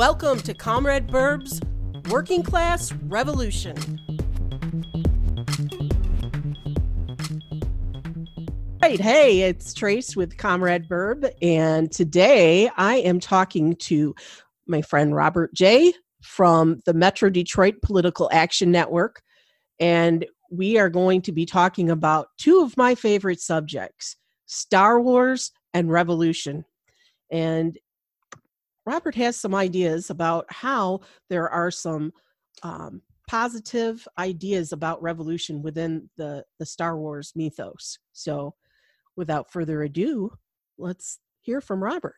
Welcome 0.00 0.40
to 0.40 0.54
Comrade 0.54 1.08
Burb's 1.08 1.60
Working 2.08 2.42
Class 2.42 2.90
Revolution. 3.08 3.76
Right, 8.80 8.98
hey, 8.98 9.42
it's 9.42 9.74
Trace 9.74 10.16
with 10.16 10.38
Comrade 10.38 10.88
Burb, 10.88 11.30
and 11.42 11.92
today 11.92 12.70
I 12.78 12.94
am 12.94 13.20
talking 13.20 13.76
to 13.76 14.14
my 14.66 14.80
friend 14.80 15.14
Robert 15.14 15.52
J 15.52 15.92
from 16.22 16.80
the 16.86 16.94
Metro 16.94 17.28
Detroit 17.28 17.74
Political 17.82 18.30
Action 18.32 18.70
Network, 18.70 19.20
and 19.80 20.24
we 20.50 20.78
are 20.78 20.88
going 20.88 21.20
to 21.20 21.32
be 21.32 21.44
talking 21.44 21.90
about 21.90 22.28
two 22.38 22.62
of 22.62 22.74
my 22.78 22.94
favorite 22.94 23.42
subjects 23.42 24.16
Star 24.46 24.98
Wars 24.98 25.52
and 25.74 25.92
Revolution. 25.92 26.64
And 27.30 27.78
Robert 28.86 29.14
has 29.14 29.36
some 29.36 29.54
ideas 29.54 30.10
about 30.10 30.46
how 30.48 31.00
there 31.28 31.48
are 31.48 31.70
some 31.70 32.12
um, 32.62 33.02
positive 33.28 34.06
ideas 34.18 34.72
about 34.72 35.02
revolution 35.02 35.62
within 35.62 36.08
the, 36.16 36.44
the 36.58 36.66
Star 36.66 36.98
Wars 36.98 37.32
mythos. 37.36 37.98
So, 38.12 38.54
without 39.16 39.52
further 39.52 39.82
ado, 39.82 40.32
let's 40.78 41.18
hear 41.40 41.60
from 41.60 41.82
Robert. 41.82 42.16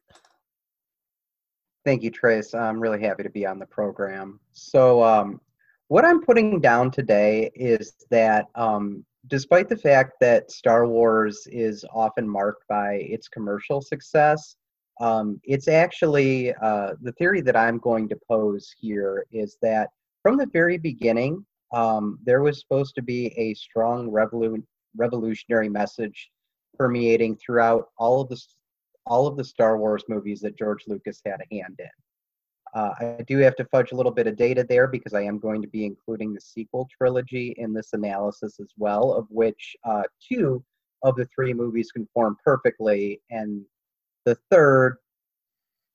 Thank 1.85 2.03
you, 2.03 2.11
Trace. 2.11 2.55
I'm 2.55 2.81
really 2.81 3.03
happy 3.03 3.25
to 3.25 3.31
be 3.31 3.45
on 3.45 3.59
the 3.59 3.67
program. 3.67 4.39
So, 4.53 5.03
um, 5.03 5.41
what 5.89 6.05
I'm 6.07 6.23
putting 6.23 6.61
down 6.61 6.91
today 6.91 7.51
is 7.55 7.93
that 8.11 8.47
um, 8.55 9.05
despite 9.27 9.69
the 9.69 9.77
fact 9.77 10.15
that 10.21 10.51
Star 10.51 10.87
Wars 10.87 11.47
is 11.51 11.85
often 11.93 12.27
marked 12.27 12.67
by 12.69 12.95
its 12.95 13.29
commercial 13.29 13.83
success, 13.83 14.57
um, 15.01 15.41
it's 15.45 15.69
actually 15.69 16.55
uh, 16.55 16.95
the 17.01 17.13
theory 17.13 17.41
that 17.43 17.57
I'm 17.57 17.79
going 17.79 18.09
to 18.09 18.19
pose 18.29 18.75
here 18.79 19.27
is 19.33 19.57
that 19.63 19.91
from 20.23 20.37
the 20.37 20.47
very 20.47 20.79
beginning, 20.79 21.45
um, 21.73 22.19
there 22.25 22.43
was 22.43 22.61
supposed 22.61 22.95
to 22.97 23.03
be 23.03 23.27
a 23.39 23.55
strong 23.55 24.11
revolu- 24.11 24.63
revolutionary 24.97 25.69
message 25.69 26.31
permeating 26.79 27.37
throughout 27.37 27.89
all 27.99 28.21
of 28.21 28.29
the 28.29 28.41
all 29.07 29.27
of 29.27 29.37
the 29.37 29.45
Star 29.45 29.79
Wars 29.79 30.05
movies 30.09 30.41
that 30.41 30.57
George 30.57 30.85
Lucas 30.87 31.21
had 31.27 31.41
a 31.41 31.55
hand 31.55 31.75
in. 31.81 31.89
Uh, 32.75 33.17
I 33.19 33.23
do 33.27 33.39
have 33.39 33.57
to 33.57 33.65
fudge 33.65 33.91
a 33.93 33.97
little 33.97 34.13
bit 34.13 34.29
of 34.29 34.37
data 34.37 34.65
there 34.67 34.87
because 34.87 35.13
I 35.13 35.23
am 35.23 35.41
going 35.41 35.61
to 35.61 35.69
be 35.69 35.85
including 35.85 36.33
the 36.33 36.41
sequel 36.41 36.89
trilogy 36.97 37.55
in 37.59 37.75
this 37.75 37.93
analysis 37.95 38.61
as 38.61 38.73
well, 38.79 39.13
of 39.13 39.27
which 39.29 39.77
uh, 39.85 40.05
two 40.27 40.65
of 41.03 41.17
the 41.17 41.27
three 41.35 41.53
movies 41.53 41.91
conform 41.91 42.37
perfectly, 42.45 43.21
and 43.31 43.63
the 44.25 44.37
third, 44.51 44.99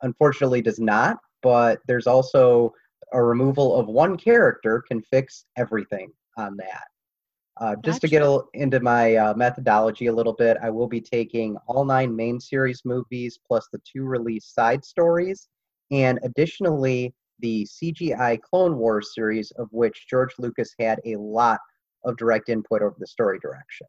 unfortunately, 0.02 0.62
does 0.62 0.80
not. 0.80 1.18
But 1.44 1.80
there's 1.88 2.08
also 2.08 2.74
a 3.14 3.24
removal 3.24 3.76
of 3.80 3.88
one 3.88 4.18
character 4.18 4.84
can 4.88 5.02
fix 5.02 5.46
everything 5.58 6.12
on 6.38 6.58
that. 6.58 6.84
Uh, 7.60 7.76
just 7.84 8.02
gotcha. 8.02 8.08
to 8.08 8.08
get 8.08 8.22
a, 8.22 8.42
into 8.54 8.80
my 8.80 9.16
uh, 9.16 9.34
methodology 9.34 10.08
a 10.08 10.14
little 10.14 10.34
bit, 10.34 10.58
I 10.62 10.70
will 10.70 10.88
be 10.88 11.02
taking 11.02 11.58
all 11.68 11.86
nine 11.86 12.16
main 12.16 12.40
series 12.40 12.82
movies 12.86 13.40
plus 13.48 13.68
the 13.72 13.82
two 13.92 14.04
release 14.04 14.46
side 14.54 14.86
stories 14.86 15.48
and 15.92 16.20
additionally 16.24 17.14
the 17.40 17.66
CGI 17.66 18.42
Clone 18.42 18.78
Wars 18.78 19.14
series, 19.14 19.52
of 19.52 19.68
which 19.72 20.08
George 20.10 20.34
Lucas 20.38 20.74
had 20.80 21.00
a 21.06 21.16
lot 21.16 21.60
of 22.04 22.18
direct 22.18 22.50
input 22.50 22.82
over 22.82 22.96
the 23.00 23.08
story 23.08 23.40
direction. 23.40 23.88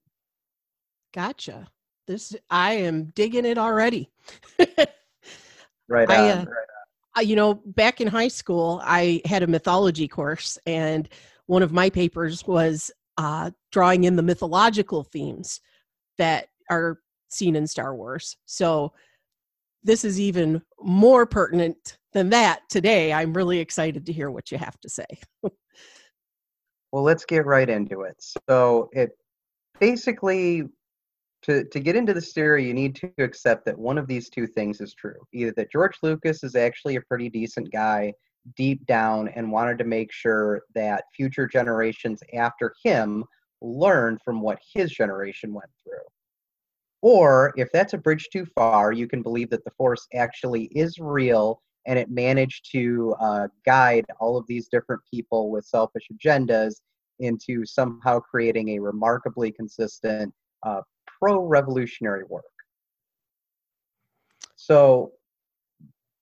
Gotcha. 1.14 1.68
This 2.08 2.34
I 2.48 2.72
am 2.72 3.12
digging 3.14 3.44
it 3.44 3.58
already. 3.58 4.10
right 5.88 6.10
on. 6.10 6.16
I, 6.16 6.30
uh, 6.30 6.36
right 6.38 7.18
on. 7.18 7.26
You 7.28 7.36
know, 7.36 7.54
back 7.66 8.00
in 8.00 8.08
high 8.08 8.28
school, 8.28 8.80
I 8.82 9.20
had 9.26 9.42
a 9.42 9.46
mythology 9.46 10.08
course, 10.08 10.58
and 10.66 11.06
one 11.46 11.62
of 11.62 11.72
my 11.72 11.90
papers 11.90 12.46
was 12.46 12.90
uh, 13.18 13.50
drawing 13.72 14.04
in 14.04 14.16
the 14.16 14.22
mythological 14.22 15.04
themes 15.04 15.60
that 16.16 16.48
are 16.70 16.98
seen 17.28 17.54
in 17.56 17.66
Star 17.66 17.94
Wars. 17.94 18.36
So 18.46 18.94
this 19.84 20.04
is 20.04 20.18
even 20.18 20.62
more 20.80 21.26
pertinent 21.26 21.98
than 22.12 22.30
that 22.30 22.60
today. 22.70 23.12
I'm 23.12 23.34
really 23.34 23.58
excited 23.58 24.06
to 24.06 24.12
hear 24.12 24.30
what 24.30 24.50
you 24.50 24.56
have 24.56 24.80
to 24.80 24.88
say. 24.88 25.06
well, 26.92 27.02
let's 27.02 27.26
get 27.26 27.44
right 27.44 27.68
into 27.68 28.02
it. 28.02 28.16
So, 28.48 28.88
it 28.92 29.10
basically 29.78 30.68
to, 31.42 31.64
to 31.64 31.80
get 31.80 31.96
into 31.96 32.14
the 32.14 32.20
theory, 32.20 32.66
you 32.66 32.74
need 32.74 32.96
to 32.96 33.12
accept 33.18 33.64
that 33.66 33.78
one 33.78 33.98
of 33.98 34.06
these 34.06 34.28
two 34.28 34.46
things 34.46 34.80
is 34.80 34.94
true. 34.94 35.20
Either 35.32 35.52
that 35.56 35.70
George 35.70 35.96
Lucas 36.02 36.42
is 36.42 36.56
actually 36.56 36.96
a 36.96 37.02
pretty 37.02 37.28
decent 37.28 37.70
guy 37.70 38.12
deep 38.56 38.84
down 38.86 39.28
and 39.28 39.50
wanted 39.50 39.78
to 39.78 39.84
make 39.84 40.12
sure 40.12 40.62
that 40.74 41.04
future 41.14 41.46
generations 41.46 42.20
after 42.34 42.74
him 42.82 43.24
learn 43.60 44.18
from 44.24 44.40
what 44.40 44.58
his 44.74 44.90
generation 44.90 45.52
went 45.52 45.70
through. 45.82 46.04
Or 47.02 47.52
if 47.56 47.68
that's 47.72 47.92
a 47.92 47.98
bridge 47.98 48.28
too 48.32 48.46
far, 48.54 48.92
you 48.92 49.06
can 49.06 49.22
believe 49.22 49.50
that 49.50 49.64
the 49.64 49.70
Force 49.72 50.06
actually 50.14 50.64
is 50.66 50.98
real 50.98 51.62
and 51.86 51.98
it 51.98 52.10
managed 52.10 52.70
to 52.72 53.14
uh, 53.20 53.48
guide 53.64 54.04
all 54.20 54.36
of 54.36 54.46
these 54.46 54.68
different 54.68 55.00
people 55.10 55.50
with 55.50 55.64
selfish 55.64 56.06
agendas 56.12 56.76
into 57.20 57.64
somehow 57.64 58.20
creating 58.20 58.70
a 58.70 58.78
remarkably 58.78 59.52
consistent 59.52 60.32
uh, 60.64 60.80
pro 61.20 61.40
revolutionary 61.40 62.24
work. 62.28 62.44
So, 64.56 65.12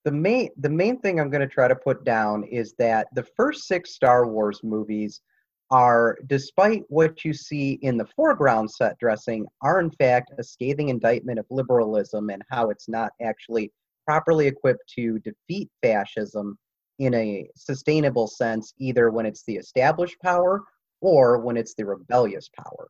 the 0.04 0.12
main 0.12 0.50
the 0.58 0.70
main 0.70 1.00
thing 1.00 1.18
I'm 1.18 1.30
going 1.30 1.46
to 1.46 1.52
try 1.52 1.66
to 1.66 1.74
put 1.74 2.04
down 2.04 2.44
is 2.44 2.74
that 2.78 3.08
the 3.14 3.26
first 3.36 3.66
six 3.66 3.94
Star 3.94 4.26
Wars 4.26 4.60
movies 4.62 5.20
are, 5.70 6.16
despite 6.26 6.84
what 6.88 7.24
you 7.24 7.32
see 7.32 7.72
in 7.82 7.96
the 7.96 8.06
foreground 8.14 8.70
set 8.70 8.96
dressing, 8.98 9.46
are 9.62 9.80
in 9.80 9.90
fact 9.90 10.32
a 10.38 10.44
scathing 10.44 10.90
indictment 10.90 11.38
of 11.38 11.46
liberalism 11.50 12.30
and 12.30 12.42
how 12.50 12.70
it's 12.70 12.88
not 12.88 13.10
actually 13.20 13.72
properly 14.06 14.46
equipped 14.46 14.88
to 14.94 15.18
defeat 15.20 15.68
fascism 15.82 16.56
in 16.98 17.12
a 17.14 17.48
sustainable 17.56 18.26
sense, 18.26 18.72
either 18.78 19.10
when 19.10 19.26
it's 19.26 19.42
the 19.44 19.56
established 19.56 20.16
power 20.22 20.62
or 21.00 21.38
when 21.38 21.56
it's 21.56 21.74
the 21.74 21.84
rebellious 21.84 22.48
power. 22.56 22.88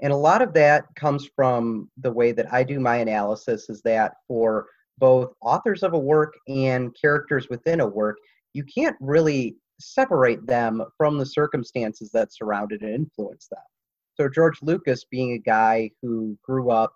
And 0.00 0.12
a 0.12 0.16
lot 0.16 0.42
of 0.42 0.52
that 0.54 0.84
comes 0.94 1.28
from 1.34 1.90
the 1.96 2.12
way 2.12 2.32
that 2.32 2.52
I 2.52 2.62
do 2.62 2.78
my 2.78 2.96
analysis 2.96 3.68
is 3.68 3.82
that 3.82 4.14
for 4.26 4.66
both 4.98 5.32
authors 5.40 5.82
of 5.82 5.92
a 5.92 5.98
work 5.98 6.34
and 6.46 6.96
characters 7.00 7.48
within 7.48 7.80
a 7.80 7.86
work, 7.86 8.18
you 8.52 8.64
can't 8.64 8.96
really 9.00 9.56
separate 9.80 10.46
them 10.46 10.84
from 10.96 11.18
the 11.18 11.26
circumstances 11.26 12.10
that 12.12 12.32
surrounded 12.32 12.82
and 12.82 12.94
influenced 12.94 13.50
them. 13.50 13.58
So, 14.14 14.28
George 14.28 14.60
Lucas 14.62 15.04
being 15.04 15.32
a 15.32 15.38
guy 15.38 15.90
who 16.02 16.36
grew 16.42 16.70
up 16.70 16.92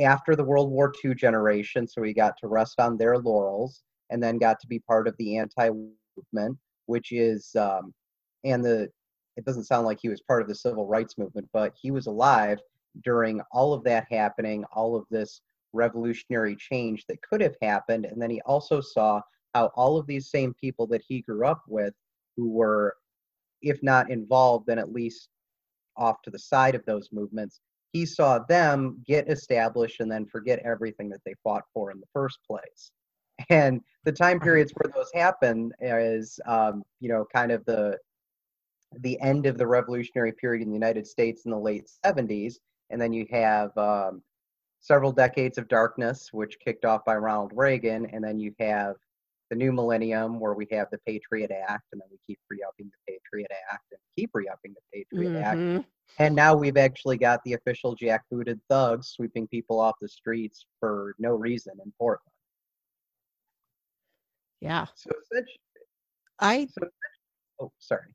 after 0.00 0.34
the 0.34 0.44
World 0.44 0.70
War 0.70 0.92
II 1.04 1.14
generation, 1.14 1.86
so 1.86 2.02
he 2.02 2.12
got 2.12 2.34
to 2.40 2.48
rest 2.48 2.80
on 2.80 2.96
their 2.96 3.18
laurels 3.18 3.82
and 4.10 4.22
then 4.22 4.38
got 4.38 4.58
to 4.60 4.66
be 4.66 4.80
part 4.80 5.06
of 5.06 5.16
the 5.18 5.36
anti 5.36 5.70
movement, 5.70 6.58
which 6.86 7.12
is, 7.12 7.54
um, 7.56 7.94
and 8.44 8.64
the, 8.64 8.88
it 9.38 9.44
doesn't 9.44 9.64
sound 9.64 9.86
like 9.86 10.00
he 10.02 10.08
was 10.08 10.20
part 10.20 10.42
of 10.42 10.48
the 10.48 10.54
civil 10.54 10.84
rights 10.84 11.16
movement, 11.16 11.48
but 11.52 11.72
he 11.80 11.92
was 11.92 12.08
alive 12.08 12.58
during 13.04 13.40
all 13.52 13.72
of 13.72 13.84
that 13.84 14.04
happening, 14.10 14.64
all 14.72 14.96
of 14.96 15.04
this 15.10 15.42
revolutionary 15.72 16.56
change 16.56 17.06
that 17.06 17.22
could 17.22 17.40
have 17.40 17.54
happened. 17.62 18.04
And 18.04 18.20
then 18.20 18.30
he 18.30 18.40
also 18.40 18.80
saw 18.80 19.20
how 19.54 19.66
all 19.76 19.96
of 19.96 20.08
these 20.08 20.28
same 20.28 20.54
people 20.54 20.88
that 20.88 21.02
he 21.06 21.20
grew 21.20 21.46
up 21.46 21.62
with 21.68 21.94
who 22.36 22.50
were, 22.50 22.96
if 23.62 23.80
not 23.80 24.10
involved, 24.10 24.66
then 24.66 24.78
at 24.78 24.92
least 24.92 25.28
off 25.96 26.20
to 26.22 26.30
the 26.30 26.38
side 26.38 26.74
of 26.74 26.84
those 26.84 27.10
movements. 27.12 27.60
He 27.92 28.06
saw 28.06 28.40
them 28.40 29.00
get 29.06 29.30
established 29.30 30.00
and 30.00 30.10
then 30.10 30.26
forget 30.26 30.58
everything 30.64 31.08
that 31.10 31.20
they 31.24 31.34
fought 31.44 31.64
for 31.72 31.92
in 31.92 32.00
the 32.00 32.06
first 32.12 32.40
place. 32.44 32.90
And 33.50 33.82
the 34.02 34.10
time 34.10 34.40
periods 34.40 34.72
where 34.74 34.92
those 34.92 35.10
happen 35.14 35.70
is, 35.80 36.40
um, 36.44 36.82
you 36.98 37.08
know, 37.08 37.24
kind 37.32 37.52
of 37.52 37.64
the 37.66 37.96
the 39.00 39.20
end 39.20 39.46
of 39.46 39.58
the 39.58 39.66
revolutionary 39.66 40.32
period 40.32 40.62
in 40.62 40.68
the 40.68 40.74
United 40.74 41.06
States 41.06 41.44
in 41.44 41.50
the 41.50 41.58
late 41.58 41.90
70s, 42.04 42.54
and 42.90 43.00
then 43.00 43.12
you 43.12 43.26
have 43.30 43.76
um, 43.76 44.22
several 44.80 45.12
decades 45.12 45.58
of 45.58 45.68
darkness, 45.68 46.30
which 46.32 46.58
kicked 46.64 46.84
off 46.84 47.04
by 47.04 47.16
Ronald 47.16 47.52
Reagan, 47.54 48.06
and 48.06 48.24
then 48.24 48.38
you 48.38 48.54
have 48.58 48.94
the 49.50 49.56
new 49.56 49.72
millennium 49.72 50.38
where 50.38 50.54
we 50.54 50.66
have 50.70 50.88
the 50.90 50.98
Patriot 51.06 51.50
Act, 51.50 51.84
and 51.92 52.00
then 52.00 52.08
we 52.10 52.18
keep 52.26 52.38
re-upping 52.50 52.90
the 52.90 53.12
Patriot 53.12 53.50
Act 53.72 53.84
and 53.92 54.00
keep 54.16 54.30
re-upping 54.34 54.74
the 54.74 54.98
Patriot 54.98 55.30
mm-hmm. 55.30 55.76
Act. 55.76 55.86
And 56.18 56.34
now 56.34 56.54
we've 56.54 56.76
actually 56.76 57.16
got 57.16 57.40
the 57.44 57.54
official 57.54 57.96
jackbooted 57.96 58.58
thugs 58.68 59.08
sweeping 59.08 59.46
people 59.48 59.80
off 59.80 59.94
the 60.00 60.08
streets 60.08 60.66
for 60.80 61.14
no 61.18 61.30
reason 61.30 61.74
in 61.84 61.92
Portland. 61.98 62.32
Yeah. 64.60 64.86
So 64.94 65.10
I. 66.40 66.66
So, 66.66 66.88
oh, 67.60 67.72
sorry. 67.78 68.14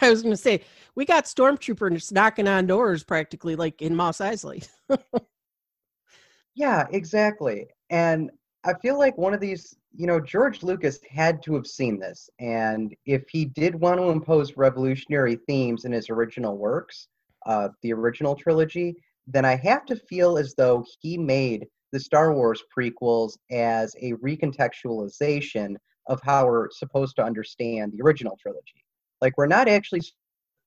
I, 0.06 0.10
was 0.10 0.22
going 0.22 0.32
to 0.32 0.40
say 0.40 0.62
we 0.94 1.04
got 1.04 1.24
stormtroopers 1.24 2.12
knocking 2.12 2.48
on 2.48 2.66
doors 2.66 3.04
practically 3.04 3.56
like 3.56 3.82
in 3.82 3.94
Mos 3.94 4.18
Eisley. 4.18 4.68
yeah, 6.54 6.86
exactly. 6.90 7.68
And 7.90 8.30
I 8.64 8.74
feel 8.74 8.98
like 8.98 9.16
one 9.16 9.34
of 9.34 9.40
these, 9.40 9.76
you 9.94 10.06
know, 10.06 10.20
George 10.20 10.62
Lucas 10.62 11.00
had 11.08 11.42
to 11.44 11.54
have 11.54 11.66
seen 11.66 11.98
this. 11.98 12.28
And 12.38 12.94
if 13.06 13.24
he 13.28 13.46
did 13.46 13.74
want 13.74 13.98
to 13.98 14.10
impose 14.10 14.56
revolutionary 14.56 15.36
themes 15.48 15.84
in 15.84 15.92
his 15.92 16.10
original 16.10 16.56
works, 16.56 17.08
uh, 17.46 17.68
the 17.82 17.92
original 17.92 18.34
trilogy, 18.34 18.94
then 19.26 19.44
I 19.44 19.56
have 19.56 19.86
to 19.86 19.96
feel 19.96 20.38
as 20.38 20.54
though 20.54 20.84
he 21.00 21.16
made 21.16 21.66
the 21.92 22.00
Star 22.00 22.34
Wars 22.34 22.62
prequels 22.76 23.36
as 23.50 23.94
a 24.00 24.12
recontextualization 24.14 25.76
of 26.08 26.20
how 26.22 26.46
we're 26.46 26.70
supposed 26.70 27.16
to 27.16 27.24
understand 27.24 27.92
the 27.92 28.02
original 28.02 28.36
trilogy. 28.40 28.84
Like, 29.20 29.36
we're 29.36 29.46
not 29.46 29.68
actually 29.68 30.02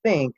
think 0.03 0.35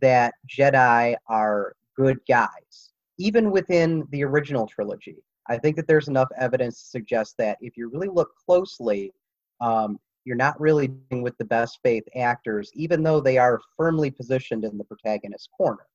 that 0.00 0.34
Jedi 0.48 1.16
are 1.28 1.74
good 1.96 2.18
guys, 2.28 2.92
even 3.18 3.50
within 3.50 4.06
the 4.10 4.24
original 4.24 4.66
trilogy. 4.66 5.22
I 5.48 5.58
think 5.58 5.76
that 5.76 5.86
there's 5.86 6.08
enough 6.08 6.28
evidence 6.38 6.82
to 6.82 6.88
suggest 6.88 7.36
that 7.38 7.58
if 7.60 7.76
you 7.76 7.88
really 7.88 8.08
look 8.08 8.30
closely, 8.46 9.12
um, 9.60 9.98
you're 10.24 10.36
not 10.36 10.60
really 10.60 10.88
dealing 10.88 11.22
with 11.22 11.36
the 11.38 11.44
best 11.44 11.80
faith 11.82 12.04
actors, 12.16 12.70
even 12.74 13.02
though 13.02 13.20
they 13.20 13.38
are 13.38 13.60
firmly 13.76 14.10
positioned 14.10 14.64
in 14.64 14.78
the 14.78 14.84
protagonist's 14.84 15.48
corner. 15.56 15.86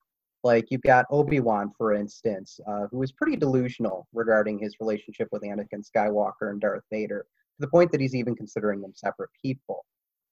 Like 0.43 0.65
you've 0.69 0.81
got 0.81 1.05
Obi 1.09 1.39
Wan, 1.39 1.71
for 1.77 1.93
instance, 1.93 2.59
uh, 2.67 2.87
who 2.91 3.01
is 3.03 3.11
pretty 3.11 3.35
delusional 3.35 4.07
regarding 4.13 4.59
his 4.59 4.75
relationship 4.79 5.27
with 5.31 5.43
Anakin 5.43 5.83
Skywalker 5.83 6.51
and 6.51 6.61
Darth 6.61 6.83
Vader, 6.91 7.21
to 7.21 7.59
the 7.59 7.67
point 7.67 7.91
that 7.91 8.01
he's 8.01 8.15
even 8.15 8.35
considering 8.35 8.81
them 8.81 8.93
separate 8.95 9.29
people. 9.41 9.85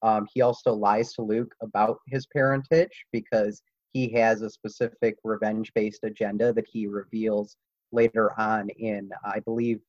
Um, 0.05 0.27
he 0.31 0.41
also 0.41 0.71
lies 0.71 1.13
to 1.13 1.23
Luke 1.23 1.55
about 1.63 1.97
his 2.05 2.27
parentage 2.27 3.05
because 3.11 3.63
he 3.91 4.07
has 4.09 4.43
a 4.43 4.49
specific 4.51 5.15
revenge 5.23 5.71
based 5.73 6.03
agenda 6.03 6.53
that 6.53 6.67
he 6.71 6.85
reveals 6.85 7.57
later 7.91 8.39
on 8.39 8.69
in, 8.77 9.09
I 9.25 9.39
believe, 9.39 9.79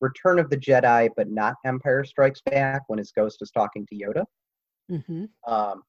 Return 0.00 0.38
of 0.38 0.48
the 0.48 0.56
Jedi, 0.56 1.10
but 1.14 1.30
not 1.30 1.56
Empire 1.66 2.04
Strikes 2.04 2.40
Back 2.50 2.82
when 2.86 2.98
his 2.98 3.12
ghost 3.12 3.38
is 3.42 3.50
talking 3.50 3.86
to 3.86 3.94
Yoda. 3.94 4.24
Mm-hmm. 4.90 5.24
Um, 5.46 5.82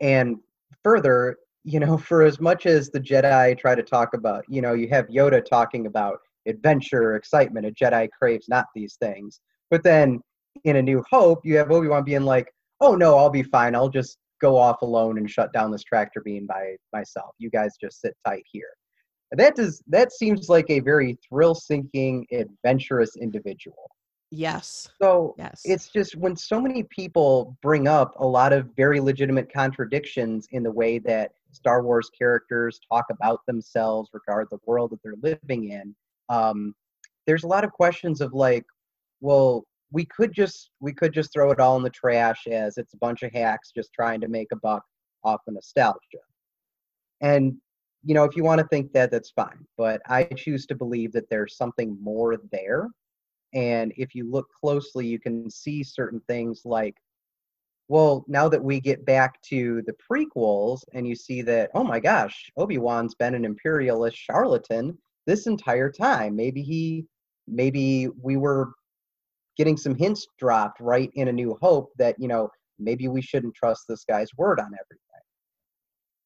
and 0.00 0.36
further, 0.84 1.36
you 1.64 1.80
know, 1.80 1.98
for 2.08 2.22
as 2.22 2.40
much 2.40 2.66
as 2.66 2.90
the 2.90 3.00
Jedi 3.00 3.58
try 3.58 3.74
to 3.74 3.82
talk 3.82 4.14
about, 4.14 4.44
you 4.48 4.62
know, 4.62 4.74
you 4.74 4.88
have 4.88 5.08
Yoda 5.08 5.44
talking 5.44 5.86
about 5.86 6.18
adventure, 6.46 7.16
excitement. 7.16 7.66
A 7.66 7.72
Jedi 7.72 8.08
craves 8.16 8.48
not 8.48 8.66
these 8.72 8.94
things. 9.00 9.40
But 9.68 9.82
then 9.82 10.20
in 10.64 10.76
A 10.76 10.82
New 10.82 11.04
Hope, 11.10 11.44
you 11.44 11.56
have 11.56 11.70
Obi 11.70 11.88
Wan 11.88 12.04
being 12.04 12.24
like, 12.24 12.52
"Oh 12.80 12.94
no, 12.94 13.16
I'll 13.16 13.30
be 13.30 13.42
fine. 13.42 13.74
I'll 13.74 13.88
just 13.88 14.18
go 14.40 14.56
off 14.56 14.82
alone 14.82 15.18
and 15.18 15.30
shut 15.30 15.52
down 15.52 15.70
this 15.70 15.82
tractor 15.84 16.20
beam 16.24 16.46
by 16.46 16.76
myself. 16.92 17.34
You 17.38 17.50
guys 17.50 17.76
just 17.80 18.00
sit 18.00 18.14
tight 18.26 18.44
here." 18.50 18.68
That 19.32 19.54
does 19.54 19.82
that 19.88 20.12
seems 20.12 20.48
like 20.48 20.68
a 20.70 20.80
very 20.80 21.18
thrill-seeking, 21.28 22.26
adventurous 22.32 23.16
individual. 23.16 23.90
Yes. 24.32 24.88
So 25.02 25.34
Yes. 25.38 25.62
it's 25.64 25.88
just 25.88 26.16
when 26.16 26.36
so 26.36 26.60
many 26.60 26.84
people 26.84 27.56
bring 27.62 27.88
up 27.88 28.14
a 28.18 28.26
lot 28.26 28.52
of 28.52 28.70
very 28.76 29.00
legitimate 29.00 29.52
contradictions 29.52 30.46
in 30.52 30.62
the 30.62 30.70
way 30.70 30.98
that 31.00 31.32
Star 31.52 31.82
Wars 31.82 32.10
characters 32.16 32.80
talk 32.88 33.06
about 33.10 33.40
themselves, 33.46 34.08
regard 34.12 34.48
the 34.50 34.58
world 34.66 34.92
that 34.92 35.00
they're 35.02 35.14
living 35.20 35.70
in. 35.70 35.94
Um, 36.28 36.74
there's 37.26 37.42
a 37.42 37.48
lot 37.48 37.64
of 37.64 37.72
questions 37.72 38.20
of 38.20 38.32
like, 38.32 38.64
well, 39.20 39.64
we 39.92 40.04
could 40.04 40.32
just 40.32 40.70
we 40.80 40.92
could 40.92 41.12
just 41.12 41.32
throw 41.32 41.50
it 41.50 41.60
all 41.60 41.76
in 41.76 41.82
the 41.82 41.90
trash 41.90 42.46
as 42.46 42.78
it's 42.78 42.94
a 42.94 42.98
bunch 42.98 43.22
of 43.22 43.32
hacks 43.32 43.72
just 43.74 43.92
trying 43.92 44.20
to 44.20 44.28
make 44.28 44.48
a 44.52 44.56
buck 44.56 44.84
off 45.24 45.40
of 45.46 45.54
nostalgia. 45.54 45.98
And 47.20 47.56
you 48.02 48.14
know, 48.14 48.24
if 48.24 48.34
you 48.34 48.44
want 48.44 48.60
to 48.60 48.66
think 48.68 48.92
that, 48.92 49.10
that's 49.10 49.30
fine. 49.30 49.66
But 49.76 50.00
I 50.08 50.24
choose 50.24 50.64
to 50.66 50.74
believe 50.74 51.12
that 51.12 51.28
there's 51.28 51.56
something 51.56 51.98
more 52.00 52.38
there 52.50 52.88
and 53.52 53.92
if 53.96 54.14
you 54.14 54.30
look 54.30 54.48
closely, 54.52 55.06
you 55.06 55.18
can 55.18 55.50
see 55.50 55.82
certain 55.82 56.20
things 56.28 56.62
like, 56.64 56.96
well, 57.88 58.24
now 58.28 58.48
that 58.48 58.62
we 58.62 58.80
get 58.80 59.04
back 59.04 59.42
to 59.42 59.82
the 59.82 59.94
prequels 60.10 60.82
and 60.94 61.08
you 61.08 61.16
see 61.16 61.42
that, 61.42 61.70
oh 61.74 61.82
my 61.82 61.98
gosh, 61.98 62.50
Obi 62.56 62.78
Wan's 62.78 63.16
been 63.16 63.34
an 63.34 63.44
imperialist 63.44 64.16
charlatan 64.16 64.96
this 65.26 65.46
entire 65.46 65.90
time. 65.90 66.36
Maybe 66.36 66.62
he, 66.62 67.06
maybe 67.48 68.08
we 68.22 68.36
were 68.36 68.72
getting 69.60 69.76
some 69.76 69.94
hints 69.94 70.26
dropped 70.38 70.80
right 70.80 71.10
in 71.16 71.28
A 71.28 71.32
New 71.32 71.54
Hope 71.60 71.92
that, 71.98 72.18
you 72.18 72.28
know, 72.28 72.48
maybe 72.78 73.08
we 73.08 73.20
shouldn't 73.20 73.54
trust 73.54 73.82
this 73.86 74.06
guy's 74.06 74.30
word 74.38 74.58
on 74.58 74.68
everything. 74.68 75.20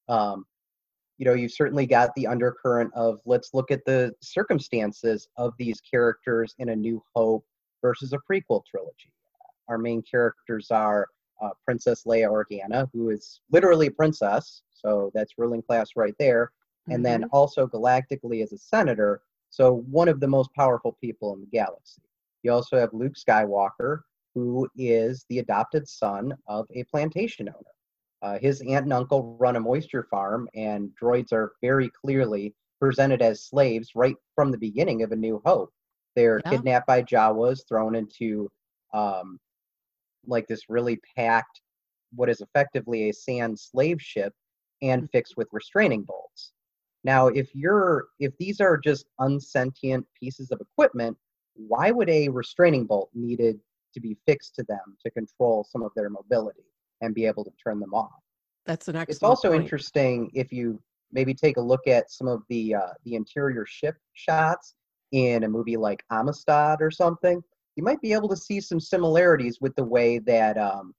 Um, 0.09 0.45
you 1.19 1.25
know, 1.25 1.35
you've 1.35 1.51
certainly 1.51 1.85
got 1.85 2.11
the 2.15 2.29
undercurrent 2.29 2.93
of 2.95 3.19
let's 3.27 3.51
look 3.53 3.73
at 3.73 3.85
the 3.87 4.13
circumstances 4.23 5.27
of 5.37 5.53
these 5.59 5.81
characters 5.81 6.55
in 6.61 6.69
A 6.69 6.77
New 6.77 7.03
Hope 7.17 7.45
versus 7.83 8.13
a 8.13 8.19
prequel 8.19 8.63
trilogy. 8.71 9.13
Our 9.69 9.79
main 9.79 10.03
characters 10.03 10.71
are 10.71 11.09
uh, 11.43 11.51
Princess 11.65 12.05
Leia 12.07 12.31
Organa, 12.31 12.89
who 12.93 13.11
is 13.11 13.41
literally 13.51 13.89
a 13.89 13.91
princess, 13.91 14.63
so 14.73 15.11
that's 15.13 15.33
ruling 15.39 15.63
class 15.63 15.89
right 15.97 16.15
there, 16.21 16.53
and 16.89 17.05
then 17.05 17.25
also 17.33 17.67
galactically 17.67 18.45
as 18.45 18.53
a 18.53 18.59
senator, 18.59 19.23
so 19.51 19.83
one 19.91 20.07
of 20.07 20.21
the 20.21 20.29
most 20.29 20.51
powerful 20.55 20.97
people 21.01 21.35
in 21.35 21.41
the 21.41 21.47
galaxy. 21.47 22.03
You 22.44 22.52
also 22.52 22.79
have 22.79 22.93
Luke 22.93 23.14
Skywalker, 23.14 24.00
who 24.35 24.69
is 24.76 25.25
the 25.29 25.38
adopted 25.41 25.88
son 25.88 26.35
of 26.46 26.67
a 26.75 26.85
plantation 26.85 27.49
owner. 27.49 27.58
Uh, 28.23 28.38
his 28.38 28.61
aunt 28.62 28.85
and 28.85 28.93
uncle 28.93 29.37
run 29.41 29.56
a 29.56 29.61
moisture 29.61 30.06
farm, 30.11 30.49
and 30.55 30.91
droids 31.00 31.32
are 31.32 31.52
very 31.62 31.91
clearly 31.91 32.55
presented 32.81 33.23
as 33.23 33.44
slaves 33.44 33.91
right 33.94 34.17
from 34.35 34.50
the 34.50 34.58
beginning 34.58 35.02
of 35.02 35.12
A 35.12 35.17
New 35.17 35.41
Hope. 35.44 35.73
They're 36.14 36.41
Yeah. 36.44 36.50
kidnapped 36.50 36.87
by 36.87 37.02
Jawas, 37.02 37.67
thrown 37.67 37.94
into 37.94 38.50
um, 38.93 39.40
like 40.26 40.47
this 40.47 40.69
really 40.69 41.00
packed, 41.17 41.61
what 42.14 42.29
is 42.31 42.40
effectively 42.40 43.08
a 43.08 43.12
sand 43.12 43.58
slave 43.58 44.00
ship, 44.00 44.32
and 44.82 45.11
fixed 45.11 45.37
with 45.37 45.49
restraining 45.52 46.02
bolts. 46.02 46.52
Now, 47.05 47.29
if 47.29 47.55
you're 47.55 48.08
if 48.20 48.37
these 48.38 48.61
are 48.61 48.76
just 48.76 49.06
unsentient 49.19 50.06
pieces 50.19 50.50
of 50.50 50.61
equipment, 50.61 51.17
why 51.55 51.91
would 51.91 52.11
a 52.11 52.29
restraining 52.29 52.85
bolt 52.85 53.11
needed 53.15 53.59
to 53.95 54.01
be 54.01 54.17
fixed 54.27 54.55
to 54.56 54.65
them 54.65 54.97
to 55.05 55.11
control 55.11 55.67
some 55.69 55.83
of 55.83 55.93
their 55.95 56.11
mobility 56.11 56.65
and 57.01 57.15
be 57.15 57.27
able 57.27 57.45
to 57.45 57.53
turn 57.62 57.81
them 57.81 57.95
off? 57.95 58.11
That's 58.67 58.89
an 58.89 58.97
excellent. 58.97 59.17
It's 59.17 59.23
also 59.23 59.51
point. 59.51 59.62
interesting 59.62 60.31
if 60.35 60.53
you 60.53 60.81
maybe 61.12 61.35
take 61.35 61.56
a 61.56 61.61
look 61.61 61.87
at 61.87 62.11
some 62.11 62.29
of 62.29 62.43
the 62.49 62.75
uh, 62.75 62.93
the 63.05 63.15
interior 63.15 63.67
ship 63.67 63.97
shots 64.15 64.75
in 65.12 65.45
a 65.45 65.49
movie 65.49 65.77
like 65.77 66.03
Amistad 66.11 66.83
or 66.83 66.90
something. 66.90 67.43
You 67.76 67.83
might 67.83 68.00
be 68.00 68.12
able 68.12 68.28
to 68.28 68.37
see 68.37 68.61
some 68.61 68.81
similarities 68.81 69.59
with 69.61 69.75
the 69.76 69.85
way 69.85 70.19
that 70.21 70.57
um, 70.59 70.95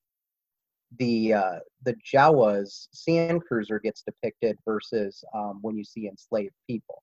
the 1.00 1.34
uh, 1.34 1.60
the 1.84 1.96
Jawas 1.96 2.88
sand 2.92 3.44
cruiser 3.46 3.80
gets 3.80 4.04
depicted 4.04 4.58
versus 4.66 5.24
um, 5.34 5.60
when 5.62 5.78
you 5.78 5.84
see 5.84 6.08
enslaved 6.08 6.56
people. 6.68 7.02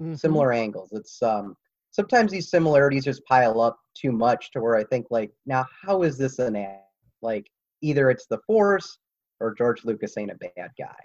Mhm. 0.00 0.18
Similar 0.18 0.52
angles. 0.52 0.90
It's 0.92 1.22
um, 1.22 1.56
sometimes 1.92 2.32
these 2.32 2.50
similarities 2.50 3.04
just 3.04 3.24
pile 3.26 3.60
up 3.60 3.78
too 3.94 4.12
much 4.12 4.50
to 4.52 4.60
where 4.60 4.76
I 4.76 4.84
think 4.84 5.06
like, 5.10 5.30
now 5.46 5.64
how 5.86 6.02
is 6.02 6.18
this 6.18 6.38
an 6.38 6.56
ad? 6.56 6.80
Like 7.20 7.46
either 7.82 8.10
it's 8.10 8.26
the 8.26 8.38
Force 8.46 8.98
or 9.40 9.54
George 9.54 9.84
Lucas 9.84 10.16
ain't 10.18 10.32
a 10.32 10.36
bad 10.56 10.70
guy. 10.78 10.98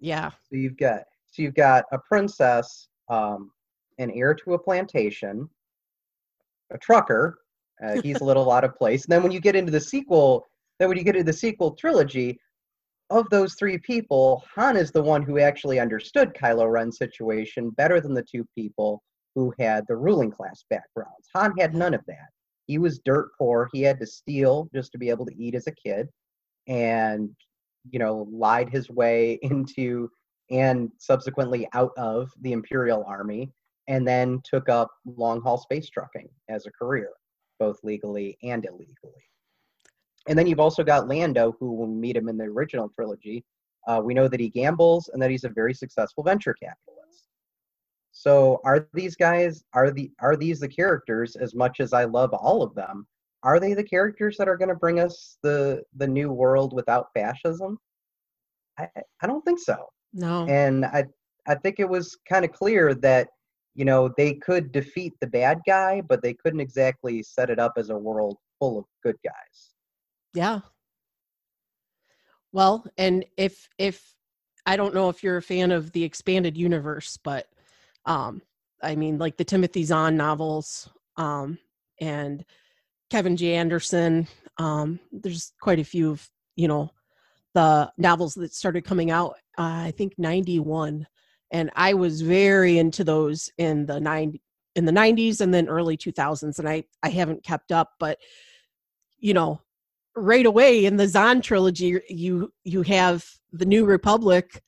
Yeah. 0.00 0.30
So 0.30 0.56
you've 0.56 0.78
got 0.78 1.02
so 1.26 1.42
you've 1.42 1.54
got 1.54 1.84
a 1.92 1.98
princess, 1.98 2.88
um, 3.10 3.50
an 3.98 4.10
heir 4.12 4.32
to 4.34 4.54
a 4.54 4.58
plantation, 4.58 5.48
a 6.72 6.78
trucker. 6.78 7.38
Uh, 7.84 8.00
he's 8.02 8.20
a 8.20 8.24
little 8.24 8.50
out 8.50 8.64
of 8.64 8.76
place. 8.76 9.04
And 9.04 9.12
then 9.12 9.22
when 9.22 9.32
you 9.32 9.40
get 9.40 9.56
into 9.56 9.72
the 9.72 9.80
sequel, 9.80 10.46
then 10.78 10.88
when 10.88 10.96
you 10.96 11.04
get 11.04 11.16
into 11.16 11.30
the 11.30 11.36
sequel 11.36 11.72
trilogy, 11.72 12.40
of 13.10 13.28
those 13.30 13.54
three 13.54 13.78
people, 13.78 14.44
Han 14.54 14.76
is 14.76 14.90
the 14.90 15.02
one 15.02 15.22
who 15.22 15.38
actually 15.38 15.80
understood 15.80 16.34
Kylo 16.34 16.70
Ren's 16.70 16.98
situation 16.98 17.70
better 17.70 18.00
than 18.00 18.12
the 18.12 18.22
two 18.22 18.46
people 18.54 19.02
who 19.38 19.54
had 19.60 19.84
the 19.86 19.96
ruling 19.96 20.32
class 20.32 20.64
backgrounds. 20.68 21.28
Han 21.32 21.52
had 21.56 21.72
none 21.72 21.94
of 21.94 22.04
that. 22.08 22.28
He 22.66 22.76
was 22.78 22.98
dirt 23.04 23.30
poor. 23.38 23.68
He 23.72 23.82
had 23.82 24.00
to 24.00 24.06
steal 24.06 24.68
just 24.74 24.90
to 24.92 24.98
be 24.98 25.10
able 25.10 25.26
to 25.26 25.42
eat 25.42 25.54
as 25.54 25.68
a 25.68 25.72
kid, 25.72 26.08
and 26.66 27.30
you 27.88 28.00
know 28.00 28.26
lied 28.32 28.68
his 28.68 28.90
way 28.90 29.38
into 29.42 30.10
and 30.50 30.90
subsequently 30.98 31.68
out 31.72 31.92
of 31.96 32.30
the 32.40 32.52
Imperial 32.52 33.04
Army, 33.06 33.52
and 33.86 34.06
then 34.06 34.40
took 34.44 34.68
up 34.68 34.90
long 35.04 35.40
haul 35.40 35.58
space 35.58 35.88
trucking 35.88 36.28
as 36.48 36.66
a 36.66 36.72
career, 36.72 37.10
both 37.60 37.78
legally 37.84 38.36
and 38.42 38.64
illegally. 38.64 39.22
And 40.26 40.38
then 40.38 40.46
you've 40.46 40.60
also 40.60 40.82
got 40.82 41.06
Lando, 41.06 41.54
who, 41.60 41.74
we 41.74 41.86
meet 41.86 42.16
him 42.16 42.28
in 42.28 42.38
the 42.38 42.44
original 42.44 42.88
trilogy, 42.88 43.44
uh, 43.86 44.00
we 44.02 44.14
know 44.14 44.26
that 44.26 44.40
he 44.40 44.48
gambles 44.48 45.10
and 45.12 45.22
that 45.22 45.30
he's 45.30 45.44
a 45.44 45.50
very 45.50 45.74
successful 45.74 46.24
venture 46.24 46.54
capitalist. 46.54 46.97
So, 48.18 48.60
are 48.64 48.88
these 48.94 49.14
guys 49.14 49.62
are 49.74 49.92
the 49.92 50.10
are 50.20 50.34
these 50.36 50.58
the 50.58 50.66
characters? 50.68 51.36
As 51.36 51.54
much 51.54 51.78
as 51.78 51.92
I 51.92 52.02
love 52.02 52.34
all 52.34 52.64
of 52.64 52.74
them, 52.74 53.06
are 53.44 53.60
they 53.60 53.74
the 53.74 53.84
characters 53.84 54.36
that 54.38 54.48
are 54.48 54.56
going 54.56 54.70
to 54.70 54.74
bring 54.74 54.98
us 54.98 55.38
the 55.44 55.84
the 55.96 56.08
new 56.08 56.32
world 56.32 56.72
without 56.72 57.06
fascism? 57.14 57.78
I 58.76 58.88
I 59.22 59.26
don't 59.28 59.44
think 59.44 59.60
so 59.60 59.86
No. 60.12 60.46
and 60.48 60.84
I 60.84 61.04
I 61.46 61.54
think 61.54 61.78
it 61.78 61.88
was 61.88 62.18
kind 62.28 62.44
of 62.44 62.50
clear 62.52 62.92
that 62.94 63.28
you 63.76 63.84
know, 63.84 64.10
they 64.16 64.34
could 64.34 64.72
defeat 64.72 65.12
the 65.20 65.26
bad 65.28 65.60
guy, 65.64 66.00
but 66.00 66.20
they 66.20 66.34
couldn't 66.34 66.58
exactly 66.58 67.22
set 67.22 67.48
it 67.48 67.60
up 67.60 67.74
as 67.76 67.90
a 67.90 67.96
world 67.96 68.36
full 68.58 68.76
of 68.80 68.84
good 69.04 69.14
guys. 69.24 69.74
Yeah. 70.34 70.60
Well, 72.50 72.84
and 72.96 73.24
if 73.36 73.68
if 73.78 74.16
I 74.66 74.76
don't 74.76 74.94
know 74.94 75.08
if 75.08 75.22
you're 75.22 75.36
a 75.36 75.42
fan 75.42 75.70
of 75.70 75.92
the 75.92 76.02
expanded 76.02 76.56
universe, 76.56 77.16
but 77.22 77.46
um 78.08 78.42
I 78.82 78.96
mean 78.96 79.18
like 79.18 79.36
the 79.36 79.44
Timothy 79.44 79.84
Zahn 79.84 80.16
novels 80.16 80.90
um 81.16 81.58
and 82.00 82.44
Kevin 83.10 83.36
J. 83.36 83.54
Anderson, 83.54 84.26
um 84.58 84.98
there's 85.12 85.52
quite 85.60 85.78
a 85.78 85.84
few 85.84 86.10
of, 86.10 86.28
you 86.56 86.66
know, 86.66 86.90
the 87.54 87.90
novels 87.96 88.34
that 88.34 88.52
started 88.52 88.84
coming 88.84 89.10
out 89.10 89.36
uh, 89.56 89.86
I 89.86 89.92
think 89.96 90.14
91 90.18 91.06
and 91.50 91.70
I 91.76 91.94
was 91.94 92.20
very 92.20 92.78
into 92.78 93.04
those 93.04 93.50
in 93.58 93.86
the 93.86 94.00
90 94.00 94.40
in 94.74 94.84
the 94.84 94.92
90s 94.92 95.40
and 95.40 95.52
then 95.52 95.68
early 95.68 95.96
2000s 95.96 96.58
and 96.58 96.68
I 96.68 96.84
I 97.02 97.10
haven't 97.10 97.44
kept 97.44 97.72
up 97.72 97.92
but 97.98 98.18
you 99.18 99.34
know 99.34 99.60
right 100.14 100.46
away 100.46 100.84
in 100.84 100.96
the 100.96 101.08
Zahn 101.08 101.40
trilogy 101.40 102.00
you 102.08 102.52
you 102.64 102.82
have 102.82 103.24
the 103.52 103.66
New 103.66 103.84
Republic 103.84 104.62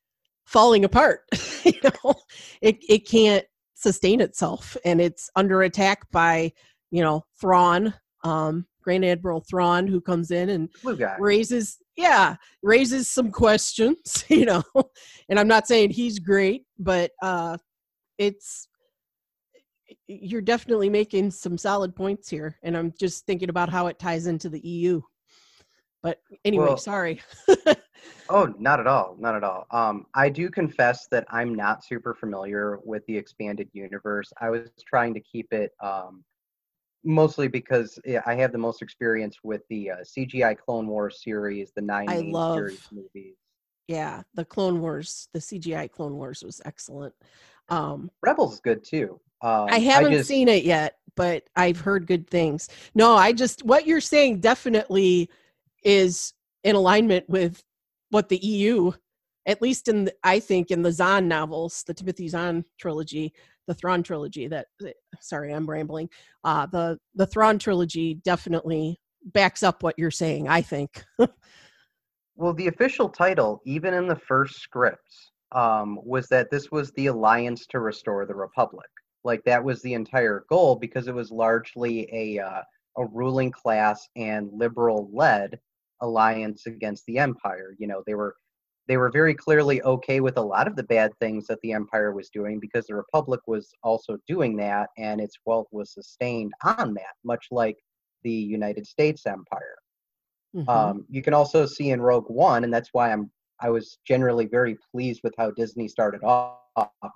falling 0.51 0.85
apart 0.85 1.21
you 1.65 1.73
know? 1.85 2.15
It 2.61 2.79
it 2.89 3.09
can't 3.09 3.45
sustain 3.75 4.21
itself 4.21 4.77
and 4.85 5.01
it's 5.01 5.31
under 5.37 5.63
attack 5.63 6.11
by 6.11 6.53
you 6.91 7.03
know 7.03 7.25
Thrawn 7.41 7.95
um 8.25 8.67
Grand 8.83 9.05
Admiral 9.05 9.45
Thrawn 9.49 9.87
who 9.87 10.01
comes 10.01 10.33
in 10.33 10.51
and 10.51 10.69
raises 11.21 11.79
yeah 11.97 12.35
raises 12.65 13.07
some 13.07 13.31
questions 13.31 14.25
you 14.29 14.45
know? 14.45 14.63
And 15.29 15.39
i'm 15.39 15.49
not 15.49 15.69
saying 15.69 15.91
he's 15.91 16.19
great 16.19 16.65
but 16.81 17.13
uh 17.23 17.57
it's 18.19 18.67
you're 20.09 20.41
definitely 20.41 20.91
making 20.91 21.31
some 21.31 21.57
solid 21.57 21.95
points 21.95 22.29
here 22.29 22.59
and 22.65 22.77
i'm 22.77 22.93
just 22.99 23.25
thinking 23.25 23.51
about 23.51 23.71
how 23.71 23.87
it 23.87 24.01
ties 24.01 24.27
into 24.27 24.49
the 24.49 24.61
eu 24.61 25.01
but 26.03 26.19
anyway 26.45 26.67
well, 26.67 26.77
sorry 26.77 27.21
oh 28.29 28.53
not 28.59 28.81
at 28.81 28.87
all 28.87 29.17
not 29.19 29.35
at 29.35 29.45
all 29.45 29.67
um 29.71 30.07
i 30.15 30.29
do 30.29 30.49
confess 30.49 31.07
that 31.09 31.25
i'm 31.31 31.55
not 31.55 31.85
super 31.85 32.15
familiar 32.15 32.79
with 32.85 33.05
the 33.07 33.17
expanded 33.17 33.69
universe 33.73 34.33
i 34.41 34.49
was 34.49 34.69
trying 34.87 35.13
to 35.15 35.21
keep 35.21 35.53
it 35.53 35.73
um 35.83 36.25
mostly 37.05 37.49
because 37.49 37.99
I 38.27 38.35
have 38.35 38.53
the 38.53 38.59
most 38.59 38.83
experience 38.83 39.39
with 39.43 39.63
the 39.69 39.91
uh, 39.91 39.97
CGI 39.99 40.57
Clone 40.57 40.87
Wars 40.87 41.23
series, 41.23 41.73
the 41.75 41.83
nine 41.83 42.09
I 42.09 42.21
love, 42.21 42.57
series 42.57 42.83
movies. 42.93 43.37
Yeah, 43.89 44.23
the 44.35 44.45
Clone 44.45 44.81
Wars, 44.81 45.29
the 45.33 45.41
CGI 45.41 45.91
Clone 45.91 46.17
Wars 46.17 46.43
was 46.45 46.61
excellent. 46.65 47.15
Um, 47.69 48.11
Rebels 48.23 48.55
is 48.55 48.61
good 48.61 48.85
too. 48.85 49.21
Um, 49.43 49.69
I 49.71 49.79
haven't 49.79 50.13
I 50.13 50.17
just, 50.17 50.29
seen 50.29 50.49
it 50.49 50.65
yet, 50.65 50.99
but 51.17 51.45
I've 51.57 51.81
heard 51.81 52.07
good 52.07 52.29
things. 52.29 52.69
No, 52.95 53.15
I 53.17 53.33
just 53.33 53.65
what 53.65 53.87
you're 53.87 54.01
saying 54.01 54.41
definitely 54.41 55.31
is 55.83 56.35
in 56.63 56.77
alignment 56.77 57.29
with 57.29 57.65
what 58.11 58.29
the 58.29 58.39
EU, 58.39 58.93
at 59.47 59.63
least 59.63 59.89
in 59.89 60.05
the, 60.05 60.15
I 60.23 60.41
think 60.41 60.71
in 60.71 60.83
the 60.83 60.93
Zahn 60.93 61.29
novels, 61.29 61.83
the 61.87 61.95
Timothy 61.95 62.29
Zahn 62.29 62.65
trilogy, 62.79 63.33
the 63.67 63.75
Thrawn 63.75 64.03
trilogy. 64.03 64.49
That 64.49 64.67
sorry, 65.21 65.53
I'm 65.53 65.69
rambling. 65.69 66.09
Uh, 66.45 66.67
the 66.67 66.99
the 67.15 67.27
Thrawn 67.27 67.59
trilogy 67.59 68.15
definitely 68.15 69.01
backs 69.25 69.63
up 69.63 69.83
what 69.83 69.99
you're 69.99 70.11
saying. 70.11 70.49
I 70.49 70.61
think. 70.61 71.05
well, 72.37 72.53
the 72.53 72.69
official 72.69 73.09
title, 73.09 73.61
even 73.65 73.95
in 73.95 74.07
the 74.07 74.17
first 74.17 74.57
scripts, 74.57 75.31
um, 75.53 75.99
was 76.05 76.27
that 76.29 76.51
this 76.51 76.71
was 76.71 76.91
the 76.93 77.07
alliance 77.07 77.67
to 77.69 77.81
restore 77.81 78.27
the 78.27 78.35
Republic. 78.35 78.89
Like 79.23 79.45
that 79.45 79.63
was 79.63 79.83
the 79.83 79.95
entire 79.95 80.45
goal 80.49 80.77
because 80.77 81.07
it 81.07 81.15
was 81.15 81.31
largely 81.31 82.09
a 82.13 82.43
uh, 82.43 82.63
a 82.97 83.07
ruling 83.07 83.51
class 83.51 84.09
and 84.17 84.51
liberal 84.53 85.09
led 85.13 85.59
alliance 86.01 86.67
against 86.67 87.05
the 87.07 87.19
empire. 87.19 87.75
You 87.79 87.87
know, 87.87 88.03
they 88.07 88.15
were 88.15 88.35
they 88.91 88.97
were 88.97 89.11
very 89.11 89.35
clearly 89.35 89.81
okay 89.83 90.19
with 90.19 90.37
a 90.37 90.43
lot 90.43 90.67
of 90.67 90.75
the 90.75 90.83
bad 90.83 91.13
things 91.21 91.47
that 91.47 91.61
the 91.63 91.73
empire 91.73 92.13
was 92.13 92.29
doing 92.29 92.59
because 92.59 92.87
the 92.87 92.95
republic 92.95 93.41
was 93.47 93.73
also 93.85 94.19
doing 94.27 94.57
that 94.57 94.89
and 94.99 95.21
its 95.21 95.37
wealth 95.47 95.69
was 95.71 95.95
sustained 95.95 96.53
on 96.65 96.93
that 96.95 97.15
much 97.25 97.47
like 97.53 97.77
the 98.25 98.33
united 98.33 98.85
states 98.85 99.27
empire 99.27 99.77
mm-hmm. 100.57 100.69
um, 100.69 101.07
you 101.09 101.23
can 101.23 101.35
also 101.35 101.67
see 101.67 101.91
in 101.91 102.03
rogue 102.03 102.29
one 102.29 102.65
and 102.65 102.75
that's 102.75 102.91
why 102.93 103.13
i'm 103.13 103.31
i 103.61 103.71
was 103.71 103.99
generally 104.05 104.47
very 104.47 104.77
pleased 104.93 105.21
with 105.23 105.35
how 105.39 105.53
disney 105.53 105.87
started 105.87 106.23
off 106.25 106.57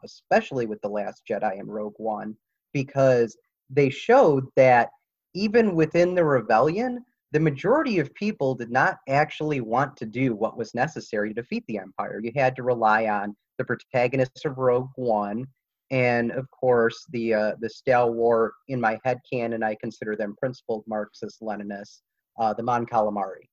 especially 0.04 0.66
with 0.66 0.80
the 0.82 0.88
last 0.88 1.22
jedi 1.28 1.58
and 1.58 1.72
rogue 1.72 1.94
one 1.96 2.36
because 2.72 3.36
they 3.68 3.90
showed 3.90 4.44
that 4.54 4.90
even 5.34 5.74
within 5.74 6.14
the 6.14 6.24
rebellion 6.24 7.04
the 7.34 7.40
majority 7.40 7.98
of 7.98 8.14
people 8.14 8.54
did 8.54 8.70
not 8.70 8.98
actually 9.08 9.60
want 9.60 9.96
to 9.96 10.06
do 10.06 10.36
what 10.36 10.56
was 10.56 10.72
necessary 10.72 11.30
to 11.30 11.34
defeat 11.34 11.64
the 11.66 11.78
Empire. 11.78 12.20
You 12.22 12.30
had 12.36 12.54
to 12.54 12.62
rely 12.62 13.06
on 13.06 13.34
the 13.58 13.64
protagonists 13.64 14.44
of 14.44 14.56
Rogue 14.56 14.90
One, 14.94 15.44
and 15.90 16.30
of 16.30 16.48
course 16.52 17.04
the 17.10 17.34
uh, 17.34 17.52
the 17.60 17.68
stalwart 17.68 18.52
in 18.68 18.80
my 18.80 19.00
head 19.04 19.18
canon. 19.30 19.64
I 19.64 19.74
consider 19.74 20.14
them 20.14 20.36
principled 20.38 20.84
Marxist 20.86 21.42
Leninists, 21.42 22.02
uh, 22.38 22.54
the 22.54 22.62
Mon 22.62 22.86
Calamari, 22.86 23.48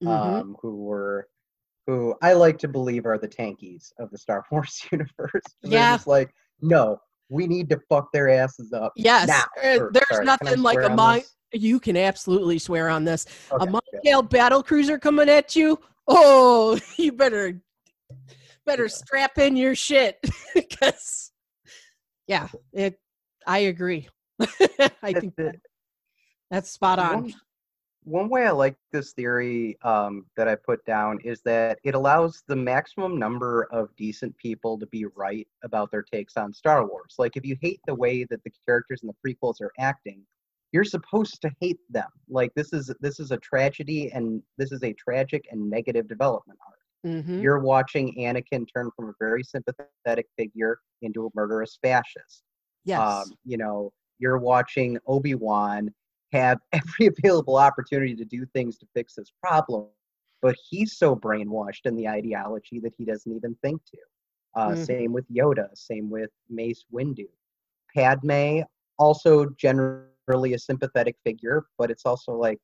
mm-hmm. 0.00 0.08
um, 0.08 0.56
who 0.62 0.76
were 0.76 1.26
who 1.88 2.14
I 2.22 2.34
like 2.34 2.58
to 2.60 2.68
believe 2.68 3.04
are 3.04 3.18
the 3.18 3.26
tankies 3.26 3.90
of 3.98 4.12
the 4.12 4.18
Star 4.18 4.44
Wars 4.52 4.80
universe. 4.92 5.42
yeah, 5.64 5.96
just 5.96 6.06
like 6.06 6.32
no, 6.62 7.00
we 7.28 7.46
need 7.46 7.68
to 7.70 7.80
fuck 7.88 8.12
their 8.12 8.28
asses 8.28 8.72
up. 8.72 8.92
Yes, 8.96 9.28
now. 9.28 9.44
Uh, 9.62 9.84
or, 9.84 9.90
there's 9.92 10.04
sorry, 10.10 10.24
nothing 10.24 10.62
like 10.62 10.82
a 10.82 10.90
Mon. 10.90 11.22
You 11.52 11.78
can 11.78 11.96
absolutely 11.96 12.58
swear 12.58 12.88
on 12.88 13.04
this. 13.04 13.26
Okay, 13.52 13.64
a 13.64 13.70
Mon 13.70 14.26
battle 14.26 14.62
cruiser 14.62 14.98
coming 14.98 15.28
at 15.28 15.54
you. 15.54 15.78
Oh, 16.06 16.78
you 16.96 17.12
better 17.12 17.60
better 18.66 18.88
strap 18.88 19.38
in 19.38 19.56
your 19.56 19.74
shit 19.74 20.18
because 20.54 21.32
yeah, 22.26 22.48
it. 22.72 22.98
I 23.46 23.58
agree. 23.58 24.08
I 25.02 25.12
think 25.12 25.36
that, 25.36 25.56
that's 26.50 26.70
spot 26.70 26.98
on. 26.98 27.22
One, 27.24 27.34
one 28.04 28.28
way 28.28 28.46
I 28.46 28.50
like 28.50 28.76
this 28.92 29.12
theory 29.12 29.78
um, 29.82 30.26
that 30.36 30.46
I 30.46 30.54
put 30.54 30.84
down 30.84 31.18
is 31.24 31.40
that 31.42 31.78
it 31.84 31.94
allows 31.94 32.42
the 32.46 32.56
maximum 32.56 33.18
number 33.18 33.66
of 33.72 33.94
decent 33.96 34.36
people 34.38 34.78
to 34.78 34.86
be 34.86 35.06
right 35.16 35.48
about 35.62 35.90
their 35.90 36.02
takes 36.02 36.36
on 36.36 36.52
Star 36.52 36.86
Wars. 36.86 37.14
Like, 37.18 37.36
if 37.36 37.44
you 37.44 37.56
hate 37.60 37.80
the 37.86 37.94
way 37.94 38.24
that 38.24 38.44
the 38.44 38.52
characters 38.66 39.00
in 39.02 39.08
the 39.08 39.14
prequels 39.34 39.60
are 39.60 39.72
acting, 39.78 40.22
you're 40.74 40.82
supposed 40.82 41.40
to 41.40 41.48
hate 41.60 41.78
them 41.88 42.08
like 42.28 42.52
this 42.56 42.72
is 42.72 42.92
this 43.00 43.20
is 43.20 43.30
a 43.30 43.36
tragedy 43.36 44.10
and 44.12 44.42
this 44.58 44.72
is 44.72 44.82
a 44.82 44.92
tragic 44.94 45.46
and 45.52 45.70
negative 45.70 46.08
development 46.08 46.58
arc 46.66 47.14
mm-hmm. 47.14 47.40
you're 47.40 47.60
watching 47.60 48.12
anakin 48.18 48.66
turn 48.74 48.90
from 48.96 49.10
a 49.10 49.12
very 49.20 49.44
sympathetic 49.44 50.26
figure 50.36 50.78
into 51.02 51.26
a 51.26 51.30
murderous 51.36 51.78
fascist 51.80 52.42
yes 52.84 52.98
um, 52.98 53.24
you 53.44 53.56
know 53.56 53.92
you're 54.18 54.38
watching 54.38 54.98
obi-wan 55.06 55.94
have 56.34 56.58
every 56.72 57.06
available 57.06 57.56
opportunity 57.56 58.14
to 58.14 58.24
do 58.24 58.44
things 58.54 58.78
to 58.78 58.86
fix 58.94 59.14
this 59.14 59.32
problem 59.42 59.86
but 60.42 60.54
he's 60.68 60.98
so 60.98 61.16
brainwashed 61.16 61.86
in 61.86 61.96
the 61.96 62.06
ideology 62.06 62.78
that 62.80 62.92
he 62.98 63.04
doesn't 63.04 63.34
even 63.34 63.54
think 63.62 63.80
to 63.84 63.98
uh, 64.56 64.68
mm-hmm. 64.68 64.84
same 64.84 65.12
with 65.12 65.24
yoda 65.30 65.68
same 65.74 66.10
with 66.10 66.30
mace 66.48 66.84
windu 66.92 67.26
padme 67.94 68.62
also 68.98 69.46
generally 69.56 70.54
a 70.54 70.58
sympathetic 70.58 71.16
figure, 71.24 71.66
but 71.78 71.90
it's 71.90 72.06
also 72.06 72.32
like 72.32 72.58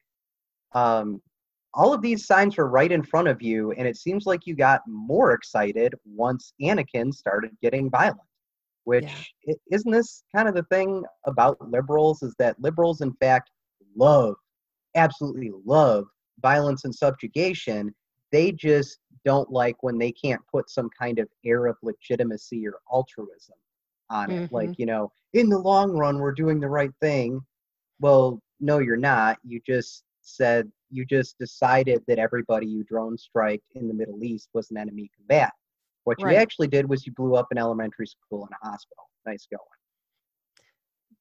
um, 0.73 1.21
all 1.75 1.93
of 1.93 2.03
these 2.03 2.27
signs 2.27 2.57
were 2.57 2.69
right 2.69 2.91
in 2.91 3.03
front 3.03 3.29
of 3.29 3.43
you, 3.43 3.73
and 3.73 3.87
it 3.87 3.97
seems 3.97 4.27
like 4.27 4.47
you 4.47 4.55
got 4.55 4.83
more 4.87 5.33
excited 5.33 5.95
once 6.05 6.53
Anakin 6.63 7.13
started 7.13 7.53
getting 7.63 7.91
violent. 7.91 8.21
Which 8.85 9.35
yeah. 9.47 9.55
isn't 9.71 9.93
this 9.93 10.25
kind 10.35 10.49
of 10.49 10.55
the 10.55 10.65
thing 10.65 11.05
about 11.27 11.61
liberals? 11.71 12.23
Is 12.23 12.35
that 12.39 12.61
liberals, 12.61 13.03
in 13.03 13.13
fact, 13.15 13.51
love, 13.97 14.35
absolutely 14.95 15.51
love 15.65 16.07
violence 16.43 16.85
and 16.85 16.95
subjugation. 16.95 17.95
They 18.33 18.53
just 18.53 18.99
don't 19.25 19.51
like 19.51 19.83
when 19.83 19.99
they 19.99 20.13
can't 20.13 20.41
put 20.51 20.71
some 20.71 20.89
kind 20.99 21.19
of 21.19 21.29
air 21.45 21.67
of 21.67 21.77
legitimacy 21.83 22.67
or 22.67 22.75
altruism 22.91 23.57
on 24.09 24.31
it. 24.31 24.35
Mm-hmm. 24.45 24.55
Like, 24.55 24.79
you 24.79 24.87
know, 24.87 25.13
in 25.35 25.49
the 25.49 25.59
long 25.59 25.93
run, 25.93 26.19
we're 26.19 26.33
doing 26.33 26.61
the 26.61 26.69
right 26.69 26.93
thing 27.01 27.41
well, 28.01 28.41
no, 28.59 28.79
you're 28.79 28.97
not. 28.97 29.39
You 29.45 29.61
just 29.65 30.03
said 30.23 30.71
you 30.91 31.05
just 31.05 31.39
decided 31.39 32.03
that 32.09 32.19
everybody 32.19 32.67
you 32.67 32.83
drone 32.85 33.17
strike 33.17 33.63
in 33.75 33.87
the 33.87 33.95
Middle 33.95 34.25
East 34.25 34.49
was 34.55 34.71
an 34.71 34.77
enemy 34.77 35.11
combatant. 35.17 35.53
What 36.05 36.21
right. 36.23 36.33
you 36.33 36.39
actually 36.39 36.69
did 36.69 36.89
was 36.89 37.07
you 37.07 37.13
blew 37.13 37.37
up 37.37 37.49
an 37.51 37.59
elementary 37.59 38.07
school 38.07 38.47
and 38.47 38.51
a 38.63 38.67
hospital. 38.67 39.05
Nice 39.27 39.47
going. 39.51 39.61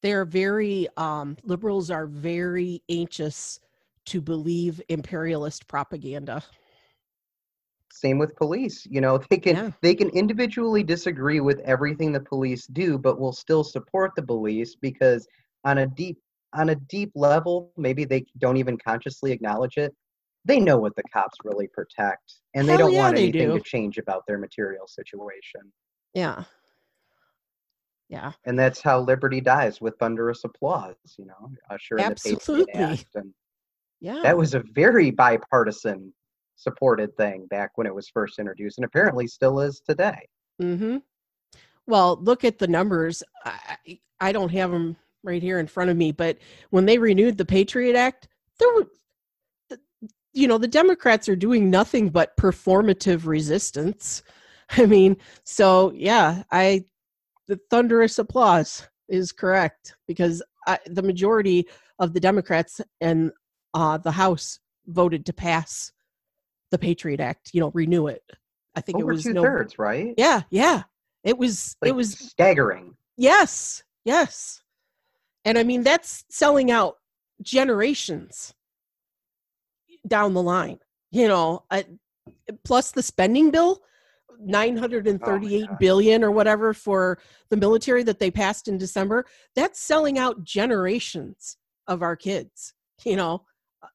They're 0.02 0.26
very 0.26 0.88
um, 0.98 1.38
liberals 1.44 1.92
are 1.92 2.06
very 2.08 2.82
anxious 2.90 3.60
to 4.06 4.22
believe 4.22 4.82
imperialist 4.90 5.68
propaganda. 5.68 6.44
same 7.92 8.20
with 8.20 8.36
police 8.36 8.86
you 8.90 9.02
know 9.02 9.18
they 9.30 9.38
can 9.38 9.56
Yeah. 9.56 9.72
they 9.82 9.96
can 9.96 10.10
individually 10.10 10.84
disagree 10.84 11.40
with 11.40 11.60
everything 11.62 12.12
the 12.12 12.20
police 12.20 12.68
do 12.68 12.98
but 12.98 13.20
will 13.20 13.34
still 13.34 13.64
support 13.64 14.12
the 14.16 14.22
police 14.22 14.76
because 14.76 15.28
on 15.66 15.80
a 15.80 15.88
deep 15.88 16.18
on 16.54 16.70
a 16.70 16.76
deep 16.76 17.12
level 17.16 17.72
maybe 17.78 18.06
they 18.06 18.24
don't 18.38 18.58
even 18.58 18.78
consciously 18.78 19.32
acknowledge 19.32 19.78
it 19.78 19.94
they 20.46 20.60
know 20.60 20.78
what 20.78 20.96
the 20.96 21.04
cops 21.12 21.38
really 21.44 21.68
protect 21.74 22.36
and 22.54 22.70
they 22.70 22.78
don't 22.78 22.94
yeah, 22.94 23.00
want 23.00 23.18
anything 23.18 23.48
do. 23.48 23.54
to 23.58 23.62
change 23.62 23.98
about 23.98 24.24
their 24.28 24.38
material 24.38 24.88
situation 24.88 25.62
Yeah. 26.14 26.44
Yeah. 28.10 28.32
and 28.46 28.58
that's 28.58 28.82
how 28.82 29.00
liberty 29.00 29.40
dies 29.40 29.80
with 29.80 29.96
thunderous 30.00 30.44
applause 30.44 30.96
you 31.18 31.26
know 31.26 31.52
usher 31.70 31.98
in 31.98 32.10
the 32.10 32.16
Patriot 32.16 32.68
Act, 32.74 33.06
and 33.16 33.34
Yeah. 34.02 34.20
that 34.24 34.38
was 34.38 34.56
a 34.56 34.64
very 34.74 35.12
bipartisan 35.12 36.14
supported 36.56 37.16
thing 37.18 37.46
back 37.50 37.72
when 37.76 37.88
it 37.88 37.94
was 37.96 38.10
first 38.10 38.40
introduced 38.40 38.78
and 38.80 38.86
apparently 38.86 39.28
still 39.28 39.60
is 39.60 39.82
today 39.88 40.20
Mm-hmm. 40.62 40.98
Well, 41.88 42.20
look 42.22 42.44
at 42.44 42.60
the 42.60 42.68
numbers. 42.68 43.24
I, 43.46 43.78
I 43.88 44.00
I 44.20 44.32
don't 44.32 44.50
have 44.52 44.72
them 44.72 44.98
right 45.24 45.42
here 45.42 45.60
in 45.60 45.68
front 45.68 45.90
of 45.90 45.98
me, 45.98 46.12
but 46.12 46.38
when 46.70 46.86
they 46.86 46.98
renewed 46.98 47.38
the 47.38 47.46
Patriot 47.46 47.96
Act, 47.96 48.28
there 48.60 48.74
were, 48.76 48.88
you 50.34 50.48
know, 50.48 50.58
the 50.58 50.68
Democrats 50.68 51.30
are 51.30 51.36
doing 51.36 51.70
nothing 51.70 52.10
but 52.10 52.36
performative 52.38 53.26
resistance. 53.26 54.22
I 54.78 54.86
mean, 54.86 55.18
so 55.46 55.92
yeah, 55.96 56.44
I, 56.52 56.86
the 57.50 57.60
thunderous 57.72 58.20
applause 58.20 58.88
is 59.10 59.32
correct 59.32 59.96
because 60.08 60.42
I, 60.68 60.78
the 60.86 61.02
majority 61.02 61.68
of 61.98 62.14
the 62.14 62.20
Democrats 62.20 62.80
and 63.02 63.32
uh, 63.74 63.98
the 63.98 64.12
House 64.12 64.60
voted 64.86 65.26
to 65.26 65.34
pass 65.34 65.92
the 66.70 66.78
Patriot 66.78 67.20
Act. 67.20 67.50
You 67.54 67.62
know, 67.62 67.72
renew 67.74 68.08
it. 68.08 68.24
I 68.76 68.82
think 68.82 69.00
over 69.00 69.12
it 69.12 69.16
was 69.16 69.24
two 69.24 69.34
no. 69.34 69.42
thirds 69.42 69.80
right 69.80 70.14
Yeah, 70.16 70.44
yeah. 70.52 70.84
It 71.24 71.38
was 71.38 71.76
like 71.82 71.90
it 71.90 71.96
was 71.96 72.14
staggering 72.14 72.96
yes, 73.18 73.84
yes. 74.06 74.62
And 75.44 75.58
I 75.58 75.64
mean 75.64 75.84
that's 75.84 76.26
selling 76.30 76.72
out 76.72 76.98
generations 77.42 78.54
down 80.08 80.34
the 80.36 80.44
line. 80.44 80.80
You 81.12 81.28
know, 81.28 81.64
I, 81.72 81.86
plus 82.64 82.92
the 82.92 83.02
spending 83.02 83.50
bill, 83.50 83.82
nine 84.40 84.78
hundred 84.78 85.08
and 85.08 85.22
thirty-eight 85.22 85.68
God. 85.68 85.80
billion 85.80 86.24
or 86.24 86.32
whatever 86.32 86.74
for 86.74 87.20
the 87.50 87.58
military 87.58 88.04
that 88.04 88.20
they 88.20 88.32
passed 88.32 88.68
in 88.68 88.78
December. 88.78 89.26
That's 89.56 89.80
selling 89.80 90.18
out 90.18 90.44
generations 90.44 91.58
of 91.88 92.02
our 92.02 92.16
kids. 92.16 92.74
You 93.04 93.16
know. 93.18 93.44
Uh, 93.84 93.88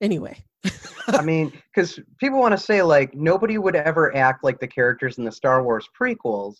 Anyway. 0.00 0.36
I 1.08 1.22
mean, 1.22 1.52
because 1.74 1.98
people 2.18 2.38
want 2.38 2.52
to 2.52 2.62
say 2.62 2.82
like 2.82 3.14
nobody 3.14 3.58
would 3.58 3.76
ever 3.76 4.14
act 4.16 4.42
like 4.44 4.58
the 4.58 4.66
characters 4.66 5.18
in 5.18 5.24
the 5.24 5.32
Star 5.32 5.62
Wars 5.62 5.88
prequels, 5.98 6.56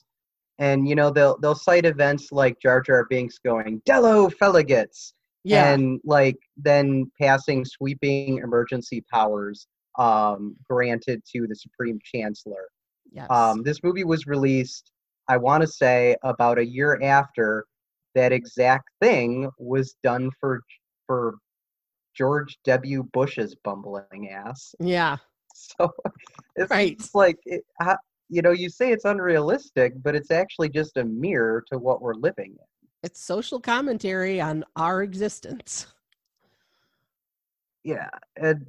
and 0.59 0.89
you 0.89 0.95
know 0.95 1.11
they'll 1.11 1.37
they'll 1.39 1.55
cite 1.55 1.85
events 1.85 2.29
like 2.31 2.59
Jar 2.61 2.81
Jar 2.81 3.07
Binks 3.11 3.39
going 3.39 3.83
"Dello 3.85 4.31
Feligits," 4.31 5.13
Yeah. 5.45 5.73
and 5.73 6.01
like 6.05 6.37
then 6.57 7.11
passing 7.21 7.65
sweeping 7.65 8.39
emergency 8.39 9.05
powers 9.13 9.67
um, 9.99 10.57
granted 10.69 11.23
to 11.35 11.47
the 11.47 11.55
Supreme 11.55 11.99
Chancellor. 12.05 12.69
yes. 13.13 13.31
Um, 13.31 13.63
this 13.63 13.83
movie 13.83 14.05
was 14.05 14.27
released, 14.27 14.93
I 15.29 15.37
want 15.37 15.63
to 15.63 15.67
say, 15.67 16.17
about 16.23 16.59
a 16.59 16.67
year 16.67 17.01
after 17.03 17.65
that 18.15 18.33
exact 18.33 18.89
thing 19.01 19.51
was 19.59 19.95
done 20.03 20.31
for 20.41 20.61
for 21.07 21.35
George 22.15 22.59
W. 22.65 23.05
Bush's 23.13 23.55
bumbling 23.65 24.31
ass. 24.31 24.75
yeah. 24.81 25.17
So 25.79 25.91
it's, 26.57 26.71
Right. 26.71 26.93
it's 26.93 27.15
like 27.15 27.39
it, 27.47 27.65
you 28.29 28.43
know, 28.43 28.51
you 28.51 28.69
say 28.69 28.93
it's 28.93 29.07
unrealistic, 29.07 29.95
but 30.03 30.15
it's 30.15 30.31
actually 30.31 30.69
just 30.69 30.99
a 30.99 31.05
mirror 31.05 31.65
to 31.73 31.79
what 31.79 32.03
we're 32.03 32.13
living 32.15 32.51
in. 32.51 32.89
It's 33.03 33.23
social 33.23 33.59
commentary 33.59 34.39
on 34.39 34.65
our 34.77 35.03
existence. 35.03 35.87
Yeah, 37.85 38.11
and 38.37 38.67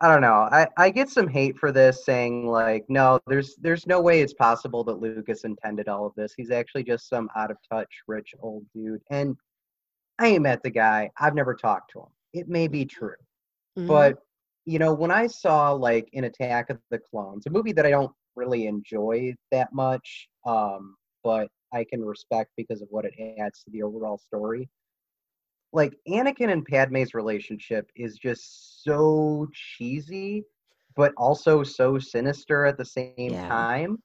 I 0.00 0.08
don't 0.12 0.20
know. 0.22 0.48
I 0.52 0.68
I 0.76 0.90
get 0.90 1.08
some 1.10 1.26
hate 1.28 1.58
for 1.58 1.72
this, 1.72 2.04
saying 2.04 2.46
like, 2.46 2.84
no, 2.88 3.18
there's 3.26 3.56
there's 3.56 3.86
no 3.86 4.00
way 4.00 4.20
it's 4.20 4.34
possible 4.34 4.84
that 4.84 5.00
Lucas 5.00 5.44
intended 5.44 5.88
all 5.88 6.06
of 6.06 6.14
this. 6.16 6.34
He's 6.36 6.50
actually 6.52 6.84
just 6.84 7.08
some 7.08 7.28
out 7.36 7.50
of 7.50 7.56
touch, 7.70 7.88
rich 8.06 8.32
old 8.40 8.64
dude. 8.74 9.02
And 9.10 9.36
I 10.18 10.28
ain't 10.28 10.42
met 10.42 10.62
the 10.62 10.70
guy. 10.70 11.10
I've 11.18 11.34
never 11.34 11.54
talked 11.54 11.90
to 11.92 12.00
him. 12.00 12.08
It 12.32 12.48
may 12.48 12.68
be 12.68 12.84
true, 12.84 13.16
Mhm. 13.78 13.88
but 13.88 14.18
you 14.66 14.78
know, 14.78 14.94
when 14.94 15.10
I 15.10 15.26
saw 15.26 15.72
like 15.72 16.08
in 16.12 16.24
Attack 16.24 16.70
of 16.70 16.78
the 16.90 16.98
Clones, 16.98 17.46
a 17.46 17.50
movie 17.50 17.72
that 17.72 17.86
I 17.86 17.90
don't 17.90 18.12
really 18.36 18.66
enjoy 18.66 19.34
that 19.50 19.72
much, 19.72 20.28
um, 20.46 20.96
but 21.24 21.48
I 21.72 21.84
can 21.84 22.04
respect 22.04 22.52
because 22.56 22.82
of 22.82 22.88
what 22.90 23.04
it 23.06 23.14
adds 23.40 23.64
to 23.64 23.70
the 23.70 23.82
overall 23.82 24.18
story. 24.18 24.68
Like 25.72 25.94
Anakin 26.08 26.50
and 26.50 26.64
Padme's 26.64 27.14
relationship 27.14 27.90
is 27.94 28.16
just 28.16 28.82
so 28.84 29.48
cheesy, 29.52 30.44
but 30.96 31.12
also 31.16 31.62
so 31.62 31.98
sinister 31.98 32.64
at 32.64 32.78
the 32.78 32.84
same 32.84 33.14
Yeah. 33.18 33.48
time. 33.48 34.02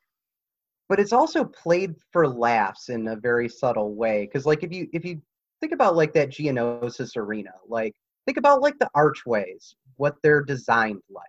But 0.89 0.99
it's 0.99 1.13
also 1.13 1.45
played 1.45 1.95
for 2.11 2.27
laughs 2.27 2.89
in 2.89 3.07
a 3.07 3.15
very 3.15 3.47
subtle 3.49 3.95
way. 3.95 4.25
Because 4.25 4.45
like 4.45 4.63
if 4.63 4.71
you 4.73 4.87
if 4.93 5.05
you 5.05 5.21
think 5.61 5.71
about 5.73 5.95
like 5.95 6.13
that 6.13 6.29
Geonosis 6.29 7.15
arena, 7.15 7.51
like 7.67 7.93
think 8.25 8.37
about 8.37 8.61
like 8.61 8.77
the 8.79 8.89
archways, 8.93 9.75
what 9.95 10.15
they're 10.21 10.43
designed 10.43 11.01
like. 11.09 11.23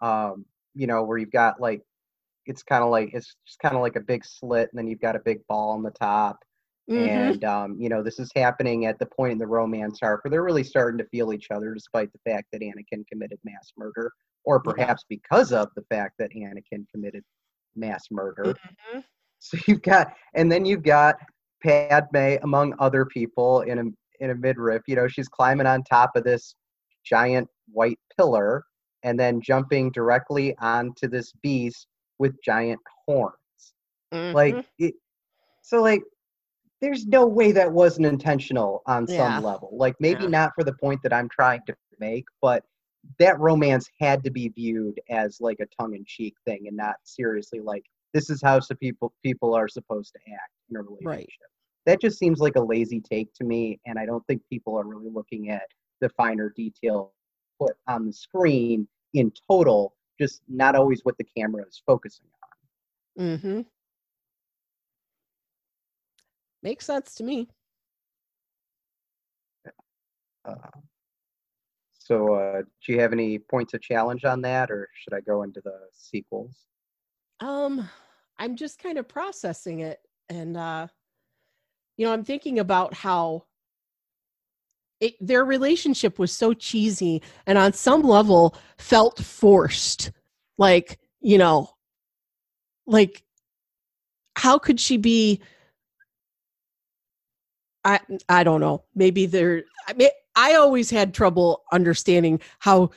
Um, 0.00 0.44
you 0.74 0.86
know, 0.86 1.02
where 1.04 1.18
you've 1.18 1.30
got 1.32 1.60
like 1.60 1.82
it's 2.46 2.62
kind 2.62 2.84
of 2.84 2.90
like 2.90 3.10
it's 3.14 3.34
just 3.46 3.58
kind 3.60 3.74
of 3.76 3.80
like 3.80 3.96
a 3.96 4.00
big 4.00 4.24
slit, 4.24 4.68
and 4.70 4.78
then 4.78 4.86
you've 4.86 5.00
got 5.00 5.16
a 5.16 5.20
big 5.20 5.46
ball 5.46 5.70
on 5.70 5.82
the 5.82 5.90
top. 5.90 6.44
Mhm. 6.88 7.36
And 7.36 7.44
um, 7.44 7.76
you 7.80 7.88
know, 7.88 8.02
this 8.02 8.18
is 8.18 8.30
happening 8.34 8.86
at 8.86 8.98
the 8.98 9.06
point 9.06 9.32
in 9.32 9.38
the 9.38 9.46
romance 9.46 10.00
arc 10.02 10.24
where 10.24 10.30
they're 10.30 10.44
really 10.44 10.64
starting 10.64 10.98
to 10.98 11.06
feel 11.06 11.32
each 11.32 11.50
other, 11.50 11.72
despite 11.74 12.12
the 12.12 12.30
fact 12.30 12.48
that 12.52 12.60
Anakin 12.60 13.06
committed 13.10 13.38
mass 13.44 13.72
murder, 13.78 14.12
or 14.44 14.60
Yeah. 14.64 14.74
perhaps 14.74 15.04
because 15.08 15.52
of 15.52 15.68
the 15.76 15.82
fact 15.90 16.14
that 16.18 16.30
Anakin 16.32 16.86
committed 16.92 17.24
mass 17.76 18.04
murder. 18.10 18.54
Mhm. 18.92 19.04
So 19.38 19.58
you've 19.66 19.82
got, 19.82 20.12
and 20.34 20.50
then 20.52 20.64
you've 20.66 20.82
got 20.84 21.16
Padme, 21.64 22.36
among 22.42 22.74
other 22.78 23.04
people, 23.06 23.62
in 23.62 23.78
a 23.78 23.84
in 24.24 24.30
a 24.30 24.34
midriff. 24.34 24.82
You 24.86 24.96
know, 24.96 25.08
she's 25.08 25.28
climbing 25.28 25.66
on 25.66 25.82
top 25.84 26.10
of 26.16 26.24
this 26.24 26.54
giant 27.04 27.48
white 27.72 27.98
pillar, 28.16 28.64
and 29.04 29.18
then 29.18 29.40
jumping 29.40 29.90
directly 29.92 30.56
onto 30.58 31.08
this 31.08 31.32
beast 31.42 31.88
with 32.18 32.34
giant 32.44 32.80
horns. 33.06 33.34
Like 34.32 34.58
Mhm. 34.58 34.64
it. 34.78 34.94
So 35.62 35.82
like, 35.82 36.02
there's 36.82 37.06
no 37.06 37.24
way 37.24 37.52
that 37.52 37.72
wasn't 37.72 38.04
intentional 38.04 38.82
on 38.86 39.06
Yeah. 39.08 39.36
some 39.36 39.44
level. 39.44 39.70
Like 39.72 39.98
maybe 40.00 40.24
Yeah. 40.24 40.30
not 40.30 40.54
for 40.54 40.64
the 40.64 40.74
point 40.74 41.00
that 41.04 41.12
I'm 41.12 41.28
trying 41.28 41.62
to 41.66 41.76
make, 41.98 42.26
but 42.42 42.64
that 43.18 43.38
romance 43.38 43.88
had 44.00 44.22
to 44.24 44.30
be 44.30 44.48
viewed 44.48 45.00
as 45.08 45.40
like 45.40 45.60
a 45.60 45.66
tongue-in-cheek 45.66 46.34
thing 46.44 46.66
and 46.66 46.76
not 46.76 46.96
seriously 47.04 47.60
like 47.60 47.84
this 48.12 48.28
is 48.28 48.42
how 48.42 48.60
people 48.80 49.12
people 49.22 49.54
are 49.54 49.68
supposed 49.68 50.12
to 50.12 50.32
act 50.32 50.52
in 50.70 50.76
a 50.76 50.82
relationship. 50.82 51.48
That 51.86 52.00
just 52.00 52.18
seems 52.18 52.40
like 52.40 52.56
a 52.56 52.60
lazy 52.60 53.00
take 53.00 53.32
to 53.34 53.44
me, 53.44 53.80
and 53.86 53.98
I 53.98 54.04
don't 54.04 54.24
think 54.26 54.42
people 54.48 54.78
are 54.78 54.84
really 54.84 55.08
looking 55.08 55.50
at 55.50 55.66
the 56.00 56.08
finer 56.10 56.50
detail 56.50 57.12
put 57.58 57.76
on 57.88 58.06
the 58.06 58.12
screen 58.12 58.86
in 59.14 59.32
total, 59.48 59.94
just 60.20 60.42
not 60.48 60.74
always 60.74 61.04
what 61.04 61.16
the 61.16 61.24
camera 61.24 61.64
is 61.66 61.82
focusing 61.86 62.26
on. 62.42 63.24
Mm-hmm. 63.24 63.60
Makes 66.62 66.86
sense 66.86 67.14
to 67.16 67.24
me. 67.24 67.48
Uh, 70.44 70.54
so, 71.94 72.34
uh, 72.34 72.62
do 72.84 72.92
you 72.92 73.00
have 73.00 73.12
any 73.12 73.38
points 73.38 73.74
of 73.74 73.80
challenge 73.80 74.24
on 74.24 74.42
that, 74.42 74.70
or 74.70 74.88
should 74.94 75.14
I 75.14 75.20
go 75.20 75.42
into 75.42 75.60
the 75.60 75.78
sequels? 75.92 76.66
Um, 77.40 77.88
I'm 78.38 78.56
just 78.56 78.78
kind 78.78 78.98
of 78.98 79.08
processing 79.08 79.80
it, 79.80 80.00
and 80.28 80.56
uh, 80.56 80.88
you 81.96 82.06
know, 82.06 82.12
I'm 82.12 82.24
thinking 82.24 82.58
about 82.58 82.94
how 82.94 83.44
it, 85.00 85.14
their 85.20 85.44
relationship 85.44 86.18
was 86.18 86.32
so 86.32 86.52
cheesy, 86.54 87.22
and 87.46 87.58
on 87.58 87.72
some 87.72 88.02
level 88.02 88.56
felt 88.78 89.18
forced. 89.18 90.10
Like, 90.58 90.98
you 91.20 91.38
know, 91.38 91.70
like 92.86 93.22
how 94.36 94.58
could 94.58 94.80
she 94.80 94.96
be? 94.96 95.40
I 97.84 98.00
I 98.28 98.44
don't 98.44 98.60
know. 98.60 98.84
Maybe 98.94 99.26
there. 99.26 99.64
I 99.88 99.92
mean, 99.94 100.10
I 100.36 100.54
always 100.54 100.90
had 100.90 101.14
trouble 101.14 101.62
understanding 101.72 102.40
how 102.58 102.90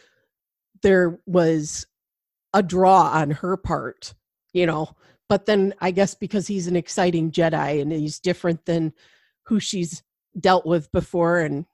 there 0.82 1.19
was 1.26 1.86
a 2.54 2.62
draw 2.62 3.10
on 3.12 3.32
her 3.32 3.58
part, 3.58 4.13
you 4.54 4.65
know. 4.65 4.89
But 5.28 5.45
then 5.45 5.74
I 5.82 5.91
guess 5.91 6.13
because 6.13 6.48
he's 6.48 6.67
an 6.67 6.76
exciting 6.76 7.32
Jedi 7.32 7.82
and 7.82 7.91
he's 7.91 8.19
different 8.19 8.65
than 8.65 8.93
who 9.43 9.60
she's 9.60 10.04
dealt 10.39 10.65
with 10.65 10.91
before, 10.91 11.39
and 11.39 11.65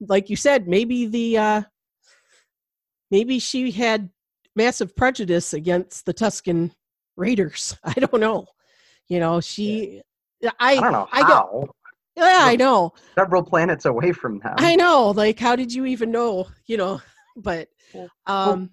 like 0.00 0.30
you 0.30 0.36
said, 0.36 0.68
maybe 0.68 1.06
the 1.06 1.38
uh, 1.38 1.62
maybe 3.10 3.38
she 3.38 3.70
had 3.70 4.10
massive 4.54 4.94
prejudice 4.94 5.54
against 5.54 6.06
the 6.06 6.14
Tusken 6.14 6.72
Raiders. 7.16 7.76
I 7.84 7.94
don't 7.94 8.20
know. 8.20 8.46
You 9.08 9.20
know, 9.20 9.40
she. 9.40 10.02
Yeah. 10.40 10.50
I, 10.58 10.72
I 10.72 10.80
don't 10.80 10.92
know 10.92 11.08
how. 11.10 11.22
I 11.24 11.28
yeah, 12.16 12.40
I 12.42 12.56
know. 12.56 12.92
Several 13.14 13.42
planets 13.42 13.84
away 13.84 14.12
from 14.12 14.38
them. 14.40 14.54
I 14.58 14.76
know. 14.76 15.10
Like, 15.10 15.38
how 15.38 15.56
did 15.56 15.72
you 15.72 15.86
even 15.86 16.10
know? 16.10 16.48
You 16.66 16.76
know, 16.76 17.02
but 17.36 17.68
um, 18.26 18.70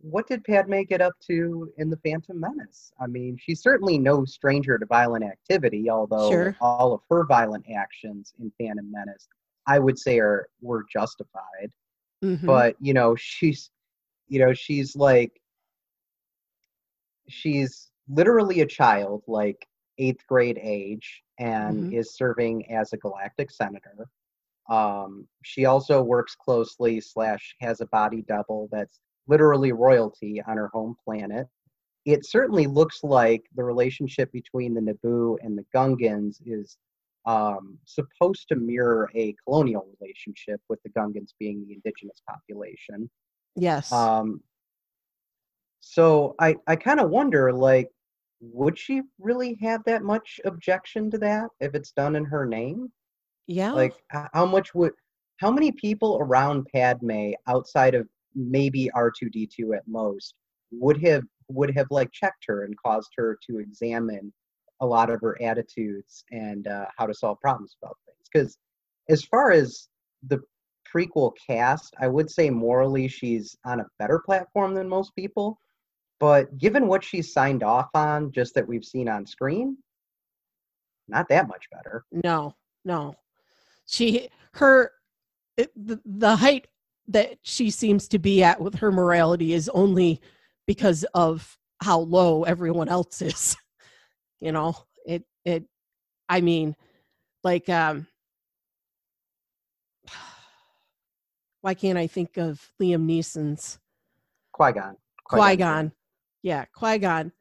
what 0.00 0.26
did 0.26 0.44
Padme 0.44 0.82
get 0.82 1.00
up 1.00 1.14
to 1.26 1.72
in 1.76 1.90
the 1.90 1.98
Phantom 1.98 2.38
Menace? 2.38 2.92
I 3.00 3.06
mean, 3.06 3.36
she's 3.40 3.62
certainly 3.62 3.98
no 3.98 4.24
stranger 4.24 4.78
to 4.78 4.86
violent 4.86 5.24
activity, 5.24 5.90
although 5.90 6.30
sure. 6.30 6.56
all 6.60 6.94
of 6.94 7.00
her 7.10 7.24
violent 7.26 7.64
actions 7.74 8.32
in 8.40 8.52
Phantom 8.58 8.90
Menace, 8.90 9.28
I 9.66 9.78
would 9.78 9.98
say, 9.98 10.18
are 10.18 10.48
were 10.60 10.84
justified. 10.90 11.70
Mm-hmm. 12.24 12.46
But 12.46 12.76
you 12.80 12.94
know, 12.94 13.14
she's, 13.16 13.70
you 14.28 14.40
know, 14.40 14.52
she's 14.52 14.96
like, 14.96 15.32
she's 17.28 17.90
literally 18.08 18.60
a 18.60 18.66
child, 18.66 19.22
like 19.26 19.67
eighth 19.98 20.26
grade 20.26 20.58
age, 20.62 21.22
and 21.38 21.84
Mhm. 21.84 21.92
is 21.92 22.14
serving 22.14 22.70
as 22.70 22.92
a 22.92 22.96
galactic 22.96 23.50
senator. 23.50 24.08
Um, 24.68 25.26
she 25.44 25.64
also 25.64 26.02
works 26.02 26.34
closely 26.34 27.00
slash 27.00 27.56
has 27.60 27.80
a 27.80 27.86
body 27.86 28.22
double 28.22 28.68
that's 28.70 29.00
literally 29.26 29.72
royalty 29.72 30.42
on 30.42 30.56
her 30.56 30.68
home 30.68 30.96
planet. 31.04 31.46
It 32.04 32.24
certainly 32.24 32.66
looks 32.66 33.02
like 33.02 33.44
the 33.54 33.64
relationship 33.64 34.30
between 34.32 34.74
the 34.74 34.80
Naboo 34.80 35.36
and 35.42 35.56
the 35.58 35.64
Gungans 35.74 36.40
is 36.46 36.78
um, 37.26 37.78
supposed 37.84 38.48
to 38.48 38.56
mirror 38.56 39.10
a 39.14 39.34
colonial 39.44 39.86
relationship, 40.00 40.60
with 40.68 40.82
the 40.82 40.90
Gungans 40.90 41.34
being 41.38 41.66
the 41.66 41.74
indigenous 41.74 42.22
population. 42.26 43.10
yes, 43.56 43.92
Um, 43.92 44.42
so 45.80 46.34
I, 46.38 46.56
I 46.66 46.76
kind 46.76 47.00
of 47.00 47.10
wonder, 47.10 47.52
like, 47.52 47.90
would 48.40 48.78
she 48.78 49.02
really 49.18 49.58
have 49.62 49.82
that 49.84 50.02
much 50.02 50.40
objection 50.44 51.10
to 51.10 51.18
that 51.18 51.48
if 51.60 51.74
it's 51.74 51.92
done 51.92 52.16
in 52.16 52.24
her 52.24 52.46
name? 52.46 52.92
yeah, 53.46 53.72
Like, 53.74 53.94
how 54.10 54.46
much 54.46 54.74
would, 54.74 54.92
how 55.38 55.50
many 55.50 55.72
people 55.72 56.18
around 56.20 56.66
Padme 56.74 57.32
outside 57.46 57.94
of 57.94 58.08
maybe 58.34 58.90
R2D2 58.94 59.76
at 59.76 59.82
most 59.86 60.34
would 60.70 61.02
have 61.04 61.24
would 61.48 61.74
have 61.74 61.86
like 61.90 62.10
checked 62.12 62.44
her 62.46 62.64
and 62.64 62.74
caused 62.84 63.10
her 63.16 63.38
to 63.46 63.58
examine 63.58 64.32
a 64.80 64.86
lot 64.86 65.10
of 65.10 65.20
her 65.22 65.40
attitudes 65.42 66.24
and 66.30 66.66
uh, 66.68 66.86
how 66.96 67.06
to 67.06 67.14
solve 67.14 67.40
problems 67.40 67.76
about 67.82 67.96
things? 68.06 68.28
Because 68.32 68.58
as 69.08 69.24
far 69.24 69.50
as 69.50 69.88
the 70.26 70.40
prequel 70.94 71.32
cast, 71.46 71.94
I 72.00 72.08
would 72.08 72.30
say 72.30 72.50
morally 72.50 73.08
she's 73.08 73.56
on 73.64 73.80
a 73.80 73.86
better 73.98 74.20
platform 74.24 74.74
than 74.74 74.88
most 74.88 75.14
people. 75.16 75.58
But 76.20 76.58
given 76.58 76.88
what 76.88 77.04
she's 77.04 77.32
signed 77.32 77.62
off 77.62 77.88
on, 77.94 78.32
just 78.32 78.54
that 78.54 78.66
we've 78.66 78.84
seen 78.84 79.08
on 79.08 79.26
screen, 79.26 79.76
not 81.06 81.28
that 81.28 81.48
much 81.48 81.66
better. 81.70 82.04
no, 82.12 82.54
no. 82.84 83.14
She 83.86 84.28
her 84.54 84.92
it, 85.56 85.70
the, 85.74 86.00
the 86.04 86.36
height 86.36 86.66
that 87.08 87.38
she 87.42 87.70
seems 87.70 88.08
to 88.08 88.18
be 88.18 88.42
at 88.42 88.60
with 88.60 88.76
her 88.76 88.92
morality 88.92 89.54
is 89.54 89.68
only 89.70 90.20
because 90.66 91.04
of 91.14 91.58
how 91.82 92.00
low 92.00 92.44
everyone 92.44 92.88
else 92.88 93.22
is. 93.22 93.56
you 94.40 94.52
know, 94.52 94.74
it 95.06 95.24
it. 95.44 95.64
I 96.28 96.40
mean, 96.40 96.76
like 97.42 97.68
um. 97.68 98.06
Why 101.60 101.74
can't 101.74 101.98
I 101.98 102.06
think 102.06 102.36
of 102.36 102.64
Liam 102.80 103.04
Neeson's 103.06 103.80
Qui 104.52 104.72
Gon. 104.72 104.96
Qui 105.24 105.56
Gon. 105.56 105.92
Yeah, 106.42 106.64
Qui 106.74 106.98
Gon. 106.98 107.32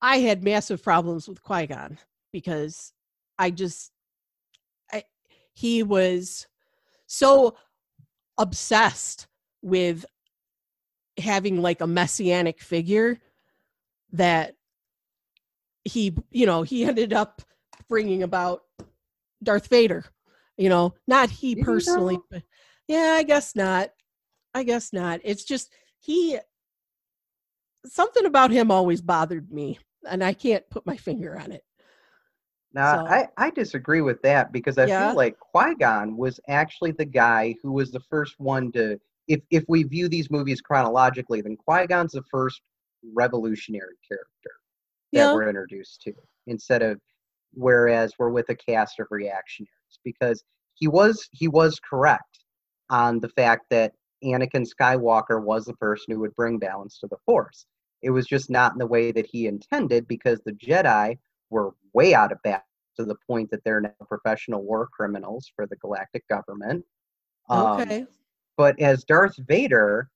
I 0.00 0.18
had 0.18 0.44
massive 0.44 0.82
problems 0.82 1.28
with 1.28 1.42
Qui 1.42 1.66
Gon 1.66 1.98
because 2.32 2.92
I 3.38 3.50
just, 3.50 3.92
I, 4.92 5.04
he 5.52 5.82
was 5.82 6.46
so 7.06 7.56
obsessed 8.38 9.26
with 9.62 10.04
having 11.18 11.60
like 11.60 11.80
a 11.80 11.86
messianic 11.86 12.60
figure 12.60 13.18
that 14.12 14.54
he, 15.84 16.14
you 16.30 16.46
know, 16.46 16.62
he 16.62 16.84
ended 16.84 17.12
up 17.12 17.42
bringing 17.88 18.22
about 18.22 18.62
Darth 19.42 19.68
Vader. 19.68 20.04
You 20.56 20.68
know, 20.68 20.94
not 21.06 21.30
he 21.30 21.54
personally, 21.62 22.18
but 22.30 22.42
yeah, 22.88 23.14
I 23.16 23.22
guess 23.22 23.54
not. 23.54 23.90
I 24.54 24.64
guess 24.64 24.92
not. 24.92 25.20
It's 25.22 25.44
just 25.44 25.72
he 26.00 26.38
something 27.86 28.26
about 28.26 28.50
him 28.50 28.70
always 28.70 29.00
bothered 29.00 29.50
me 29.50 29.78
and 30.08 30.22
I 30.22 30.32
can't 30.32 30.68
put 30.70 30.86
my 30.86 30.96
finger 30.96 31.38
on 31.38 31.52
it. 31.52 31.64
Now, 32.74 33.06
So- 33.06 33.06
I, 33.12 33.28
I 33.36 33.50
disagree 33.50 34.00
with 34.02 34.20
that 34.22 34.52
because 34.52 34.78
I 34.78 34.86
Yeah? 34.86 35.08
feel 35.08 35.16
like 35.16 35.38
Qui 35.38 35.74
Gon 35.76 36.16
was 36.16 36.38
actually 36.48 36.92
the 36.92 37.04
guy 37.04 37.54
who 37.62 37.72
was 37.72 37.90
the 37.90 38.00
first 38.10 38.34
one 38.38 38.70
to. 38.72 38.98
If 39.26 39.40
if 39.50 39.64
we 39.68 39.82
view 39.82 40.08
these 40.08 40.30
movies 40.30 40.60
chronologically, 40.60 41.40
then 41.42 41.56
Qui 41.56 41.86
Gon's 41.86 42.12
the 42.12 42.22
first 42.30 42.60
revolutionary 43.14 43.96
character 44.06 44.50
that 45.12 45.18
Yeah. 45.18 45.34
we're 45.34 45.48
introduced 45.48 46.00
to, 46.02 46.12
instead 46.46 46.82
of 46.82 47.00
whereas 47.52 48.12
we're 48.18 48.30
with 48.30 48.48
a 48.50 48.54
cast 48.54 49.00
of 49.00 49.06
reactionaries 49.10 49.70
because 50.04 50.44
he 50.74 50.88
was 50.88 51.28
he 51.32 51.48
was 51.48 51.78
correct 51.80 52.40
on 52.90 53.20
the 53.20 53.28
fact 53.30 53.66
that 53.70 53.92
Anakin 54.24 54.66
Skywalker 54.68 55.42
was 55.42 55.64
the 55.64 55.74
person 55.74 56.12
who 56.12 56.20
would 56.20 56.34
bring 56.34 56.58
balance 56.58 56.98
to 56.98 57.06
the 57.06 57.16
Force. 57.24 57.66
It 58.02 58.10
was 58.10 58.26
just 58.26 58.50
not 58.50 58.72
in 58.72 58.78
the 58.78 58.86
way 58.86 59.12
that 59.12 59.26
he 59.26 59.46
intended 59.46 60.06
because 60.06 60.40
the 60.40 60.52
Jedi 60.52 61.18
were 61.50 61.74
way 61.94 62.14
out 62.14 62.32
of 62.32 62.42
balance 62.42 62.64
to 62.96 63.04
the 63.04 63.16
point 63.26 63.50
that 63.50 63.62
they're 63.64 63.80
now 63.80 63.92
professional 64.08 64.62
war 64.62 64.88
criminals 64.88 65.50
for 65.54 65.66
the 65.66 65.76
galactic 65.76 66.26
government. 66.28 66.84
Um, 67.48 67.80
Okay. 67.80 68.06
But 68.56 68.78
as 68.80 69.04
Darth 69.04 69.36
Vader, 69.36 70.10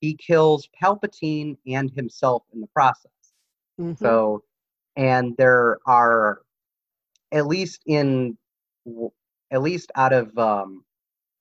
he 0.00 0.14
kills 0.14 0.68
Palpatine 0.80 1.56
and 1.66 1.90
himself 1.90 2.42
in 2.52 2.60
the 2.60 2.66
process. 2.68 3.12
Mhm. 3.80 3.96
So, 3.98 4.42
and 4.96 5.36
there 5.36 5.78
are, 5.86 6.42
at 7.30 7.46
least 7.46 7.82
in, 7.86 8.36
at 9.52 9.62
least 9.62 9.92
out 9.94 10.12
of 10.12 10.36
um, 10.36 10.84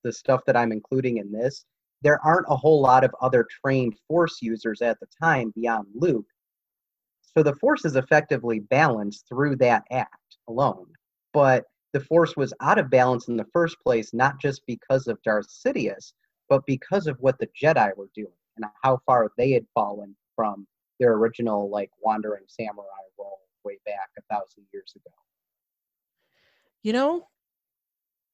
the 0.07 0.13
stuff 0.13 0.41
that 0.47 0.55
I'm 0.55 0.71
including 0.71 1.17
in 1.17 1.31
this, 1.31 1.65
there 2.01 2.23
aren't 2.25 2.47
a 2.49 2.55
whole 2.55 2.81
lot 2.81 3.03
of 3.03 3.13
other 3.21 3.45
trained 3.61 3.95
Force 4.07 4.41
users 4.41 4.81
at 4.81 4.97
the 5.01 5.07
time 5.21 5.51
beyond 5.53 5.87
Luke. 5.93 6.25
So 7.21 7.43
the 7.43 7.55
Force 7.55 7.83
is 7.83 7.97
effectively 7.97 8.59
balanced 8.59 9.25
through 9.27 9.57
that 9.57 9.83
act 9.91 10.37
alone. 10.47 10.87
But 11.33 11.65
the 11.91 11.99
Force 11.99 12.37
was 12.37 12.53
out 12.61 12.79
of 12.79 12.89
balance 12.89 13.27
in 13.27 13.35
the 13.35 13.47
first 13.51 13.75
place, 13.83 14.13
not 14.13 14.39
just 14.39 14.61
because 14.65 15.07
of 15.07 15.21
Darth 15.23 15.47
Sidious, 15.49 16.13
but 16.47 16.65
because 16.65 17.05
of 17.05 17.17
what 17.19 17.37
the 17.37 17.49
Jedi 17.61 17.95
were 17.97 18.09
doing 18.15 18.31
and 18.55 18.65
how 18.83 18.99
far 19.05 19.31
they 19.37 19.51
had 19.51 19.65
fallen 19.73 20.15
from 20.35 20.65
their 20.99 21.13
original 21.13 21.69
like 21.69 21.91
wandering 22.01 22.43
samurai 22.47 22.85
role 23.19 23.39
way 23.65 23.77
back 23.85 24.09
a 24.17 24.33
thousand 24.33 24.63
years 24.71 24.93
ago. 24.95 25.13
you 26.83 26.93
know, 26.93 27.27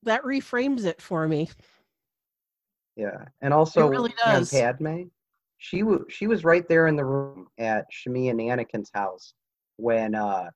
that 0.04 0.24
reframes 0.24 0.86
it 0.86 1.02
for 1.02 1.28
me. 1.28 1.50
Yeah, 2.96 3.26
and 3.42 3.54
also 3.54 3.88
really 3.88 4.14
does. 4.24 4.52
Padme, 4.52 5.04
she 5.58 5.80
w- 5.80 6.06
she 6.10 6.28
was 6.28 6.44
right 6.44 6.68
there 6.68 6.88
in 6.88 6.96
the 6.96 7.06
room 7.06 7.48
at 7.58 7.86
Shmi 7.92 8.30
and 8.30 8.40
Anakin's 8.40 8.92
house 8.94 9.34
when 9.78 10.14
uh, 10.14 10.50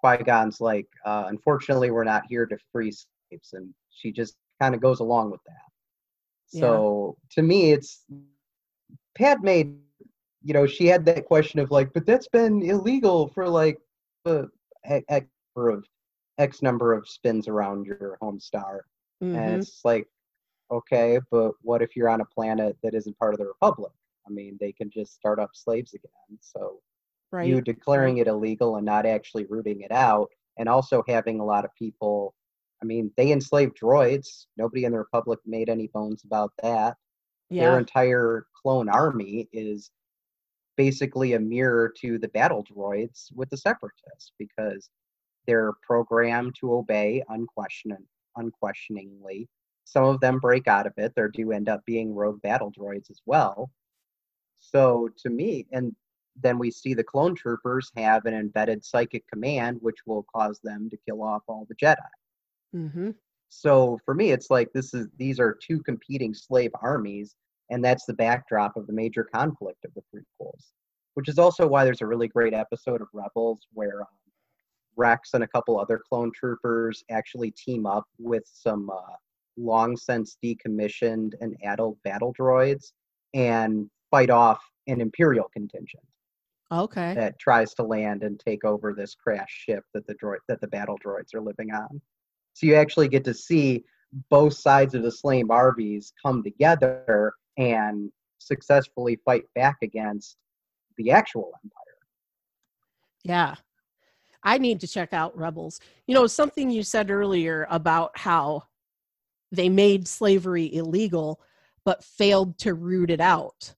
Qui 0.00 0.16
Gon's 0.18 0.60
like, 0.60 0.88
uh, 1.04 1.24
"Unfortunately, 1.28 1.90
we're 1.90 2.04
not 2.04 2.24
here 2.28 2.46
to 2.46 2.58
free 2.72 2.90
slaves," 2.90 3.52
and 3.52 3.72
she 3.90 4.10
just 4.10 4.34
kind 4.60 4.74
of 4.74 4.80
goes 4.80 5.00
along 5.00 5.30
with 5.30 5.40
that. 5.46 5.70
Yeah. 6.52 6.60
So 6.60 7.16
to 7.32 7.42
me, 7.42 7.72
it's 7.72 8.04
Padme. 9.16 9.74
You 10.46 10.52
know, 10.52 10.66
she 10.66 10.86
had 10.86 11.04
that 11.06 11.26
question 11.26 11.60
of 11.60 11.70
like, 11.70 11.92
"But 11.92 12.06
that's 12.06 12.28
been 12.28 12.62
illegal 12.62 13.28
for 13.28 13.48
like 13.48 13.78
uh, 14.26 14.44
X 14.84 15.04
X 15.08 15.26
number 15.54 15.70
of 15.70 15.84
X 16.38 16.62
number 16.62 16.92
of 16.92 17.08
spins 17.08 17.46
around 17.46 17.86
your 17.86 18.18
home 18.20 18.40
star." 18.40 18.84
Mhm. 19.24 19.36
And 19.36 19.62
it's 19.62 19.84
like, 19.84 20.08
okay, 20.70 21.20
but 21.30 21.52
what 21.62 21.82
if 21.82 21.96
you're 21.96 22.08
on 22.08 22.20
a 22.20 22.24
planet 22.26 22.76
that 22.82 22.94
isn't 22.94 23.18
part 23.18 23.34
of 23.34 23.38
the 23.40 23.46
Republic? 23.46 23.92
I 24.26 24.30
mean, 24.30 24.56
they 24.60 24.72
can 24.72 24.90
just 24.90 25.14
start 25.14 25.38
up 25.38 25.50
slaves 25.54 25.94
again. 25.94 26.38
So 26.40 26.80
right. 27.30 27.46
you 27.48 27.60
declaring 27.60 28.18
it 28.18 28.26
illegal 28.26 28.76
and 28.76 28.86
not 28.86 29.06
actually 29.06 29.44
rooting 29.46 29.80
it 29.82 29.92
out, 29.92 30.30
and 30.58 30.68
also 30.68 31.02
having 31.08 31.40
a 31.40 31.44
lot 31.44 31.64
of 31.64 31.74
people. 31.74 32.34
I 32.82 32.86
mean, 32.86 33.10
they 33.16 33.32
enslaved 33.32 33.78
droids. 33.78 34.46
Nobody 34.56 34.84
in 34.84 34.92
the 34.92 34.98
Republic 34.98 35.40
made 35.46 35.68
any 35.70 35.88
bones 35.88 36.24
about 36.24 36.52
that. 36.62 36.96
Their 37.62 37.78
entire 37.78 38.46
clone 38.60 38.88
army 38.88 39.48
is 39.52 39.90
basically 40.76 41.34
a 41.34 41.40
mirror 41.40 41.88
to 42.00 42.18
the 42.18 42.28
battle 42.28 42.64
droids 42.64 43.32
with 43.34 43.48
the 43.50 43.56
separatists 43.56 44.32
because 44.38 44.90
they're 45.46 45.72
programmed 45.82 46.54
to 46.56 46.72
obey 46.74 47.22
unquestion- 47.28 48.08
unquestioningly 48.36 49.48
some 49.84 50.04
of 50.04 50.20
them 50.20 50.38
break 50.38 50.66
out 50.66 50.86
of 50.86 50.94
it. 50.96 51.12
There 51.14 51.28
do 51.28 51.52
end 51.52 51.68
up 51.68 51.84
being 51.86 52.14
rogue 52.14 52.40
battle 52.42 52.72
droids 52.72 53.10
as 53.10 53.20
well. 53.26 53.70
So 54.58 55.08
to 55.18 55.30
me, 55.30 55.66
and 55.72 55.94
then 56.42 56.58
we 56.58 56.70
see 56.70 56.94
the 56.94 57.04
clone 57.04 57.34
troopers 57.34 57.90
have 57.96 58.24
an 58.24 58.34
embedded 58.34 58.84
psychic 58.84 59.24
command, 59.32 59.78
which 59.80 59.98
will 60.06 60.24
cause 60.34 60.58
them 60.64 60.88
to 60.90 60.96
kill 61.06 61.22
off 61.22 61.42
all 61.46 61.66
the 61.68 61.76
Jedi. 61.76 61.96
Mm-hmm. 62.74 63.10
So 63.50 64.00
for 64.04 64.14
me, 64.14 64.32
it's 64.32 64.50
like 64.50 64.72
this 64.72 64.94
is 64.94 65.06
these 65.16 65.38
are 65.38 65.56
two 65.62 65.80
competing 65.82 66.34
slave 66.34 66.72
armies, 66.82 67.36
and 67.70 67.84
that's 67.84 68.04
the 68.04 68.14
backdrop 68.14 68.76
of 68.76 68.86
the 68.86 68.92
major 68.92 69.22
conflict 69.22 69.84
of 69.84 69.92
the 69.94 70.02
prequels. 70.12 70.72
Which 71.12 71.28
is 71.28 71.38
also 71.38 71.68
why 71.68 71.84
there's 71.84 72.02
a 72.02 72.06
really 72.06 72.26
great 72.26 72.54
episode 72.54 73.00
of 73.00 73.06
Rebels 73.12 73.68
where 73.72 74.00
um, 74.00 74.08
Rex 74.96 75.34
and 75.34 75.44
a 75.44 75.48
couple 75.48 75.78
other 75.78 76.00
clone 76.08 76.30
troopers 76.34 77.04
actually 77.10 77.50
team 77.52 77.86
up 77.86 78.04
with 78.18 78.44
some 78.46 78.90
uh, 78.90 79.14
long 79.56 79.96
since 79.96 80.36
decommissioned 80.42 81.32
and 81.40 81.56
adult 81.64 81.96
battle 82.02 82.34
droids 82.38 82.92
and 83.34 83.88
fight 84.10 84.30
off 84.30 84.62
an 84.86 85.00
Imperial 85.00 85.48
contingent 85.52 86.02
Okay. 86.72 87.14
that 87.14 87.38
tries 87.38 87.74
to 87.74 87.82
land 87.82 88.22
and 88.22 88.38
take 88.40 88.64
over 88.64 88.92
this 88.92 89.14
crashed 89.14 89.56
ship 89.56 89.84
that 89.94 90.06
the 90.06 90.14
droid 90.14 90.38
that 90.48 90.60
the 90.60 90.68
battle 90.68 90.98
droids 91.04 91.34
are 91.34 91.40
living 91.40 91.72
on. 91.72 92.00
So 92.54 92.66
you 92.66 92.74
actually 92.74 93.08
get 93.08 93.24
to 93.24 93.34
see 93.34 93.84
both 94.30 94.54
sides 94.54 94.94
of 94.94 95.02
the 95.02 95.10
slain 95.10 95.48
Barbies 95.48 96.12
come 96.24 96.42
together 96.42 97.32
and 97.56 98.10
successfully 98.38 99.18
fight 99.24 99.44
back 99.54 99.76
against 99.82 100.36
the 100.96 101.10
actual 101.10 101.52
empire. 101.64 101.98
Yeah. 103.24 103.54
I 104.44 104.58
need 104.58 104.80
to 104.80 104.86
check 104.86 105.12
out 105.12 105.36
Rebels. 105.36 105.80
You 106.06 106.14
know, 106.14 106.26
something 106.26 106.70
you 106.70 106.82
said 106.82 107.10
earlier 107.10 107.66
about 107.70 108.16
how 108.18 108.64
they 109.50 109.68
made 109.68 110.06
slavery 110.06 110.74
illegal 110.74 111.40
but 111.84 112.04
failed 112.04 112.58
to 112.58 112.74
root 112.74 113.10
it 113.10 113.20
out. 113.20 113.74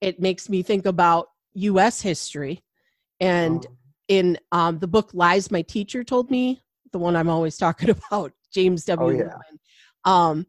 It 0.00 0.20
makes 0.20 0.48
me 0.48 0.62
think 0.62 0.86
about 0.86 1.28
US 1.54 2.00
history 2.00 2.62
and 3.20 3.66
Um, 3.66 3.76
in 4.08 4.38
um, 4.50 4.78
the 4.78 4.88
book 4.88 5.10
Lies 5.14 5.50
My 5.50 5.62
Teacher 5.62 6.02
Told 6.02 6.30
Me, 6.30 6.60
the 6.92 6.98
one 6.98 7.14
I'm 7.14 7.28
always 7.28 7.56
talking 7.56 7.90
about, 8.10 8.32
James 8.52 8.84
W. 8.86 9.22
Oh, 9.22 9.26
yeah. 9.26 9.38
Um, 10.04 10.46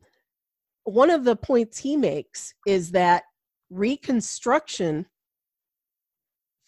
one 0.83 1.11
of 1.11 1.23
the 1.23 1.35
points 1.35 1.77
he 1.77 1.95
makes 1.95 2.53
is 2.65 2.91
that 2.91 3.23
Reconstruction 3.69 5.05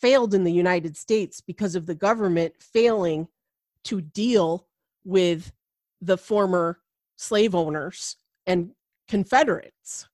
failed 0.03 0.33
in 0.33 0.43
the 0.43 0.51
United 0.51 0.97
States 0.97 1.39
because 1.39 1.75
of 1.75 1.85
the 1.85 1.95
government 1.95 2.53
failing 2.59 3.25
to 3.85 4.01
deal 4.01 4.67
with 5.05 5.53
the 6.01 6.17
former 6.17 6.79
slave 7.15 7.55
owners 7.55 8.17
and 8.45 8.71
Confederates. 9.07 10.09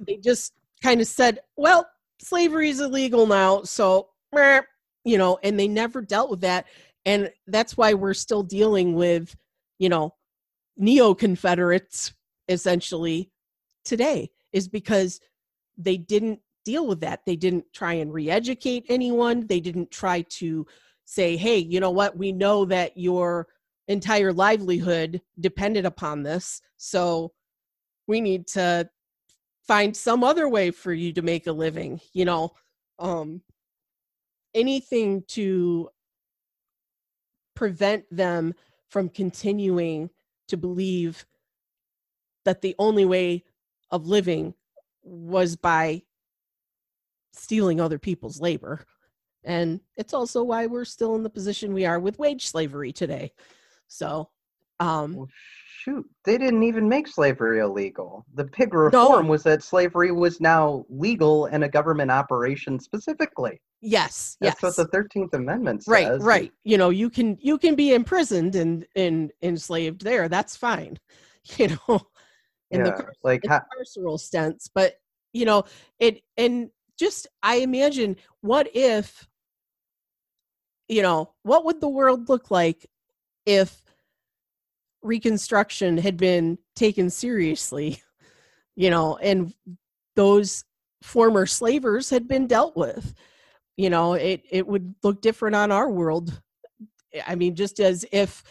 They 0.00 0.16
just 0.16 0.54
kind 0.82 1.02
of 1.02 1.06
said, 1.06 1.40
well, 1.56 1.86
slavery 2.22 2.70
is 2.70 2.80
illegal 2.80 3.26
now, 3.26 3.64
so, 3.64 4.08
you 5.04 5.18
know, 5.18 5.38
and 5.42 5.60
they 5.60 5.68
never 5.68 6.00
dealt 6.00 6.30
with 6.30 6.40
that. 6.40 6.64
And 7.04 7.30
that's 7.46 7.76
why 7.76 7.92
we're 7.92 8.14
still 8.14 8.42
dealing 8.42 8.94
with, 8.94 9.36
you 9.78 9.90
know, 9.90 10.14
neo 10.78 11.12
Confederates 11.12 12.14
essentially 12.48 13.30
today, 13.84 14.30
is 14.54 14.68
because 14.68 15.20
they 15.76 15.98
didn't 15.98 16.40
deal 16.66 16.86
with 16.86 17.00
that. 17.00 17.20
They 17.24 17.36
didn't 17.36 17.64
try 17.72 17.94
and 17.94 18.12
re 18.12 18.28
educate 18.28 18.84
anyone. 18.88 19.46
They 19.46 19.60
didn't 19.60 19.90
try 19.90 20.22
to 20.40 20.66
say, 21.04 21.36
hey, 21.36 21.58
you 21.58 21.78
know 21.78 21.92
what, 21.92 22.18
we 22.18 22.32
know 22.32 22.64
that 22.64 22.98
your 22.98 23.46
entire 23.86 24.32
livelihood 24.32 25.22
depended 25.38 25.86
upon 25.86 26.24
this. 26.24 26.60
So 26.76 27.32
we 28.08 28.20
need 28.20 28.48
to 28.48 28.90
find 29.62 29.96
some 29.96 30.24
other 30.24 30.48
way 30.48 30.72
for 30.72 30.92
you 30.92 31.12
to 31.12 31.22
make 31.22 31.46
a 31.46 31.52
living, 31.52 32.00
you 32.12 32.24
know. 32.24 32.52
Um 32.98 33.42
anything 34.54 35.22
to 35.28 35.90
prevent 37.54 38.04
them 38.10 38.54
from 38.88 39.08
continuing 39.08 40.08
to 40.48 40.56
believe 40.56 41.26
that 42.46 42.62
the 42.62 42.74
only 42.78 43.04
way 43.04 43.44
of 43.90 44.06
living 44.06 44.54
was 45.02 45.56
by 45.56 46.02
stealing 47.36 47.80
other 47.80 47.98
people's 47.98 48.40
labor. 48.40 48.84
And 49.44 49.80
it's 49.96 50.14
also 50.14 50.42
why 50.42 50.66
we're 50.66 50.84
still 50.84 51.14
in 51.14 51.22
the 51.22 51.30
position 51.30 51.72
we 51.72 51.86
are 51.86 52.00
with 52.00 52.18
wage 52.18 52.46
slavery 52.48 52.92
today. 52.92 53.32
So, 53.86 54.28
um, 54.80 55.14
Well, 55.14 55.28
shoot, 55.84 56.04
they 56.24 56.36
didn't 56.36 56.64
even 56.64 56.88
make 56.88 57.06
slavery 57.06 57.60
illegal. 57.60 58.24
The 58.34 58.44
big 58.58 58.74
reform 58.74 59.28
was 59.28 59.44
that 59.44 59.62
slavery 59.62 60.10
was 60.10 60.40
now 60.40 60.84
legal 60.88 61.46
and 61.46 61.62
a 61.62 61.68
government 61.68 62.10
operation 62.10 62.80
specifically. 62.80 63.60
yes, 63.80 64.36
That's 64.40 64.60
yes. 64.60 64.62
what 64.62 64.76
the 64.76 64.90
Thirteenth 64.90 65.32
Amendment 65.34 65.84
says. 65.84 65.92
right 65.92 66.20
right 66.20 66.52
you 66.64 66.76
know 66.76 66.90
you 66.90 67.08
can 67.08 67.38
you 67.40 67.56
can 67.58 67.74
be 67.76 67.94
imprisoned 67.94 68.56
and 68.56 68.84
and 68.96 69.30
enslaved 69.42 70.02
there 70.02 70.28
that's 70.28 70.56
fine 70.56 70.98
you 71.56 71.68
know 71.68 72.00
in 72.72 72.82
the 72.82 72.88
Yeah, 72.90 72.96
car- 72.96 73.12
like 73.22 73.44
in 73.44 73.50
the 73.50 73.62
carceral 74.00 74.18
sense 74.18 74.68
but 74.74 74.94
you 75.32 75.44
know 75.44 75.64
it 76.00 76.22
and 76.36 76.70
just 76.98 77.26
i 77.42 77.56
imagine 77.56 78.16
what 78.40 78.68
if 78.74 79.28
you 80.88 81.02
know 81.02 81.32
what 81.42 81.64
would 81.64 81.80
the 81.80 81.88
world 81.88 82.28
look 82.28 82.50
like 82.50 82.86
if 83.44 83.82
reconstruction 85.02 85.98
had 85.98 86.16
been 86.16 86.58
taken 86.74 87.10
seriously 87.10 88.02
you 88.76 88.90
know 88.90 89.16
and 89.18 89.54
those 90.16 90.64
former 91.02 91.46
slavers 91.46 92.10
had 92.10 92.26
been 92.26 92.46
dealt 92.46 92.76
with? 92.76 93.14
You 93.76 93.90
know 93.90 94.14
it 94.14 94.42
it 94.50 94.66
would 94.66 94.94
look 95.02 95.20
different 95.20 95.54
on 95.54 95.70
our 95.70 95.88
world. 95.90 96.40
I 97.26 97.34
mean 97.34 97.54
just 97.54 97.78
as 97.78 98.04
if 98.12 98.42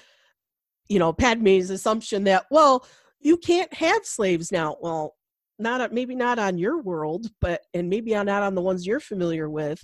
you 0.88 1.00
know 1.00 1.12
padme's 1.12 1.70
assumption 1.70 2.24
that 2.26 2.46
well 2.52 2.86
you 3.20 3.38
can't 3.38 3.74
have 3.74 4.06
slaves 4.06 4.52
now. 4.52 4.78
Well 4.80 5.16
not 5.58 5.94
maybe 5.94 6.16
not 6.16 6.40
on 6.40 6.58
your 6.58 6.82
world 6.82 7.28
but 7.42 7.62
and 7.74 7.90
maybe 7.90 8.16
on- 8.16 8.26
not 8.26 8.44
on 8.44 8.56
the 8.56 8.62
ones 8.62 8.86
you're 8.86 9.00
familiar 9.00 9.50
with 9.50 9.84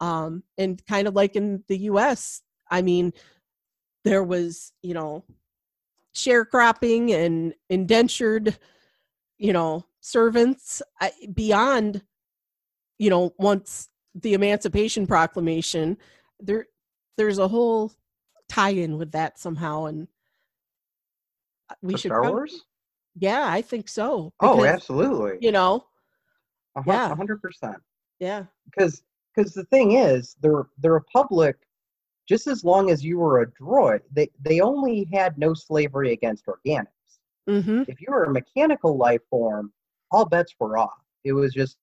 um 0.00 0.42
and 0.58 0.84
kind 0.86 1.08
of 1.08 1.14
like 1.14 1.36
in 1.36 1.62
the 1.68 1.76
us 1.78 2.42
i 2.70 2.82
mean 2.82 3.12
there 4.04 4.22
was 4.24 4.72
you 4.82 4.94
know 4.94 5.24
sharecropping 6.14 7.12
and 7.12 7.54
indentured 7.68 8.58
you 9.38 9.52
know 9.52 9.84
servants 10.00 10.82
beyond 11.34 12.02
you 12.98 13.10
know 13.10 13.32
once 13.38 13.88
the 14.14 14.34
emancipation 14.34 15.06
proclamation 15.06 15.96
there 16.40 16.66
there's 17.16 17.38
a 17.38 17.48
whole 17.48 17.92
tie-in 18.48 18.98
with 18.98 19.12
that 19.12 19.38
somehow 19.38 19.84
and 19.84 20.08
uh, 21.70 21.74
we 21.82 21.92
for 21.92 21.98
should 21.98 22.08
Star 22.08 22.20
prob- 22.22 22.32
Wars. 22.32 22.64
Yeah 23.16 23.46
i 23.48 23.60
think 23.60 23.88
so 23.88 24.32
Oh, 24.40 24.64
absolutely. 24.64 25.38
you 25.40 25.52
know 25.52 25.84
yeah. 26.86 27.14
hundred 27.14 27.42
percent. 27.42 27.76
yeah 28.20 28.44
Because 28.66 29.02
because 29.34 29.52
the 29.54 29.64
thing 29.64 29.92
is, 29.92 30.36
the 30.40 30.64
the 30.80 30.90
Republic, 30.90 31.56
just 32.28 32.46
as 32.46 32.64
long 32.64 32.90
as 32.90 33.04
you 33.04 33.18
were 33.18 33.42
a 33.42 33.46
droid, 33.46 34.00
they 34.12 34.28
they 34.40 34.60
only 34.60 35.08
had 35.12 35.36
no 35.38 35.54
slavery 35.54 36.12
against 36.12 36.46
organics. 36.46 36.86
mm-hmm 37.48 37.82
if 37.88 38.00
you 38.00 38.08
were 38.10 38.24
a 38.24 38.32
mechanical 38.32 38.96
life 38.96 39.20
form, 39.30 39.72
all 40.10 40.24
bets 40.24 40.54
were 40.60 40.78
off. 40.78 41.02
It 41.24 41.32
was 41.32 41.52
just 41.52 41.76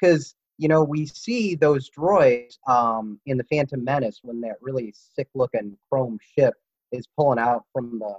because 0.00 0.34
you 0.58 0.68
know 0.68 0.82
we 0.82 1.06
see 1.06 1.54
those 1.54 1.88
droids 1.90 2.58
um, 2.68 3.20
in 3.26 3.36
the 3.38 3.44
Phantom 3.44 3.82
Menace 3.82 4.20
when 4.22 4.40
that 4.42 4.56
really 4.60 4.92
sick-looking 4.96 5.76
chrome 5.88 6.18
ship 6.36 6.54
is 6.92 7.06
pulling 7.16 7.38
out 7.38 7.64
from 7.72 7.98
the 7.98 8.14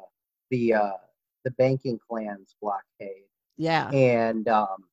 the 0.51 0.73
uh, 0.73 0.91
the 1.43 1.51
banking 1.51 1.99
clan's 2.09 2.55
blockade, 2.61 3.27
yeah. 3.57 3.89
And 3.89 4.47
um, 4.47 4.85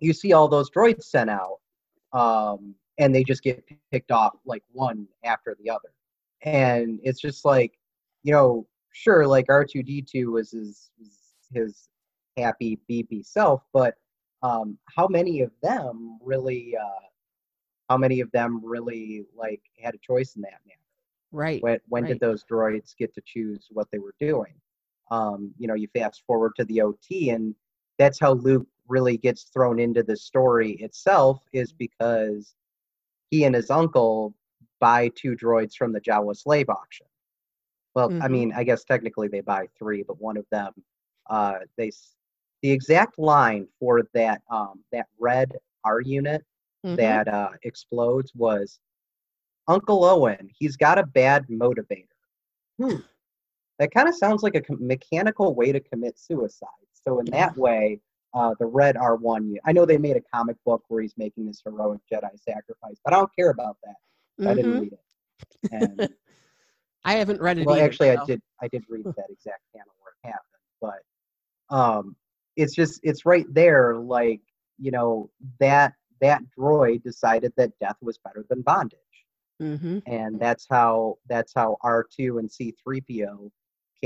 you 0.00 0.12
see 0.12 0.32
all 0.32 0.48
those 0.48 0.70
droids 0.70 1.04
sent 1.04 1.30
out, 1.30 1.58
um, 2.12 2.74
and 2.98 3.14
they 3.14 3.24
just 3.24 3.42
get 3.42 3.64
picked 3.90 4.10
off 4.10 4.36
like 4.44 4.62
one 4.72 5.06
after 5.24 5.56
the 5.62 5.70
other, 5.70 5.92
and 6.42 7.00
it's 7.02 7.20
just 7.20 7.44
like 7.44 7.72
you 8.22 8.32
know 8.32 8.66
sure 8.92 9.26
like 9.26 9.46
r2d2 9.46 10.32
was 10.32 10.50
his 10.50 10.90
his 11.52 11.88
happy 12.36 12.78
beepy 12.90 13.24
self 13.24 13.62
but 13.72 13.94
um 14.42 14.78
how 14.94 15.06
many 15.06 15.40
of 15.40 15.50
them 15.62 16.18
really 16.22 16.74
uh 16.76 17.06
how 17.88 17.96
many 17.96 18.20
of 18.20 18.30
them 18.32 18.60
really 18.64 19.24
like 19.36 19.60
had 19.80 19.94
a 19.94 19.98
choice 19.98 20.34
in 20.34 20.42
that 20.42 20.58
matter? 20.66 20.80
Right 21.32 21.62
when 21.62 21.78
when 21.88 22.04
right. 22.04 22.12
did 22.12 22.20
those 22.20 22.44
droids 22.50 22.96
get 22.96 23.14
to 23.14 23.22
choose 23.24 23.66
what 23.70 23.88
they 23.92 23.98
were 23.98 24.14
doing 24.20 24.54
um 25.10 25.52
you 25.58 25.66
know 25.66 25.74
you 25.74 25.88
fast 25.94 26.22
forward 26.26 26.52
to 26.56 26.64
the 26.64 26.80
ot 26.80 27.34
and 27.34 27.54
that's 27.98 28.18
how 28.20 28.32
luke 28.34 28.66
really 28.88 29.16
gets 29.16 29.44
thrown 29.44 29.78
into 29.78 30.02
the 30.02 30.16
story 30.16 30.72
itself 30.80 31.40
is 31.52 31.72
because 31.72 32.54
he 33.30 33.44
and 33.44 33.54
his 33.54 33.70
uncle 33.70 34.34
buy 34.80 35.08
two 35.14 35.34
droids 35.36 35.74
from 35.74 35.92
the 35.92 36.00
jawa 36.00 36.36
slave 36.36 36.68
auction 36.68 37.06
well 37.94 38.14
i 38.20 38.28
Mhm. 38.28 38.28
mean 38.28 38.52
i 38.56 38.62
guess 38.64 38.84
technically 38.84 39.28
they 39.28 39.40
buy 39.40 39.66
three 39.78 40.02
but 40.02 40.20
one 40.20 40.36
of 40.36 40.46
them 40.50 40.72
uh, 41.30 41.54
they 41.76 41.90
the 42.62 42.70
exact 42.70 43.18
line 43.18 43.66
for 43.78 44.02
that 44.14 44.42
um, 44.50 44.82
that 44.92 45.06
red 45.18 45.52
R 45.84 46.00
unit 46.00 46.44
Mhm. 46.84 46.96
that 46.96 47.28
uh, 47.28 47.50
explodes 47.62 48.32
was 48.34 48.80
Uncle 49.68 50.04
Owen. 50.04 50.50
He's 50.58 50.76
got 50.76 50.98
a 50.98 51.04
bad 51.06 51.46
motivator. 51.48 52.06
Hmm. 52.78 52.96
That 53.78 53.92
kind 53.92 54.08
of 54.08 54.14
sounds 54.14 54.42
like 54.42 54.54
a 54.54 54.62
mechanical 54.78 55.54
way 55.54 55.72
to 55.72 55.80
commit 55.80 56.18
suicide. 56.18 56.68
So 57.06 57.20
in 57.20 57.26
that 57.26 57.56
way, 57.56 58.00
uh, 58.34 58.54
the 58.58 58.66
red 58.66 58.96
R1. 58.96 59.56
I 59.64 59.72
know 59.72 59.86
they 59.86 59.98
made 59.98 60.16
a 60.16 60.22
comic 60.34 60.56
book 60.64 60.82
where 60.88 61.02
he's 61.02 61.16
making 61.16 61.46
this 61.46 61.62
heroic 61.64 62.00
Jedi 62.12 62.28
sacrifice, 62.38 62.96
but 63.04 63.14
I 63.14 63.18
don't 63.18 63.34
care 63.34 63.50
about 63.50 63.78
that. 63.84 64.48
I 64.48 64.54
didn't 64.54 64.72
Mhm. 64.72 64.80
read 64.80 64.92
it. 64.92 65.04
And 65.70 66.08
I 67.04 67.14
haven't 67.14 67.40
read 67.40 67.58
it 67.58 67.66
well, 67.66 67.76
either, 67.76 67.84
actually, 67.84 68.10
I 68.10 68.24
did. 68.24 68.42
I 68.60 68.68
did 68.68 68.84
read 68.88 69.04
that 69.16 69.30
exact 69.30 69.62
panel 69.74 69.94
where 70.00 70.12
it 70.22 70.26
happened, 70.26 71.02
but 71.70 71.74
um, 71.74 72.16
it's 72.56 72.74
just 72.74 73.00
it's 73.02 73.24
right 73.24 73.46
there. 73.54 73.96
Like 73.96 74.40
you 74.78 74.90
know 74.90 75.30
that 75.60 75.94
that 76.20 76.42
droid 76.58 77.02
decided 77.02 77.52
that 77.56 77.78
death 77.78 77.96
was 78.02 78.18
better 78.18 78.44
than 78.48 78.62
bondage, 78.62 78.98
Mhm. 79.62 80.02
and 80.06 80.38
that's 80.40 80.66
how 80.68 81.18
that's 81.28 81.52
how 81.54 81.76
R 81.82 82.04
two 82.04 82.38
and 82.38 82.50
C 82.50 82.74
three 82.82 83.00
PO 83.00 83.50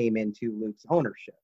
came 0.00 0.16
into 0.16 0.58
Luke's 0.58 0.84
ownership. 0.88 1.34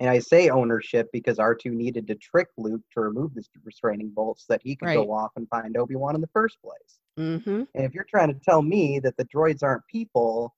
And 0.00 0.08
I 0.08 0.18
say 0.18 0.48
ownership 0.48 1.08
because 1.12 1.38
R 1.38 1.54
two 1.54 1.70
needed 1.72 2.06
to 2.08 2.14
trick 2.16 2.48
Luke 2.56 2.82
to 2.94 3.00
remove 3.00 3.34
the 3.34 3.42
restraining 3.64 4.10
bolts 4.10 4.46
so 4.46 4.52
that 4.52 4.62
he 4.62 4.76
could 4.76 4.86
Right. 4.86 4.94
go 4.94 5.12
off 5.12 5.32
and 5.36 5.48
find 5.48 5.76
Obi 5.76 5.96
Wan 5.96 6.14
in 6.14 6.20
the 6.20 6.28
first 6.28 6.60
place. 6.62 6.98
Mhm. 7.18 7.66
And 7.74 7.84
if 7.84 7.94
you're 7.94 8.04
trying 8.04 8.32
to 8.32 8.40
tell 8.40 8.62
me 8.62 9.00
that 9.00 9.16
the 9.16 9.24
droids 9.24 9.62
aren't 9.62 9.86
people, 9.88 10.54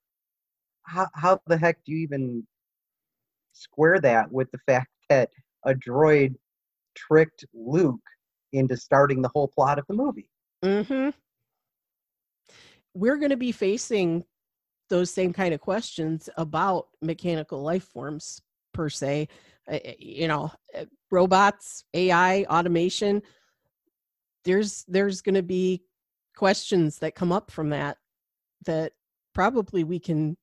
how, 0.83 1.07
how 1.15 1.39
the 1.47 1.57
heck 1.57 1.83
do 1.83 1.91
you 1.91 1.99
even 1.99 2.45
square 3.53 3.99
that 3.99 4.31
with 4.31 4.51
the 4.51 4.59
fact 4.67 4.91
that 5.09 5.31
a 5.65 5.73
droid 5.73 6.35
tricked 6.95 7.45
Luke 7.53 8.01
into 8.53 8.77
starting 8.77 9.21
the 9.21 9.29
whole 9.29 9.47
plot 9.47 9.79
of 9.79 9.85
the 9.87 9.95
movie? 9.95 10.29
hmm 10.63 11.09
We're 12.93 13.17
going 13.17 13.31
to 13.31 13.37
be 13.37 13.51
facing 13.51 14.25
those 14.91 15.09
same 15.09 15.31
kind 15.33 15.53
of 15.53 15.61
questions 15.61 16.29
about 16.37 16.89
mechanical 17.01 17.63
life 17.63 17.85
forms 17.85 18.41
per 18.73 18.89
se. 18.89 19.29
Uh, 19.67 19.75
uh, 19.75 19.91
You 19.97 20.27
know, 20.27 20.51
uh, 20.77 20.85
robots, 21.09 21.85
AI, 21.93 22.43
automation. 22.43 23.23
There's 24.43 24.83
there's 24.87 25.21
going 25.21 25.35
to 25.35 25.43
be 25.43 25.83
questions 26.35 26.99
that 26.99 27.15
come 27.15 27.31
up 27.31 27.49
from 27.49 27.69
that 27.69 27.97
that 28.65 28.91
probably 29.33 29.83
we 29.83 29.99
can 29.99 30.37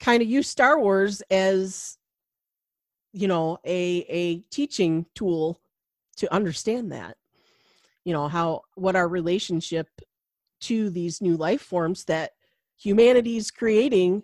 kind 0.00 0.22
of 0.22 0.28
use 0.28 0.48
Star 0.48 0.80
Wars 0.80 1.22
as 1.30 1.96
you 3.12 3.28
know 3.28 3.58
a 3.64 4.04
a 4.08 4.38
teaching 4.50 5.06
tool 5.14 5.60
to 6.16 6.32
understand 6.34 6.90
that 6.92 7.16
you 8.04 8.12
know 8.12 8.26
how 8.26 8.62
what 8.74 8.96
our 8.96 9.08
relationship 9.08 9.88
to 10.62 10.90
these 10.90 11.20
new 11.20 11.36
life 11.36 11.60
forms 11.60 12.04
that 12.04 12.32
humanity's 12.78 13.50
creating. 13.50 14.22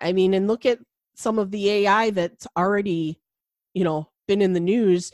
I 0.00 0.12
mean 0.12 0.34
and 0.34 0.46
look 0.48 0.64
at 0.66 0.78
some 1.14 1.38
of 1.38 1.50
the 1.50 1.68
ai 1.70 2.10
that's 2.10 2.46
already 2.56 3.20
you 3.74 3.84
know 3.84 4.08
been 4.26 4.42
in 4.42 4.52
the 4.52 4.60
news. 4.60 5.12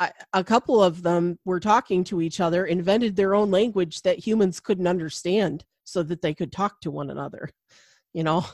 I- 0.00 0.12
a 0.32 0.42
couple 0.44 0.82
of 0.82 1.02
them 1.02 1.38
were 1.44 1.60
talking 1.60 2.04
to 2.04 2.20
each 2.20 2.40
other 2.40 2.66
invented 2.66 3.16
their 3.16 3.34
own 3.34 3.50
language 3.50 4.02
that 4.02 4.18
humans 4.18 4.60
couldn't 4.60 4.86
understand 4.86 5.64
so 5.84 6.02
that 6.04 6.22
they 6.22 6.34
could 6.34 6.52
talk 6.52 6.80
to 6.80 6.90
one 6.90 7.10
another 7.10 7.50
you 8.14 8.22
know? 8.24 8.44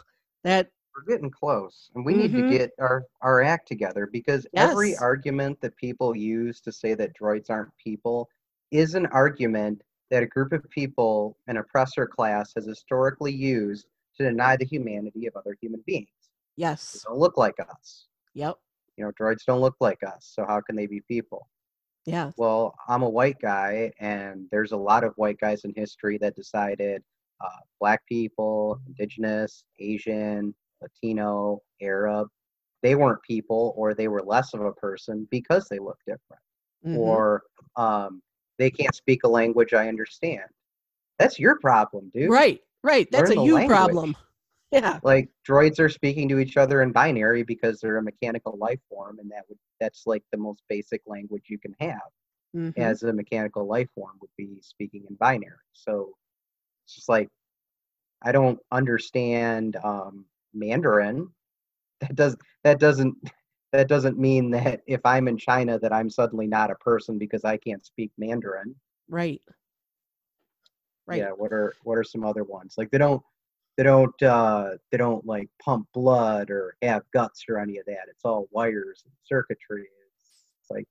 That 0.45 0.71
We're 0.95 1.15
getting 1.17 1.31
close, 1.31 1.91
and 1.95 2.05
we 2.05 2.15
need 2.15 2.33
Mhm. 2.33 2.37
to 2.37 2.43
get 2.59 2.71
our, 2.79 3.05
our 3.23 3.43
act 3.43 3.67
together 3.67 4.07
because 4.07 4.47
every 4.55 4.97
argument 4.97 5.61
that 5.61 5.77
people 5.77 6.17
use 6.17 6.61
to 6.63 6.71
say 6.73 6.95
that 6.95 7.17
droids 7.19 7.51
aren't 7.51 7.77
people 7.77 8.29
is 8.71 8.95
an 8.95 9.07
argument 9.07 9.83
that 10.11 10.23
a 10.23 10.27
group 10.27 10.53
of 10.53 10.69
people, 10.71 11.37
an 11.47 11.57
oppressor 11.59 12.07
class, 12.07 12.53
has 12.55 12.67
historically 12.67 13.33
used 13.33 13.87
to 14.17 14.25
deny 14.25 14.57
the 14.57 14.65
humanity 14.65 15.27
of 15.27 15.37
other 15.37 15.57
human 15.61 15.83
beings. 15.87 16.09
They 16.93 16.99
yes 16.99 17.05
don't 17.07 17.19
look 17.19 17.37
like 17.37 17.57
us. 17.61 18.09
yep 18.35 18.59
You 18.97 19.05
know, 19.05 19.13
droids 19.13 19.45
don't 19.47 19.61
look 19.61 19.77
like 19.81 20.03
us, 20.03 20.31
so 20.35 20.45
how 20.47 20.61
can 20.61 20.77
they 20.77 20.87
be 20.87 21.01
people? 21.03 21.49
yeah 22.07 22.33
Well, 22.37 22.75
I'm 22.89 23.03
a 23.03 23.09
white 23.11 23.39
guy, 23.41 23.93
and 23.99 24.47
there's 24.51 24.73
a 24.73 24.77
lot 24.77 25.05
of 25.05 25.13
white 25.17 25.39
guys 25.41 25.65
in 25.65 25.73
history 25.75 26.19
that 26.19 26.37
decided 26.37 27.03
uh, 27.41 27.61
black 27.81 28.07
people, 28.07 28.81
indigenous, 28.87 29.65
Asian, 29.79 30.55
Latino, 30.83 31.63
Arab, 31.83 32.29
they 32.83 32.95
weren't 32.95 33.23
people 33.23 33.75
or 33.77 33.95
they 33.95 34.09
were 34.09 34.23
less 34.23 34.55
of 34.55 34.61
a 34.61 34.73
person 34.75 35.27
because 35.31 35.69
they 35.69 35.79
look 35.81 35.99
different. 36.07 36.43
Mhm. 36.87 36.97
Or 36.99 37.43
um, 37.77 38.23
they 38.59 38.71
can't 38.71 38.95
speak 38.95 39.25
a 39.25 39.29
language 39.29 39.73
I 39.75 39.89
understand. 39.89 40.43
That's 41.19 41.39
your 41.39 41.59
problem, 41.61 42.11
dude. 42.15 42.31
right 42.31 42.61
right 42.85 43.09
that's 43.11 43.31
learn 43.31 43.39
a 43.39 43.45
you 43.45 43.55
language. 43.55 43.77
problem 43.77 44.15
yeah 44.71 45.01
Like 45.03 45.29
droids 45.49 45.81
are 45.81 45.89
speaking 45.89 46.29
to 46.29 46.39
each 46.39 46.57
other 46.57 46.83
in 46.83 46.93
binary 46.93 47.43
because 47.43 47.81
they're 47.81 47.97
a 47.97 48.03
mechanical 48.03 48.57
life 48.59 48.81
form, 48.89 49.19
and 49.19 49.31
that 49.31 49.45
would 49.49 49.59
that's 49.81 50.07
like 50.07 50.23
the 50.33 50.39
most 50.39 50.63
basic 50.69 51.03
language 51.07 51.45
you 51.49 51.59
can 51.59 51.75
have 51.81 52.01
Mhm. 52.57 52.77
as 52.77 53.03
a 53.03 53.13
mechanical 53.13 53.67
life 53.67 53.89
form 53.95 54.17
would 54.21 54.31
be 54.37 54.61
speaking 54.63 55.05
in 55.09 55.15
binary. 55.17 55.57
So 55.73 56.15
it's 56.85 56.95
just 56.95 57.09
like 57.09 57.29
I 58.23 58.33
don't 58.33 58.59
understand 58.73 59.77
um, 59.85 60.25
Mandarin. 60.55 61.29
That 62.01 62.15
does 62.15 62.37
that 62.65 62.79
doesn't 62.79 63.17
that 63.73 63.89
doesn't 63.89 64.19
mean 64.19 64.51
that 64.51 64.81
if 64.87 65.01
I'm 65.05 65.29
in 65.29 65.37
China 65.37 65.79
that 65.79 65.93
I'm 65.93 66.11
suddenly 66.11 66.47
not 66.47 66.71
a 66.71 66.77
person 66.77 67.19
because 67.19 67.45
I 67.45 67.57
can't 67.57 67.85
speak 67.85 68.11
Mandarin. 68.19 68.75
right 69.09 69.43
right 71.07 71.19
Yeah. 71.19 71.31
What 71.31 71.53
are 71.53 71.75
what 71.83 71.99
are 71.99 72.05
some 72.05 72.25
other 72.25 72.45
ones? 72.45 72.75
Like 72.79 72.91
they 72.91 72.99
don't 72.99 73.23
they 73.77 73.85
don't 73.85 74.23
uh, 74.23 74.71
they 74.91 74.99
don't 74.99 75.25
like 75.25 75.49
pump 75.63 75.87
blood 75.95 76.51
or 76.51 76.77
have 76.83 77.03
guts 77.13 77.45
or 77.49 77.59
any 77.59 77.79
of 77.79 77.87
that. 77.87 78.09
It's 78.09 78.25
all 78.25 78.49
wires 78.51 79.03
and 79.05 79.13
circuitry. 79.25 79.83
It's, 79.83 80.45
it's 80.61 80.71
like 80.71 80.87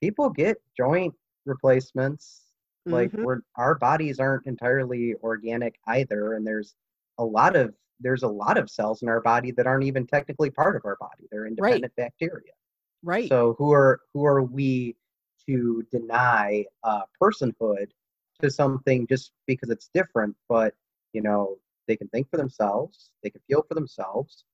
people 0.00 0.28
get 0.30 0.56
joint 0.76 1.14
replacements 1.46 2.42
like 2.86 3.12
Mhm. 3.12 3.24
we're 3.24 3.40
our 3.56 3.74
bodies 3.76 4.18
aren't 4.18 4.46
entirely 4.46 5.14
organic 5.22 5.76
either 5.86 6.34
and 6.34 6.46
there's 6.46 6.74
a 7.18 7.24
lot 7.24 7.54
of 7.56 7.74
there's 8.02 8.22
a 8.22 8.28
lot 8.28 8.58
of 8.58 8.70
cells 8.70 9.02
in 9.02 9.08
our 9.08 9.20
body 9.20 9.50
that 9.52 9.66
aren't 9.66 9.84
even 9.84 10.06
technically 10.06 10.50
part 10.50 10.76
of 10.76 10.82
our 10.84 10.96
body. 10.96 11.26
They're 11.30 11.46
independent 11.46 11.94
bacteria. 11.96 12.52
Right. 13.02 13.28
So 13.28 13.54
who 13.58 13.72
are 13.72 14.00
who 14.12 14.24
are 14.24 14.42
we 14.42 14.96
to 15.46 15.84
deny 15.90 16.64
uh, 16.84 17.02
personhood 17.20 17.86
to 18.40 18.50
something 18.50 19.06
just 19.06 19.32
because 19.46 19.70
it's 19.70 19.90
different 19.92 20.36
but 20.48 20.74
you 21.12 21.20
know 21.20 21.56
they 21.88 21.96
can 21.96 22.08
think 22.08 22.30
for 22.30 22.36
themselves 22.36 23.10
they 23.22 23.30
can 23.30 23.40
feel 23.48 23.64
for 23.68 23.74
themselves. 23.74 24.44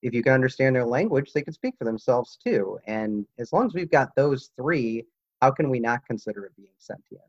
If 0.00 0.14
you 0.14 0.22
can 0.22 0.32
understand 0.32 0.76
their 0.76 0.86
language 0.86 1.32
they 1.32 1.42
can 1.42 1.52
speak 1.52 1.74
for 1.78 1.84
themselves 1.84 2.38
too. 2.44 2.78
And 2.86 3.26
as 3.38 3.52
long 3.52 3.66
as 3.66 3.74
we've 3.74 3.90
got 3.90 4.14
those 4.16 4.50
three 4.56 5.04
how 5.40 5.52
can 5.52 5.70
we 5.70 5.78
not 5.78 6.04
consider 6.04 6.44
it 6.46 6.56
being 6.56 6.68
sentient? 6.78 7.22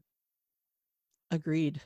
Agreed. 1.32 1.80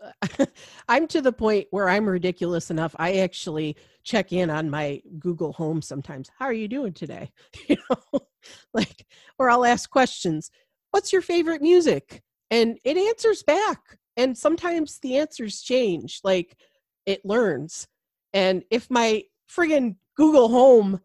I'm 0.88 1.06
to 1.08 1.20
the 1.20 1.32
point 1.32 1.66
where 1.70 1.88
I'm 1.88 2.08
ridiculous 2.08 2.70
enough. 2.70 2.94
I 2.98 3.18
actually 3.18 3.76
check 4.04 4.32
in 4.32 4.50
on 4.50 4.70
my 4.70 5.02
Google 5.18 5.52
Home 5.54 5.82
sometimes. 5.82 6.30
How 6.38 6.46
are 6.46 6.52
you 6.52 6.68
doing 6.68 6.92
today? 6.92 7.30
You 7.68 7.76
know, 7.90 8.20
like, 8.74 9.06
or 9.38 9.50
I'll 9.50 9.64
ask 9.64 9.90
questions. 9.90 10.50
What's 10.90 11.12
your 11.12 11.22
favorite 11.22 11.60
music? 11.60 12.22
And 12.50 12.78
it 12.84 12.96
answers 12.96 13.42
back. 13.42 13.98
And 14.16 14.36
sometimes 14.36 14.98
the 15.00 15.18
answers 15.18 15.60
change. 15.60 16.20
Like, 16.24 16.56
it 17.04 17.24
learns. 17.24 17.86
And 18.32 18.64
if 18.70 18.90
my 18.90 19.24
friggin' 19.50 19.96
Google 20.16 20.48
Home 20.48 21.00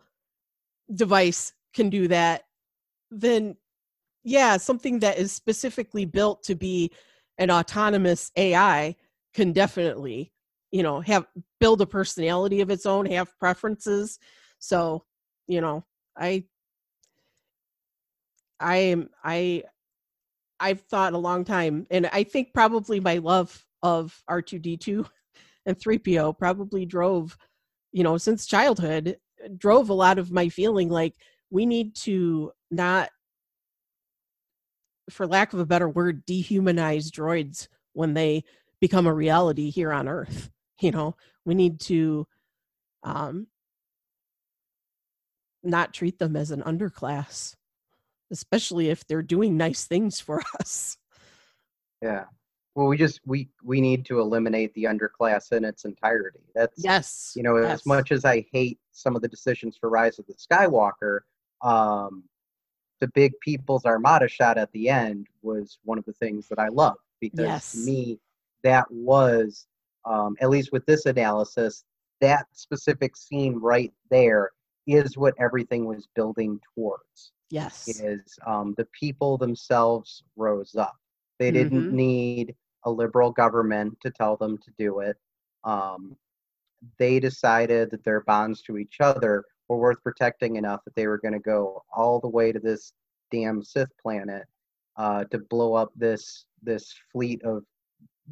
device 0.94 1.54
can 1.74 1.90
do 1.90 2.08
that, 2.08 2.44
then 3.12 3.56
yeah, 4.24 4.58
something 4.58 5.00
that 5.00 5.18
is 5.18 5.32
specifically 5.32 6.06
built 6.06 6.44
to 6.44 6.56
be 6.56 6.92
an 7.38 7.52
autonomous 7.52 8.32
AI 8.36 8.96
can 9.34 9.52
definitely, 9.52 10.32
you 10.72 10.84
know, 10.84 11.02
have 11.02 11.26
build 11.60 11.82
a 11.82 11.86
personality 11.86 12.62
of 12.62 12.70
its 12.70 12.86
own, 12.86 13.06
have 13.08 13.38
preferences. 13.40 14.20
So, 14.60 15.04
you 15.48 15.62
know, 15.62 15.84
I 16.18 16.46
I 18.60 18.78
am 18.78 19.10
I 19.24 19.64
I've 20.60 20.82
thought 20.82 21.14
a 21.14 21.18
long 21.18 21.44
time 21.44 21.86
and 21.92 22.08
I 22.08 22.24
think 22.24 22.54
probably 22.54 23.00
my 23.00 23.18
love 23.18 23.66
of 23.82 24.22
R2D2 24.30 25.08
and 25.66 25.78
3PO 25.78 26.38
probably 26.38 26.86
drove, 26.86 27.38
you 27.92 28.04
know, 28.04 28.18
since 28.18 28.46
childhood 28.46 29.18
drove 29.58 29.90
a 29.90 29.94
lot 29.94 30.18
of 30.18 30.32
my 30.32 30.48
feeling 30.48 30.90
like 30.90 31.16
we 31.50 31.66
need 31.66 31.96
to 31.96 32.52
not 32.72 33.10
for 35.10 35.28
lack 35.28 35.54
of 35.54 35.60
a 35.60 35.66
better 35.66 35.90
word, 35.90 36.26
dehumanize 36.26 37.10
droids 37.10 37.68
when 37.94 38.14
they 38.14 38.44
become 38.80 39.08
a 39.08 39.14
reality 39.14 39.70
here 39.70 39.92
on 39.92 40.08
Earth. 40.08 40.50
You 40.82 40.92
know, 40.92 41.16
we 41.46 41.56
need 41.56 41.80
to 41.82 42.28
um, 43.04 43.48
not 45.64 45.94
treat 45.94 46.20
them 46.20 46.36
as 46.36 46.52
an 46.52 46.62
underclass, 46.64 47.56
especially 48.32 48.90
if 48.90 49.06
they're 49.08 49.22
doing 49.22 49.56
nice 49.56 49.86
things 49.86 50.20
for 50.20 50.42
us. 50.60 50.98
Yeah. 52.02 52.26
Well, 52.76 52.88
we 52.88 52.98
just 52.98 53.22
we 53.26 53.50
we 53.64 53.80
need 53.82 54.04
to 54.06 54.20
eliminate 54.20 54.74
the 54.74 54.86
underclass 54.86 55.52
in 55.52 55.64
its 55.64 55.86
entirety. 55.86 56.40
That's 56.56 56.84
Yes. 56.84 57.34
you 57.36 57.44
know 57.44 57.58
yes. 57.58 57.72
as 57.82 57.86
much 57.86 58.12
as 58.12 58.26
I 58.26 58.46
hate 58.52 58.80
some 58.92 59.16
of 59.16 59.22
the 59.22 59.28
decisions 59.28 59.78
for 59.78 59.90
Rise 59.90 60.18
of 60.18 60.26
the 60.26 60.34
Skywalker, 60.34 61.20
um, 61.62 62.24
the 63.04 63.12
big 63.14 63.34
People's 63.42 63.84
Armada 63.86 64.30
shot 64.30 64.58
at 64.58 64.72
the 64.72 64.88
end 64.88 65.28
was 65.42 65.78
one 65.84 65.98
of 65.98 66.06
the 66.06 66.14
things 66.14 66.48
that 66.48 66.58
I 66.58 66.70
loved 66.70 67.02
because 67.20 67.62
to 67.72 67.78
me 67.78 68.18
that 68.64 68.86
was 68.90 69.68
um, 70.06 70.38
at 70.40 70.50
least 70.50 70.72
with 70.72 70.86
this 70.86 71.06
analysis 71.06 71.84
that 72.22 72.46
specific 72.54 73.18
scene 73.18 73.60
right 73.60 73.92
there 74.10 74.52
is 74.88 75.18
what 75.18 75.34
everything 75.38 75.86
was 75.86 76.08
building 76.16 76.62
towards 76.74 77.34
Yes. 77.50 77.90
is 78.00 78.40
um, 78.48 78.74
the 78.78 78.88
people 78.98 79.38
themselves 79.38 80.24
rose 80.38 80.76
up. 80.76 80.96
They 81.40 81.52
didn't 81.52 81.90
Mhm. 81.90 81.92
need 81.92 82.56
a 82.86 82.92
liberal 82.92 83.32
government 83.32 84.00
to 84.02 84.12
tell 84.12 84.38
them 84.38 84.58
to 84.60 84.72
do 84.78 85.02
it. 85.02 85.18
Um, 85.66 86.16
they 86.98 87.20
decided 87.20 87.92
that 87.92 88.04
their 88.06 88.22
bonds 88.22 88.62
to 88.64 88.78
each 88.78 89.02
other 89.02 89.44
were 89.74 89.82
worth 89.82 90.04
protecting 90.04 90.56
enough 90.56 90.82
that 90.86 90.96
they 90.96 91.08
were 91.08 91.18
going 91.18 91.34
to 91.34 91.40
go 91.40 91.84
all 91.96 92.20
the 92.20 92.28
way 92.28 92.52
to 92.52 92.60
this 92.60 92.94
damn 93.32 93.64
Sith 93.64 93.90
planet 94.02 94.44
uh, 94.98 95.24
to 95.26 95.40
blow 95.40 95.74
up 95.74 95.92
this 95.96 96.46
this 96.62 96.94
fleet 97.12 97.44
of 97.44 97.64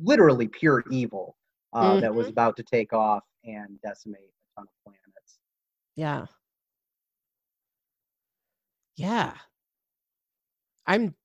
literally 0.01 0.47
pure 0.47 0.83
evil 0.89 1.35
uh, 1.73 1.99
that 1.99 2.13
was 2.13 2.27
about 2.27 2.55
to 2.57 2.63
take 2.63 2.93
off 2.93 3.23
and 3.43 3.79
decimate 3.81 4.21
a 4.21 4.59
ton 4.59 4.67
of 4.67 4.83
planets. 4.85 5.39
Yeah. 5.95 6.25
Yeah. 8.95 9.33
I'm 10.85 11.15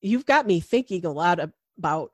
you've 0.00 0.26
got 0.26 0.46
me 0.46 0.60
thinking 0.60 1.04
a 1.04 1.10
lot 1.10 1.40
about 1.78 2.12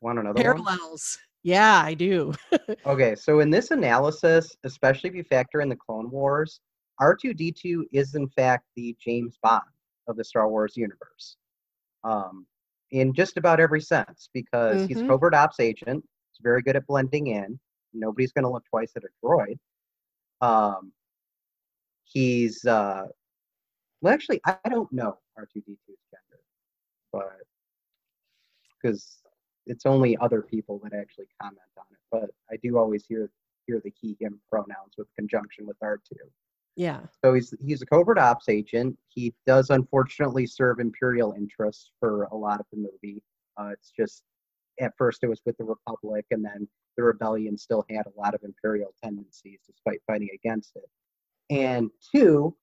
Want 0.00 0.18
another 0.18 0.40
parallels. 0.40 1.18
Yeah, 1.48 1.82
I 1.82 1.94
do. 1.94 2.34
Okay, 2.86 3.14
so 3.14 3.40
in 3.40 3.50
this 3.50 3.70
analysis, 3.70 4.54
especially 4.64 5.10
if 5.10 5.16
you 5.16 5.24
factor 5.24 5.60
in 5.60 5.68
the 5.68 5.76
Clone 5.76 6.10
Wars, 6.10 6.60
R2D2 7.00 7.84
is 7.92 8.14
in 8.14 8.28
fact 8.28 8.64
the 8.76 8.96
James 9.00 9.38
Bond 9.42 9.62
of 10.06 10.16
the 10.16 10.24
Star 10.24 10.48
Wars 10.48 10.76
universe. 10.76 11.36
Um, 12.04 12.46
in 12.92 13.12
just 13.14 13.36
about 13.36 13.60
every 13.60 13.80
sense, 13.80 14.30
because 14.32 14.84
he's 14.84 15.00
a 15.00 15.04
Mhm. 15.04 15.08
covert 15.08 15.34
ops 15.34 15.60
agent, 15.60 16.04
he's 16.30 16.38
very 16.42 16.62
good 16.62 16.76
at 16.76 16.86
blending 16.86 17.28
in. 17.28 17.58
Nobody's 17.92 18.32
going 18.32 18.44
to 18.44 18.50
look 18.50 18.64
twice 18.70 18.92
at 18.96 19.04
a 19.04 19.08
droid. 19.26 19.58
Um, 20.40 20.92
he's, 22.04 22.64
uh, 22.64 23.06
well, 24.00 24.14
actually, 24.14 24.40
I 24.46 24.56
don't 24.68 24.90
know 24.92 25.18
R2D2's 25.38 26.04
gender, 26.10 26.40
but 27.12 27.40
because 28.80 29.18
it's 29.68 29.86
only 29.86 30.16
other 30.18 30.42
people 30.42 30.80
that 30.82 30.94
actually 30.94 31.26
comment 31.40 31.60
on 31.76 31.84
it. 31.92 31.98
But 32.10 32.30
I 32.50 32.56
do 32.62 32.78
always 32.78 33.04
hear 33.06 33.30
hear 33.66 33.80
the 33.84 33.92
he 34.00 34.16
him 34.18 34.40
pronouns 34.50 34.94
with 34.96 35.08
conjunction 35.16 35.66
with 35.66 35.78
R2. 35.80 35.98
yeah. 36.76 37.00
So 37.22 37.34
he's 37.34 37.54
he's 37.64 37.82
a 37.82 37.86
covert 37.86 38.18
ops 38.18 38.48
agent. 38.48 38.98
He 39.08 39.34
does 39.46 39.70
unfortunately 39.70 40.46
serve 40.46 40.80
imperial 40.80 41.34
interests 41.36 41.90
for 42.00 42.24
a 42.24 42.36
lot 42.36 42.60
of 42.60 42.66
the 42.72 42.78
movie. 42.78 43.22
Uh, 43.58 43.70
it's 43.72 43.92
just 43.96 44.22
at 44.80 44.92
first 44.96 45.22
it 45.22 45.28
was 45.28 45.42
with 45.44 45.56
the 45.58 45.64
Republic, 45.64 46.24
and 46.30 46.44
then 46.44 46.68
the 46.96 47.02
rebellion 47.02 47.56
still 47.56 47.84
had 47.90 48.06
a 48.06 48.20
lot 48.20 48.34
of 48.34 48.42
imperial 48.42 48.94
tendencies 49.02 49.60
despite 49.66 50.00
fighting 50.06 50.28
against 50.34 50.72
it. 50.76 50.88
And 51.50 51.90
two, 52.14 52.56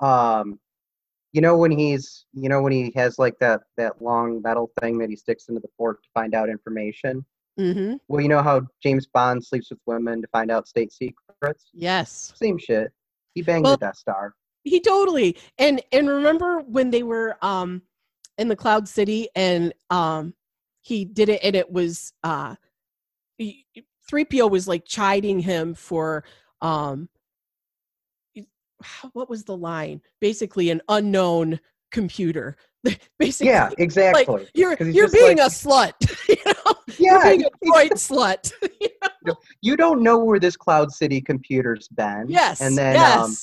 um, 0.00 0.58
you 1.32 1.40
know 1.40 1.56
when 1.56 1.70
he's 1.70 2.26
you 2.34 2.48
know 2.48 2.62
when 2.62 2.72
he 2.72 2.92
has 2.94 3.18
like 3.18 3.38
that 3.40 3.60
that 3.76 4.00
long 4.00 4.42
metal 4.42 4.70
thing 4.80 4.98
that 4.98 5.10
he 5.10 5.16
sticks 5.16 5.48
into 5.48 5.60
the 5.60 5.68
fork 5.76 6.02
to 6.02 6.08
find 6.14 6.34
out 6.34 6.48
information. 6.48 7.24
Mm-hmm. 7.58 7.96
Well, 8.08 8.20
you 8.20 8.28
know 8.28 8.42
how 8.42 8.62
James 8.82 9.06
Bond 9.06 9.44
sleeps 9.44 9.70
with 9.70 9.78
women 9.86 10.22
to 10.22 10.28
find 10.28 10.50
out 10.50 10.66
state 10.68 10.90
secrets. 10.92 11.66
Yes. 11.74 12.32
Same 12.36 12.56
shit. 12.56 12.90
He 13.34 13.42
banged 13.42 13.64
Well- 13.64 13.76
the 13.76 13.86
Death 13.86 13.96
Star. 13.96 14.34
He 14.64 14.80
totally. 14.80 15.36
And 15.58 15.82
and 15.90 16.08
remember 16.08 16.60
when 16.60 16.90
they 16.90 17.02
were 17.02 17.36
um 17.42 17.82
in 18.38 18.48
the 18.48 18.56
Cloud 18.56 18.88
City 18.88 19.28
and 19.34 19.74
um 19.90 20.34
he 20.82 21.04
did 21.04 21.28
it 21.28 21.40
and 21.42 21.56
it 21.56 21.70
was 21.70 22.12
uh 22.22 22.54
3PO 23.40 24.50
was 24.50 24.68
like 24.68 24.84
chiding 24.84 25.40
him 25.40 25.74
for 25.74 26.24
um 26.60 27.08
what 29.12 29.28
was 29.30 29.44
the 29.44 29.56
line? 29.56 30.00
Basically 30.20 30.70
an 30.70 30.80
unknown 30.88 31.60
computer. 31.90 32.56
Basically 33.18 33.48
Yeah, 33.52 33.70
exactly. 33.78 34.48
you're 34.54 34.76
'Cause 34.76 34.86
he's 34.88 34.96
you're 34.96 35.10
being 35.10 35.38
like- 35.38 35.46
a 35.46 35.50
slut. 35.50 35.92
you 36.28 36.36
know? 36.46 36.74
yeah, 36.98 37.30
you're 37.30 37.36
being 37.36 37.42
a 37.44 37.48
you- 37.62 37.72
droid 37.72 37.90
slut. 37.92 38.52
you 39.60 39.76
don't 39.76 40.02
know 40.02 40.18
where 40.18 40.40
this 40.40 40.56
Cloud 40.56 40.90
City 40.92 41.20
computer's 41.20 41.88
been. 41.88 42.26
yes. 42.28 42.60
And 42.60 42.76
then 42.76 42.94
yes. 42.96 43.18
um, 43.18 43.34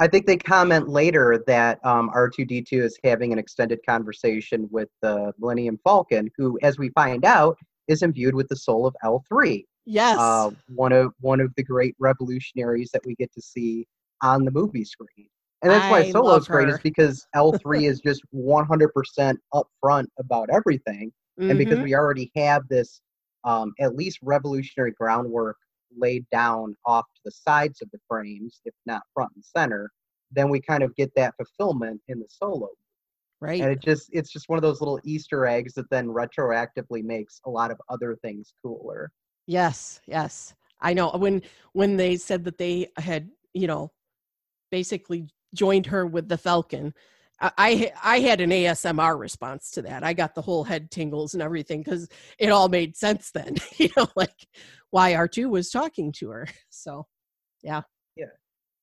I 0.00 0.08
think 0.08 0.26
they 0.26 0.36
comment 0.36 0.88
later 0.88 1.42
that 1.46 1.78
um, 1.86 2.10
R2D2 2.14 2.72
is 2.82 2.98
having 3.04 3.32
an 3.32 3.38
extended 3.38 3.78
conversation 3.88 4.68
with 4.72 4.88
the 5.02 5.32
Millennium 5.38 5.78
Falcon, 5.84 6.28
who, 6.36 6.58
as 6.62 6.78
we 6.78 6.88
find 6.90 7.24
out, 7.24 7.56
is 7.86 8.02
imbued 8.02 8.34
with 8.34 8.48
the 8.48 8.56
soul 8.56 8.86
of 8.86 8.94
L3, 9.04 9.64
yes. 9.86 10.18
uh, 10.18 10.50
one 10.74 10.90
of 10.92 11.12
one 11.20 11.38
of 11.40 11.52
the 11.56 11.62
great 11.62 11.94
revolutionaries 12.00 12.90
that 12.92 13.02
we 13.06 13.14
get 13.14 13.32
to 13.34 13.40
see 13.42 13.86
on 14.22 14.44
the 14.44 14.50
movie 14.50 14.84
screen. 14.84 15.28
And 15.62 15.72
that's 15.72 15.88
why 15.88 16.00
I 16.00 16.10
Solo's 16.10 16.46
great 16.46 16.68
is 16.68 16.78
because 16.82 17.26
L3 17.34 17.88
is 17.88 18.00
just 18.00 18.22
100% 18.34 19.36
upfront 19.54 20.06
about 20.18 20.48
everything. 20.52 21.12
and 21.48 21.58
because 21.58 21.78
Mhm. 21.78 21.82
we 21.82 21.94
already 21.94 22.30
have 22.36 22.62
this 22.68 23.00
um, 23.44 23.72
at 23.80 23.94
least 23.94 24.18
revolutionary 24.22 24.92
groundwork 24.92 25.56
laid 25.96 26.24
down 26.30 26.74
off 26.86 27.04
to 27.14 27.20
the 27.24 27.30
sides 27.30 27.82
of 27.82 27.90
the 27.92 27.98
frames, 28.08 28.60
if 28.64 28.74
not 28.86 29.02
front 29.12 29.30
and 29.34 29.44
center, 29.44 29.90
then 30.32 30.48
we 30.48 30.60
kind 30.60 30.82
of 30.82 30.94
get 30.96 31.10
that 31.16 31.34
fulfillment 31.36 32.00
in 32.08 32.18
the 32.18 32.26
solo. 32.28 32.68
right. 33.40 33.60
And 33.60 33.70
it 33.70 33.80
just 33.82 34.08
it's 34.12 34.30
just 34.30 34.48
one 34.48 34.58
of 34.58 34.62
those 34.62 34.80
little 34.80 35.00
Easter 35.04 35.46
eggs 35.46 35.74
that 35.74 35.88
then 35.90 36.08
retroactively 36.08 37.02
makes 37.04 37.40
a 37.46 37.50
lot 37.50 37.70
of 37.70 37.80
other 37.88 38.16
things 38.22 38.52
cooler. 38.62 39.10
Yes, 39.46 40.00
yes. 40.06 40.54
I 40.80 40.94
know 40.94 41.10
when 41.10 41.42
when 41.72 41.96
they 41.96 42.16
said 42.16 42.44
that 42.44 42.58
they 42.58 42.88
had, 42.96 43.30
you 43.52 43.66
know, 43.66 43.92
basically 44.74 45.24
joined 45.54 45.86
her 45.86 46.04
with 46.04 46.28
the 46.28 46.36
Falcon. 46.36 46.92
I 47.40 47.92
I, 48.02 48.18
had 48.18 48.40
an 48.40 48.50
ASMR 48.50 49.16
response 49.16 49.70
to 49.72 49.82
that. 49.82 50.02
I 50.02 50.14
got 50.14 50.34
the 50.34 50.42
whole 50.42 50.64
head 50.64 50.90
tingles 50.90 51.32
and 51.32 51.42
everything 51.44 51.80
because 51.84 52.08
it 52.40 52.48
all 52.48 52.68
made 52.68 52.96
sense 52.96 53.30
then. 53.30 53.54
you 53.76 53.88
know, 53.96 54.08
like 54.16 54.48
why 54.90 55.14
R 55.14 55.28
two 55.28 55.48
was 55.48 55.70
talking 55.70 56.10
to 56.18 56.30
her. 56.30 56.48
So 56.70 57.06
yeah, 57.62 57.82
yeah, 58.16 58.26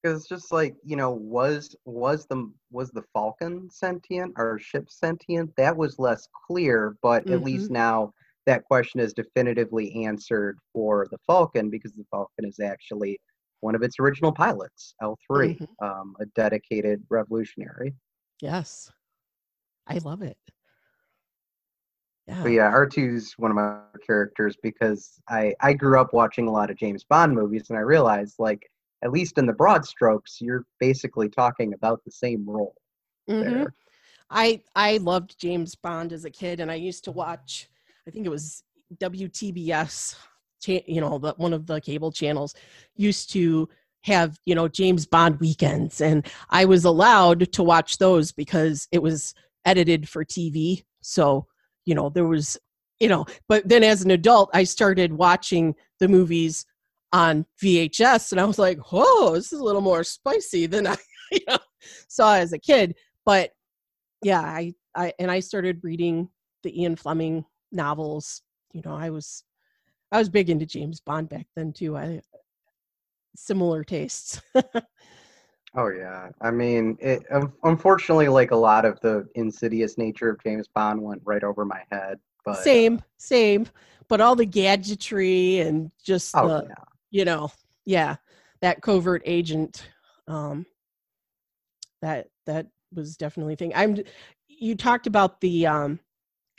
Because 0.01 0.19
it's 0.19 0.29
just 0.29 0.53
like 0.53 0.75
you 0.85 0.95
know, 0.95 1.11
was 1.11 1.75
was 1.83 2.25
the 2.27 2.49
was 2.71 2.89
the 2.91 3.03
Falcon 3.11 3.69
sentient 3.69 4.33
or 4.37 4.59
ship 4.59 4.89
sentient? 4.89 5.51
That 5.57 5.75
was 5.75 5.99
less 5.99 6.25
clear, 6.47 6.95
but 7.01 7.29
at 7.29 7.43
least 7.43 7.65
mm-hmm. 7.65 7.73
now 7.73 8.13
that 8.45 8.63
question 8.63 9.01
is 9.01 9.13
definitively 9.13 10.05
answered 10.05 10.57
for 10.71 11.05
the 11.11 11.17
Falcon 11.27 11.69
because 11.69 11.91
the 11.91 12.05
Falcon 12.11 12.45
is 12.45 12.61
actually 12.61 13.19
one 13.61 13.75
of 13.75 13.81
its 13.83 13.99
original 13.99 14.31
pilots, 14.33 14.93
L 15.01 15.17
3 15.27 15.53
Mhm. 15.55 15.67
um, 15.81 16.15
a 16.19 16.25
dedicated 16.35 17.03
revolutionary. 17.09 17.95
yes, 18.41 18.91
I 19.87 19.97
love 19.99 20.21
it. 20.21 20.37
Yeah. 22.27 22.43
But 22.43 22.49
yeah, 22.51 22.69
R 22.69 22.87
2's 22.87 23.33
one 23.37 23.51
of 23.51 23.55
my 23.55 23.79
characters 24.05 24.55
because 24.61 25.19
I 25.29 25.53
I 25.61 25.73
grew 25.73 25.99
up 25.99 26.13
watching 26.13 26.47
a 26.47 26.51
lot 26.51 26.69
of 26.69 26.77
James 26.77 27.03
Bond 27.03 27.33
movies 27.33 27.69
and 27.69 27.77
I 27.77 27.81
realized 27.81 28.35
like 28.39 28.61
at 29.03 29.11
least 29.11 29.37
in 29.37 29.45
the 29.47 29.53
broad 29.53 29.85
strokes, 29.85 30.39
you're 30.39 30.65
basically 30.79 31.27
talking 31.29 31.73
about 31.73 32.03
the 32.05 32.11
same 32.11 32.47
role 32.47 32.75
Mhm. 33.29 33.41
there. 33.41 33.73
I 34.29 34.63
I 34.75 34.97
loved 34.97 35.37
James 35.39 35.75
Bond 35.75 36.13
as 36.13 36.25
a 36.25 36.29
kid, 36.29 36.59
and 36.59 36.71
I 36.71 36.75
used 36.75 37.03
to 37.05 37.11
watch. 37.11 37.69
I 38.07 38.11
think 38.11 38.25
it 38.25 38.29
was 38.29 38.63
WTBS, 38.99 40.15
cha- 40.61 40.85
you 40.87 41.01
know, 41.01 41.17
the, 41.17 41.33
one 41.37 41.53
of 41.53 41.67
the 41.67 41.81
cable 41.81 42.11
channels 42.11 42.55
used 42.95 43.31
to 43.33 43.69
have 44.03 44.39
you 44.45 44.55
know 44.55 44.67
James 44.67 45.05
Bond 45.05 45.39
weekends, 45.39 46.01
and 46.01 46.25
I 46.49 46.65
was 46.65 46.85
allowed 46.85 47.51
to 47.53 47.63
watch 47.63 47.97
those 47.97 48.31
because 48.31 48.87
it 48.91 49.01
was 49.01 49.33
edited 49.65 50.09
for 50.09 50.25
TV. 50.25 50.83
So 51.01 51.47
you 51.85 51.95
know 51.95 52.09
there 52.09 52.27
was 52.27 52.57
you 52.99 53.09
know, 53.09 53.25
but 53.49 53.67
then 53.67 53.83
as 53.83 54.03
an 54.03 54.11
adult, 54.11 54.51
I 54.53 54.63
started 54.63 55.13
watching 55.13 55.73
the 55.99 56.07
movies 56.07 56.65
on 57.13 57.45
VHS, 57.63 58.31
and 58.31 58.39
I 58.39 58.45
was 58.45 58.59
like, 58.59 58.79
"Whoa, 58.91 59.33
this 59.33 59.51
is 59.51 59.59
a 59.59 59.63
little 59.63 59.81
more 59.81 60.03
spicy 60.03 60.65
than 60.67 60.87
I 60.87 60.97
you 61.31 61.41
know, 61.47 61.57
saw 62.07 62.35
as 62.35 62.53
a 62.53 62.59
kid." 62.59 62.95
But 63.25 63.51
yeah 64.21 64.41
i 64.41 64.73
i 64.95 65.13
and 65.19 65.31
i 65.31 65.39
started 65.39 65.79
reading 65.83 66.29
the 66.63 66.81
ian 66.81 66.95
fleming 66.95 67.43
novels 67.71 68.41
you 68.73 68.81
know 68.85 68.95
i 68.95 69.09
was 69.09 69.43
i 70.11 70.17
was 70.17 70.29
big 70.29 70.49
into 70.49 70.65
james 70.65 70.99
bond 70.99 71.29
back 71.29 71.47
then 71.55 71.71
too 71.71 71.97
i 71.97 72.21
similar 73.35 73.83
tastes 73.83 74.41
Oh 75.73 75.87
yeah, 75.87 76.29
I 76.41 76.51
mean, 76.51 76.97
it, 76.99 77.23
unfortunately, 77.63 78.27
like 78.27 78.51
a 78.51 78.55
lot 78.55 78.83
of 78.83 78.99
the 78.99 79.27
insidious 79.35 79.97
nature 79.97 80.29
of 80.29 80.43
James 80.43 80.67
Bond 80.67 81.01
went 81.01 81.21
right 81.23 81.43
over 81.43 81.63
my 81.63 81.81
head. 81.89 82.19
But 82.43 82.57
same, 82.57 83.01
same. 83.17 83.67
But 84.09 84.19
all 84.19 84.35
the 84.35 84.45
gadgetry 84.45 85.59
and 85.59 85.89
just 86.03 86.35
oh 86.35 86.47
the, 86.47 86.65
yeah, 86.67 86.83
you 87.11 87.23
know, 87.23 87.51
yeah, 87.85 88.17
that 88.59 88.81
covert 88.81 89.21
agent, 89.25 89.87
um, 90.27 90.65
that 92.01 92.27
that 92.45 92.67
was 92.93 93.15
definitely 93.15 93.53
a 93.53 93.57
thing. 93.57 93.71
I'm. 93.73 93.97
You 94.47 94.75
talked 94.75 95.07
about 95.07 95.39
the 95.39 95.67
um, 95.67 95.99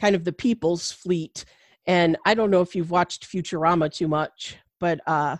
kind 0.00 0.16
of 0.16 0.24
the 0.24 0.32
people's 0.32 0.90
fleet, 0.90 1.44
and 1.86 2.16
I 2.24 2.34
don't 2.34 2.50
know 2.50 2.60
if 2.60 2.74
you've 2.74 2.90
watched 2.90 3.26
Futurama 3.28 3.92
too 3.92 4.08
much, 4.08 4.56
but 4.78 5.00
uh, 5.06 5.36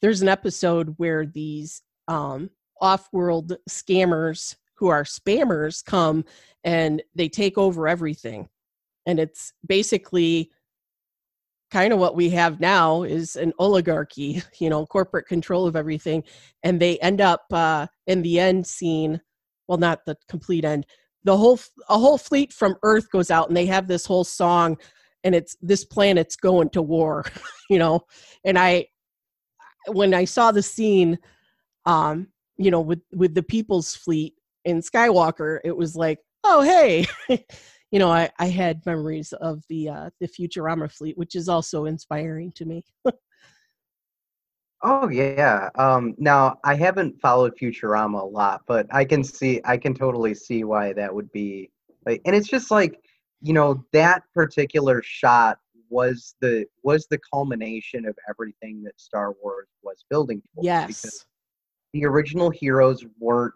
there's 0.00 0.22
an 0.22 0.28
episode 0.28 0.94
where 0.96 1.26
these 1.26 1.82
um, 2.08 2.50
off-world 2.80 3.56
scammers 3.68 4.56
who 4.74 4.88
are 4.88 5.04
spammers 5.04 5.84
come 5.84 6.24
and 6.64 7.02
they 7.14 7.28
take 7.28 7.58
over 7.58 7.88
everything. 7.88 8.48
And 9.06 9.18
it's 9.20 9.52
basically 9.66 10.50
kind 11.70 11.92
of 11.92 11.98
what 11.98 12.14
we 12.14 12.30
have 12.30 12.60
now 12.60 13.02
is 13.02 13.36
an 13.36 13.52
oligarchy 13.58 14.42
you 14.60 14.70
know 14.70 14.86
corporate 14.86 15.26
control 15.26 15.66
of 15.66 15.76
everything. 15.76 16.24
And 16.62 16.80
they 16.80 16.98
end 16.98 17.20
up 17.20 17.44
uh 17.52 17.86
in 18.06 18.22
the 18.22 18.38
end 18.40 18.66
scene 18.66 19.20
well 19.68 19.78
not 19.78 20.04
the 20.06 20.16
complete 20.28 20.64
end 20.64 20.86
the 21.24 21.36
whole 21.36 21.58
a 21.88 21.98
whole 21.98 22.18
fleet 22.18 22.52
from 22.52 22.76
earth 22.84 23.10
goes 23.10 23.30
out 23.30 23.48
and 23.48 23.56
they 23.56 23.66
have 23.66 23.88
this 23.88 24.06
whole 24.06 24.24
song 24.24 24.78
and 25.26 25.34
it's 25.34 25.56
this 25.60 25.84
planet's 25.84 26.36
going 26.36 26.70
to 26.70 26.80
war 26.80 27.24
you 27.70 27.78
know? 27.78 28.00
And 28.44 28.58
i 28.58 28.86
when 29.88 30.14
i 30.14 30.24
saw 30.24 30.50
the 30.50 30.62
scene 30.62 31.18
um 31.84 32.28
you 32.56 32.70
know 32.70 32.80
with 32.80 33.02
with 33.12 33.34
the 33.34 33.42
people's 33.42 33.94
fleet 33.94 34.34
in 34.64 34.80
skywalker 34.80 35.58
it 35.64 35.76
was 35.76 35.94
like 35.96 36.18
oh 36.44 36.62
hey. 36.62 37.06
You 37.92 38.00
know 38.00 38.10
i 38.10 38.28
i 38.40 38.46
had 38.46 38.84
memories 38.84 39.32
of 39.34 39.62
the 39.68 39.88
uh 39.88 40.10
the 40.20 40.26
futurama 40.26 40.90
fleet 40.90 41.16
which 41.16 41.36
is 41.36 41.48
also 41.48 41.84
inspiring 41.84 42.50
to 42.56 42.64
me. 42.64 42.84
Oh 44.82 45.08
yeah. 45.08 45.70
Um, 45.76 46.14
now 46.18 46.58
I 46.62 46.74
haven't 46.74 47.18
followed 47.20 47.56
Futurama 47.56 48.20
a 48.20 48.24
lot, 48.24 48.60
but 48.66 48.86
I 48.90 49.04
can 49.04 49.24
see, 49.24 49.60
I 49.64 49.76
can 49.78 49.94
totally 49.94 50.34
see 50.34 50.64
why 50.64 50.92
that 50.92 51.12
would 51.12 51.32
be 51.32 51.70
like, 52.04 52.20
and 52.24 52.36
it's 52.36 52.46
just 52.46 52.70
like, 52.70 53.00
you 53.40 53.52
know, 53.52 53.84
that 53.92 54.22
particular 54.34 55.02
shot 55.02 55.58
was 55.88 56.34
the 56.40 56.66
was 56.82 57.06
the 57.06 57.18
culmination 57.32 58.06
of 58.06 58.16
everything 58.28 58.82
that 58.82 59.00
Star 59.00 59.34
Wars 59.42 59.68
was 59.82 60.04
building 60.10 60.42
towards. 60.54 60.66
Because 60.66 61.04
yes 61.04 61.26
the 61.96 62.04
original 62.04 62.50
heroes 62.50 63.04
weren't 63.18 63.54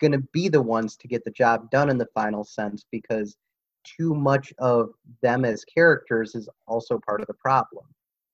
going 0.00 0.12
to 0.12 0.26
be 0.32 0.48
the 0.48 0.60
ones 0.60 0.96
to 0.96 1.06
get 1.06 1.24
the 1.24 1.30
job 1.30 1.70
done 1.70 1.88
in 1.88 1.98
the 1.98 2.08
final 2.14 2.42
sense 2.42 2.84
because 2.90 3.36
too 3.84 4.12
much 4.12 4.52
of 4.58 4.90
them 5.22 5.44
as 5.44 5.64
characters 5.64 6.34
is 6.34 6.48
also 6.66 6.98
part 7.06 7.20
of 7.20 7.28
the 7.28 7.34
problem. 7.34 7.84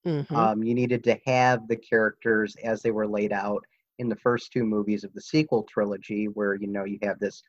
Mhm. 0.07 0.33
Um, 0.33 0.63
you 0.63 0.75
needed 0.75 1.05
to 1.05 1.19
have 1.27 1.69
the 1.69 1.77
characters 1.77 2.57
as 2.65 2.81
they 2.81 2.93
were 2.93 3.07
laid 3.07 3.33
out 3.33 3.63
in 3.99 4.09
the 4.09 4.17
first 4.17 4.53
two 4.53 4.65
movies 4.65 5.05
of 5.05 5.13
the 5.13 5.21
sequel 5.21 5.65
trilogy, 5.65 6.29
where 6.29 6.55
you 6.55 6.69
know 6.69 6.85
you 6.85 6.99
have 7.03 7.19
this, 7.19 7.43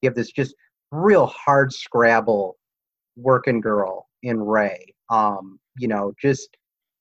you 0.00 0.08
have 0.08 0.14
this 0.16 0.32
just 0.32 0.54
real 0.90 1.26
hard 1.26 1.72
scrabble 1.72 2.58
working 3.16 3.60
girl 3.60 4.08
in 4.22 4.40
Rey. 4.40 4.94
Um, 5.10 5.58
you 5.78 5.88
know, 5.88 6.12
just 6.20 6.56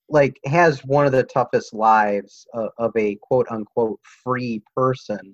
like 0.09 0.39
has 0.45 0.83
one 0.85 1.05
of 1.05 1.11
the 1.11 1.23
toughest 1.23 1.73
lives 1.73 2.45
of, 2.53 2.69
of 2.77 2.91
a 2.97 3.15
quote 3.21 3.47
unquote 3.49 3.99
free 4.23 4.61
person 4.75 5.33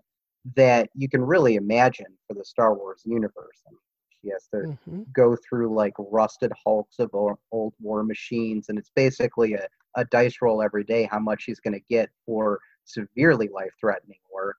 that 0.56 0.90
you 0.96 1.10
can 1.10 1.22
really 1.22 1.56
imagine 1.56 2.06
for 2.28 2.34
the 2.34 2.46
Star 2.46 2.76
Wars 2.76 3.02
universe. 3.06 3.62
I 3.68 3.72
mean, 3.72 3.80
she 4.22 4.30
has 4.30 4.48
to 4.54 4.66
Mhm. 4.66 5.06
go 5.14 5.36
through 5.36 5.74
like 5.74 5.94
rusted 5.98 6.52
hulks 6.66 7.00
of 7.00 7.10
old 7.14 7.74
war 7.80 8.04
machines, 8.04 8.70
and 8.70 8.78
it's 8.78 8.92
basically 8.96 9.54
a, 9.54 9.68
a 9.96 10.06
dice 10.06 10.38
roll 10.42 10.62
every 10.62 10.84
day 10.84 11.04
how 11.12 11.20
much 11.20 11.44
she's 11.44 11.60
going 11.60 11.74
to 11.74 11.86
get 11.90 12.10
for 12.26 12.60
severely 12.86 13.50
life 13.50 13.72
threatening 13.80 14.20
work. 14.34 14.58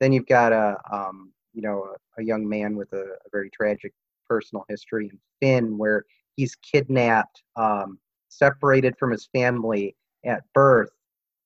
Then 0.00 0.12
you've 0.12 0.26
got 0.26 0.52
a 0.52 0.78
um, 0.92 1.32
you 1.54 1.62
know 1.62 1.84
a, 2.18 2.20
a 2.20 2.24
young 2.24 2.48
man 2.48 2.76
with 2.76 2.92
a, 2.92 3.02
a 3.02 3.28
very 3.32 3.50
tragic 3.50 3.92
personal 4.28 4.64
history 4.68 5.10
in 5.10 5.18
Finn, 5.40 5.78
where 5.78 6.04
he's 6.36 6.54
kidnapped, 6.56 7.42
um, 7.56 7.98
separated 8.28 8.96
from 8.98 9.10
his 9.10 9.26
family 9.32 9.96
at 10.24 10.42
birth 10.54 10.90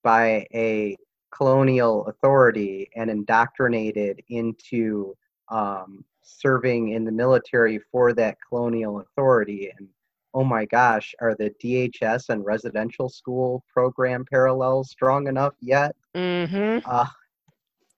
by 0.02 0.46
a 0.54 0.96
colonial 1.32 2.06
authority 2.06 2.90
and 2.96 3.10
indoctrinated 3.10 4.20
into 4.28 5.14
um, 5.50 6.04
serving 6.22 6.90
in 6.90 7.04
the 7.04 7.12
military 7.12 7.78
for 7.90 8.12
that 8.14 8.36
colonial 8.48 9.00
authority. 9.00 9.72
And 9.78 9.88
oh 10.34 10.44
my 10.44 10.64
gosh, 10.64 11.14
are 11.20 11.34
the 11.34 11.50
DHS 11.62 12.28
and 12.28 12.44
residential 12.44 13.08
school 13.08 13.64
program 13.72 14.24
parallels 14.30 14.90
strong 14.90 15.26
enough 15.28 15.54
yet? 15.60 15.94
Mhm. 16.14 16.82
Uh, 16.84 17.06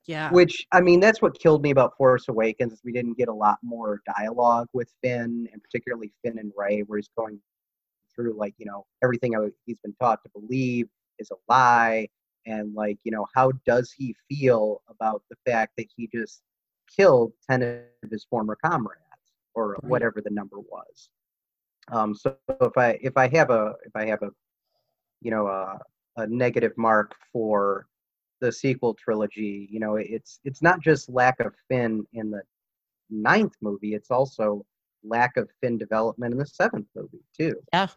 yeah 0.07 0.31
which 0.31 0.67
I 0.73 0.81
mean, 0.81 1.01
that's 1.01 1.23
what 1.23 1.39
killed 1.39 1.63
me 1.63 1.71
about 1.71 1.97
Force 1.97 2.29
Awakens. 2.29 2.73
is 2.73 2.81
We 2.85 2.93
didn't 2.93 3.17
get 3.19 3.29
a 3.29 3.35
lot 3.35 3.59
more 3.63 4.01
dialogue 4.17 4.69
with 4.73 4.93
Finn, 5.03 5.49
and 5.53 5.63
particularly 5.63 6.13
Finn 6.25 6.39
and 6.39 6.53
Rey, 6.57 6.81
where 6.87 6.99
he's 6.99 7.11
going 7.17 7.41
through 8.15 8.35
like 8.37 8.55
you 8.59 8.67
know 8.67 8.85
everything 9.03 9.33
he's 9.67 9.79
been 9.83 9.95
taught 10.01 10.21
to 10.25 10.31
believe 10.39 10.89
is 11.19 11.31
a 11.31 11.37
lie, 11.49 12.09
and 12.47 12.75
like 12.75 12.99
you 13.05 13.13
know 13.13 13.27
how 13.35 13.53
does 13.67 13.93
he 13.97 14.15
feel 14.29 14.83
about 14.89 15.23
the 15.31 15.37
fact 15.51 15.73
that 15.79 15.87
he 15.97 16.09
just 16.15 16.43
killed 16.95 17.33
ten 17.49 17.63
of 17.63 18.11
his 18.11 18.25
former 18.29 18.57
comrades 18.65 18.99
or 19.55 19.73
Right. 19.83 19.91
whatever 19.91 20.21
the 20.21 20.31
number 20.31 20.59
was. 20.59 21.11
Um, 21.91 22.15
so 22.15 22.37
if 22.61 22.77
I 22.77 22.99
if 23.03 23.17
I 23.17 23.29
have 23.29 23.51
a 23.51 23.75
if 23.85 23.93
I 23.95 24.07
have 24.07 24.23
a 24.23 24.31
you 25.21 25.31
know 25.31 25.47
a, 25.47 25.79
a 26.17 26.27
negative 26.27 26.73
mark 26.77 27.15
for 27.33 27.87
the 28.43 28.53
sequel 28.53 28.95
trilogy, 28.95 29.69
you 29.71 29.81
know 29.81 29.97
it's 29.97 30.41
it's 30.45 30.61
not 30.61 30.83
just 30.83 31.09
lack 31.09 31.41
of 31.41 31.55
Finn 31.69 32.05
in 32.13 32.31
the 32.31 32.43
ninth 33.11 33.55
movie, 33.63 33.95
it's 33.95 34.11
also 34.11 34.65
lack 35.03 35.37
of 35.37 35.49
Finn 35.61 35.79
development 35.79 36.33
in 36.33 36.39
the 36.39 36.47
seventh 36.47 36.89
movie 36.95 37.25
too, 37.39 37.55
yeah 37.73 37.89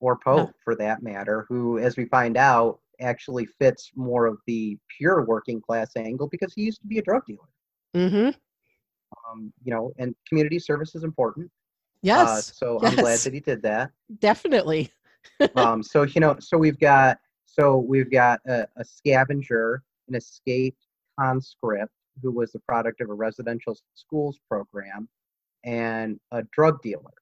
or 0.00 0.16
Poe 0.16 0.50
for 0.62 0.74
that 0.76 1.02
matter, 1.02 1.46
who, 1.48 1.78
as 1.78 1.96
we 1.96 2.04
find 2.06 2.36
out, 2.36 2.80
actually 3.00 3.46
fits 3.46 3.90
more 3.94 4.26
of 4.26 4.38
the 4.46 4.78
pure 4.96 5.24
working 5.24 5.60
class 5.60 5.96
angle 5.96 6.28
because 6.28 6.52
he 6.54 6.62
used 6.62 6.80
to 6.80 6.86
be 6.86 6.98
a 6.98 7.02
drug 7.02 7.24
dealer. 7.26 7.48
Mm-hmm. 7.94 8.28
Um, 9.30 9.52
you 9.62 9.72
know, 9.72 9.92
and 9.98 10.14
community 10.28 10.58
service 10.58 10.94
is 10.94 11.04
important. 11.04 11.50
yes 12.02 12.28
Uh, 12.28 12.40
so 12.40 12.80
I'm 12.82 12.96
glad 12.96 13.18
that 13.20 13.32
he 13.32 13.40
did 13.40 13.62
that. 13.62 13.90
definitely 14.18 14.90
um, 15.56 15.82
so 15.82 16.02
you 16.02 16.20
know, 16.20 16.36
so 16.38 16.56
we've 16.56 16.78
got 16.78 17.18
so 17.46 17.78
we've 17.78 18.10
got 18.10 18.40
a, 18.46 18.66
a 18.76 18.84
scavenger, 18.84 19.82
an 20.08 20.14
escaped 20.14 20.86
conscript 21.18 21.92
who 22.22 22.30
was 22.30 22.52
the 22.52 22.60
product 22.60 23.00
of 23.00 23.10
a 23.10 23.14
residential 23.14 23.76
schools 23.94 24.38
program, 24.48 25.08
and 25.64 26.18
a 26.32 26.42
drug 26.52 26.80
dealer 26.82 27.12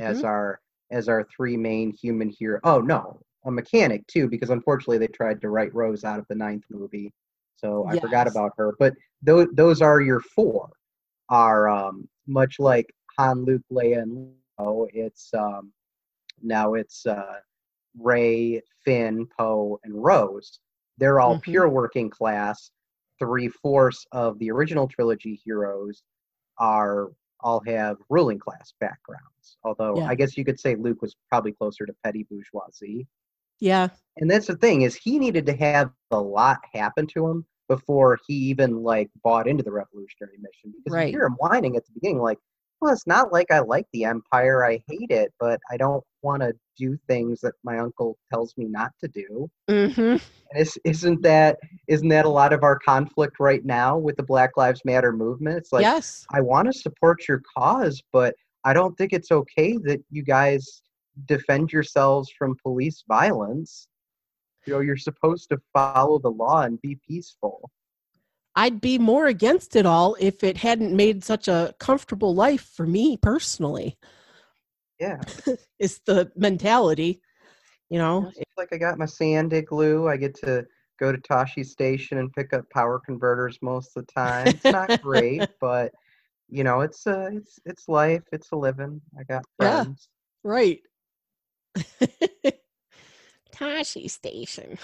as 0.00 0.20
Mhm. 0.22 0.24
our 0.24 0.60
as 0.92 1.08
our 1.08 1.24
three 1.24 1.56
main 1.56 1.92
human 1.92 2.28
here. 2.28 2.60
Oh 2.64 2.80
no, 2.80 3.20
a 3.44 3.50
mechanic 3.50 4.06
too, 4.06 4.28
because 4.28 4.50
unfortunately 4.50 4.98
they 4.98 5.08
tried 5.08 5.40
to 5.40 5.48
write 5.50 5.74
Rose 5.74 6.04
out 6.04 6.18
of 6.18 6.26
the 6.28 6.34
ninth 6.34 6.64
movie, 6.70 7.12
so 7.56 7.84
I 7.86 7.94
forgot 8.00 8.26
about 8.28 8.52
her. 8.56 8.74
But 8.78 8.94
those 9.22 9.48
those 9.52 9.82
are 9.82 10.00
your 10.00 10.20
four. 10.20 10.70
Are 11.28 11.68
um, 11.68 12.08
much 12.28 12.60
like 12.60 12.92
Han, 13.18 13.44
Luke, 13.44 13.62
Leia, 13.72 14.02
and 14.02 14.32
Lando. 14.58 14.86
It's 14.92 15.34
um, 15.34 15.72
now 16.42 16.74
it's 16.74 17.04
uh, 17.04 17.40
Rey, 17.98 18.62
Finn, 18.84 19.26
Poe, 19.38 19.78
and 19.84 19.94
Rose. 20.02 20.60
They're 20.98 21.20
all 21.20 21.36
Mhm. 21.36 21.42
pure 21.42 21.68
working 21.68 22.08
class. 22.10 22.70
Three 23.18 23.48
fourths 23.48 24.06
of 24.12 24.38
the 24.38 24.50
original 24.50 24.86
trilogy 24.88 25.40
heroes 25.44 26.02
are 26.58 27.12
all 27.40 27.60
have 27.66 27.98
ruling 28.08 28.38
class 28.38 28.72
backgrounds. 28.80 29.58
Although 29.62 29.96
Yeah. 29.98 30.08
I 30.08 30.14
guess 30.14 30.36
you 30.36 30.44
could 30.44 30.58
say 30.58 30.74
Luke 30.74 31.02
was 31.02 31.14
probably 31.28 31.52
closer 31.52 31.84
to 31.86 31.94
petty 32.02 32.24
bourgeoisie. 32.24 33.06
yeah 33.58 33.88
And 34.18 34.30
that's 34.30 34.46
the 34.48 34.56
thing 34.56 34.82
is 34.82 34.94
he 34.96 35.18
needed 35.18 35.46
to 35.46 35.54
have 35.56 35.90
a 36.10 36.20
lot 36.20 36.58
happen 36.72 37.06
to 37.08 37.26
him 37.26 37.46
before 37.68 38.18
he 38.26 38.34
even 38.34 38.82
like 38.82 39.10
bought 39.22 39.46
into 39.48 39.62
the 39.62 39.72
revolutionary 39.72 40.36
mission. 40.38 40.72
Because 40.76 40.94
Right. 40.96 41.06
you 41.08 41.18
hear 41.18 41.26
him 41.26 41.34
whining 41.38 41.76
at 41.76 41.84
the 41.86 41.92
beginning, 41.92 42.18
like, 42.20 42.38
well, 42.86 42.94
it's 42.94 43.06
not 43.06 43.32
like 43.32 43.50
I 43.50 43.58
like 43.58 43.86
the 43.92 44.04
empire, 44.04 44.64
I 44.64 44.80
hate 44.86 45.10
it, 45.10 45.34
but 45.40 45.58
I 45.72 45.76
don't 45.76 46.04
want 46.22 46.42
to 46.42 46.52
do 46.78 46.96
things 47.08 47.40
that 47.40 47.54
my 47.64 47.78
uncle 47.78 48.16
tells 48.32 48.56
me 48.56 48.66
not 48.66 48.92
to 49.00 49.08
do. 49.08 49.50
hmm 49.68 50.18
And 50.52 50.62
is, 50.62 50.78
isn't 50.84 51.20
that 51.22 51.58
isn't 51.88 52.08
that 52.10 52.26
a 52.26 52.28
lot 52.30 52.52
of 52.52 52.62
our 52.62 52.78
conflict 52.78 53.40
right 53.40 53.64
now 53.64 53.98
with 53.98 54.16
the 54.16 54.22
Black 54.22 54.56
Lives 54.56 54.82
Matter 54.84 55.12
movement? 55.12 55.56
It's 55.56 55.72
like 55.72 55.82
yes 55.82 56.26
I 56.32 56.40
want 56.40 56.72
to 56.72 56.78
support 56.78 57.26
your 57.26 57.42
cause, 57.58 58.00
but 58.12 58.36
I 58.62 58.72
don't 58.72 58.96
think 58.96 59.12
it's 59.12 59.32
okay 59.32 59.76
that 59.78 60.00
you 60.10 60.22
guys 60.22 60.82
defend 61.24 61.72
yourselves 61.72 62.30
from 62.38 62.54
police 62.62 63.02
violence. 63.08 63.88
You 64.64 64.74
know, 64.74 64.80
you're 64.80 64.96
supposed 64.96 65.48
to 65.48 65.58
follow 65.72 66.20
the 66.20 66.30
law 66.30 66.62
and 66.62 66.80
be 66.82 67.00
peaceful. 67.08 67.68
I'd 68.56 68.80
be 68.80 68.98
more 68.98 69.26
against 69.26 69.76
it 69.76 69.84
all 69.84 70.16
if 70.18 70.42
it 70.42 70.56
hadn't 70.56 70.96
made 70.96 71.22
such 71.22 71.46
a 71.46 71.74
comfortable 71.78 72.34
life 72.34 72.70
for 72.74 72.86
me 72.86 73.18
personally. 73.18 73.98
Yeah. 74.98 75.20
it's 75.78 75.98
the 76.06 76.32
mentality, 76.36 77.20
you 77.90 77.98
know? 77.98 78.32
It's 78.34 78.56
like 78.56 78.72
I 78.72 78.78
got 78.78 78.96
my 78.96 79.04
sand 79.04 79.52
igloo. 79.52 80.08
I 80.08 80.16
get 80.16 80.34
to 80.36 80.64
go 80.98 81.12
to 81.12 81.18
Tosche 81.18 81.66
Station 81.66 82.16
and 82.16 82.32
pick 82.32 82.54
up 82.54 82.64
power 82.70 82.98
converters 82.98 83.58
most 83.60 83.94
of 83.94 84.06
the 84.06 84.12
time. 84.12 84.46
It's 84.46 84.64
not 84.64 85.02
great, 85.02 85.46
but 85.60 85.92
you 86.48 86.64
know, 86.64 86.80
it's 86.80 87.06
uh 87.06 87.28
it's 87.32 87.60
it's 87.66 87.88
life, 87.88 88.22
it's 88.32 88.52
a 88.52 88.56
living. 88.56 89.02
I 89.18 89.24
got 89.24 89.44
friends. 89.58 90.08
Yeah. 90.44 90.50
Right. 90.50 90.80
Tosche 93.54 94.10
Station. 94.10 94.78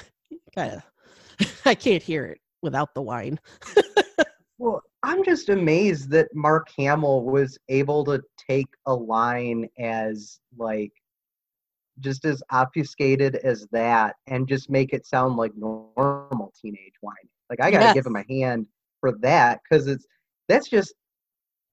Kinda- 0.55 0.85
I 1.65 1.75
can't 1.75 2.03
hear 2.03 2.27
it 2.27 2.42
without 2.63 2.95
the 2.95 3.03
whine. 3.03 3.39
Well, 4.59 4.81
I'm 5.03 5.25
just 5.25 5.49
amazed 5.49 6.09
that 6.11 6.33
Mark 6.37 6.69
Hamill 6.79 7.25
was 7.25 7.59
able 7.69 8.05
to 8.05 8.23
take 8.49 8.69
a 8.87 8.95
line 8.95 9.69
as 9.77 10.39
like 10.57 10.93
just 11.99 12.25
as 12.25 12.45
obfuscated 12.53 13.35
as 13.43 13.67
that 13.73 14.15
and 14.29 14.47
just 14.47 14.71
make 14.71 14.93
it 14.93 15.05
sound 15.05 15.37
like 15.37 15.51
normal 15.57 16.53
teenage 16.61 16.95
whining. 17.01 17.29
Like 17.51 17.61
I 17.61 17.73
gotta 17.73 17.87
give 17.93 18.07
him 18.07 18.15
a 18.15 18.25
hand 18.29 18.69
for 19.01 19.19
that 19.19 19.61
because 19.69 19.89
it's 19.89 20.07
that's 20.49 20.69
just. 20.69 20.95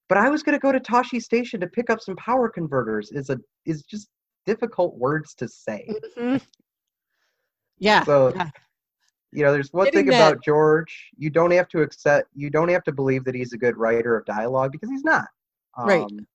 But 0.07 0.17
I 0.17 0.31
was 0.31 0.41
gonna 0.41 0.57
go 0.57 0.71
to 0.71 0.79
Tosche 0.79 1.21
Station 1.21 1.59
to 1.59 1.67
pick 1.67 1.91
up 1.91 2.01
some 2.01 2.15
power 2.15 2.49
converters. 2.49 3.11
Is 3.11 3.29
a 3.29 3.37
is 3.67 3.83
just 3.83 4.09
difficult 4.47 4.97
words 4.97 5.35
to 5.35 5.47
say. 5.47 5.87
Mhm. 6.17 6.41
Yeah. 7.77 8.03
So 8.03 8.33
yeah. 8.35 8.49
You 9.32 9.43
know, 9.43 9.51
there's 9.51 9.71
one 9.73 9.89
thing 9.91 10.05
that- 10.07 10.32
about 10.34 10.43
George. 10.43 11.11
You 11.17 11.30
don't 11.30 11.51
have 11.51 11.67
to 11.69 11.82
accept. 11.82 12.30
You 12.34 12.49
don't 12.49 12.69
have 12.69 12.84
to 12.86 12.91
believe 12.91 13.23
that 13.25 13.36
he's 13.36 13.53
a 13.53 13.57
good 13.57 13.77
writer 13.77 14.17
of 14.17 14.25
dialogue 14.25 14.71
because 14.71 14.89
he's 14.89 15.03
not. 15.03 15.27
Right. 15.77 16.01
Um, 16.01 16.27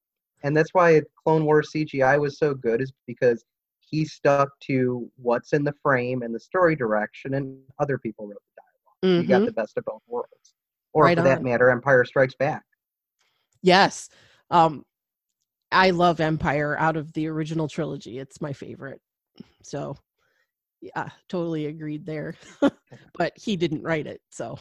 And 0.42 0.54
that's 0.56 0.74
why 0.74 1.00
Clone 1.22 1.44
Wars 1.46 1.70
CGI 1.72 2.18
was 2.18 2.38
so 2.38 2.52
good, 2.54 2.80
is 2.82 2.92
because 3.06 3.44
he 3.80 4.04
stuck 4.04 4.50
to 4.60 5.10
what's 5.16 5.52
in 5.54 5.64
the 5.64 5.72
frame 5.82 6.22
and 6.22 6.34
the 6.34 6.40
story 6.40 6.76
direction, 6.76 7.34
and 7.34 7.58
other 7.78 7.96
people 7.98 8.26
wrote 8.26 8.42
the 8.54 8.62
dialogue. 9.10 9.22
You 9.22 9.28
got 9.28 9.46
the 9.46 9.52
best 9.52 9.76
of 9.78 9.84
both 9.86 10.02
worlds. 10.06 10.54
Or 10.92 11.04
Right 11.04 11.16
for 11.16 11.24
that 11.24 11.38
on. 11.38 11.44
matter, 11.44 11.70
Empire 11.70 12.04
Strikes 12.04 12.34
Back. 12.34 12.62
Yes. 13.62 14.08
Um 14.50 14.84
I 15.72 15.90
love 15.90 16.20
Empire 16.20 16.76
out 16.78 16.96
of 16.96 17.12
the 17.14 17.26
original 17.26 17.66
trilogy. 17.66 18.18
It's 18.18 18.40
my 18.40 18.52
favorite. 18.52 19.00
So 19.62 19.96
yeah, 20.84 21.08
totally 21.28 21.66
agreed 21.66 22.04
there. 22.04 22.34
but 23.18 23.32
he 23.36 23.56
didn't 23.56 23.82
write 23.82 24.06
it, 24.06 24.20
so 24.30 24.58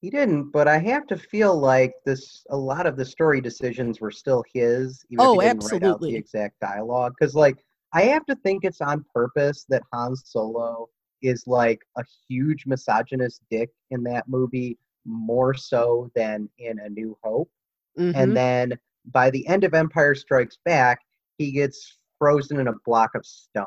He 0.00 0.10
didn't, 0.10 0.50
but 0.50 0.68
I 0.68 0.78
have 0.78 1.06
to 1.06 1.16
feel 1.16 1.56
like 1.58 1.92
this. 2.04 2.44
A 2.50 2.56
lot 2.56 2.86
of 2.86 2.96
the 2.96 3.04
story 3.06 3.40
decisions 3.40 4.00
were 4.00 4.10
still 4.10 4.44
his. 4.52 5.02
Even 5.10 5.24
Oh, 5.24 5.34
if 5.36 5.42
he 5.42 5.48
didn't 5.48 5.60
Write 5.60 5.82
out 5.82 6.02
absolutely. 6.02 6.10
the 6.10 6.16
exact 6.16 6.60
dialogue, 6.60 7.14
because 7.18 7.34
like 7.34 7.64
I 7.94 8.02
have 8.02 8.26
to 8.26 8.36
think 8.36 8.64
it's 8.64 8.82
on 8.82 9.04
purpose 9.14 9.64
that 9.70 9.82
Han 9.92 10.14
Solo 10.16 10.88
is 11.22 11.44
like 11.46 11.80
a 11.96 12.04
huge 12.28 12.66
misogynist 12.66 13.40
dick 13.50 13.70
in 13.90 14.02
that 14.04 14.28
movie, 14.28 14.78
more 15.06 15.54
so 15.54 16.10
than 16.14 16.50
in 16.58 16.78
A 16.80 16.88
New 16.90 17.16
Hope. 17.22 17.50
mhm. 17.98 18.14
And 18.14 18.36
then 18.36 18.78
by 19.06 19.30
the 19.30 19.46
end 19.46 19.64
of 19.64 19.72
Empire 19.72 20.14
Strikes 20.14 20.58
Back, 20.66 20.98
he 21.38 21.50
gets 21.52 21.98
frozen 22.18 22.60
in 22.60 22.68
a 22.68 22.74
block 22.84 23.14
of 23.14 23.24
stone 23.24 23.64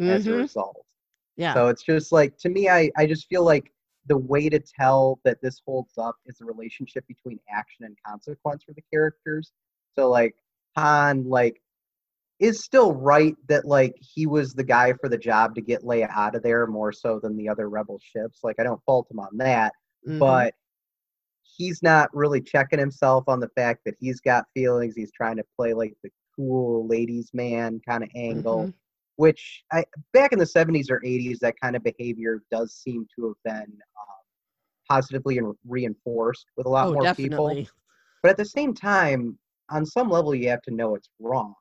as 0.00 0.26
a 0.26 0.32
Mhm. 0.32 0.38
result. 0.42 0.84
yeah. 1.36 1.54
So 1.54 1.68
it's 1.68 1.82
just 1.82 2.12
like 2.12 2.36
to 2.38 2.48
me, 2.48 2.68
I 2.68 2.90
I 2.96 3.06
just 3.06 3.28
feel 3.28 3.44
like 3.44 3.72
the 4.06 4.16
way 4.18 4.48
to 4.48 4.58
tell 4.58 5.20
that 5.24 5.40
this 5.42 5.60
holds 5.66 5.98
up 5.98 6.16
is 6.26 6.38
the 6.38 6.44
relationship 6.46 7.06
between 7.06 7.38
action 7.50 7.84
and 7.84 7.96
consequence 8.06 8.64
for 8.64 8.72
the 8.74 8.82
characters. 8.92 9.52
So 9.96 10.08
like 10.10 10.34
Han 10.76 11.24
like 11.28 11.60
is 12.40 12.64
still 12.64 12.94
right 12.94 13.36
that 13.48 13.64
like 13.64 13.94
he 14.00 14.26
was 14.26 14.54
the 14.54 14.64
guy 14.64 14.92
for 14.94 15.08
the 15.08 15.18
job 15.18 15.54
to 15.56 15.60
get 15.60 15.82
Leia 15.82 16.08
out 16.10 16.34
of 16.36 16.42
there 16.42 16.66
more 16.66 16.92
so 16.92 17.18
than 17.20 17.36
the 17.36 17.48
other 17.48 17.68
rebel 17.68 17.98
ships. 18.02 18.40
Like 18.44 18.56
I 18.60 18.62
don't 18.64 18.82
fault 18.84 19.10
him 19.10 19.18
on 19.20 19.36
that, 19.38 19.72
Mhm. 20.06 20.18
but 20.20 20.54
he's 21.42 21.82
not 21.82 22.14
really 22.14 22.40
checking 22.40 22.78
himself 22.78 23.24
on 23.28 23.40
the 23.40 23.48
fact 23.50 23.80
that 23.84 23.94
he's 23.98 24.20
got 24.20 24.44
feelings. 24.54 24.94
He's 24.96 25.12
trying 25.12 25.36
to 25.36 25.44
play 25.56 25.74
like 25.74 25.96
the 26.02 26.10
cool 26.36 26.86
ladies 26.86 27.30
man 27.34 27.80
kind 27.86 28.04
of 28.04 28.10
angle 28.14 28.64
Mhm. 28.66 28.72
Which 29.18 29.64
I 29.72 29.84
back 30.14 30.32
in 30.32 30.38
the 30.38 30.46
70s 30.46 30.90
or 30.90 31.00
80s, 31.04 31.40
that 31.40 31.54
kind 31.60 31.76
of 31.76 31.82
behavior 31.82 32.42
does 32.50 32.72
seem 32.74 33.06
to 33.16 33.26
have 33.26 33.36
been 33.44 33.72
um, 33.72 34.16
positively 34.88 35.40
reinforced 35.66 36.46
with 36.56 36.66
a 36.66 36.70
lot 36.70 36.86
Oh, 36.88 36.94
more 36.94 37.02
definitely. 37.02 37.62
people. 37.64 37.78
But 38.22 38.30
at 38.30 38.36
the 38.36 38.44
same 38.44 38.72
time, 38.74 39.36
on 39.70 39.84
some 39.84 40.08
level, 40.08 40.34
you 40.34 40.48
have 40.48 40.62
to 40.62 40.70
know 40.74 40.94
it's 40.94 41.10
wrong. 41.20 41.54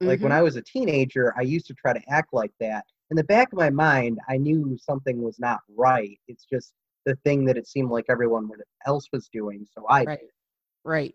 Like 0.00 0.20
when 0.20 0.32
Mhm. 0.32 0.36
I 0.36 0.42
was 0.42 0.56
a 0.56 0.62
teenager, 0.62 1.34
I 1.36 1.42
used 1.42 1.66
to 1.66 1.74
try 1.74 1.92
to 1.92 2.00
act 2.08 2.32
like 2.32 2.52
that. 2.60 2.84
In 3.10 3.16
the 3.16 3.24
back 3.24 3.52
of 3.52 3.58
my 3.58 3.70
mind, 3.70 4.18
I 4.28 4.36
knew 4.36 4.76
something 4.80 5.20
was 5.22 5.38
not 5.38 5.60
right. 5.76 6.18
It's 6.28 6.44
just 6.44 6.72
the 7.04 7.16
thing 7.24 7.44
that 7.46 7.56
it 7.56 7.66
seemed 7.66 7.90
like 7.90 8.06
everyone 8.08 8.48
else 8.86 9.08
was 9.12 9.28
doing, 9.32 9.66
so 9.76 9.84
I 9.88 10.00
did. 10.00 10.08
Right. 10.08 10.18
Right. 10.84 11.14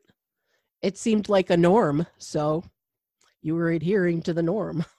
It 0.82 0.98
seemed 0.98 1.28
like 1.30 1.50
a 1.50 1.58
norm, 1.58 2.08
so 2.18 2.64
you 3.42 3.56
were 3.56 3.72
adhering 3.72 4.22
to 4.24 4.34
the 4.34 4.44
norm. 4.44 4.86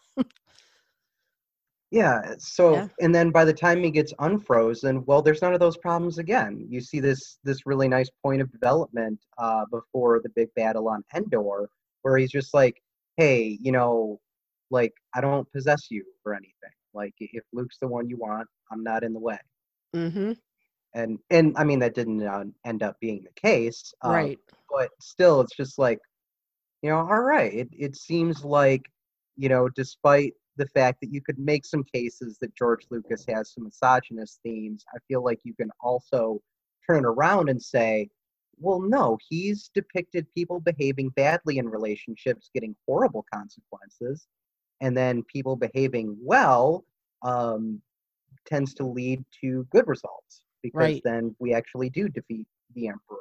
Yeah. 1.91 2.34
So, 2.39 2.72
Yeah. 2.74 2.89
and 3.01 3.14
then 3.14 3.30
by 3.30 3.45
the 3.45 3.53
time 3.53 3.82
he 3.82 3.91
gets 3.91 4.12
unfrozen, 4.18 5.05
well, 5.07 5.22
there's 5.22 5.41
none 5.43 5.55
of 5.55 5.61
those 5.61 5.76
problems 5.78 6.18
again. 6.18 6.66
You 6.68 6.80
see 6.80 7.01
this 7.01 7.39
this 7.45 7.66
really 7.66 7.89
nice 7.89 8.11
point 8.22 8.43
of 8.43 8.51
development 8.53 9.18
uh, 9.39 9.64
before 9.70 10.20
the 10.22 10.28
big 10.30 10.49
battle 10.55 10.89
on 10.89 11.03
Endor, 11.14 11.68
where 12.03 12.16
he's 12.18 12.30
just 12.30 12.53
like, 12.55 12.82
"Hey, 13.16 13.59
you 13.62 13.72
know, 13.72 14.20
like 14.70 14.93
I 15.14 15.20
don't 15.22 15.51
possess 15.53 15.91
you 15.91 16.05
or 16.26 16.34
anything. 16.34 16.74
Like 16.95 17.14
if 17.20 17.45
Luke's 17.53 17.78
the 17.80 17.89
one 17.89 18.09
you 18.09 18.16
want, 18.18 18.49
I'm 18.70 18.82
not 18.82 19.03
in 19.03 19.12
the 19.14 19.20
way." 19.20 19.39
Mm-hmm. 19.97 20.32
And 20.95 21.18
and 21.30 21.55
I 21.57 21.64
mean 21.64 21.78
that 21.80 21.95
didn't 21.95 22.22
uh, 22.22 22.45
end 22.66 22.82
up 22.82 22.97
being 23.01 23.22
the 23.24 23.41
case. 23.41 23.93
uh, 24.05 24.11
Right. 24.11 24.39
but 24.70 24.91
still 25.01 25.41
it's 25.41 25.57
just 25.57 25.78
like 25.78 25.99
you 26.82 26.91
know 26.91 26.99
all 26.99 27.20
right 27.22 27.53
it, 27.53 27.68
it 27.72 27.97
seems 27.97 28.45
like 28.45 28.82
you 29.36 29.49
know 29.49 29.68
despite 29.70 30.34
the 30.59 30.66
fact 30.68 31.00
that 31.00 31.12
you 31.12 31.20
could 31.22 31.38
make 31.38 31.64
some 31.64 31.84
cases 31.84 32.36
that 32.40 32.54
george 32.54 32.84
lucas 32.90 33.24
has 33.28 33.52
some 33.52 33.64
misogynist 33.64 34.40
themes 34.42 34.84
i 34.94 34.98
feel 35.09 35.24
like 35.24 35.40
you 35.44 35.54
can 35.54 35.70
also 35.80 36.40
turn 36.88 37.04
around 37.04 37.48
and 37.48 37.61
say 37.62 38.09
well 38.59 38.80
no 38.80 39.16
he's 39.28 39.70
depicted 39.74 40.26
people 40.34 40.61
behaving 40.61 41.09
badly 41.11 41.59
in 41.59 41.68
relationships 41.68 42.50
getting 42.54 42.74
horrible 42.86 43.24
consequences 43.32 44.26
and 44.80 44.96
then 44.96 45.22
people 45.24 45.56
behaving 45.56 46.16
well 46.20 46.84
um, 47.22 47.80
tends 48.46 48.74
to 48.74 48.84
lead 48.84 49.24
to 49.40 49.66
good 49.70 49.86
results 49.86 50.42
because 50.62 50.80
Right. 50.80 51.02
then 51.04 51.34
we 51.38 51.52
actually 51.54 51.90
do 51.90 52.09
defeat 52.09 52.46
the 52.74 52.88
emperor 52.88 53.18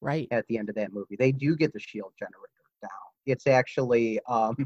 Right. 0.00 0.28
at 0.30 0.46
the 0.48 0.58
end 0.58 0.68
of 0.68 0.76
that 0.76 0.92
movie. 0.92 1.16
They 1.16 1.32
do 1.32 1.56
get 1.56 1.72
the 1.72 1.80
shield 1.80 2.12
generator 2.18 2.64
down. 2.80 2.90
It's 3.26 3.46
actually, 3.46 4.20
um, 4.28 4.56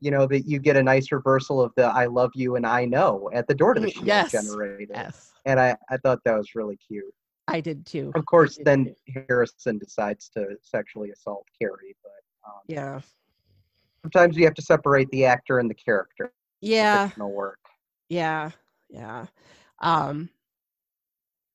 you 0.00 0.10
know, 0.10 0.26
that 0.26 0.42
you 0.46 0.58
get 0.58 0.76
a 0.76 0.82
nice 0.82 1.10
reversal 1.12 1.60
of 1.60 1.72
the 1.76 1.84
"I 1.86 2.06
love 2.06 2.30
you" 2.34 2.56
and 2.56 2.66
"I 2.66 2.84
know" 2.84 3.30
at 3.32 3.46
the 3.46 3.54
door 3.54 3.74
to 3.74 3.80
the 3.80 3.90
shield 3.90 4.06
Yes. 4.06 4.30
generator, 4.32 4.94
Yes. 4.94 5.32
and 5.44 5.58
I 5.60 5.76
I 5.90 5.96
thought 5.98 6.20
that 6.24 6.36
was 6.36 6.54
really 6.54 6.76
cute. 6.76 7.12
I 7.48 7.60
did 7.60 7.84
too. 7.86 8.12
Of 8.14 8.26
course, 8.26 8.58
then 8.64 8.94
Harrison 9.08 9.78
decides 9.78 10.28
to 10.30 10.56
sexually 10.62 11.10
assault 11.10 11.46
Carrie, 11.60 11.96
but 12.02 12.22
um, 12.46 12.60
Yeah. 12.66 13.00
sometimes 14.02 14.36
you 14.36 14.44
have 14.44 14.54
to 14.54 14.62
separate 14.62 15.08
the 15.10 15.24
actor 15.24 15.58
and 15.58 15.68
the 15.70 15.74
character. 15.74 16.32
Yeah. 16.60 17.06
Fictional 17.06 17.32
work. 17.32 17.58
Yeah. 18.08 18.50
Yeah. 18.90 19.26
Um 19.80 20.30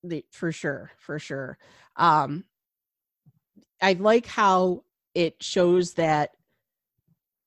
the 0.02 0.24
for 0.30 0.52
sure, 0.52 0.90
for 0.98 1.18
sure. 1.18 1.58
Um 1.96 2.44
I 3.80 3.92
like 3.94 4.26
how 4.26 4.84
it 5.14 5.42
shows 5.42 5.94
that 5.94 6.30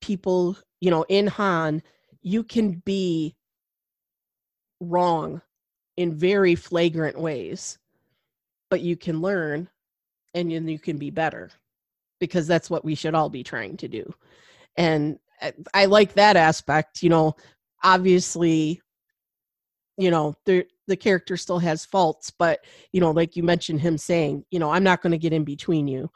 people, 0.02 0.58
you 0.80 0.92
know, 0.92 1.06
in 1.10 1.28
Han, 1.28 1.82
you 2.22 2.44
can 2.44 2.82
be 2.86 3.36
wrong 4.80 5.42
in 5.98 6.14
very 6.14 6.56
flagrant 6.56 7.20
ways, 7.20 7.78
but 8.70 8.82
you 8.82 8.96
can 8.96 9.22
learn 9.22 9.70
and 10.34 10.52
then 10.52 10.68
you 10.68 10.80
can 10.80 10.98
be 10.98 11.10
better 11.10 11.50
because 12.20 12.48
that's 12.48 12.70
what 12.70 12.86
we 12.86 12.96
should 12.96 13.16
all 13.16 13.30
be 13.30 13.44
trying 13.44 13.78
to 13.78 13.88
do. 13.88 14.14
And 14.76 15.20
I- 15.74 15.86
like 15.86 16.14
that 16.14 16.36
aspect, 16.36 17.02
you 17.04 17.10
know, 17.10 17.36
obviously 17.84 18.82
you 19.98 20.12
know 20.12 20.36
the 20.46 20.66
the 20.88 20.96
character 20.96 21.36
still 21.36 21.60
has 21.60 21.86
faults 21.86 22.32
but 22.32 22.64
you 22.92 23.02
know 23.02 23.12
like 23.12 23.36
you 23.36 23.44
mentioned 23.44 23.82
him 23.82 23.98
saying 23.98 24.44
you 24.52 24.60
know 24.60 24.72
i'm 24.72 24.84
not 24.84 25.02
going 25.02 25.12
to 25.12 25.18
get 25.18 25.34
in 25.34 25.44
between 25.44 25.88
you 25.88 26.10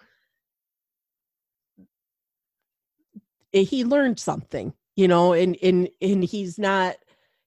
he 3.52 3.84
learned 3.84 4.20
something 4.20 4.74
you 4.96 5.08
know 5.08 5.34
and 5.34 5.58
and 5.62 5.90
and 6.02 6.24
he's 6.24 6.58
not 6.58 6.96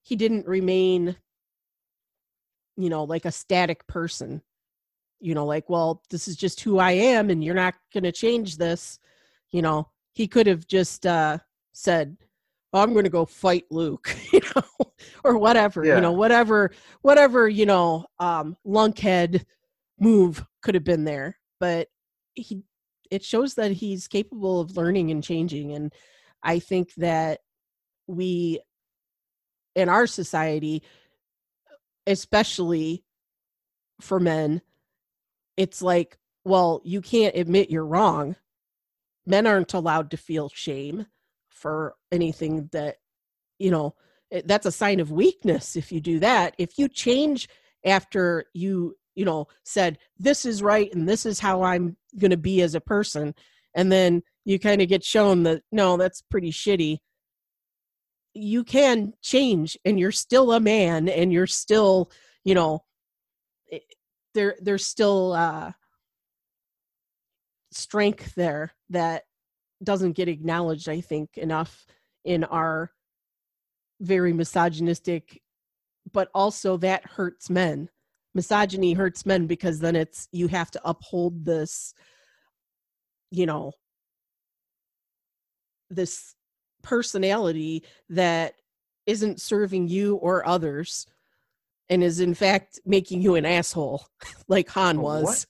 he 0.03 0.15
didn't 0.15 0.47
remain 0.47 1.15
you 2.77 2.89
know 2.89 3.03
like 3.03 3.25
a 3.25 3.31
static 3.31 3.85
person 3.87 4.41
you 5.19 5.33
know 5.33 5.45
like 5.45 5.69
well 5.69 6.01
this 6.09 6.27
is 6.27 6.35
just 6.35 6.59
who 6.61 6.77
i 6.79 6.91
am 6.91 7.29
and 7.29 7.43
you're 7.43 7.55
not 7.55 7.75
going 7.93 8.03
to 8.03 8.11
change 8.11 8.57
this 8.57 8.99
you 9.51 9.61
know 9.61 9.89
he 10.13 10.27
could 10.27 10.47
have 10.47 10.67
just 10.67 11.05
uh 11.05 11.37
said 11.73 12.15
oh, 12.73 12.81
i'm 12.81 12.91
going 12.93 13.05
to 13.05 13.09
go 13.09 13.25
fight 13.25 13.65
luke 13.71 14.15
you 14.33 14.41
know 14.55 14.91
or 15.23 15.37
whatever 15.37 15.85
Yeah. 15.85 15.95
you 15.95 16.01
know 16.01 16.13
whatever 16.13 16.71
whatever 17.01 17.47
you 17.47 17.65
know 17.65 18.05
um 18.19 18.57
lunkhead 18.65 19.45
move 19.99 20.43
could 20.61 20.75
have 20.75 20.83
been 20.83 21.05
there 21.05 21.37
but 21.59 21.87
he 22.33 22.63
it 23.11 23.23
shows 23.23 23.55
that 23.55 23.71
he's 23.71 24.07
capable 24.07 24.59
of 24.59 24.77
learning 24.77 25.11
and 25.11 25.23
changing 25.23 25.71
and 25.73 25.93
i 26.43 26.59
think 26.59 26.93
that 26.95 27.39
we 28.07 28.59
in 29.75 29.89
our 29.89 30.07
society 30.07 30.83
especially 32.07 33.03
for 33.99 34.19
men 34.19 34.61
it's 35.57 35.81
like 35.81 36.17
well 36.43 36.81
you 36.83 37.01
can't 37.01 37.35
admit 37.35 37.69
you're 37.69 37.85
wrong. 37.85 38.35
Men 39.25 39.47
aren't 39.47 39.73
allowed 39.73 40.11
to 40.11 40.17
feel 40.17 40.49
shame 40.53 41.07
for 41.49 41.95
anything 42.11 42.69
that 42.71 42.97
you 43.57 43.71
know 43.71 43.95
eh, 44.31 44.41
that's 44.45 44.65
a 44.65 44.71
sign 44.71 44.99
of 44.99 45.11
weakness 45.11 45.75
if 45.75 45.91
you 45.91 45.99
do 45.99 46.19
that. 46.19 46.55
If 46.57 46.77
you 46.77 46.87
change 46.87 47.49
after 47.83 48.45
you 48.53 48.95
you 49.15 49.25
know 49.25 49.47
said 49.63 49.97
this 50.19 50.45
is 50.45 50.61
right 50.61 50.93
and 50.93 51.07
this 51.07 51.25
is 51.25 51.39
how 51.39 51.63
i'm 51.63 51.95
going 52.19 52.31
to 52.31 52.37
be 52.37 52.61
as 52.61 52.75
a 52.75 52.81
person 52.81 53.33
and 53.75 53.91
then 53.91 54.21
you 54.45 54.59
kind 54.59 54.81
of 54.81 54.87
get 54.87 55.03
shown 55.03 55.43
that 55.43 55.63
no 55.71 55.97
that's 55.97 56.21
pretty 56.21 56.51
shitty. 56.51 56.99
You 58.33 58.63
can 58.63 59.13
change 59.21 59.77
and 59.83 59.99
you're 59.99 60.11
still 60.11 60.53
a 60.53 60.59
man 60.59 61.09
and 61.09 61.31
you're 61.31 61.47
still 61.47 62.11
you 62.43 62.53
know 62.53 62.83
there 64.33 64.55
there's 64.61 64.85
still 64.85 65.33
uh 65.33 65.71
strength 67.71 68.35
there 68.35 68.71
that 68.89 69.23
doesn't 69.83 70.13
get 70.13 70.29
acknowledged 70.29 70.87
i 70.87 71.01
think 71.01 71.37
enough 71.37 71.85
in 72.23 72.45
our 72.45 72.91
very 73.99 74.31
misogynistic 74.31 75.41
but 76.11 76.29
also 76.33 76.77
that 76.77 77.05
hurts 77.05 77.49
men 77.49 77.89
misogyny 78.35 78.93
hurts 78.93 79.25
men 79.25 79.47
because 79.47 79.79
then 79.79 79.95
it's 79.95 80.27
you 80.31 80.47
have 80.47 80.69
to 80.69 80.81
uphold 80.85 81.43
this 81.43 81.93
you 83.31 83.45
know 83.45 83.71
this 85.89 86.35
personality 86.83 87.83
that 88.09 88.53
isn't 89.07 89.41
serving 89.41 89.87
you 89.87 90.15
or 90.17 90.47
others 90.47 91.07
and 91.89 92.03
is 92.03 92.19
in 92.19 92.33
fact 92.33 92.79
making 92.85 93.21
you 93.21 93.35
an 93.35 93.45
asshole 93.45 94.05
like 94.47 94.69
han 94.69 95.01
was 95.01 95.47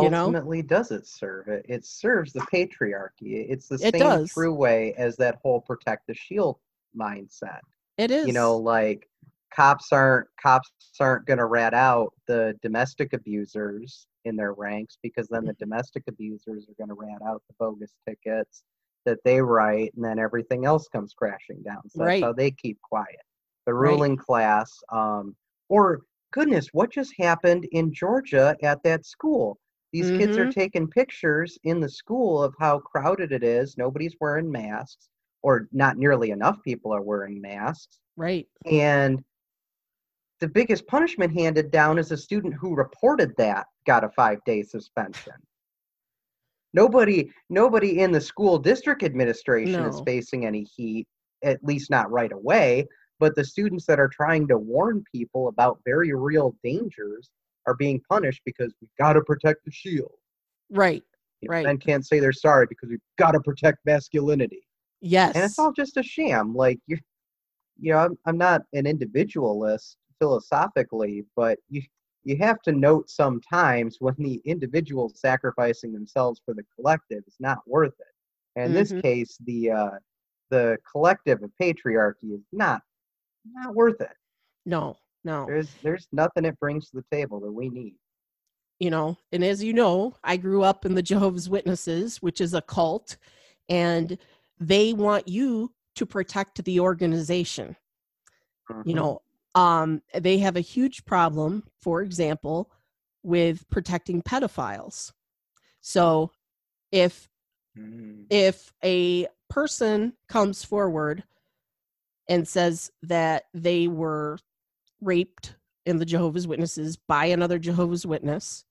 you 0.00 0.10
know? 0.10 0.26
ultimately 0.26 0.62
does 0.62 0.90
it 0.90 1.06
serve? 1.06 1.48
It 1.48 1.64
it 1.68 1.84
serves 1.84 2.32
the 2.32 2.40
patriarchy. 2.40 3.46
It's 3.48 3.68
the 3.68 3.76
It 3.76 3.92
same 3.92 4.00
does. 4.00 4.32
true 4.32 4.54
way 4.54 4.94
as 4.96 5.16
that 5.16 5.38
whole 5.42 5.60
protect 5.60 6.06
the 6.06 6.14
shield 6.14 6.58
mindset. 6.96 7.60
It 7.96 8.10
is 8.10 8.26
you 8.26 8.32
know 8.32 8.56
like 8.56 9.07
cops 9.54 9.92
aren't 9.92 10.28
cops 10.42 10.70
aren't 11.00 11.26
going 11.26 11.38
to 11.38 11.46
rat 11.46 11.74
out 11.74 12.12
the 12.26 12.54
domestic 12.62 13.12
abusers 13.12 14.06
in 14.24 14.36
their 14.36 14.52
ranks 14.54 14.98
because 15.02 15.28
then 15.28 15.44
the 15.46 15.54
domestic 15.54 16.04
abusers 16.08 16.68
are 16.68 16.74
going 16.78 16.88
to 16.88 16.94
rat 16.94 17.22
out 17.26 17.42
the 17.48 17.54
bogus 17.58 17.94
tickets 18.08 18.62
that 19.04 19.18
they 19.24 19.40
write 19.40 19.92
and 19.94 20.04
then 20.04 20.18
everything 20.18 20.64
else 20.66 20.88
comes 20.88 21.14
crashing 21.14 21.62
down. 21.62 21.88
So 21.88 22.02
that's 22.02 22.18
Right. 22.18 22.20
how 22.20 22.32
they 22.32 22.50
keep 22.50 22.80
quiet. 22.82 23.20
The 23.66 23.74
Right. 23.78 24.06
ruling 24.06 24.16
class 24.16 24.70
um 24.92 25.36
or 25.68 26.02
goodness 26.32 26.68
what 26.72 26.90
just 26.92 27.14
happened 27.18 27.66
in 27.72 27.92
georgia 27.92 28.56
at 28.62 28.82
that 28.84 29.04
school? 29.06 29.58
These 29.92 30.10
kids 30.10 30.36
are 30.38 30.46
Mhm. 30.46 30.48
taking 30.48 30.88
pictures 30.88 31.58
in 31.64 31.80
the 31.80 31.88
school 31.88 32.42
of 32.42 32.54
how 32.58 32.80
crowded 32.80 33.32
it 33.32 33.42
is. 33.44 33.76
Nobody's 33.78 34.16
wearing 34.20 34.50
masks 34.50 35.08
or 35.42 35.68
not 35.72 35.96
nearly 35.96 36.30
enough 36.30 36.58
people 36.64 36.92
are 36.94 37.02
wearing 37.02 37.40
masks. 37.40 38.00
Right. 38.16 38.48
And 38.66 39.24
the 40.40 40.48
biggest 40.48 40.86
punishment 40.86 41.32
handed 41.32 41.70
down 41.70 41.98
is 41.98 42.12
a 42.12 42.16
student 42.16 42.54
who 42.54 42.74
reported 42.74 43.34
that 43.36 43.66
got 43.86 44.04
a 44.04 44.08
five 44.10 44.38
day 44.44 44.62
suspension. 44.62 45.34
Nobody 46.74 47.30
nobody 47.48 48.00
in 48.00 48.12
the 48.12 48.20
school 48.20 48.58
district 48.58 49.02
administration 49.02 49.84
is 49.84 50.00
facing 50.06 50.46
any 50.46 50.64
heat 50.64 51.06
at 51.44 51.62
least 51.62 51.90
not 51.90 52.10
right 52.10 52.32
away 52.32 52.86
but 53.20 53.34
the 53.34 53.44
students 53.44 53.84
that 53.86 53.98
are 53.98 54.08
trying 54.08 54.46
to 54.46 54.58
warn 54.58 55.02
people 55.12 55.48
about 55.48 55.80
very 55.84 56.12
real 56.14 56.54
dangers 56.62 57.30
are 57.66 57.74
being 57.74 58.00
punished 58.08 58.40
because 58.44 58.72
we've 58.80 58.94
got 58.98 59.14
to 59.14 59.20
protect 59.22 59.64
the 59.64 59.70
shield. 59.72 60.12
Right 60.70 61.02
you 61.40 61.48
know, 61.48 61.54
Right. 61.54 61.64
men 61.66 61.78
can't 61.78 62.06
say 62.06 62.20
they're 62.20 62.32
sorry 62.32 62.66
because 62.68 62.90
we've 62.90 63.00
got 63.16 63.32
to 63.32 63.40
protect 63.40 63.78
masculinity. 63.86 64.62
Yes 65.00 65.34
and 65.34 65.44
it's 65.44 65.58
all 65.58 65.72
just 65.72 65.96
a 65.96 66.02
sham 66.02 66.54
like 66.54 66.78
you 66.86 66.98
you 67.80 67.92
know 67.92 67.98
I'm, 67.98 68.18
I'm 68.26 68.38
not 68.38 68.62
an 68.72 68.86
individualist 68.86 69.96
philosophically 70.18 71.24
but 71.36 71.58
you 71.68 71.82
you 72.24 72.36
have 72.38 72.60
to 72.62 72.72
note 72.72 73.08
sometimes 73.08 73.96
when 74.00 74.14
the 74.18 74.40
individual 74.44 75.10
sacrificing 75.14 75.92
themselves 75.92 76.42
for 76.44 76.52
the 76.52 76.64
collective 76.74 77.22
is 77.26 77.36
not 77.40 77.58
worth 77.66 77.94
it. 77.98 78.14
And 78.56 78.66
in 78.66 78.74
this 78.74 78.92
Mhm. 78.92 79.02
case 79.02 79.38
the 79.46 79.70
uh 79.70 79.90
the 80.50 80.78
collective 80.90 81.42
of 81.42 81.50
patriarchy 81.60 82.34
is 82.34 82.44
not 82.52 82.82
not 83.50 83.74
worth 83.74 84.00
it. 84.00 84.12
No 84.66 84.96
no. 85.24 85.46
There's 85.46 85.76
there's 85.82 86.08
nothing 86.12 86.44
it 86.44 86.58
brings 86.60 86.90
to 86.90 86.96
the 86.98 87.16
table 87.16 87.40
that 87.40 87.52
we 87.52 87.68
need. 87.70 87.94
You 88.78 88.90
know 88.90 89.16
and 89.32 89.42
as 89.42 89.62
you 89.62 89.72
know 89.72 90.16
i 90.22 90.36
grew 90.36 90.62
up 90.62 90.84
in 90.84 90.94
the 90.94 91.02
jehovah's 91.10 91.48
witnesses 91.48 92.20
which 92.22 92.40
is 92.40 92.54
a 92.54 92.62
cult 92.62 93.16
and 93.68 94.18
they 94.60 94.92
want 94.92 95.28
you 95.28 95.72
to 95.94 96.06
protect 96.06 96.64
the 96.64 96.78
organization. 96.80 97.76
You 98.84 98.94
Mhm. 98.94 98.94
know 98.94 99.22
um 99.58 100.00
they 100.14 100.38
have 100.38 100.56
a 100.56 100.60
huge 100.60 101.04
problem 101.04 101.64
for 101.80 102.00
example 102.02 102.70
with 103.22 103.68
protecting 103.70 104.22
pedophiles 104.22 105.12
so 105.80 106.30
if 106.92 107.28
Mhm. 107.76 108.26
if 108.30 108.72
a 108.84 109.26
person 109.48 110.14
comes 110.28 110.64
forward 110.64 111.24
and 112.28 112.46
says 112.46 112.90
that 113.02 113.44
they 113.54 113.88
were 113.88 114.38
raped 115.00 115.56
in 115.86 115.98
the 115.98 116.04
Jehovah's 116.04 116.46
Witnesses 116.46 116.96
by 116.96 117.26
another 117.26 117.58
Jehovah's 117.58 118.04
Witness, 118.04 118.64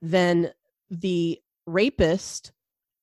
then 0.00 0.52
the 0.90 1.40
rapist 1.66 2.52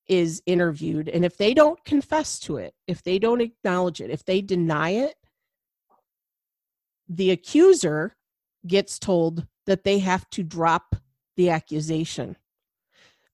is 0.07 0.41
interviewed. 0.45 1.07
And 1.09 1.23
if 1.23 1.37
they 1.37 1.53
don't 1.53 1.83
confess 1.85 2.39
to 2.41 2.57
it, 2.57 2.75
if 2.87 3.01
they 3.03 3.17
don't 3.19 3.41
acknowledge 3.41 4.01
it, 4.01 4.09
if 4.09 4.25
they 4.25 4.41
deny 4.41 4.91
it, 4.91 5.15
the 7.09 7.31
accuser 7.31 8.15
gets 8.67 8.99
told 8.99 9.47
that 9.65 9.83
they 9.83 9.99
have 9.99 10.29
to 10.29 10.43
drop 10.43 10.95
the 11.35 11.49
accusation 11.49 12.37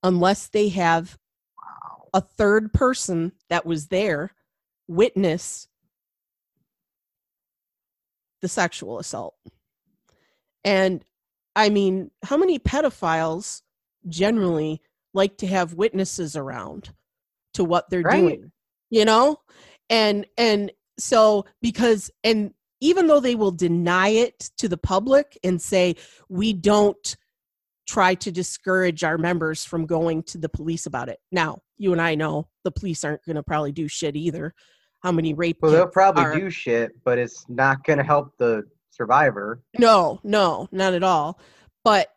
unless 0.02 0.48
they 0.48 0.70
have 0.70 1.18
a 2.14 2.22
third 2.22 2.72
person 2.72 3.34
that 3.50 3.66
was 3.66 3.88
there 3.88 4.32
witness 4.88 5.68
the 8.42 8.48
sexual 8.48 9.00
assault. 9.00 9.36
And 10.64 11.04
I 11.56 11.70
mean, 11.70 12.12
how 12.24 12.38
many 12.38 12.60
pedophiles 12.60 13.62
generally 14.08 14.82
like 15.14 15.38
to 15.38 15.48
have 15.48 15.74
witnesses 15.74 16.36
around 16.36 16.90
to 17.54 17.64
what 17.64 17.90
they're 17.90 18.02
Right. 18.02 18.22
doing? 18.22 18.52
You 18.90 19.06
know? 19.06 19.42
And 19.90 20.26
and 20.38 20.72
so 20.98 21.46
because 21.62 22.12
and 22.24 22.54
even 22.82 23.08
though 23.08 23.20
they 23.20 23.36
will 23.36 23.52
deny 23.52 24.10
it 24.10 24.52
to 24.58 24.68
the 24.68 24.78
public 24.78 25.38
and 25.44 25.62
say 25.62 25.96
we 26.30 26.54
don't 26.54 27.16
try 27.88 28.16
to 28.16 28.32
discourage 28.32 29.04
our 29.04 29.18
members 29.18 29.64
from 29.64 29.86
going 29.86 30.24
to 30.24 30.38
the 30.38 30.50
police 30.50 30.86
about 30.86 31.08
it. 31.08 31.20
Now, 31.32 31.60
you 31.78 31.92
and 31.92 32.02
I 32.02 32.16
know 32.16 32.48
the 32.64 32.72
police 32.72 33.04
aren't 33.04 33.24
going 33.26 33.36
to 33.36 33.44
probably 33.44 33.72
do 33.72 33.88
shit 33.88 34.16
either. 34.16 34.54
How 35.02 35.12
many 35.12 35.34
rape 35.36 35.58
well 35.62 35.72
they'll 35.72 35.88
probably 35.88 36.24
are- 36.24 36.40
do 36.40 36.50
shit 36.50 36.92
but 37.04 37.20
it's 37.20 37.46
not 37.48 37.84
going 37.84 37.98
to 38.00 38.04
help 38.04 38.34
the 38.40 38.64
survivor 38.90 39.62
No, 39.78 40.20
no, 40.24 40.68
not 40.72 40.94
at 40.94 41.04
all. 41.04 41.40
But 41.84 42.10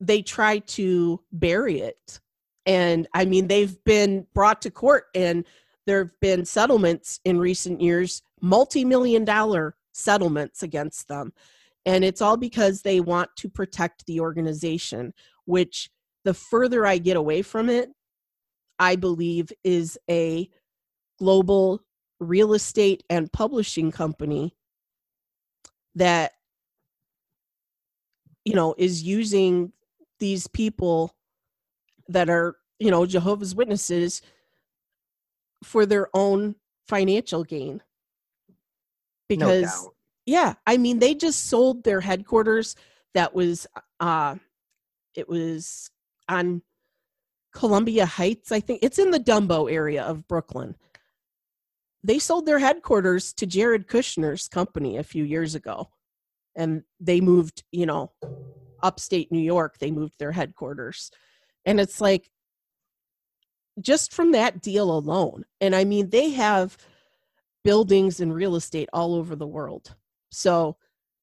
they 0.00 0.22
try 0.22 0.58
to 0.60 1.20
bury 1.30 1.80
it. 1.80 2.20
And 2.66 3.06
I 3.14 3.24
mean, 3.24 3.48
they've 3.48 3.76
been 3.84 4.26
brought 4.34 4.62
to 4.62 4.70
court 4.70 5.04
and 5.14 5.44
there 5.86 5.98
have 5.98 6.20
been 6.20 6.44
settlements 6.44 7.20
in 7.24 7.38
recent 7.38 7.80
years, 7.80 8.22
multi 8.40 8.84
million 8.84 9.24
dollar 9.24 9.76
settlements 9.92 10.62
against 10.62 11.08
them. 11.08 11.32
And 11.86 12.04
it's 12.04 12.20
all 12.20 12.36
because 12.36 12.82
they 12.82 13.00
want 13.00 13.30
to 13.36 13.48
protect 13.48 14.06
the 14.06 14.20
organization, 14.20 15.14
which 15.46 15.90
the 16.24 16.34
further 16.34 16.86
I 16.86 16.98
get 16.98 17.16
away 17.16 17.42
from 17.42 17.70
it, 17.70 17.90
I 18.78 18.96
believe 18.96 19.50
is 19.64 19.98
a 20.10 20.48
global 21.18 21.82
real 22.20 22.52
estate 22.52 23.04
and 23.08 23.32
publishing 23.32 23.90
company 23.90 24.54
that 25.94 26.32
you 28.48 28.54
know, 28.54 28.74
is 28.78 29.02
using 29.02 29.74
these 30.20 30.46
people 30.46 31.14
that 32.08 32.30
are, 32.30 32.56
you 32.78 32.90
know, 32.90 33.04
Jehovah's 33.04 33.54
Witnesses 33.54 34.22
for 35.62 35.84
their 35.84 36.08
own 36.14 36.54
financial 36.86 37.44
gain. 37.44 37.82
Because 39.28 39.84
no 39.84 39.92
yeah, 40.28 40.54
I 40.66 40.76
mean 40.76 40.98
they 40.98 41.14
just 41.14 41.46
sold 41.46 41.84
their 41.84 42.02
headquarters 42.02 42.76
that 43.14 43.34
was 43.34 43.66
uh 43.98 44.36
it 45.14 45.26
was 45.26 45.90
on 46.28 46.60
Columbia 47.54 48.04
Heights, 48.04 48.52
I 48.52 48.60
think. 48.60 48.80
It's 48.82 48.98
in 48.98 49.10
the 49.10 49.18
Dumbo 49.18 49.72
area 49.72 50.02
of 50.04 50.28
Brooklyn. 50.28 50.76
They 52.04 52.18
sold 52.18 52.44
their 52.44 52.58
headquarters 52.58 53.32
to 53.34 53.46
Jared 53.46 53.88
Kushner's 53.88 54.48
company 54.48 54.98
a 54.98 55.02
few 55.02 55.24
years 55.24 55.54
ago. 55.54 55.88
And 56.54 56.82
they 57.00 57.22
moved, 57.22 57.64
you 57.72 57.86
know, 57.86 58.12
upstate 58.82 59.32
New 59.32 59.40
York, 59.40 59.78
they 59.78 59.90
moved 59.90 60.18
their 60.18 60.32
headquarters. 60.32 61.10
And 61.64 61.80
it's 61.80 62.02
like 62.02 62.30
just 63.80 64.12
from 64.12 64.32
that 64.32 64.60
deal 64.60 64.90
alone. 64.90 65.44
And 65.60 65.74
I 65.74 65.84
mean, 65.84 66.10
they 66.10 66.30
have 66.30 66.76
buildings 67.64 68.20
and 68.20 68.34
real 68.34 68.56
estate 68.56 68.88
all 68.92 69.14
over 69.14 69.36
the 69.36 69.46
world. 69.46 69.94
So 70.30 70.76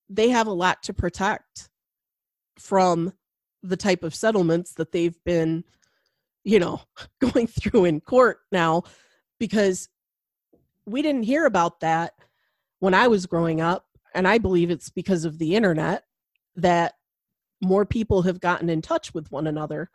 they 0.09 0.29
have 0.29 0.47
a 0.47 0.53
lot 0.53 0.83
to 0.83 0.93
protect 0.93 1.69
from 2.59 3.13
the 3.63 3.77
type 3.77 4.03
of 4.03 4.15
settlements 4.15 4.73
that 4.75 4.91
they've 4.91 5.17
been, 5.25 5.63
you 6.43 6.59
know, 6.59 6.81
going 7.19 7.47
through 7.47 7.85
in 7.85 8.01
court 8.01 8.39
now 8.51 8.83
because 9.39 9.89
we 10.85 11.01
didn't 11.01 11.23
hear 11.23 11.45
about 11.45 11.79
that 11.79 12.13
when 12.79 12.93
I 12.93 13.07
was 13.07 13.25
growing 13.25 13.61
up. 13.61 13.85
And 14.13 14.27
I 14.27 14.37
believe 14.37 14.71
it's 14.71 14.89
because 14.89 15.25
of 15.25 15.39
the 15.39 15.55
internet 15.55 16.03
that 16.55 16.93
more 17.61 17.85
people 17.85 18.21
have 18.21 18.39
gotten 18.39 18.69
in 18.69 18.81
touch 18.81 19.13
with 19.13 19.31
one 19.31 19.47
another. 19.47 19.89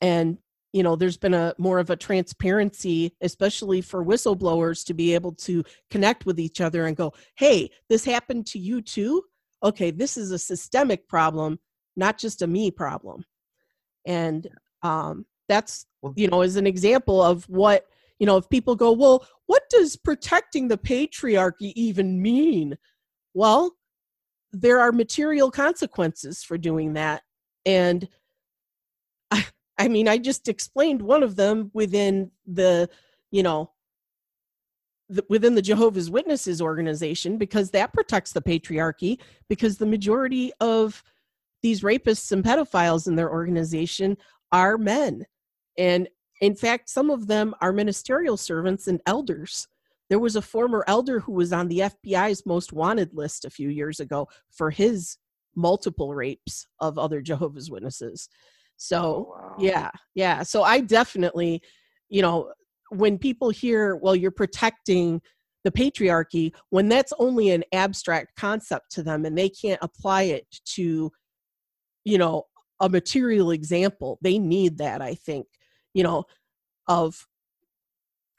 And, 0.00 0.38
you 0.72 0.82
know, 0.82 0.96
there's 0.96 1.16
been 1.16 1.34
a 1.34 1.54
more 1.58 1.78
of 1.78 1.90
a 1.90 1.96
transparency, 1.96 3.14
especially 3.20 3.80
for 3.80 4.04
whistleblowers 4.04 4.84
to 4.86 4.94
be 4.94 5.14
able 5.14 5.32
to 5.32 5.64
connect 5.90 6.26
with 6.26 6.38
each 6.38 6.60
other 6.60 6.86
and 6.86 6.96
go, 6.96 7.12
hey, 7.36 7.70
this 7.88 8.04
happened 8.04 8.46
to 8.46 8.58
you 8.58 8.82
too. 8.82 9.22
Okay, 9.62 9.90
this 9.90 10.16
is 10.16 10.30
a 10.30 10.38
systemic 10.38 11.08
problem, 11.08 11.58
not 11.96 12.18
just 12.18 12.42
a 12.42 12.46
me 12.46 12.70
problem. 12.70 13.24
And 14.06 14.48
um, 14.82 15.26
that's, 15.48 15.86
you 16.14 16.28
know, 16.28 16.42
is 16.42 16.56
an 16.56 16.66
example 16.66 17.22
of 17.22 17.44
what, 17.48 17.86
you 18.18 18.26
know, 18.26 18.36
if 18.36 18.48
people 18.48 18.76
go, 18.76 18.92
well, 18.92 19.26
what 19.46 19.62
does 19.70 19.96
protecting 19.96 20.68
the 20.68 20.78
patriarchy 20.78 21.72
even 21.74 22.20
mean? 22.20 22.76
Well, 23.34 23.72
there 24.52 24.80
are 24.80 24.92
material 24.92 25.50
consequences 25.50 26.42
for 26.42 26.58
doing 26.58 26.94
that. 26.94 27.22
And 27.64 28.08
I, 29.30 29.44
I 29.78 29.88
mean, 29.88 30.08
I 30.08 30.18
just 30.18 30.48
explained 30.48 31.00
one 31.00 31.22
of 31.22 31.36
them 31.36 31.70
within 31.72 32.30
the, 32.46 32.90
you 33.30 33.42
know, 33.42 33.70
the, 35.08 35.24
within 35.28 35.54
the 35.54 35.62
Jehovah's 35.62 36.10
Witnesses 36.10 36.60
organization 36.60 37.38
because 37.38 37.70
that 37.70 37.92
protects 37.92 38.32
the 38.32 38.42
patriarchy 38.42 39.18
because 39.48 39.78
the 39.78 39.86
majority 39.86 40.52
of 40.60 41.02
these 41.62 41.82
rapists 41.82 42.30
and 42.32 42.44
pedophiles 42.44 43.06
in 43.06 43.16
their 43.16 43.30
organization 43.30 44.16
are 44.52 44.78
men. 44.78 45.24
And 45.76 46.08
in 46.40 46.54
fact, 46.54 46.88
some 46.88 47.10
of 47.10 47.26
them 47.26 47.54
are 47.60 47.72
ministerial 47.72 48.36
servants 48.36 48.86
and 48.86 49.00
elders. 49.06 49.66
There 50.08 50.18
was 50.18 50.36
a 50.36 50.42
former 50.42 50.84
elder 50.86 51.20
who 51.20 51.32
was 51.32 51.52
on 51.52 51.68
the 51.68 51.80
FBI's 51.80 52.46
most 52.46 52.72
wanted 52.72 53.14
list 53.14 53.44
a 53.44 53.50
few 53.50 53.68
years 53.68 54.00
ago 54.00 54.28
for 54.50 54.70
his 54.70 55.18
multiple 55.54 56.14
rapes 56.14 56.66
of 56.80 56.98
other 56.98 57.20
Jehovah's 57.20 57.70
Witnesses. 57.70 58.28
So, 58.78 59.04
oh, 59.04 59.36
wow. 59.36 59.56
yeah, 59.58 59.90
yeah. 60.14 60.42
So 60.42 60.62
I 60.62 60.80
definitely, 60.80 61.60
you 62.08 62.22
know, 62.22 62.52
when 62.90 63.18
people 63.18 63.50
hear, 63.50 63.96
well, 63.96 64.16
you're 64.16 64.30
protecting 64.30 65.20
the 65.64 65.70
patriarchy, 65.70 66.54
when 66.70 66.88
that's 66.88 67.12
only 67.18 67.50
an 67.50 67.64
abstract 67.72 68.36
concept 68.36 68.92
to 68.92 69.02
them 69.02 69.26
and 69.26 69.36
they 69.36 69.50
can't 69.50 69.80
apply 69.82 70.22
it 70.22 70.46
to, 70.76 71.10
you 72.04 72.18
know, 72.18 72.44
a 72.80 72.88
material 72.88 73.50
example, 73.50 74.18
they 74.22 74.38
need 74.38 74.78
that, 74.78 75.02
I 75.02 75.14
think, 75.16 75.46
you 75.92 76.04
know, 76.04 76.24
of 76.86 77.26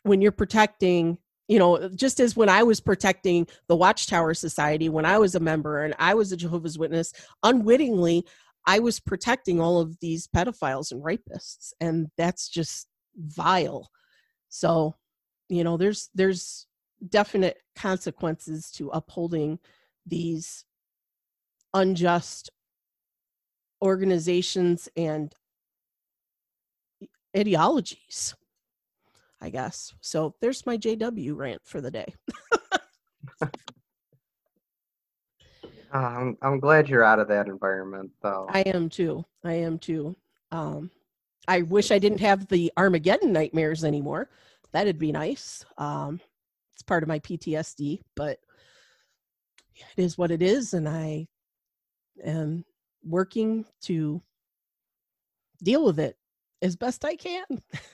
when 0.03 0.21
you're 0.21 0.31
protecting 0.31 1.19
you 1.49 1.57
know, 1.57 1.89
just 1.89 2.19
as 2.19 2.37
when 2.37 2.47
I 2.47 2.61
was 2.61 2.79
protecting 2.79 3.47
the 3.67 3.75
Watchtower 3.75 4.35
Society, 4.35 4.87
when 4.87 5.03
I 5.03 5.17
was 5.17 5.33
a 5.33 5.39
member 5.39 5.83
and 5.83 5.95
I 5.97 6.13
was 6.13 6.31
a 6.31 6.37
Jehovah's 6.37 6.77
Witness, 6.77 7.11
unwittingly, 7.41 8.23
I 8.65 8.79
was 8.79 8.99
protecting 8.99 9.59
all 9.59 9.79
of 9.79 9.99
these 9.99 10.27
pedophiles 10.27 10.91
and 10.91 11.03
rapists. 11.03 11.73
And 11.79 12.07
that's 12.17 12.49
just 12.49 12.87
vile. 13.15 13.89
So, 14.49 14.95
you 15.47 15.63
know, 15.63 15.77
there's 15.77 16.09
there's 16.13 16.67
definite 17.07 17.57
consequences 17.75 18.69
to 18.71 18.89
upholding 18.89 19.59
these 20.05 20.65
unjust 21.73 22.49
organizations 23.81 24.89
and 24.97 25.33
ideologies. 27.35 28.35
I 29.41 29.49
guess. 29.49 29.93
So 30.01 30.35
there's 30.41 30.65
my 30.65 30.77
JW 30.77 31.35
rant 31.35 31.61
for 31.63 31.79
the 31.79 31.91
day. 31.91 32.13
uh, 35.93 35.97
I'm 35.97 36.37
I'm 36.41 36.59
glad 36.59 36.89
you're 36.89 37.03
out 37.03 37.19
of 37.19 37.27
that 37.29 37.47
environment, 37.47 38.11
though. 38.21 38.47
I 38.49 38.61
am 38.61 38.89
too. 38.89 39.25
I 39.43 39.53
am 39.53 39.79
too. 39.79 40.15
Um, 40.51 40.91
I 41.47 41.63
wish 41.63 41.91
I 41.91 41.99
didn't 41.99 42.21
have 42.21 42.47
the 42.47 42.71
Armageddon 42.77 43.33
nightmares 43.33 43.83
anymore. 43.83 44.29
That'd 44.71 44.99
be 44.99 45.11
nice. 45.11 45.65
Um, 45.77 46.19
it's 46.73 46.83
part 46.83 47.03
of 47.03 47.09
my 47.09 47.19
PTSD, 47.19 48.01
but 48.15 48.39
it 49.97 50.03
is 50.03 50.17
what 50.17 50.31
it 50.31 50.41
is, 50.41 50.73
and 50.73 50.87
I 50.87 51.27
am 52.23 52.63
working 53.03 53.65
to 53.83 54.21
deal 55.63 55.85
with 55.85 55.99
it 55.99 56.17
as 56.61 56.75
best 56.75 57.05
I 57.05 57.15
can. 57.15 57.45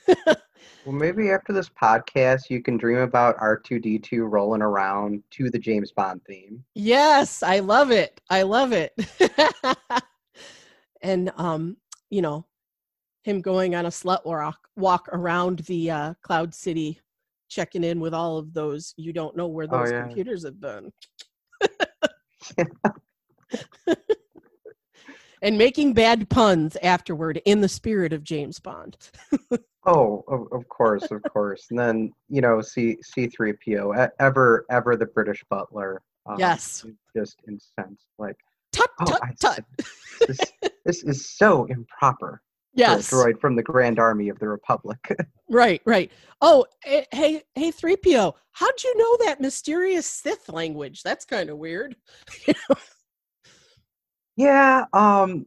well, 0.84 0.94
maybe 0.94 1.30
after 1.30 1.52
this 1.52 1.68
podcast, 1.68 2.48
you 2.48 2.62
can 2.62 2.76
dream 2.76 2.98
about 2.98 3.36
R2D2 3.38 4.30
rolling 4.30 4.62
around 4.62 5.22
to 5.30 5.50
the 5.50 5.58
James 5.58 5.90
Bond 5.92 6.20
theme. 6.26 6.64
Yes, 6.74 7.42
I 7.42 7.58
love 7.58 7.90
it. 7.90 8.20
I 8.30 8.42
love 8.42 8.72
it. 8.72 8.94
and, 11.02 11.32
um, 11.36 11.76
you 12.10 12.22
know, 12.22 12.46
him 13.24 13.40
going 13.40 13.74
on 13.74 13.86
a 13.86 13.90
slut 13.90 14.24
walk, 14.24 14.68
walk 14.76 15.08
around 15.12 15.60
the 15.60 15.90
uh, 15.90 16.14
Cloud 16.22 16.54
City, 16.54 17.00
checking 17.48 17.82
in 17.82 17.98
with 17.98 18.14
all 18.14 18.38
of 18.38 18.54
those. 18.54 18.94
You 18.96 19.12
don't 19.12 19.36
know 19.36 19.48
where 19.48 19.66
oh, 19.70 19.78
those 19.78 19.90
oh, 19.90 19.94
yeah. 19.96 20.02
computers 20.02 20.44
have 20.44 20.60
been. 20.60 20.92
and 25.46 25.56
making 25.56 25.92
bad 25.92 26.28
puns 26.28 26.76
afterward 26.82 27.40
in 27.44 27.60
the 27.60 27.68
spirit 27.68 28.12
of 28.12 28.24
James 28.24 28.58
Bond. 28.58 28.96
oh, 29.86 30.24
of, 30.26 30.48
of, 30.52 30.68
course, 30.68 31.08
of 31.12 31.22
course. 31.32 31.66
And 31.70 31.78
then 31.78 32.12
you 32.28 32.40
know, 32.40 32.60
C 32.60 32.98
C 33.02 33.28
three 33.28 33.52
PO 33.52 34.10
ever 34.18 34.66
ever 34.70 34.96
the 34.96 35.06
British 35.06 35.44
butler. 35.48 36.02
Um, 36.26 36.36
yes, 36.38 36.84
just 37.16 37.36
incensed. 37.46 38.08
Like 38.18 38.36
tut 38.72 38.90
oh, 39.00 39.04
tut 39.04 39.20
tut. 39.40 39.64
This, 40.26 40.38
this 40.84 41.04
is 41.04 41.30
so 41.30 41.64
improper. 41.66 42.42
Yes, 42.74 43.08
droid 43.08 43.40
from 43.40 43.54
the 43.54 43.62
Grand 43.62 44.00
Army 44.00 44.28
of 44.28 44.40
the 44.40 44.48
Republic. 44.48 44.98
right, 45.48 45.80
right. 45.86 46.10
Oh, 46.40 46.66
eh, 46.84 47.04
hey, 47.12 47.42
hey, 47.54 47.70
three 47.70 47.96
PO. 47.96 48.34
How'd 48.50 48.84
you 48.84 48.98
know 48.98 49.26
that 49.26 49.40
mysterious 49.40 50.06
Sith 50.06 50.48
language? 50.48 51.02
That's 51.02 51.24
kind 51.24 51.50
of 51.50 51.58
weird. 51.58 51.96
Yeah. 54.36 54.84
Um, 54.92 55.46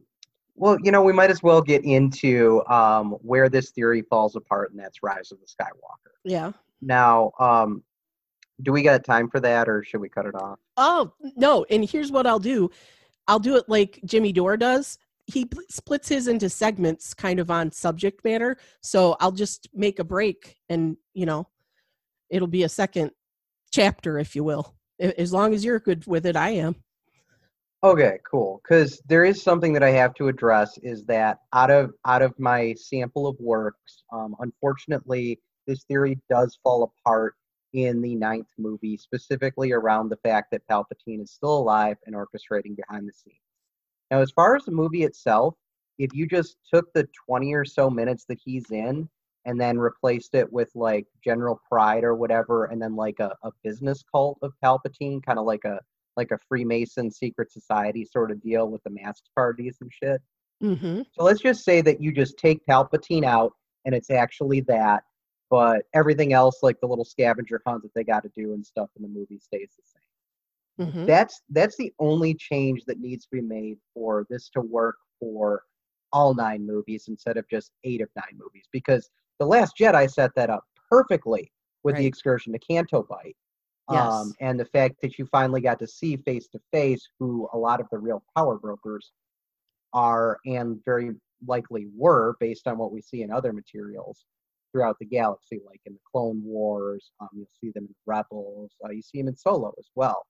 well, 0.56 0.76
you 0.82 0.92
know, 0.92 1.02
we 1.02 1.12
might 1.12 1.30
as 1.30 1.42
well 1.42 1.62
get 1.62 1.84
into 1.84 2.62
um, 2.68 3.12
where 3.22 3.48
this 3.48 3.70
theory 3.70 4.02
falls 4.02 4.36
apart, 4.36 4.72
and 4.72 4.80
that's 4.80 5.02
Rise 5.02 5.32
of 5.32 5.38
the 5.40 5.46
Skywalker. 5.46 6.12
Yeah. 6.24 6.52
Now, 6.82 7.32
um, 7.38 7.82
do 8.62 8.72
we 8.72 8.82
got 8.82 9.04
time 9.04 9.28
for 9.28 9.40
that, 9.40 9.68
or 9.68 9.82
should 9.82 10.00
we 10.00 10.08
cut 10.08 10.26
it 10.26 10.34
off? 10.34 10.58
Oh 10.76 11.12
no! 11.36 11.64
And 11.70 11.88
here's 11.88 12.12
what 12.12 12.26
I'll 12.26 12.38
do: 12.38 12.70
I'll 13.26 13.38
do 13.38 13.56
it 13.56 13.64
like 13.68 14.00
Jimmy 14.04 14.32
Dore 14.32 14.56
does. 14.56 14.98
He 15.24 15.48
splits 15.70 16.08
his 16.08 16.26
into 16.26 16.50
segments, 16.50 17.14
kind 17.14 17.38
of 17.38 17.50
on 17.50 17.70
subject 17.70 18.24
matter. 18.24 18.56
So 18.82 19.16
I'll 19.20 19.32
just 19.32 19.68
make 19.72 19.98
a 19.98 20.04
break, 20.04 20.58
and 20.68 20.96
you 21.14 21.24
know, 21.24 21.48
it'll 22.28 22.48
be 22.48 22.64
a 22.64 22.68
second 22.68 23.12
chapter, 23.70 24.18
if 24.18 24.36
you 24.36 24.44
will. 24.44 24.74
As 24.98 25.32
long 25.32 25.54
as 25.54 25.64
you're 25.64 25.80
good 25.80 26.06
with 26.06 26.26
it, 26.26 26.36
I 26.36 26.50
am. 26.50 26.76
Okay, 27.82 28.18
cool. 28.30 28.60
Because 28.62 29.00
there 29.08 29.24
is 29.24 29.42
something 29.42 29.72
that 29.72 29.82
I 29.82 29.90
have 29.90 30.12
to 30.14 30.28
address 30.28 30.76
is 30.78 31.04
that 31.06 31.38
out 31.54 31.70
of 31.70 31.94
out 32.06 32.20
of 32.20 32.38
my 32.38 32.74
sample 32.74 33.26
of 33.26 33.36
works, 33.40 34.02
um, 34.12 34.36
unfortunately, 34.40 35.40
this 35.66 35.84
theory 35.84 36.18
does 36.28 36.58
fall 36.62 36.82
apart 36.82 37.36
in 37.72 38.02
the 38.02 38.14
ninth 38.16 38.48
movie, 38.58 38.98
specifically 38.98 39.72
around 39.72 40.10
the 40.10 40.18
fact 40.18 40.50
that 40.50 40.66
Palpatine 40.70 41.22
is 41.22 41.30
still 41.30 41.56
alive 41.56 41.96
and 42.04 42.14
orchestrating 42.14 42.76
behind 42.76 43.08
the 43.08 43.12
scenes. 43.12 43.40
Now, 44.10 44.20
as 44.20 44.30
far 44.32 44.56
as 44.56 44.64
the 44.64 44.72
movie 44.72 45.04
itself, 45.04 45.54
if 45.98 46.12
you 46.12 46.26
just 46.26 46.56
took 46.72 46.92
the 46.92 47.08
20 47.26 47.54
or 47.54 47.64
so 47.64 47.88
minutes 47.88 48.24
that 48.28 48.40
he's 48.44 48.70
in 48.70 49.08
and 49.46 49.58
then 49.58 49.78
replaced 49.78 50.34
it 50.34 50.52
with 50.52 50.70
like 50.74 51.06
General 51.24 51.60
Pryde 51.68 52.04
or 52.04 52.14
whatever, 52.14 52.66
and 52.66 52.82
then 52.82 52.94
like 52.94 53.20
a, 53.20 53.34
a 53.42 53.52
business 53.64 54.04
cult 54.12 54.38
of 54.42 54.52
Palpatine, 54.62 55.24
kind 55.24 55.38
of 55.38 55.46
like 55.46 55.64
a 55.64 55.80
like 56.20 56.32
a 56.32 56.38
Freemason 56.48 57.10
secret 57.10 57.50
society 57.50 58.04
sort 58.04 58.30
of 58.30 58.42
deal 58.42 58.68
with 58.68 58.82
the 58.84 58.90
masked 58.90 59.30
parties 59.34 59.78
and 59.80 59.90
shit. 59.90 60.20
Mm-hmm. 60.62 61.02
So 61.12 61.24
let's 61.24 61.40
just 61.40 61.64
say 61.64 61.80
that 61.80 62.02
you 62.02 62.12
just 62.12 62.36
take 62.36 62.60
Palpatine 62.68 63.24
out 63.24 63.52
and 63.86 63.94
it's 63.94 64.10
actually 64.10 64.60
that, 64.62 65.04
but 65.48 65.82
everything 65.94 66.34
else, 66.34 66.58
like 66.62 66.78
the 66.80 66.86
little 66.86 67.06
scavenger 67.06 67.62
hunt 67.66 67.82
that 67.82 67.94
they 67.94 68.04
got 68.04 68.22
to 68.24 68.30
do 68.36 68.52
and 68.52 68.64
stuff 68.64 68.90
in 68.96 69.02
the 69.02 69.08
movie, 69.08 69.38
stays 69.38 69.70
the 69.76 69.82
same. 69.86 70.88
Mm-hmm. 70.88 71.06
That's 71.06 71.40
that's 71.48 71.76
the 71.76 71.92
only 71.98 72.34
change 72.34 72.84
that 72.86 73.00
needs 73.00 73.24
to 73.24 73.30
be 73.32 73.40
made 73.40 73.78
for 73.94 74.26
this 74.28 74.50
to 74.50 74.60
work 74.60 74.96
for 75.18 75.62
all 76.12 76.34
nine 76.34 76.66
movies 76.66 77.06
instead 77.08 77.36
of 77.36 77.48
just 77.48 77.72
eight 77.84 78.02
of 78.02 78.08
nine 78.16 78.38
movies. 78.38 78.66
Because 78.70 79.08
the 79.38 79.46
Last 79.46 79.74
Jedi 79.78 80.10
set 80.10 80.34
that 80.36 80.50
up 80.50 80.64
perfectly 80.90 81.50
with 81.84 81.96
the 81.96 82.06
excursion 82.06 82.52
to 82.52 82.58
Canto 82.58 83.02
Bight. 83.02 83.36
Um, 83.98 84.34
and 84.40 84.58
the 84.58 84.64
fact 84.64 84.96
that 85.02 85.18
you 85.18 85.26
finally 85.26 85.60
got 85.60 85.78
to 85.80 85.86
see 85.86 86.16
face 86.16 86.48
to 86.48 86.60
face 86.72 87.08
who 87.18 87.48
a 87.52 87.58
lot 87.58 87.80
of 87.80 87.86
the 87.90 87.98
real 87.98 88.22
power 88.36 88.58
brokers 88.58 89.12
are 89.92 90.38
and 90.46 90.78
very 90.84 91.12
likely 91.46 91.86
were 91.96 92.36
based 92.40 92.66
on 92.66 92.78
what 92.78 92.92
we 92.92 93.00
see 93.00 93.22
in 93.22 93.30
other 93.30 93.52
materials 93.52 94.24
throughout 94.72 94.96
the 94.98 95.04
galaxy, 95.04 95.60
like 95.66 95.80
in 95.86 95.94
the 95.94 96.00
Clone 96.10 96.42
Wars. 96.44 97.10
Um, 97.20 97.28
you'll 97.34 97.48
see 97.60 97.70
them 97.70 97.84
in 97.84 97.94
Rebels. 98.06 98.72
Uh, 98.84 98.90
you 98.90 99.02
see 99.02 99.18
them 99.18 99.28
in 99.28 99.36
Solo 99.36 99.74
as 99.78 99.88
well. 99.94 100.26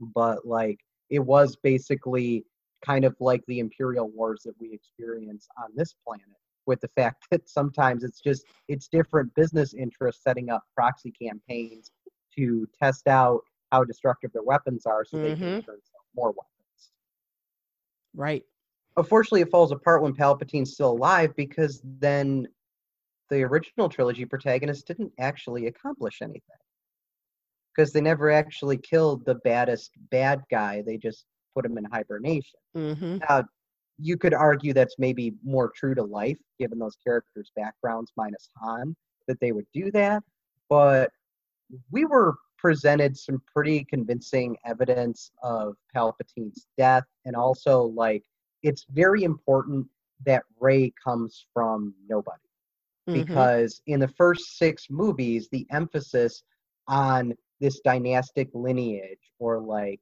But 0.00 0.46
like 0.46 0.78
it 1.10 1.20
was 1.20 1.56
basically 1.56 2.44
kind 2.84 3.04
of 3.04 3.16
like 3.18 3.42
the 3.46 3.58
Imperial 3.58 4.08
Wars 4.08 4.42
that 4.44 4.54
we 4.60 4.72
experience 4.72 5.48
on 5.58 5.70
this 5.74 5.94
planet, 6.06 6.26
with 6.66 6.80
the 6.80 6.88
fact 6.88 7.26
that 7.30 7.48
sometimes 7.48 8.04
it's 8.04 8.20
just 8.20 8.44
it's 8.68 8.88
different 8.88 9.34
business 9.34 9.74
interests 9.74 10.22
setting 10.22 10.50
up 10.50 10.62
proxy 10.74 11.12
campaigns 11.20 11.90
to 12.36 12.66
test 12.80 13.06
out 13.08 13.40
how 13.72 13.84
destructive 13.84 14.32
their 14.32 14.42
weapons 14.42 14.86
are, 14.86 15.04
so 15.04 15.18
they 15.18 15.34
can 15.34 15.38
Mhm. 15.38 15.64
turn 15.64 15.78
more 16.14 16.30
weapons 16.32 16.92
Right. 18.14 18.44
unfortunately 18.96 19.42
it 19.42 19.50
falls 19.50 19.70
apart 19.70 20.02
when 20.02 20.14
palpatine's 20.14 20.72
still 20.72 20.90
alive 20.90 21.34
because 21.36 21.80
then 21.84 22.48
the 23.30 23.42
original 23.44 23.88
trilogy 23.88 24.24
protagonist 24.24 24.86
didn't 24.86 25.12
actually 25.18 25.66
accomplish 25.66 26.20
anything 26.22 26.40
because 27.74 27.92
they 27.92 28.00
never 28.00 28.30
actually 28.30 28.76
killed 28.78 29.24
the 29.24 29.36
baddest 29.36 29.92
bad 30.10 30.42
guy 30.50 30.82
they 30.82 30.96
just 30.96 31.26
put 31.54 31.64
him 31.64 31.78
in 31.78 31.84
hibernation 31.84 32.58
Mm-hmm. 32.76 33.18
now 33.28 33.44
you 33.98 34.16
could 34.16 34.34
argue 34.34 34.72
that's 34.72 34.96
maybe 34.98 35.34
more 35.44 35.70
true 35.76 35.94
to 35.94 36.02
life 36.02 36.38
given 36.58 36.78
those 36.78 36.96
characters 37.04 37.50
backgrounds 37.56 38.12
minus 38.16 38.48
han 38.60 38.96
that 39.28 39.38
they 39.40 39.52
would 39.52 39.66
do 39.72 39.90
that 39.92 40.22
but 40.68 41.10
we 41.90 42.04
were 42.04 42.36
presented 42.56 43.16
some 43.16 43.40
pretty 43.54 43.84
convincing 43.84 44.56
evidence 44.64 45.30
of 45.42 45.76
palpatine's 45.94 46.66
death 46.76 47.04
and 47.24 47.36
also 47.36 47.82
like 47.82 48.24
it's 48.62 48.84
very 48.90 49.22
important 49.22 49.86
that 50.26 50.42
Rey 50.60 50.92
comes 51.04 51.46
from 51.54 51.94
nobody 52.08 52.40
Mm-hmm. 53.08 53.24
because 53.24 53.80
in 53.86 54.00
the 54.00 54.08
first 54.08 54.58
six 54.58 54.88
movies, 54.90 55.48
the 55.50 55.66
emphasis 55.70 56.42
on 56.88 57.32
this 57.60 57.80
dynastic 57.80 58.48
lineage 58.52 59.32
or 59.38 59.58
like 59.60 60.00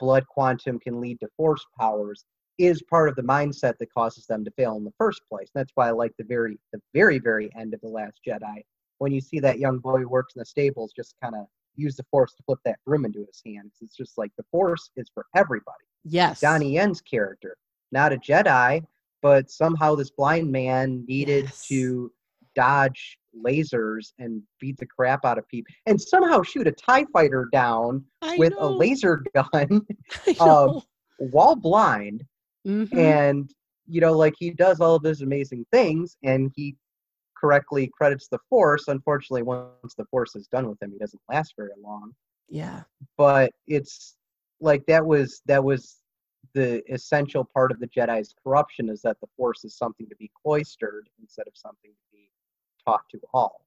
blood 0.00 0.26
quantum 0.28 0.78
can 0.78 1.00
lead 1.00 1.20
to 1.20 1.28
force 1.36 1.64
powers 1.78 2.24
is 2.58 2.82
part 2.90 3.08
of 3.08 3.16
the 3.16 3.22
mindset 3.22 3.74
that 3.78 3.92
causes 3.92 4.26
them 4.26 4.44
to 4.44 4.50
fail 4.52 4.76
in 4.76 4.84
the 4.84 4.92
first 4.96 5.20
place. 5.30 5.50
That's 5.54 5.72
why 5.74 5.88
I 5.88 5.90
like 5.90 6.12
the 6.18 6.24
very 6.24 6.58
the 6.72 6.80
very 6.94 7.18
very 7.18 7.50
end 7.56 7.74
of 7.74 7.80
the 7.82 7.88
Last 7.88 8.20
Jedi 8.26 8.64
when 8.98 9.12
you 9.12 9.20
see 9.20 9.40
that 9.40 9.58
young 9.58 9.78
boy 9.78 9.98
who 10.00 10.08
works 10.08 10.34
in 10.34 10.40
the 10.40 10.44
stables 10.46 10.92
just 10.94 11.14
kind 11.22 11.34
of 11.34 11.46
use 11.76 11.96
the 11.96 12.04
force 12.10 12.34
to 12.34 12.42
flip 12.44 12.58
that 12.64 12.78
broom 12.84 13.04
into 13.04 13.20
his 13.20 13.40
hand. 13.46 13.70
It's 13.80 13.96
just 13.96 14.18
like 14.18 14.32
the 14.36 14.44
force 14.50 14.90
is 14.96 15.08
for 15.14 15.26
everybody. 15.36 15.84
Yes. 16.04 16.40
Donnie 16.40 16.72
Yen's 16.74 17.00
character, 17.00 17.56
not 17.92 18.12
a 18.12 18.16
Jedi, 18.16 18.82
but 19.22 19.50
somehow 19.50 19.94
this 19.94 20.10
blind 20.10 20.50
man 20.50 21.04
needed 21.06 21.44
Yes. 21.44 21.66
to 21.68 22.12
dodge 22.54 23.18
lasers 23.44 24.12
and 24.18 24.42
beat 24.60 24.76
the 24.78 24.86
crap 24.86 25.24
out 25.24 25.38
of 25.38 25.46
people 25.48 25.72
and 25.86 26.00
somehow 26.00 26.42
shoot 26.42 26.66
a 26.66 26.72
TIE 26.72 27.04
fighter 27.12 27.48
down 27.52 28.04
I 28.22 28.36
with 28.36 28.54
a 28.58 28.66
laser 28.68 29.22
gun 29.34 29.86
um, 30.40 30.80
while 31.18 31.54
blind. 31.54 32.24
Mhm. 32.66 32.92
And, 32.96 33.50
you 33.86 34.00
know, 34.00 34.12
like 34.12 34.34
he 34.36 34.50
does 34.50 34.80
all 34.80 34.96
of 34.96 35.02
those 35.02 35.20
amazing 35.22 35.66
things 35.70 36.16
and 36.24 36.50
he 36.56 36.74
correctly 37.40 37.90
credits 37.96 38.28
the 38.28 38.38
Force. 38.48 38.88
Unfortunately, 38.88 39.42
once 39.42 39.94
the 39.96 40.04
Force 40.06 40.36
is 40.36 40.46
done 40.48 40.68
with 40.68 40.82
him, 40.82 40.92
he 40.92 40.98
doesn't 40.98 41.22
last 41.28 41.54
very 41.56 41.70
long 41.82 42.12
yeah. 42.48 42.82
but 43.16 43.52
it's 43.66 44.16
like 44.60 44.84
that 44.86 45.04
was 45.04 45.42
that 45.46 45.62
was 45.62 45.98
the 46.54 46.82
essential 46.92 47.44
part 47.44 47.70
of 47.70 47.78
the 47.78 47.88
Jedi's 47.88 48.34
corruption 48.42 48.88
is 48.88 49.02
that 49.02 49.20
the 49.20 49.28
Force 49.36 49.64
is 49.64 49.76
something 49.76 50.08
to 50.08 50.16
be 50.16 50.30
cloistered 50.42 51.08
instead 51.20 51.46
of 51.46 51.52
something 51.54 51.90
to 51.90 52.16
be 52.16 52.30
taught 52.84 53.02
to 53.10 53.20
all. 53.34 53.64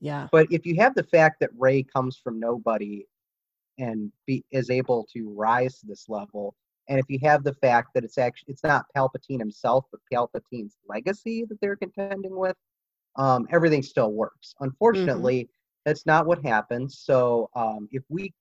Yeah. 0.00 0.28
But 0.30 0.46
if 0.50 0.64
you 0.64 0.76
have 0.76 0.94
the 0.94 1.02
fact 1.02 1.40
that 1.40 1.50
Rey 1.58 1.82
comes 1.82 2.16
from 2.16 2.38
nobody 2.38 3.04
and 3.78 4.12
be, 4.26 4.44
is 4.52 4.70
able 4.70 5.08
to 5.12 5.34
rise 5.36 5.80
to 5.80 5.86
this 5.86 6.08
level, 6.08 6.54
and 6.88 7.00
if 7.00 7.06
you 7.08 7.18
have 7.24 7.42
the 7.42 7.54
fact 7.54 7.88
that 7.94 8.04
it's 8.04 8.16
actually 8.16 8.52
it's 8.52 8.64
not 8.64 8.86
Palpatine 8.96 9.40
himself, 9.40 9.84
but 9.90 10.00
Palpatine's 10.10 10.76
legacy 10.88 11.44
that 11.48 11.60
they're 11.60 11.76
contending 11.76 12.38
with, 12.38 12.56
um, 13.18 13.46
everything 13.50 13.82
still 13.82 14.12
works. 14.12 14.54
Unfortunately, 14.60 15.48
that's 15.84 16.06
not 16.06 16.26
what 16.26 16.44
happens. 16.44 16.98
So 16.98 17.50
um, 17.56 17.88
if 17.92 18.02
we 18.08 18.32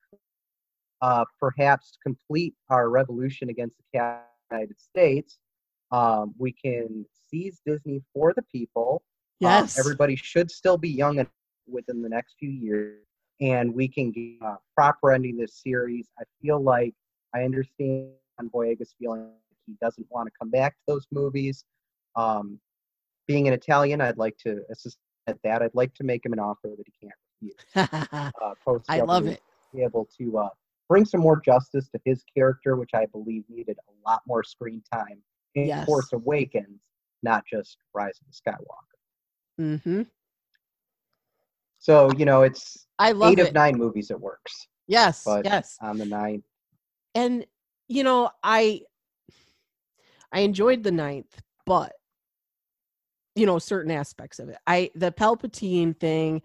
uh, 1.01 1.25
perhaps 1.39 1.97
complete 2.01 2.53
our 2.69 2.89
revolution 2.89 3.49
against 3.49 3.77
the 3.93 4.19
United 4.51 4.79
States, 4.79 5.39
um, 5.91 6.33
we 6.37 6.51
can 6.51 7.05
seize 7.29 7.61
Disney 7.65 8.01
for 8.13 8.33
the 8.35 8.43
people. 8.43 9.03
Um, 9.43 9.51
Yes. 9.51 9.77
everybody 9.77 10.15
should 10.15 10.49
still 10.49 10.77
be 10.77 10.89
young 10.89 11.15
enough 11.15 11.31
within 11.67 12.01
the 12.01 12.09
next 12.09 12.35
few 12.39 12.49
years, 12.49 13.03
and 13.39 13.73
we 13.73 13.87
can 13.87 14.11
get 14.11 14.41
uh, 14.45 14.55
proper 14.75 15.11
ending 15.11 15.37
this 15.37 15.61
series. 15.63 16.09
I 16.19 16.23
feel 16.41 16.61
like 16.61 16.93
I 17.35 17.43
understand 17.43 18.09
Boyega's 18.53 18.95
feeling 18.99 19.29
he 19.67 19.75
doesn't 19.81 20.07
want 20.09 20.27
to 20.27 20.31
come 20.39 20.49
back 20.49 20.73
to 20.73 20.79
those 20.87 21.05
movies. 21.11 21.65
Um, 22.15 22.59
being 23.27 23.47
an 23.47 23.53
Italian, 23.53 24.01
I'd 24.01 24.17
like 24.17 24.37
to 24.39 24.61
assist 24.71 24.97
at 25.27 25.37
that. 25.43 25.61
I'd 25.61 25.73
like 25.75 25.93
to 25.95 26.03
make 26.03 26.25
him 26.25 26.33
an 26.33 26.39
offer 26.39 26.69
that 26.77 26.85
he 26.85 26.93
can't 27.01 27.13
refuse. 27.41 28.31
Uh, 28.41 28.53
post 28.63 28.85
I 28.89 29.01
love 29.01 29.27
it. 29.27 29.41
Be 29.75 29.83
able 29.83 30.07
to 30.17 30.37
uh, 30.37 30.49
bring 30.89 31.05
some 31.05 31.19
more 31.21 31.39
justice 31.41 31.89
to 31.89 31.99
his 32.05 32.23
character, 32.33 32.75
which 32.77 32.91
I 32.93 33.05
believe 33.07 33.43
needed 33.49 33.77
a 33.87 34.09
lot 34.09 34.21
more 34.27 34.43
screen 34.43 34.81
time 34.91 35.21
in 35.55 35.67
Yes. 35.67 35.85
Force 35.85 36.13
Awakens, 36.13 36.81
not 37.23 37.43
just 37.45 37.77
Rise 37.93 38.17
of 38.21 38.27
the 38.27 38.51
Skywalker. 38.51 39.75
Mm-hmm. 39.77 40.01
So 41.79 42.09
you 42.17 42.25
know, 42.25 42.41
it's 42.43 42.87
I 42.99 43.11
love 43.11 43.31
eight 43.33 43.39
it. 43.39 43.47
of 43.49 43.53
nine 43.53 43.77
movies 43.77 44.09
it 44.11 44.19
works 44.19 44.67
Yes. 44.87 45.23
but- 45.25 45.45
yes. 45.45 45.77
on 45.81 45.97
the 45.97 46.05
nine. 46.05 46.43
and 47.15 47.45
you 47.89 48.03
know 48.03 48.29
i 48.43 48.81
i 50.33 50.41
enjoyed 50.41 50.83
the 50.83 50.91
ninth 50.91 51.41
but 51.65 51.93
you 53.37 53.45
know 53.45 53.59
certain 53.59 53.91
aspects 53.91 54.39
of 54.39 54.49
it. 54.49 54.57
I 54.65 54.91
the 54.95 55.11
palpatine 55.11 55.97
thing 55.97 56.41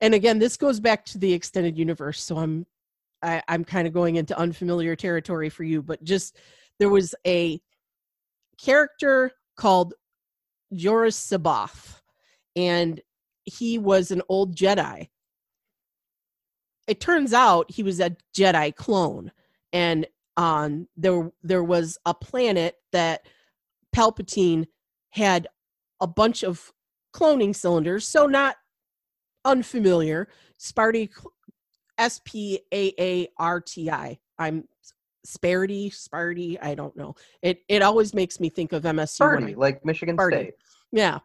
and 0.00 0.14
again 0.14 0.38
this 0.38 0.56
goes 0.56 0.80
back 0.80 1.04
to 1.06 1.18
the 1.18 1.32
extended 1.32 1.78
universe 1.78 2.22
so 2.22 2.38
i'm 2.38 2.66
I, 3.22 3.42
i'm 3.48 3.64
kind 3.64 3.86
of 3.86 3.94
going 3.94 4.16
into 4.16 4.36
unfamiliar 4.38 4.96
territory 4.96 5.48
for 5.48 5.62
you 5.62 5.82
but 5.82 6.02
just 6.02 6.36
there 6.78 6.88
was 6.88 7.14
a 7.26 7.60
character 8.58 9.30
called 9.56 9.94
Joruus 10.72 11.16
C'baoth 11.16 12.00
and 12.56 13.00
he 13.44 13.78
was 13.78 14.10
an 14.10 14.22
old 14.28 14.56
jedi. 14.56 15.08
It 16.86 17.00
turns 17.00 17.32
out 17.32 17.70
he 17.70 17.82
was 17.82 18.00
a 18.00 18.16
jedi 18.36 18.74
clone 18.74 19.32
and 19.72 20.06
um, 20.36 20.88
there 20.96 21.30
there 21.42 21.62
was 21.62 21.98
a 22.06 22.14
planet 22.14 22.76
that 22.92 23.26
Palpatine 23.94 24.66
had 25.10 25.46
a 26.00 26.06
bunch 26.06 26.42
of 26.42 26.72
cloning 27.14 27.54
cylinders, 27.54 28.06
so 28.06 28.26
not 28.26 28.56
unfamiliar. 29.44 30.28
Sparty, 30.58 31.10
S 31.98 32.20
P 32.24 32.60
A 32.72 32.92
A 32.98 33.28
R 33.38 33.60
T 33.60 33.90
I. 33.90 34.18
I'm 34.38 34.64
Sparty, 35.26 35.88
Sparty. 35.92 36.58
I 36.62 36.74
don't 36.74 36.96
know. 36.96 37.14
It 37.42 37.60
it 37.68 37.82
always 37.82 38.14
makes 38.14 38.40
me 38.40 38.48
think 38.48 38.72
of 38.72 38.82
MSU. 38.82 39.18
Sparty, 39.20 39.56
like 39.56 39.84
Michigan 39.84 40.16
Sparty. 40.16 40.32
State. 40.32 40.54
yeah, 40.92 41.18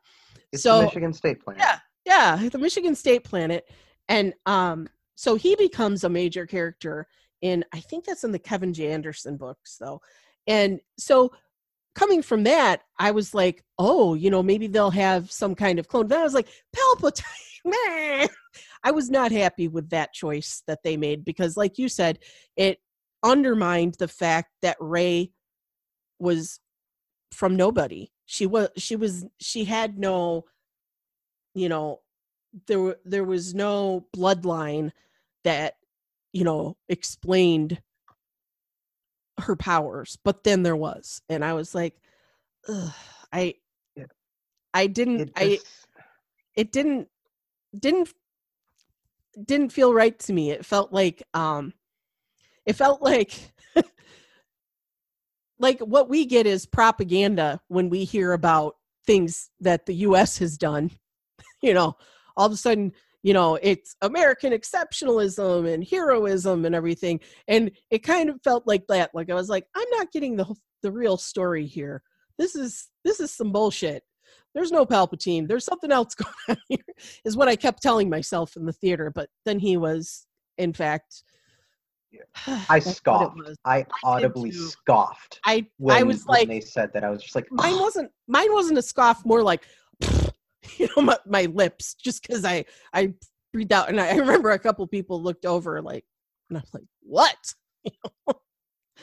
It's 0.52 0.64
So- 0.64 0.84
Michigan 0.84 1.14
State 1.14 1.42
planet. 1.42 1.62
yeah, 1.62 1.80
yeah, 2.06 2.50
the 2.50 2.58
Michigan 2.58 2.96
State 2.96 3.24
planet, 3.24 3.66
and 4.08 4.34
um, 4.46 4.88
so 5.16 5.36
he 5.36 5.56
becomes 5.56 6.04
a 6.04 6.10
major 6.10 6.46
character 6.46 7.08
in. 7.42 7.64
I 7.74 7.80
think 7.80 8.06
that's 8.06 8.24
in 8.24 8.32
the 8.32 8.40
Kevin 8.40 8.74
J. 8.74 8.92
Anderson 8.92 9.38
books, 9.38 9.78
though, 9.80 10.02
And 10.48 10.80
so 10.98 11.32
coming 12.00 12.22
from 12.22 12.44
that, 12.44 12.84
I 12.98 13.12
was 13.12 13.34
like, 13.34 13.62
oh, 13.78 14.14
you 14.14 14.32
know, 14.32 14.42
maybe 14.42 14.68
they'll 14.68 14.90
have 14.90 15.30
some 15.30 15.54
kind 15.54 15.80
of 15.80 15.90
clone. 15.90 16.08
Then 16.08 16.22
I 16.22 16.24
was 16.24 16.34
like, 16.34 16.48
Palpatine. 16.74 18.30
I 18.84 18.92
was 18.92 19.10
not 19.10 19.34
happy 19.34 19.68
with 19.68 19.90
that 19.90 20.14
choice 20.14 20.64
that 20.66 20.80
they 20.82 20.96
made 20.96 21.26
because, 21.26 21.58
like 21.58 21.78
you 21.78 21.90
said, 21.90 22.20
it 22.56 22.80
undermined 23.22 23.96
the 23.96 24.08
fact 24.08 24.52
that 24.62 24.78
Rey 24.80 25.32
was 26.20 26.62
from 27.34 27.58
nobody. 27.58 28.12
She 28.26 28.46
was 28.46 28.70
she 28.78 28.96
was 28.96 29.26
she 29.42 29.66
had 29.66 30.00
no, 30.00 30.46
you 31.54 31.68
know, 31.68 32.00
there 32.68 32.96
there 33.04 33.26
was 33.26 33.54
no 33.54 34.06
bloodline 34.16 34.92
that 35.44 35.74
you 36.32 36.46
know 36.46 36.78
explained 36.88 37.82
her 39.44 39.56
powers 39.56 40.18
but 40.24 40.44
then 40.44 40.64
there 40.64 40.76
was 40.76 41.22
and 41.30 41.44
i 41.44 41.54
was 41.54 41.74
like 41.76 41.96
i 43.34 43.54
Yeah. 43.96 44.06
i 44.74 44.88
didn't 44.88 45.22
It 45.22 45.32
i 45.36 45.50
just- 45.56 45.68
it 46.56 46.72
didn't 46.72 47.08
didn't 47.78 48.10
didn't 49.46 49.72
feel 49.72 49.94
right 49.94 50.18
to 50.20 50.34
me 50.34 50.52
it 50.52 50.66
felt 50.66 50.92
like 50.92 51.24
um 51.34 51.74
it 52.66 52.74
felt 52.74 53.02
like 53.02 53.54
like 55.60 55.80
what 55.80 56.10
we 56.10 56.26
get 56.26 56.46
is 56.46 56.66
propaganda 56.66 57.62
when 57.68 57.90
we 57.90 58.04
hear 58.06 58.34
about 58.34 58.76
things 59.06 59.50
that 59.60 59.86
the 59.86 59.96
US 59.96 60.38
has 60.40 60.58
done 60.58 60.92
you 61.62 61.74
know 61.74 61.96
all 62.38 62.46
of 62.48 62.52
a 62.54 62.58
sudden 62.58 62.94
you 63.24 63.34
know 63.34 63.58
it's 63.62 63.96
american 64.02 64.54
exceptionalism 64.54 65.72
and 65.72 65.86
heroism 65.86 66.66
and 66.66 66.76
everything 66.76 67.20
and 67.48 67.72
it 67.92 68.00
kind 68.00 68.30
of 68.30 68.42
felt 68.44 68.66
like 68.66 68.86
that 68.88 69.12
like 69.14 69.30
i 69.30 69.34
was 69.34 69.50
like 69.50 69.66
i'm 69.76 69.90
not 69.92 70.12
getting 70.12 70.36
the 70.36 70.46
the 70.84 70.92
real 70.92 71.18
story 71.18 71.66
here 71.66 72.02
this 72.38 72.56
is 72.56 72.90
this 73.04 73.20
is 73.20 73.32
some 73.32 73.52
bullshit 73.52 74.04
there's 74.56 74.72
no 74.72 74.86
palpatine 74.86 75.48
there's 75.48 75.66
something 75.66 75.92
else 75.92 76.16
going 76.16 76.34
on 76.50 76.58
here 76.70 76.80
is 77.26 77.36
what 77.36 77.48
i 77.48 77.56
kept 77.56 77.82
telling 77.82 78.10
myself 78.10 78.56
in 78.56 78.66
the 78.66 78.74
theater 78.74 79.12
but 79.14 79.30
then 79.46 79.60
he 79.60 79.78
was 79.78 80.26
in 80.58 80.74
fact 80.74 81.24
I 82.48 82.80
that's 82.80 82.86
what 82.86 82.88
it 82.88 82.96
scoffed. 82.96 83.38
was. 83.38 83.58
I 83.66 83.86
audibly 84.04 84.52
scoffed 84.52 85.40
i 85.46 85.66
when, 85.78 85.96
i 85.96 86.04
was 86.04 86.26
when 86.26 86.40
like 86.40 86.48
they 86.48 86.60
said 86.62 86.92
that. 86.94 87.04
I 87.04 87.10
was 87.12 87.22
just 87.22 87.36
like, 87.36 87.46
mine 87.52 87.74
"Ugh." 87.76 87.82
wasn't 87.82 88.12
mine 88.28 88.52
wasn't 88.52 88.80
a 88.80 88.82
scoff 88.82 89.24
more 89.26 89.44
like 89.44 89.64
you 90.78 90.88
know 90.96 91.04
my, 91.04 91.18
my 91.26 91.46
lips 91.46 91.94
just 91.96 92.22
because 92.22 92.46
i 92.46 92.64
i 92.94 93.14
breathed 93.54 93.74
out 93.74 93.90
and 93.90 94.00
I, 94.00 94.10
I 94.10 94.16
remember 94.16 94.52
a 94.52 94.60
couple 94.60 94.86
people 94.88 95.22
looked 95.22 95.46
over 95.46 95.82
like 95.82 96.06
and 96.50 96.58
i 96.58 96.62
was 96.62 96.74
like 96.74 96.84
what 97.02 97.38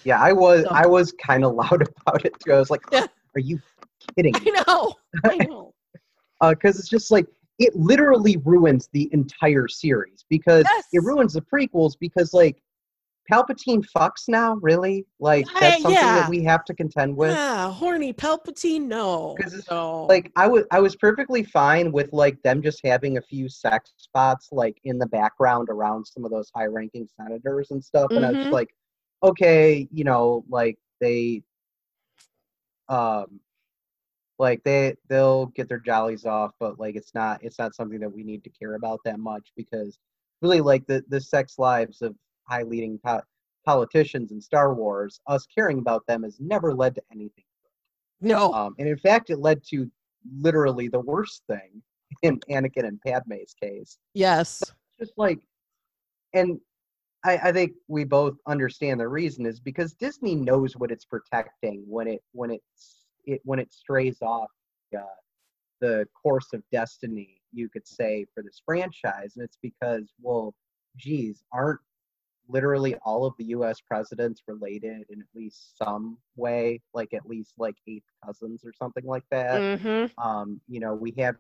yeah, 0.05 0.21
I 0.21 0.33
was 0.33 0.65
So- 0.65 0.71
I 0.71 0.87
was 0.87 1.13
kind 1.13 1.45
of 1.45 1.55
loud 1.63 1.83
about 1.83 2.25
it 2.25 2.35
too. 2.41 2.53
I 2.53 2.59
was 2.59 2.71
like, 2.71 2.83
Yeah. 2.93 3.07
are 3.35 3.41
you 3.41 3.59
kidding? 4.15 4.35
i 4.37 4.63
know 4.69 4.93
i 5.25 5.37
know 5.39 5.73
uh, 6.43 6.51
Because 6.51 6.79
it's 6.79 6.89
just 6.89 7.11
like 7.11 7.27
it 7.59 7.75
literally 7.75 8.37
ruins 8.45 8.89
the 8.93 9.09
entire 9.13 9.67
series 9.67 10.25
because 10.29 10.65
yes 10.71 10.85
it 10.93 11.03
ruins 11.03 11.33
the 11.33 11.41
prequels 11.41 11.95
because 11.99 12.35
like 12.35 12.63
Palpatine 13.31 13.85
fucks 13.97 14.29
now, 14.29 14.55
really? 14.57 15.05
Like 15.21 15.47
that's 15.61 15.83
something 15.83 16.01
yeah. 16.01 16.23
that 16.23 16.31
we 16.31 16.43
have 16.45 16.65
to 16.67 16.75
contend 16.75 17.17
with. 17.17 17.33
yeah 17.33 17.73
horny 17.73 18.13
palpatine 18.13 18.83
no 18.83 19.35
'Cause 19.41 19.55
it's 19.55 19.71
no 19.71 20.07
like 20.09 20.31
I 20.37 20.47
was 20.47 20.65
I 20.71 20.81
was 20.81 20.95
perfectly 20.97 21.43
fine 21.43 21.91
with 21.93 22.13
like 22.13 22.41
them 22.43 22.63
just 22.63 22.81
having 22.85 23.19
a 23.19 23.23
few 23.23 23.49
sex 23.49 23.93
spots 23.97 24.49
like 24.53 24.79
in 24.85 24.99
the 24.99 25.07
background 25.07 25.69
around 25.71 26.07
some 26.07 26.25
of 26.25 26.31
those 26.31 26.51
high 26.55 26.67
ranking 26.67 27.09
senators 27.21 27.71
and 27.71 27.83
stuff 27.85 28.11
and 28.15 28.25
I 28.25 28.31
was 28.31 28.47
Mhm. 28.47 28.53
like 28.53 28.75
okay 29.23 29.89
you 29.91 30.05
know 30.05 30.45
like 30.49 30.79
they 31.01 31.43
um 32.89 33.41
like 34.39 34.63
they 34.65 34.95
they'll 35.09 35.47
get 35.47 35.69
their 35.69 35.81
jollies 35.81 36.25
off 36.25 36.53
but 36.61 36.79
like 36.79 36.95
it's 36.95 37.15
not 37.15 37.43
it's 37.43 37.59
not 37.59 37.75
something 37.75 37.99
that 38.01 38.13
we 38.13 38.23
need 38.23 38.45
to 38.45 38.51
care 38.51 38.75
about 38.75 39.01
that 39.05 39.19
much 39.19 39.53
because 39.57 39.99
really 40.43 40.61
like 40.61 40.87
the 40.87 41.03
the 41.09 41.21
sex 41.21 41.59
lives 41.59 42.03
of 42.03 42.15
high 42.49 42.63
leading 42.63 42.99
po- 43.05 43.23
politicians 43.65 44.33
in 44.33 44.41
Star 44.41 44.75
Wars 44.75 45.21
us 45.27 45.47
caring 45.47 45.79
about 45.79 46.07
them 46.07 46.23
has 46.23 46.39
never 46.41 46.73
led 46.73 46.95
to 46.95 47.03
anything 47.13 47.45
no. 48.21 48.53
Um, 48.53 48.75
and 48.79 48.89
in 48.89 48.97
fact, 48.97 49.31
it 49.31 49.39
led 49.39 49.63
to 49.71 49.91
literally 50.39 50.89
the 50.89 51.01
worst 51.01 51.43
thing 51.49 51.83
in 52.23 52.41
Anakin 52.51 52.87
and 52.87 53.01
Padme's 53.07 53.55
case. 53.61 53.99
yes. 54.15 54.63
Just 54.99 55.13
like, 55.17 55.39
and 56.33 56.59
I, 57.25 57.37
I 57.37 57.53
think 57.53 57.73
we 57.89 58.05
both 58.05 58.35
understand 58.47 59.01
the 59.01 59.09
reason 59.09 59.45
is 59.45 59.61
because 59.61 59.95
Disney 59.95 60.35
knows 60.35 60.77
what 60.77 60.91
it's 60.91 61.05
protecting 61.05 61.85
when 61.87 62.09
it 62.09 62.23
when 62.33 62.51
it's 62.51 63.07
it 63.27 63.41
when 63.45 63.59
it 63.59 63.73
strays 63.73 64.23
off 64.23 64.51
uh, 64.97 65.03
the 65.81 66.07
course 66.23 66.55
of 66.55 66.63
destiny, 66.73 67.43
you 67.53 67.69
could 67.69 67.87
say, 67.87 68.25
for 68.35 68.43
this 68.43 68.63
franchise, 68.65 69.33
and 69.37 69.45
it's 69.45 69.59
because, 69.61 70.15
well, 70.21 70.55
geez, 70.97 71.43
aren't 71.53 71.81
literally 72.49 72.95
all 73.05 73.25
of 73.25 73.35
the 73.39 73.45
U.S. 73.47 73.81
presidents 73.81 74.43
related 74.47 75.05
in 75.11 75.21
at 75.21 75.27
least 75.35 75.77
some 75.79 76.19
way, 76.37 76.81
like 76.95 77.15
at 77.15 77.27
least 77.27 77.55
like 77.59 77.77
eighth 77.89 78.07
cousins 78.25 78.65
or 78.65 78.73
something 78.73 79.05
like 79.05 79.25
that. 79.31 79.61
mm-hmm. 79.63 80.27
Um, 80.27 80.61
you 80.69 80.81
know, 80.81 80.95
we 80.95 81.13
have 81.19 81.37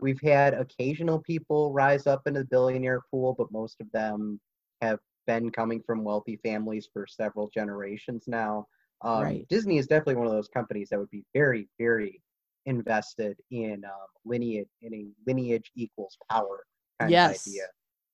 we've 0.00 0.20
had 0.20 0.54
occasional 0.54 1.20
people 1.20 1.72
rise 1.72 2.06
up 2.06 2.26
into 2.26 2.40
the 2.40 2.46
billionaire 2.46 3.00
pool, 3.10 3.34
but 3.36 3.52
most 3.52 3.80
of 3.80 3.90
them 3.92 4.40
have 4.82 4.98
been 5.26 5.50
coming 5.50 5.82
from 5.86 6.04
wealthy 6.04 6.36
families 6.42 6.88
for 6.92 7.06
several 7.06 7.48
generations 7.48 8.24
now. 8.26 8.66
Um, 9.02 9.22
Right. 9.22 9.46
Disney 9.48 9.78
is 9.78 9.86
definitely 9.86 10.16
one 10.16 10.26
of 10.26 10.32
those 10.32 10.48
companies 10.48 10.88
that 10.90 10.98
would 10.98 11.10
be 11.10 11.24
very, 11.32 11.68
very 11.78 12.20
invested 12.66 13.36
in 13.50 13.84
um, 13.84 14.06
lineage 14.24 14.68
in 14.82 14.94
a 14.94 15.06
lineage 15.26 15.70
equals 15.76 16.16
power 16.30 16.64
kind 16.98 17.10
Yes. 17.10 17.46
of 17.46 17.52
idea, 17.52 17.66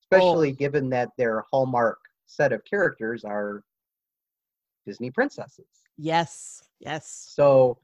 especially 0.03 0.53
given 0.53 0.91
that 0.91 1.11
their 1.17 1.45
hallmark 1.51 1.99
set 2.31 2.53
of 2.53 2.65
characters 2.65 3.25
are 3.25 3.63
Disney 4.87 5.11
princesses. 5.11 5.87
yes 5.97 6.63
yes 6.81 7.39
So, 7.39 7.79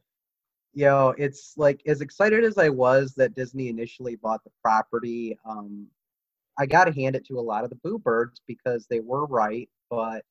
you 0.75 0.87
know, 0.87 1.15
it's 1.19 1.55
like 1.57 1.83
as 1.87 2.01
excited 2.01 2.45
as 2.45 2.59
I 2.59 2.69
was 2.69 3.15
that 3.17 3.35
Disney 3.35 3.69
initially 3.69 4.17
bought 4.17 4.45
the 4.45 4.51
property, 4.63 5.39
um, 5.45 5.87
I 6.59 6.67
got 6.67 6.85
to 6.87 6.93
hand 6.93 7.17
it 7.17 7.25
to 7.27 7.39
a 7.39 7.41
lot 7.43 7.65
of 7.65 7.71
the 7.71 7.77
Boo 7.77 7.99
Birds 7.99 8.41
because 8.47 8.87
they 8.89 9.01
were 9.01 9.27
right, 9.27 9.69
but 9.91 10.25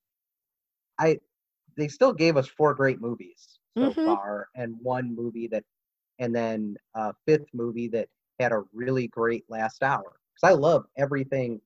I 1.00 1.20
they 1.78 1.88
still 1.88 2.14
gave 2.14 2.38
us 2.38 2.48
four 2.48 2.74
great 2.74 3.02
movies 3.02 3.60
so 3.80 3.96
Mhm. 3.96 4.06
far, 4.06 4.48
and 4.56 4.76
one 4.82 5.14
movie 5.16 5.48
that, 5.48 5.64
and 6.20 6.36
then 6.36 6.78
a 6.96 7.14
fifth 7.26 7.50
movie 7.54 7.88
that 7.90 8.10
had 8.40 8.52
a 8.52 8.64
really 8.74 9.08
great 9.08 9.46
last 9.50 9.84
hour. 9.84 10.20
Because 10.34 10.52
I 10.52 10.54
love 10.58 10.86
everything 10.98 11.62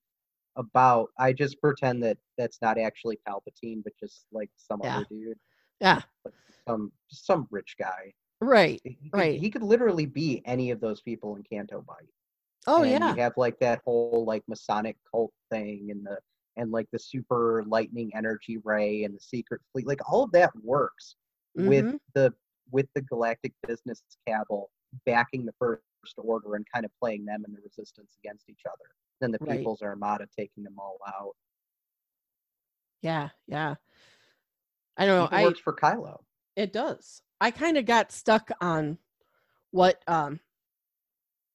about. 0.55 1.09
I 1.17 1.34
just 1.34 1.59
pretend 1.61 2.03
that 2.03 2.17
that's 2.38 2.59
not 2.61 2.77
actually 2.77 3.17
Palpatine, 3.27 3.84
but 3.84 3.93
just 3.99 4.26
like 4.31 4.49
some 4.57 4.81
Yeah. 4.84 4.97
other 4.97 5.05
dude 5.09 5.39
yeah 5.81 6.01
some 6.67 6.91
some 7.09 7.47
rich 7.51 7.76
guy. 7.80 8.13
right 8.41 8.81
He 8.84 8.95
could, 9.09 9.17
Right. 9.17 9.39
He 9.39 9.49
could 9.49 9.63
literally 9.63 10.05
be 10.05 10.41
any 10.45 10.71
of 10.71 10.80
those 10.81 11.01
people 11.01 11.35
in 11.38 11.43
Canto 11.43 11.81
Bight. 11.81 12.09
oh 12.67 12.81
and 12.84 12.91
yeah 12.91 13.13
You 13.15 13.21
have 13.21 13.34
like 13.38 13.57
that 13.59 13.81
whole 13.85 14.26
like 14.26 14.43
Masonic 14.47 14.97
cult 15.09 15.31
thing 15.49 15.89
and 15.91 16.05
the 16.05 16.17
and 16.57 16.71
like 16.71 16.88
the 16.91 16.99
super 16.99 17.63
lightning 17.67 18.11
energy 18.13 18.57
ray 18.65 19.05
and 19.05 19.15
the 19.15 19.19
secret 19.21 19.61
fleet. 19.71 19.88
Like 19.88 20.01
all 20.11 20.23
of 20.23 20.31
that 20.34 20.51
works 20.63 21.15
with 21.55 21.85
Mhm. 21.85 21.99
the 22.13 22.34
with 22.71 22.88
the 22.93 23.01
galactic 23.01 23.53
business 23.65 24.03
cabal 24.27 24.69
backing 25.05 25.45
the 25.45 25.53
first 25.53 25.81
order 26.17 26.55
and 26.55 26.65
kind 26.73 26.85
of 26.85 26.91
playing 26.99 27.26
them 27.26 27.43
in 27.47 27.53
the 27.53 27.61
resistance 27.61 28.17
against 28.23 28.49
each 28.49 28.63
other. 28.67 28.89
Then 29.19 29.31
the 29.31 29.37
Right. 29.41 29.57
People's 29.57 29.81
Armada 29.81 30.27
taking 30.37 30.63
them 30.63 30.75
all 30.77 30.97
out. 31.07 31.35
yeah 33.01 33.29
yeah 33.47 33.75
i 34.97 35.05
don't 35.05 35.17
know 35.17 35.25
Even 35.25 35.37
i 35.37 35.43
works 35.43 35.59
for 35.59 35.73
Kylo. 35.73 36.19
It 36.55 36.73
does. 36.73 37.21
I 37.39 37.51
kind 37.51 37.77
of 37.77 37.85
got 37.85 38.11
stuck 38.11 38.51
on 38.59 38.97
what 39.71 40.01
um 40.07 40.41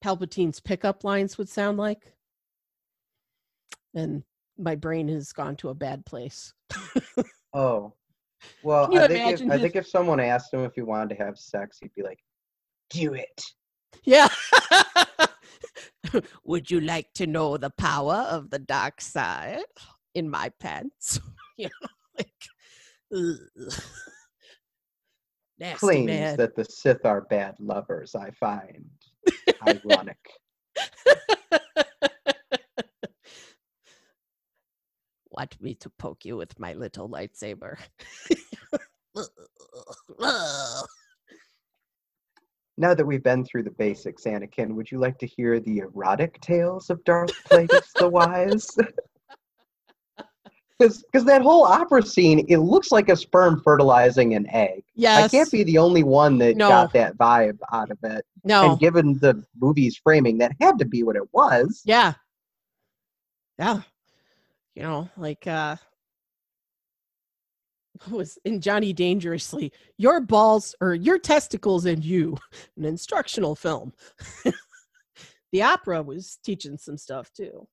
Palpatine's 0.03 0.59
pickup 0.59 1.03
lines 1.03 1.37
would 1.37 1.49
sound 1.49 1.77
like. 1.77 2.13
And 3.93 4.23
my 4.57 4.75
brain 4.75 5.07
has 5.09 5.31
gone 5.31 5.55
to 5.57 5.69
a 5.69 5.73
bad 5.75 6.05
place. 6.05 6.53
Oh. 7.53 7.93
Well, 8.63 8.93
I 8.97 9.07
think, 9.07 9.41
if, 9.41 9.49
I 9.49 9.57
think 9.57 9.75
if 9.77 9.87
someone 9.87 10.19
asked 10.19 10.53
him 10.53 10.65
if 10.65 10.73
he 10.75 10.81
wanted 10.81 11.15
to 11.15 11.23
have 11.23 11.37
sex, 11.37 11.77
he'd 11.81 11.93
be 11.95 12.03
like, 12.03 12.19
"Do 12.89 13.13
it." 13.13 13.41
yeah. 14.03 14.27
would 16.43 16.69
you 16.71 16.81
like 16.81 17.13
to 17.13 17.27
know 17.27 17.57
the 17.57 17.69
power 17.71 18.25
of 18.29 18.49
the 18.49 18.59
dark 18.59 19.01
side 19.01 19.63
in 20.13 20.29
my 20.29 20.49
pants? 20.59 21.19
you 21.57 21.67
know, 21.67 21.87
like 22.17 22.31
nasty 25.59 25.79
Claims 25.79 26.05
man. 26.07 26.37
that 26.37 26.55
the 26.55 26.65
Sith 26.65 27.05
are 27.05 27.21
bad 27.21 27.55
lovers. 27.59 28.15
I 28.15 28.31
find 28.31 28.85
ironic. 29.67 30.17
Want 35.31 35.61
me 35.61 35.75
to 35.75 35.89
poke 35.89 36.23
you 36.23 36.37
with 36.37 36.57
my 36.59 36.73
little 36.73 37.09
lightsaber? 37.09 37.77
Now 42.77 42.93
that 42.93 43.05
we've 43.05 43.23
been 43.23 43.45
through 43.45 43.63
the 43.63 43.71
basics, 43.71 44.23
Anakin, 44.25 44.75
would 44.75 44.91
you 44.91 44.99
like 44.99 45.17
to 45.19 45.25
hear 45.27 45.59
the 45.59 45.79
erotic 45.79 46.39
tales 46.41 46.89
of 46.89 47.03
Darth 47.05 47.31
Plagueis 47.49 47.91
the 47.97 48.09
Wise? 48.09 48.69
Because 50.77 51.23
that 51.23 51.41
whole 51.41 51.63
opera 51.63 52.03
scene, 52.03 52.45
it 52.49 52.57
looks 52.57 52.91
like 52.91 53.07
a 53.07 53.15
sperm 53.15 53.61
fertilizing 53.63 54.35
an 54.35 54.45
egg. 54.49 54.83
Yes. 54.93 55.23
I 55.23 55.27
can't 55.29 55.49
be 55.49 55.63
the 55.63 55.77
only 55.77 56.03
one 56.03 56.37
that 56.39 56.57
No. 56.57 56.67
got 56.67 56.91
that 56.91 57.17
vibe 57.17 57.57
out 57.71 57.91
of 57.91 57.97
it. 58.03 58.25
No. 58.43 58.71
And 58.71 58.79
given 58.81 59.17
the 59.19 59.41
movie's 59.57 59.95
framing, 59.95 60.37
that 60.39 60.51
had 60.59 60.77
to 60.79 60.85
be 60.85 61.03
what 61.03 61.15
it 61.15 61.33
was. 61.33 61.81
Yeah. 61.85 62.13
Yeah. 63.57 63.83
You 64.75 64.83
know, 64.83 65.09
like 65.15 65.47
uh 65.47 65.77
was 68.09 68.37
in 68.45 68.61
Johnny 68.61 68.93
Dangerously, 68.93 69.71
your 69.97 70.21
balls 70.21 70.75
or 70.81 70.93
your 70.93 71.17
testicles 71.19 71.85
and 71.85 72.03
you, 72.03 72.37
an 72.77 72.85
instructional 72.85 73.55
film. 73.55 73.93
the 75.51 75.61
opera 75.61 76.01
was 76.01 76.37
teaching 76.43 76.77
some 76.77 76.97
stuff 76.97 77.31
too. 77.33 77.67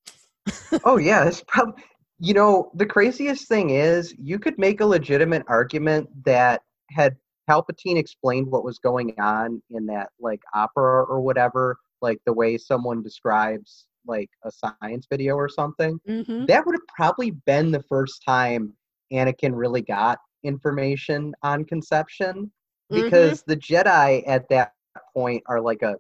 oh 0.85 0.97
yeah, 0.99 1.25
it's 1.25 1.43
probably. 1.47 1.83
You 2.25 2.35
know, 2.35 2.71
the 2.75 2.87
craziest 2.87 3.49
thing 3.49 3.71
is, 3.71 4.15
you 4.17 4.39
could 4.39 4.57
make 4.57 4.81
a 4.81 4.87
legitimate 4.87 5.43
argument 5.49 6.09
that 6.25 6.63
had 6.91 7.17
Palpatine 7.51 7.97
explained 7.97 8.47
what 8.47 8.63
was 8.65 8.79
going 8.79 9.13
on 9.19 9.61
in 9.71 9.87
that 9.87 10.11
like 10.21 10.41
opera 10.55 11.03
or 11.05 11.21
whatever, 11.21 11.77
like 12.01 12.19
the 12.25 12.33
way 12.33 12.57
someone 12.59 13.03
describes 13.03 13.87
like 14.07 14.31
a 14.45 14.53
science 14.53 15.07
video 15.11 15.35
or 15.35 15.49
something, 15.49 15.99
Mm-hmm. 16.09 16.47
that 16.47 16.65
would 16.65 16.75
have 16.77 16.87
probably 16.97 17.33
been 17.33 17.73
the 17.73 17.83
first 17.89 18.23
time 18.25 18.73
Anakin 19.13 19.53
really 19.55 19.83
got 19.83 20.19
information 20.45 21.35
on 21.43 21.65
conception 21.65 22.51
Mm-hmm. 22.93 23.05
because 23.05 23.43
the 23.47 23.57
Jedi 23.57 24.23
at 24.27 24.47
that 24.51 24.73
point 25.15 25.43
are 25.47 25.61
like 25.63 25.81
a 25.83 25.97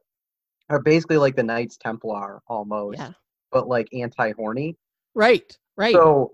are 0.68 0.80
basically 0.80 1.16
like 1.16 1.36
the 1.36 1.42
Knights 1.42 1.78
Templar 1.78 2.42
almost, 2.48 2.98
Yeah. 2.98 3.12
but 3.50 3.66
like 3.66 3.88
anti-horny. 3.94 4.76
Right. 5.14 5.56
Right. 5.76 5.94
So 5.94 6.32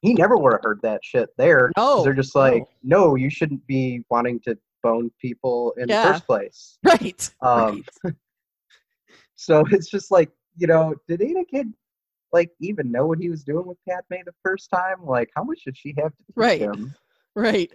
he 0.00 0.14
never 0.14 0.36
would 0.38 0.52
have 0.52 0.62
heard 0.62 0.80
that 0.82 1.00
shit 1.04 1.28
there. 1.36 1.70
No, 1.76 2.02
they're 2.02 2.14
just 2.14 2.34
like, 2.34 2.64
no. 2.82 3.16
you 3.16 3.28
shouldn't 3.28 3.66
be 3.66 4.02
wanting 4.10 4.40
to 4.46 4.56
bone 4.82 5.10
people 5.20 5.74
in 5.76 5.88
Yeah. 5.88 6.06
the 6.06 6.12
first 6.14 6.26
place. 6.26 6.78
right. 6.84 7.30
Um, 7.42 7.84
right. 8.04 8.14
So 9.36 9.64
it's 9.72 9.90
just 9.90 10.10
like, 10.10 10.30
you 10.56 10.66
know, 10.68 10.94
did 11.08 11.20
Anakin 11.20 11.72
like 12.32 12.50
even 12.60 12.90
know 12.90 13.06
what 13.06 13.18
he 13.18 13.28
was 13.30 13.44
doing 13.44 13.66
with 13.66 13.78
Padme 13.88 14.22
the 14.24 14.32
first 14.42 14.70
time? 14.70 15.04
Like, 15.04 15.30
how 15.36 15.44
much 15.44 15.60
did 15.64 15.76
she 15.76 15.94
have 15.98 16.12
to 16.12 16.22
teach 16.26 16.34
Right. 16.36 16.60
him? 16.60 16.94
Right. 17.34 17.72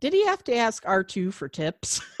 Did 0.00 0.12
he 0.12 0.26
have 0.26 0.44
to 0.44 0.54
ask 0.54 0.84
R2 0.84 1.32
for 1.32 1.48
tips? 1.48 2.02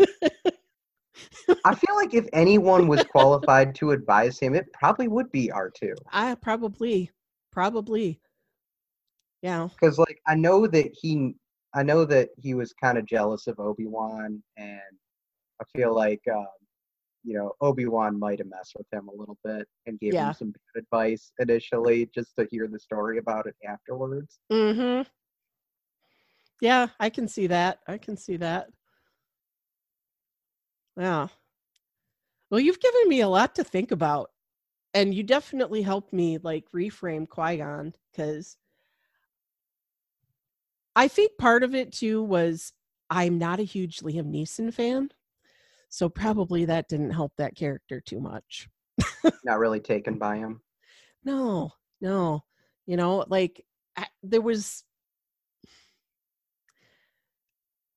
I 1.64 1.74
feel 1.74 1.94
like 1.94 2.14
if 2.14 2.26
anyone 2.32 2.88
was 2.88 3.04
qualified 3.04 3.74
to 3.76 3.90
advise 3.90 4.38
him, 4.38 4.54
it 4.54 4.72
probably 4.72 5.06
would 5.08 5.30
be 5.30 5.50
R 5.50 5.70
two. 5.70 5.94
I 6.10 6.34
probably, 6.36 7.10
probably. 7.52 8.18
Yeah. 9.42 9.68
because 9.78 9.98
like 9.98 10.18
I 10.26 10.34
know 10.36 10.66
that 10.66 10.90
he 10.94 11.34
I 11.74 11.82
know 11.82 12.04
that 12.06 12.30
he 12.38 12.54
was 12.54 12.72
kind 12.72 12.96
of 12.98 13.04
jealous 13.06 13.46
of 13.46 13.58
Obi 13.60 13.86
Wan, 13.86 14.42
and 14.56 14.80
I 15.60 15.64
feel 15.76 15.94
like 15.94 16.22
um, 16.32 16.46
you 17.24 17.34
know 17.34 17.52
Obi 17.60 17.86
Wan 17.86 18.18
might 18.18 18.38
have 18.38 18.48
messed 18.48 18.74
with 18.76 18.86
him 18.92 19.08
a 19.08 19.14
little 19.14 19.38
bit 19.44 19.66
and 19.86 19.98
gave 20.00 20.14
Yeah. 20.14 20.28
him 20.28 20.34
some 20.34 20.52
bad 20.52 20.82
advice 20.82 21.32
initially, 21.38 22.06
just 22.14 22.34
to 22.38 22.46
hear 22.50 22.66
the 22.68 22.78
story 22.78 23.18
about 23.18 23.46
it 23.46 23.54
afterwards. 23.66 24.38
Mm-hmm. 24.52 25.02
Yeah, 26.60 26.88
I 26.98 27.08
can 27.10 27.26
see 27.28 27.46
that. 27.46 27.78
I 27.88 27.98
can 27.98 28.16
see 28.16 28.36
that. 28.36 28.68
Yeah. 30.96 31.28
Well, 32.50 32.60
you've 32.60 32.80
given 32.80 33.08
me 33.08 33.20
a 33.20 33.28
lot 33.28 33.54
to 33.54 33.64
think 33.64 33.90
about. 33.92 34.30
And 34.92 35.14
you 35.14 35.22
definitely 35.22 35.82
helped 35.82 36.12
me 36.12 36.38
like 36.38 36.64
reframe 36.74 37.28
Qui-Gon 37.28 37.94
because 38.10 38.56
I 40.96 41.06
think 41.06 41.38
part 41.38 41.62
of 41.62 41.76
it 41.76 41.92
too 41.92 42.24
was 42.24 42.72
I'm 43.08 43.38
not 43.38 43.60
a 43.60 43.62
huge 43.62 44.00
Liam 44.00 44.32
Neeson 44.34 44.74
fan. 44.74 45.10
So 45.90 46.08
probably 46.08 46.64
that 46.64 46.88
didn't 46.88 47.10
help 47.10 47.32
that 47.36 47.56
character 47.56 48.00
too 48.00 48.20
much. 48.20 48.68
Not 49.44 49.58
really 49.58 49.80
taken 49.80 50.18
by 50.18 50.38
him. 50.38 50.62
No, 51.24 51.72
no. 52.00 52.44
You 52.86 52.96
know, 52.96 53.24
like 53.28 53.64
I, 53.96 54.06
there 54.22 54.40
was, 54.40 54.84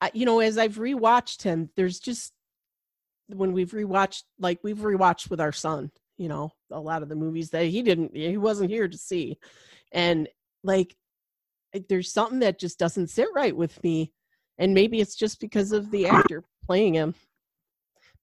I, 0.02 0.12
you 0.14 0.26
know, 0.26 0.40
as 0.40 0.58
I've 0.58 0.76
rewatched 0.76 1.44
him, 1.44 1.70
there's 1.78 2.00
just 2.00 2.34
when 3.28 3.54
we've 3.54 3.72
rewatched, 3.72 4.24
like 4.40 4.60
we've 4.64 4.80
rewatched 4.80 5.30
with 5.30 5.40
our 5.40 5.52
son, 5.54 5.92
you 6.18 6.28
know, 6.28 6.52
a 6.72 6.80
lot 6.80 7.04
of 7.04 7.10
the 7.10 7.16
movies 7.16 7.52
that 7.52 7.66
he 7.66 7.84
didn't, 7.84 8.16
he 8.16 8.38
wasn't 8.38 8.72
here 8.72 8.88
to 8.88 8.98
see. 8.98 9.38
And 9.92 10.28
like, 10.64 10.96
like, 11.74 11.88
there's 11.88 12.12
something 12.12 12.40
that 12.40 12.60
just 12.60 12.80
doesn't 12.80 13.10
sit 13.10 13.28
right 13.36 13.56
with 13.56 13.82
me. 13.84 14.12
And 14.58 14.74
maybe 14.74 15.00
it's 15.00 15.16
just 15.16 15.40
because 15.40 15.72
of 15.72 15.90
the 15.92 16.08
actor 16.08 16.44
playing 16.66 16.96
him. 16.96 17.16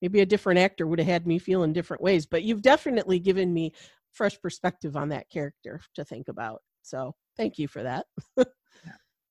Maybe 0.02 0.20
a 0.20 0.26
different 0.26 0.58
actor 0.58 0.86
would 0.86 0.98
have 0.98 1.08
had 1.08 1.26
me 1.26 1.38
feel 1.38 1.62
in 1.62 1.72
different 1.72 2.02
ways, 2.02 2.26
but 2.26 2.42
you've 2.42 2.62
definitely 2.62 3.18
given 3.18 3.52
me 3.52 3.72
fresh 4.12 4.40
perspective 4.40 4.96
on 4.96 5.08
that 5.10 5.28
character 5.30 5.80
to 5.94 6.04
think 6.04 6.28
about. 6.28 6.62
So 6.82 7.14
thank 7.36 7.58
you 7.58 7.68
for 7.68 7.82
that. 7.82 8.06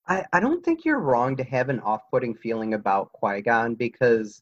I, 0.07 0.25
I 0.33 0.39
don't 0.39 0.63
think 0.63 0.85
you're 0.85 0.99
wrong 0.99 1.35
to 1.37 1.43
have 1.43 1.69
an 1.69 1.79
off-putting 1.81 2.35
feeling 2.35 2.73
about 2.73 3.11
Qui-Gon 3.13 3.75
because 3.75 4.41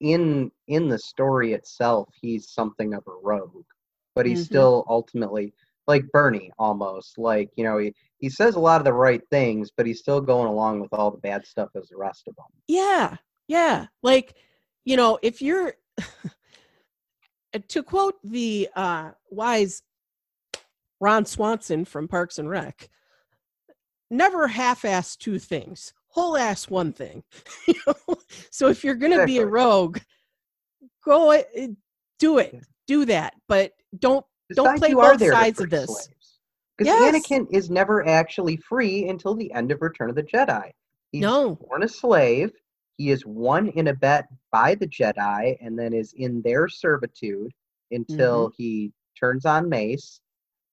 in 0.00 0.50
in 0.68 0.88
the 0.88 0.98
story 0.98 1.52
itself, 1.52 2.08
he's 2.20 2.50
something 2.50 2.94
of 2.94 3.04
a 3.06 3.12
rogue, 3.22 3.64
but 4.14 4.26
he's 4.26 4.42
Mhm. 4.42 4.46
still 4.46 4.84
ultimately 4.88 5.54
like 5.86 6.04
Bernie 6.12 6.50
almost. 6.58 7.18
Like 7.18 7.50
you 7.56 7.64
know, 7.64 7.78
he 7.78 7.94
he 8.18 8.28
says 8.28 8.54
a 8.56 8.60
lot 8.60 8.80
of 8.80 8.84
the 8.84 8.92
right 8.92 9.22
things, 9.30 9.70
but 9.76 9.86
he's 9.86 10.00
still 10.00 10.20
going 10.20 10.48
along 10.48 10.80
with 10.80 10.92
all 10.92 11.10
the 11.10 11.18
bad 11.18 11.46
stuff 11.46 11.70
as 11.76 11.88
the 11.88 11.96
rest 11.96 12.26
of 12.28 12.34
them. 12.36 12.46
Yeah. 12.66 13.16
Yeah. 13.48 13.86
Like, 14.02 14.34
you 14.84 14.96
know, 14.96 15.18
if 15.22 15.40
you're 15.42 15.74
to 17.68 17.82
quote 17.82 18.14
the 18.24 18.68
uh 18.74 19.10
wise 19.30 19.82
Ron 21.00 21.24
Swanson 21.24 21.84
from 21.84 22.08
Parks 22.08 22.38
and 22.38 22.48
Rec, 22.48 22.88
never 24.10 24.46
half-ass 24.46 25.16
two 25.16 25.38
things, 25.38 25.92
whole 26.08 26.36
ass 26.36 26.68
one 26.70 26.92
thing. 26.92 27.22
You 27.66 27.74
know? 27.86 28.16
so 28.50 28.68
if 28.68 28.84
you're 28.84 28.94
gonna 28.94 29.24
be 29.26 29.38
a 29.38 29.46
rogue, 29.46 29.98
go 31.04 31.32
a- 31.32 31.46
do 32.18 32.38
it, 32.38 32.64
do 32.86 33.04
that, 33.06 33.34
but 33.48 33.72
don't 33.98 34.24
Don't 34.54 34.78
play 34.78 34.94
both 34.94 35.20
sides 35.20 35.60
of 35.60 35.70
this. 35.70 35.86
slaves. 35.86 36.38
Because 36.78 36.94
Yes. 36.94 37.28
Anakin 37.28 37.46
is 37.52 37.68
never 37.70 38.06
actually 38.08 38.56
free 38.56 39.08
until 39.08 39.34
the 39.34 39.52
end 39.52 39.70
of 39.72 39.82
Return 39.82 40.08
of 40.08 40.16
the 40.16 40.22
Jedi. 40.22 40.70
He's 41.10 41.20
No. 41.20 41.56
born 41.56 41.82
a 41.82 41.88
slave. 41.88 42.52
He 42.98 43.10
is 43.10 43.24
won 43.26 43.68
in 43.68 43.88
a 43.88 43.94
bet 43.94 44.26
by 44.50 44.74
the 44.74 44.86
Jedi 44.86 45.56
and 45.60 45.78
then 45.78 45.92
is 45.92 46.12
in 46.16 46.42
their 46.42 46.68
servitude 46.68 47.50
until 47.90 48.48
Mm-hmm. 48.48 48.54
he 48.56 48.92
turns 49.18 49.44
on 49.44 49.68
Mace. 49.68 50.20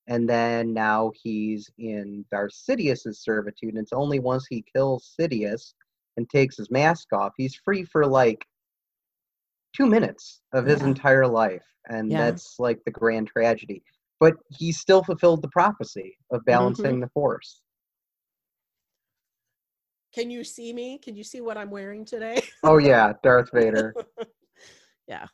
And 0.07 0.27
then 0.27 0.73
now 0.73 1.11
he's 1.21 1.69
in 1.77 2.25
Darth 2.31 2.53
Sidious's 2.53 3.19
servitude. 3.21 3.69
And 3.75 3.77
it's 3.79 3.93
only 3.93 4.19
once 4.19 4.47
he 4.49 4.63
kills 4.75 5.13
Sidious 5.19 5.73
and 6.17 6.27
takes 6.29 6.57
his 6.57 6.71
mask 6.71 7.13
off, 7.13 7.33
he's 7.37 7.55
free 7.55 7.83
for 7.83 8.05
like 8.07 8.43
two 9.75 9.85
minutes 9.85 10.41
of 10.53 10.65
his 10.65 10.81
Yeah. 10.81 10.87
entire 10.87 11.27
life. 11.27 11.63
And 11.89 12.11
Yeah. 12.11 12.17
that's 12.17 12.59
like 12.59 12.83
the 12.85 12.91
grand 12.91 13.27
tragedy. 13.27 13.83
But 14.19 14.35
he 14.49 14.71
still 14.71 15.03
fulfilled 15.03 15.41
the 15.41 15.49
prophecy 15.49 16.17
of 16.31 16.43
balancing 16.45 16.93
Mm-hmm. 16.93 17.01
the 17.01 17.09
force. 17.09 17.61
Can 20.13 20.29
you 20.31 20.43
see 20.43 20.73
me? 20.73 20.97
Can 20.97 21.15
you 21.15 21.23
see 21.23 21.41
what 21.41 21.57
I'm 21.57 21.69
wearing 21.69 22.05
today? 22.05 22.41
Oh 22.63 22.77
yeah, 22.77 23.13
Darth 23.23 23.49
Vader. 23.53 23.93
yeah 25.07 25.25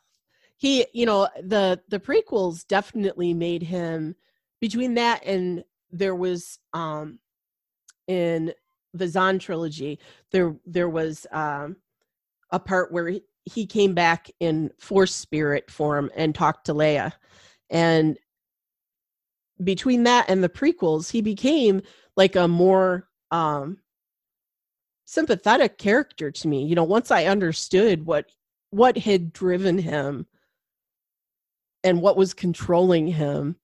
he 0.56 0.86
you 0.92 1.06
know 1.06 1.28
the 1.42 1.80
the 1.88 2.00
prequels 2.00 2.66
definitely 2.66 3.32
made 3.32 3.62
him 3.62 4.16
between 4.60 4.94
that 4.94 5.24
and 5.24 5.62
there 5.92 6.14
was 6.14 6.58
um 6.72 7.18
in 8.08 8.52
the 8.94 9.06
Zahn 9.06 9.38
trilogy 9.38 9.98
there 10.32 10.56
there 10.64 10.88
was 10.88 11.26
um 11.30 11.76
a 12.50 12.58
part 12.58 12.90
where 12.90 13.08
he, 13.08 13.22
he 13.44 13.66
came 13.66 13.94
back 13.94 14.30
in 14.40 14.70
force 14.80 15.14
spirit 15.14 15.70
form 15.70 16.10
and 16.16 16.34
talked 16.34 16.66
to 16.66 16.74
Leia 16.74 17.12
and 17.70 18.18
between 19.62 20.04
that 20.04 20.28
and 20.28 20.42
the 20.42 20.48
prequels 20.48 21.10
he 21.10 21.20
became 21.20 21.82
like 22.16 22.36
a 22.36 22.48
more 22.48 23.08
um 23.30 23.78
sympathetic 25.06 25.78
character 25.78 26.30
to 26.30 26.48
me 26.48 26.64
you 26.64 26.74
know 26.74 26.84
once 26.84 27.10
i 27.10 27.24
understood 27.24 28.04
what 28.04 28.26
what 28.70 28.98
had 28.98 29.32
driven 29.32 29.78
him 29.78 30.26
and 31.82 32.02
what 32.02 32.16
was 32.16 32.34
controlling 32.34 33.06
him 33.06 33.56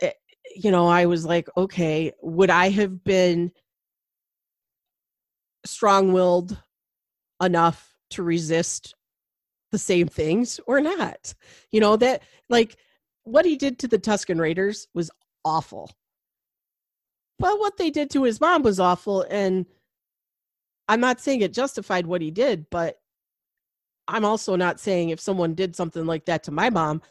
eh, 0.00 0.12
you 0.56 0.70
know 0.70 0.88
i 0.88 1.06
was 1.06 1.24
like 1.24 1.48
okay 1.56 2.12
would 2.22 2.50
i 2.50 2.68
have 2.68 3.04
been 3.04 3.52
strong-willed 5.64 6.56
enough 7.42 7.94
to 8.10 8.22
resist 8.22 8.94
the 9.72 9.78
same 9.78 10.08
things 10.08 10.60
or 10.66 10.80
not. 10.80 11.34
You 11.70 11.80
know, 11.80 11.96
that 11.96 12.22
like 12.48 12.76
what 13.24 13.44
he 13.44 13.56
did 13.56 13.78
to 13.80 13.88
the 13.88 13.98
Tusken 13.98 14.40
Raiders 14.40 14.88
was 14.94 15.10
awful. 15.44 15.90
But 17.38 17.58
what 17.58 17.76
they 17.76 17.90
did 17.90 18.10
to 18.10 18.22
his 18.22 18.40
mom 18.40 18.62
was 18.62 18.80
awful. 18.80 19.26
And 19.28 19.66
I'm 20.88 21.00
not 21.00 21.20
saying 21.20 21.40
it 21.40 21.52
justified 21.52 22.06
what 22.06 22.22
he 22.22 22.30
did, 22.30 22.66
but 22.70 22.98
I'm 24.08 24.24
also 24.24 24.56
not 24.56 24.78
saying 24.78 25.10
if 25.10 25.20
someone 25.20 25.54
did 25.54 25.74
something 25.74 26.06
like 26.06 26.26
that 26.26 26.44
to 26.44 26.52
my 26.52 26.70
mom 26.70 27.02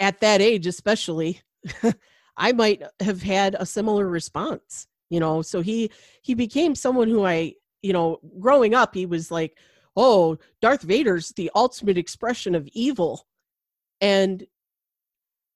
at 0.00 0.20
that 0.20 0.40
age, 0.40 0.66
especially, 0.66 1.40
I 2.36 2.52
might 2.52 2.82
have 3.00 3.22
had 3.22 3.56
a 3.58 3.66
similar 3.66 4.08
response, 4.08 4.86
you 5.10 5.20
know. 5.20 5.42
So 5.42 5.60
he 5.60 5.90
he 6.22 6.34
became 6.34 6.74
someone 6.74 7.08
who 7.08 7.24
I, 7.24 7.54
you 7.82 7.92
know, 7.92 8.20
growing 8.38 8.74
up, 8.74 8.94
he 8.94 9.06
was 9.06 9.30
like, 9.30 9.56
oh, 9.96 10.38
Darth 10.60 10.82
Vader's 10.82 11.30
the 11.30 11.50
ultimate 11.54 11.98
expression 11.98 12.54
of 12.54 12.68
evil. 12.72 13.26
And 14.00 14.44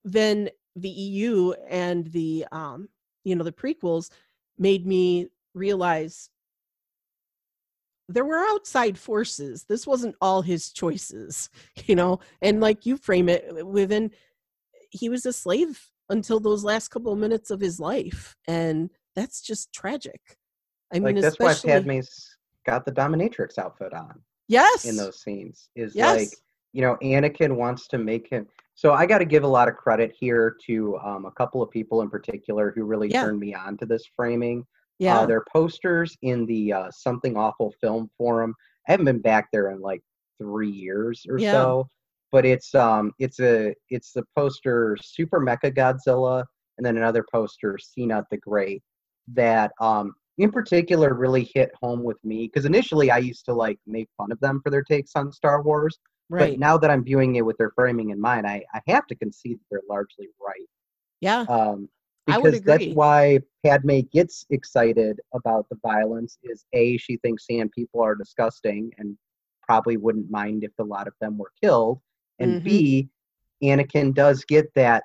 then 0.04 0.50
the 0.76 0.88
EU 0.88 1.52
and 1.68 2.06
the 2.08 2.46
um, 2.52 2.88
you 3.24 3.36
know, 3.36 3.44
the 3.44 3.52
prequels 3.52 4.10
made 4.58 4.86
me 4.86 5.28
realize 5.54 6.30
there 8.08 8.24
were 8.24 8.38
outside 8.38 8.98
forces. 8.98 9.66
This 9.68 9.86
wasn't 9.86 10.16
all 10.20 10.42
his 10.42 10.72
choices, 10.72 11.50
you 11.86 11.94
know. 11.94 12.20
And 12.42 12.60
like 12.60 12.86
you 12.86 12.96
frame 12.96 13.28
it 13.28 13.66
within 13.66 14.10
he 14.90 15.08
was 15.08 15.26
a 15.26 15.32
slave 15.32 15.90
until 16.08 16.40
those 16.40 16.64
last 16.64 16.88
couple 16.88 17.12
of 17.12 17.18
minutes 17.18 17.50
of 17.50 17.60
his 17.60 17.78
life. 17.78 18.34
And 18.46 18.90
that's 19.14 19.42
just 19.42 19.72
tragic. 19.72 20.20
I 20.92 20.98
mean, 21.00 21.20
that's 21.20 21.38
why 21.38 21.52
Padme's 21.54 22.36
got 22.64 22.86
the 22.86 22.92
dominatrix 22.92 23.58
outfit 23.58 23.92
on. 23.92 24.20
Yes. 24.48 24.86
In 24.86 24.96
those 24.96 25.20
scenes 25.20 25.68
is 25.76 25.94
yes. 25.94 26.16
like, 26.18 26.30
you 26.72 26.80
know, 26.80 26.96
Anakin 27.02 27.56
wants 27.56 27.88
to 27.88 27.98
make 27.98 28.30
him. 28.30 28.46
So 28.78 28.92
I 28.92 29.06
got 29.06 29.18
to 29.18 29.24
give 29.24 29.42
a 29.42 29.48
lot 29.48 29.66
of 29.66 29.74
credit 29.74 30.14
here 30.16 30.56
to 30.66 30.96
um, 30.98 31.26
a 31.26 31.32
couple 31.32 31.60
of 31.60 31.68
people 31.68 32.00
in 32.02 32.08
particular 32.08 32.72
who 32.76 32.84
really 32.84 33.10
yeah. 33.10 33.24
turned 33.24 33.40
me 33.40 33.52
on 33.52 33.76
to 33.78 33.86
this 33.86 34.04
framing. 34.14 34.60
Uh, 34.60 34.64
yeah. 35.00 35.18
Uh, 35.18 35.26
their 35.26 35.44
posters 35.52 36.16
in 36.22 36.46
the 36.46 36.72
uh, 36.72 36.90
Something 36.92 37.36
Awful 37.36 37.74
Film 37.80 38.08
Forum. 38.16 38.54
I 38.86 38.92
haven't 38.92 39.06
been 39.06 39.18
back 39.18 39.48
there 39.52 39.72
in 39.72 39.80
like 39.80 40.00
three 40.40 40.70
years 40.70 41.26
or 41.28 41.40
yeah. 41.40 41.50
so, 41.50 41.88
but 42.30 42.46
it's 42.46 42.72
um 42.76 43.10
it's 43.18 43.40
a 43.40 43.74
it's 43.90 44.12
the 44.12 44.22
poster 44.36 44.96
Super 45.02 45.40
Mecha 45.40 45.74
Godzilla 45.76 46.44
and 46.76 46.86
then 46.86 46.96
another 46.96 47.24
poster 47.32 47.78
Cenut 47.78 48.26
the 48.30 48.36
Great 48.36 48.80
that 49.34 49.72
um 49.80 50.14
in 50.38 50.52
particular 50.52 51.14
really 51.14 51.50
hit 51.52 51.72
home 51.82 52.04
with 52.04 52.24
me 52.24 52.46
because 52.46 52.64
initially 52.64 53.10
I 53.10 53.18
used 53.18 53.44
to 53.46 53.54
like 53.54 53.80
make 53.88 54.08
fun 54.16 54.30
of 54.30 54.38
them 54.38 54.60
for 54.62 54.70
their 54.70 54.84
takes 54.84 55.16
on 55.16 55.32
Star 55.32 55.62
Wars. 55.62 55.98
Right. 56.30 56.52
But 56.52 56.58
now 56.58 56.76
that 56.78 56.90
I'm 56.90 57.04
viewing 57.04 57.36
it 57.36 57.44
with 57.44 57.56
their 57.56 57.70
framing 57.70 58.10
in 58.10 58.20
mind, 58.20 58.46
I, 58.46 58.62
I 58.74 58.80
have 58.86 59.06
to 59.06 59.14
concede 59.14 59.58
that 59.58 59.64
they're 59.70 59.80
largely 59.88 60.28
right. 60.40 60.68
Yeah. 61.20 61.40
Um, 61.48 61.88
because 62.26 62.60
that's 62.60 62.86
why 62.94 63.40
Padme 63.64 64.00
gets 64.12 64.44
excited 64.50 65.18
about 65.34 65.66
the 65.70 65.78
violence. 65.82 66.38
Is 66.42 66.64
a 66.74 66.98
she 66.98 67.16
thinks 67.18 67.46
sand 67.46 67.72
people 67.72 68.02
are 68.02 68.14
disgusting 68.14 68.92
and 68.98 69.16
probably 69.62 69.96
wouldn't 69.96 70.30
mind 70.30 70.62
if 70.62 70.72
a 70.78 70.84
lot 70.84 71.08
of 71.08 71.14
them 71.20 71.38
were 71.38 71.52
killed, 71.62 72.00
and 72.38 72.56
mm-hmm. 72.56 72.64
b 72.64 73.08
Anakin 73.62 74.12
does 74.14 74.44
get 74.44 74.72
that 74.74 75.04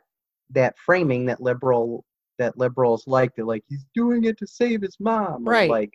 that 0.51 0.77
framing 0.77 1.25
that 1.27 1.41
liberal 1.41 2.03
that 2.39 2.57
liberals 2.57 3.05
like. 3.07 3.33
They're 3.35 3.45
like 3.45 3.63
he's 3.69 3.85
doing 3.95 4.25
it 4.25 4.37
to 4.39 4.47
save 4.47 4.81
his 4.81 4.97
mom, 4.99 5.45
right? 5.45 5.69
Or 5.69 5.73
like 5.73 5.93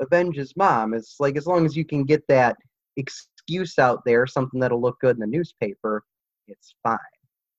avenge 0.00 0.36
his 0.36 0.56
mom. 0.56 0.92
It's 0.92 1.16
like 1.20 1.36
as 1.36 1.46
long 1.46 1.64
as 1.64 1.76
you 1.76 1.84
can 1.84 2.04
get 2.04 2.26
that 2.28 2.56
excuse 3.46 3.78
out 3.78 4.02
there, 4.04 4.26
something 4.26 4.60
that'll 4.60 4.80
look 4.80 4.98
good 5.00 5.16
in 5.16 5.20
the 5.20 5.26
newspaper, 5.26 6.04
it's 6.48 6.74
fine. 6.82 6.98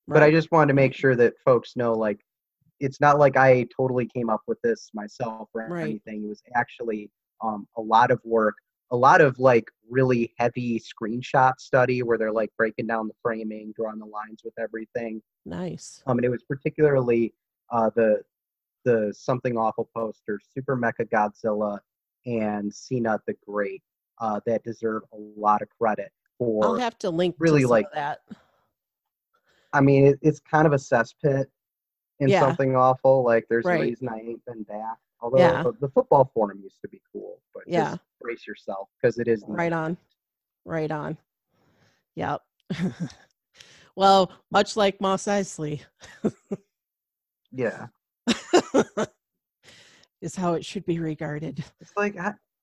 Right. 0.07 0.15
But 0.15 0.23
I 0.23 0.31
just 0.31 0.51
wanted 0.51 0.67
to 0.69 0.73
make 0.73 0.93
sure 0.93 1.15
that 1.15 1.33
folks 1.43 1.75
know, 1.75 1.93
like, 1.93 2.19
it's 2.79 2.99
not 2.99 3.17
like 3.17 3.37
I 3.37 3.67
totally 3.75 4.07
came 4.07 4.29
up 4.29 4.41
with 4.47 4.59
this 4.61 4.89
myself 4.93 5.49
or 5.53 5.67
right. 5.69 5.83
anything. 5.83 6.23
It 6.25 6.27
was 6.27 6.41
actually 6.55 7.09
um, 7.41 7.67
a 7.77 7.81
lot 7.81 8.11
of 8.11 8.19
work, 8.23 8.55
a 8.91 8.97
lot 8.97 9.21
of 9.21 9.39
like 9.39 9.65
really 9.89 10.33
heavy 10.37 10.79
screenshot 10.79 11.53
study 11.57 12.03
where 12.03 12.17
they're 12.17 12.33
like 12.33 12.49
breaking 12.57 12.87
down 12.87 13.07
the 13.07 13.13
framing, 13.21 13.73
drawing 13.75 13.99
the 13.99 14.05
lines 14.05 14.41
with 14.43 14.53
everything. 14.59 15.21
Nice. 15.45 16.03
Um, 16.05 16.17
and 16.17 16.25
it 16.25 16.29
was 16.29 16.43
particularly 16.43 17.33
uh, 17.71 17.89
the 17.95 18.21
the 18.83 19.11
something 19.17 19.57
awful 19.57 19.89
poster, 19.95 20.39
Super 20.53 20.77
Mecha 20.77 21.09
Godzilla, 21.09 21.79
and 22.25 22.71
Cena 22.71 23.19
the 23.25 23.35
Great 23.47 23.81
uh, 24.19 24.39
that 24.45 24.63
deserve 24.63 25.03
a 25.13 25.17
lot 25.17 25.61
of 25.61 25.69
credit 25.69 26.11
for. 26.37 26.63
I'll 26.63 26.75
have 26.75 26.97
to 26.99 27.09
link 27.09 27.35
really 27.39 27.61
to 27.61 27.67
like 27.67 27.87
that. 27.93 28.19
I 29.73 29.81
mean, 29.81 30.05
it, 30.05 30.19
it's 30.21 30.39
kind 30.39 30.65
of 30.65 30.73
a 30.73 30.77
cesspit 30.77 31.45
in 32.19 32.29
yeah. 32.29 32.39
something 32.39 32.75
awful. 32.75 33.23
Like 33.23 33.45
there's 33.49 33.65
right. 33.65 33.79
a 33.79 33.83
reason 33.83 34.09
I 34.09 34.19
ain't 34.19 34.43
been 34.45 34.63
back. 34.63 34.97
Although 35.21 35.37
yeah. 35.37 35.63
the, 35.63 35.73
the, 35.81 35.89
football 35.89 36.29
forum 36.33 36.59
used 36.61 36.81
to 36.81 36.89
be 36.89 37.01
cool, 37.11 37.39
but 37.53 37.63
yeah. 37.65 37.91
just 37.91 38.01
brace 38.21 38.45
yourself 38.45 38.89
because 39.01 39.17
it 39.17 39.27
is 39.27 39.43
right 39.47 39.73
on, 39.73 39.97
right 40.65 40.91
on. 40.91 41.17
Yep. 42.15 42.41
well, 43.95 44.31
much 44.51 44.75
like 44.77 45.01
Mos 45.01 45.23
Eisley. 45.23 45.81
yeah. 47.51 47.87
is 50.21 50.35
how 50.35 50.53
it 50.53 50.65
should 50.65 50.85
be 50.85 50.99
regarded. 50.99 51.63
It's 51.79 51.91
like 51.95 52.15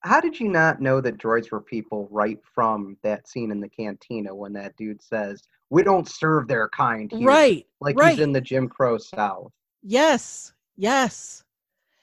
how 0.05 0.21
did 0.21 0.39
you 0.39 0.49
not 0.49 0.81
know 0.81 1.01
that 1.01 1.19
droids 1.19 1.51
were 1.51 1.61
people 1.61 2.09
right 2.11 2.39
from 2.55 2.97
that 3.03 3.29
scene 3.29 3.51
in 3.51 3.61
the 3.61 3.69
cantina 3.69 4.35
when 4.35 4.53
that 4.55 4.77
dude 4.77 5.03
says, 5.03 5.43
we 5.71 5.83
don't 5.83 6.09
serve 6.09 6.49
their 6.49 6.69
kind 6.69 7.11
here. 7.11 7.27
Right. 7.27 7.67
Like 7.81 7.99
right. 7.99 8.11
he's 8.11 8.21
in 8.21 8.33
the 8.33 8.41
Jim 8.41 8.69
Crow 8.69 8.99
South. 8.99 9.53
Yes. 9.83 10.53
Yes. 10.77 11.45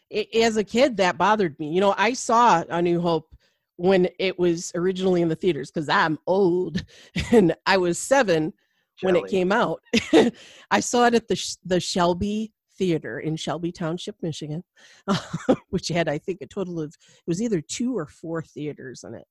It, 0.10 0.34
as 0.34 0.58
a 0.58 0.64
kid, 0.64 0.98
that 0.98 1.18
bothered 1.18 1.60
me. 1.60 1.70
You 1.70 1.82
know, 1.82 1.94
I 1.98 2.14
saw 2.14 2.64
A 2.70 2.82
New 2.82 3.00
Hope 3.00 3.36
when 3.76 4.10
it 4.18 4.38
was 4.40 4.72
originally 4.76 5.22
in 5.22 5.30
the 5.30 5.36
theaters 5.36 5.72
because 5.72 5.88
I'm 5.88 6.18
old 6.26 6.84
and 7.32 7.56
I 7.66 7.78
was 7.78 8.00
seven 8.00 8.54
Jelly. 9.00 9.14
when 9.14 9.24
it 9.24 9.30
came 9.30 9.52
out. 9.52 9.82
I 10.72 10.80
saw 10.80 11.06
it 11.06 11.16
at 11.16 11.28
the 11.28 11.58
the 11.66 11.80
Shelby 11.80 12.52
Theater 12.80 13.20
in 13.20 13.36
Shelby 13.36 13.72
Township, 13.72 14.16
Michigan, 14.22 14.64
which 15.70 15.90
had 15.90 16.08
I 16.08 16.18
think 16.18 16.40
a 16.42 16.48
total 16.48 16.80
of 16.80 16.88
it 16.90 17.28
was 17.28 17.42
either 17.42 17.62
two 17.62 17.96
or 17.96 18.08
four 18.08 18.42
theaters 18.42 19.04
in 19.04 19.14
it. 19.14 19.28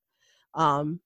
Um, 0.54 1.00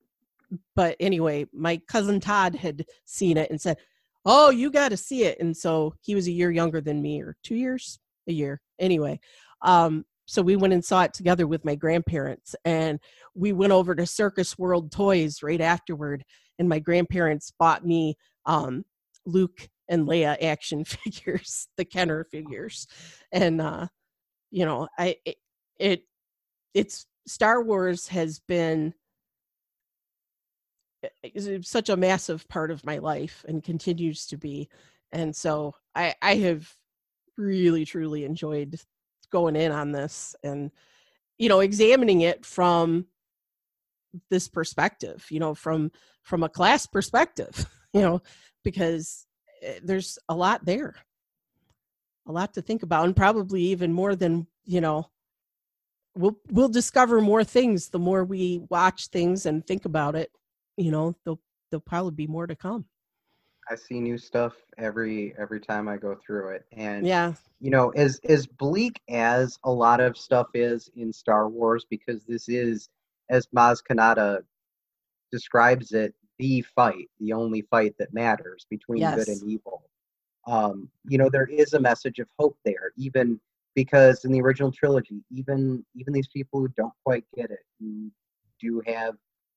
but 0.75 0.97
anyway, 1.01 1.47
my 1.55 1.81
cousin 1.89 2.21
Todd 2.21 2.55
had 2.55 2.85
seen 3.07 3.39
it 3.39 3.51
and 3.51 3.61
said, 3.61 3.79
"Oh, 4.27 4.51
you 4.51 4.71
got 4.71 4.91
to 4.91 4.97
see 4.97 5.25
it." 5.25 5.41
And 5.41 5.57
so 5.57 5.95
he 6.01 6.15
was 6.15 6.27
a 6.27 6.33
year 6.33 6.51
younger 6.51 6.81
than 6.81 7.01
me, 7.01 7.23
or 7.23 7.37
two 7.43 7.55
years, 7.55 7.99
a 8.29 8.33
year. 8.33 8.61
Anyway, 8.79 9.21
um, 9.63 10.05
so 10.27 10.43
we 10.43 10.57
went 10.57 10.75
and 10.75 10.85
saw 10.85 11.05
it 11.05 11.15
together 11.15 11.47
with 11.47 11.65
my 11.65 11.77
grandparents, 11.77 12.55
and 12.65 12.99
we 13.35 13.53
went 13.53 13.73
over 13.73 13.95
to 13.95 14.05
Circus 14.05 14.59
World 14.59 14.91
Toys 14.93 15.43
right 15.43 15.61
afterward. 15.61 16.25
And 16.59 16.69
my 16.69 16.81
grandparents 16.81 17.53
bought 17.59 17.87
me 17.87 18.15
um, 18.45 18.85
Luke 19.25 19.69
and 19.89 20.07
Leia 20.07 20.43
action 20.43 20.85
figures, 20.85 21.69
the 21.77 21.85
Kenner 21.85 22.25
figures, 22.25 22.87
and 23.31 23.61
uh, 23.61 23.87
you 24.51 24.65
know, 24.65 24.89
I 24.99 25.17
it, 25.25 25.37
it 25.79 26.03
it's 26.75 27.07
Star 27.27 27.63
Wars 27.63 28.09
has 28.09 28.41
been 28.41 28.95
such 31.63 31.89
a 31.89 31.97
massive 31.97 32.47
part 32.49 32.71
of 32.71 32.85
my 32.87 32.99
life 32.99 33.45
and 33.49 33.65
continues 33.65 34.27
to 34.27 34.37
be. 34.37 34.69
And 35.11 35.35
so 35.35 35.75
i 35.95 36.15
i 36.23 36.37
have 36.37 36.71
really 37.37 37.85
truly 37.85 38.25
enjoyed 38.25 38.79
going 39.31 39.57
in 39.57 39.73
on 39.73 39.93
this 39.93 40.37
and 40.43 40.71
you 41.39 41.49
know 41.49 41.61
examining 41.61 42.21
it 42.21 42.45
from 42.45 43.07
this 44.31 44.47
perspective 44.49 45.27
you 45.31 45.41
know 45.41 45.55
from 45.55 45.91
from 46.23 46.43
a 46.43 46.49
class 46.49 46.87
perspective 46.87 47.67
you 47.95 48.03
know 48.03 48.21
because 48.63 49.27
Eh, 49.63 49.79
there's 49.83 50.19
a 50.29 50.35
lot 50.35 50.65
there. 50.65 50.95
A 52.27 52.33
lot 52.33 52.55
to 52.55 52.63
think 52.63 52.83
about 52.83 53.05
and 53.07 53.17
probably 53.17 53.63
even 53.63 53.93
more 53.93 54.15
than 54.15 54.47
you 54.65 54.81
know 54.81 55.11
we'll 56.15 56.39
we'll 56.51 56.69
discover 56.69 57.21
more 57.21 57.43
things 57.43 57.89
the 57.89 57.99
more 57.99 58.25
we 58.25 58.63
watch 58.71 59.09
things 59.09 59.47
and 59.47 59.67
think 59.67 59.87
about 59.87 60.15
it 60.15 60.31
you 60.77 60.91
know 60.91 61.17
there'll 61.25 61.41
there'll 61.71 61.83
probably 61.83 62.13
be 62.13 62.27
more 62.27 62.47
to 62.47 62.57
come. 62.57 62.85
I 63.71 63.77
see 63.77 64.01
new 64.01 64.19
stuff 64.19 64.55
every 64.77 65.35
every 65.39 65.61
time 65.61 65.89
i 65.89 65.97
go 65.97 66.17
through 66.17 66.49
it 66.49 66.65
and 66.73 67.07
yeah. 67.07 67.35
you 67.61 67.71
know 67.71 67.91
as 67.91 68.21
as 68.29 68.45
bleak 68.47 69.01
as 69.09 69.59
a 69.65 69.71
lot 69.71 70.01
of 70.01 70.17
stuff 70.17 70.49
is 70.53 70.91
in 70.97 71.13
star 71.13 71.49
wars 71.49 71.87
because 71.89 72.25
this 72.25 72.49
is 72.49 72.89
as 73.31 73.47
maz 73.55 73.81
kanata 73.89 74.41
describes 75.31 75.93
it 75.93 76.13
the 76.43 76.55
fight 76.75 77.09
the 77.21 77.33
only 77.33 77.63
fight 77.63 77.95
that 77.99 78.13
matters 78.13 78.67
between 78.71 79.01
yes. 79.01 79.15
good 79.17 79.29
and 79.29 79.43
evil 79.55 79.79
um, 80.47 80.89
you 81.09 81.19
know 81.19 81.29
there 81.29 81.51
is 81.63 81.73
a 81.75 81.81
message 81.81 82.19
of 82.19 82.29
hope 82.39 82.57
there 82.65 82.93
even 82.97 83.39
because 83.75 84.25
in 84.25 84.33
the 84.33 84.41
original 84.41 84.71
trilogy, 84.71 85.23
even 85.31 85.85
even 85.95 86.13
these 86.13 86.29
people 86.29 86.61
who 86.61 86.69
don't 86.77 86.93
quite 87.05 87.25
get 87.35 87.51
it, 87.51 87.65
who 87.81 88.11
do 88.61 88.83
have 88.87 89.15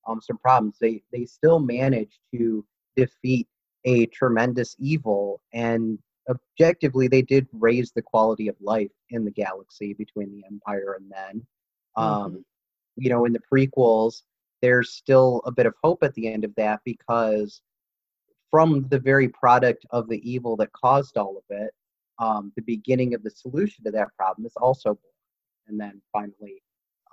um, 0.08 0.22
some 0.22 0.38
problems, 0.38 0.78
they 0.80 1.04
they 1.12 1.26
still 1.26 1.60
manage 1.60 2.20
to 2.34 2.66
defeat 2.96 3.48
a 3.86 4.06
tremendous 4.08 4.76
evil, 4.80 5.42
and 5.54 6.00
objectively, 6.30 7.08
they 7.08 7.22
did 7.22 7.48
raise 7.54 7.92
the 7.92 8.02
quality 8.02 8.48
of 8.48 8.56
life 8.62 8.92
in 9.10 9.26
the 9.26 9.32
galaxy 9.32 9.94
between 9.94 10.32
the 10.32 10.44
Empire 10.46 10.98
and 11.00 11.12
then. 11.12 11.46
Um, 11.96 12.32
Mhm. 12.32 12.44
You 12.98 13.10
know, 13.10 13.26
in 13.26 13.34
the 13.34 13.42
prequels, 13.52 14.22
there's 14.66 14.94
still 14.94 15.44
a 15.46 15.52
bit 15.52 15.68
of 15.68 15.76
hope 15.84 16.02
at 16.02 16.12
the 16.16 16.28
end 16.28 16.44
of 16.44 16.52
that 16.56 16.80
because 16.86 17.62
from 18.50 18.88
the 18.90 18.98
very 18.98 19.30
product 19.30 19.86
of 19.92 20.10
the 20.10 20.20
evil 20.28 20.56
that 20.56 20.72
caused 20.72 21.18
all 21.18 21.38
of 21.38 21.44
it, 21.56 21.70
um, 22.18 22.52
the 22.56 22.64
beginning 22.64 23.14
of 23.14 23.22
the 23.22 23.30
solution 23.30 23.84
to 23.84 23.92
that 23.92 24.08
problem 24.18 24.44
is 24.44 24.56
also 24.56 24.90
born. 24.90 24.98
And 25.68 25.80
then 25.80 26.02
finally, 26.12 26.64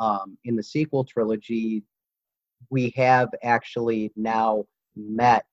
um, 0.00 0.38
in 0.46 0.56
the 0.56 0.62
sequel 0.62 1.04
trilogy, 1.04 1.82
we 2.70 2.90
have 2.96 3.28
actually 3.42 4.10
now 4.16 4.64
met 4.96 5.44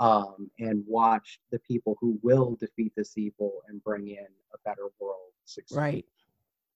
um, 0.00 0.50
and 0.58 0.82
watched 0.86 1.40
the 1.50 1.58
people 1.58 1.98
who 2.00 2.18
will 2.22 2.56
defeat 2.58 2.94
this 2.96 3.18
evil 3.18 3.60
and 3.68 3.84
bring 3.84 4.08
in 4.08 4.26
a 4.54 4.58
better 4.64 4.86
world 4.98 5.32
succeed. 5.44 5.76
Right. 5.76 6.06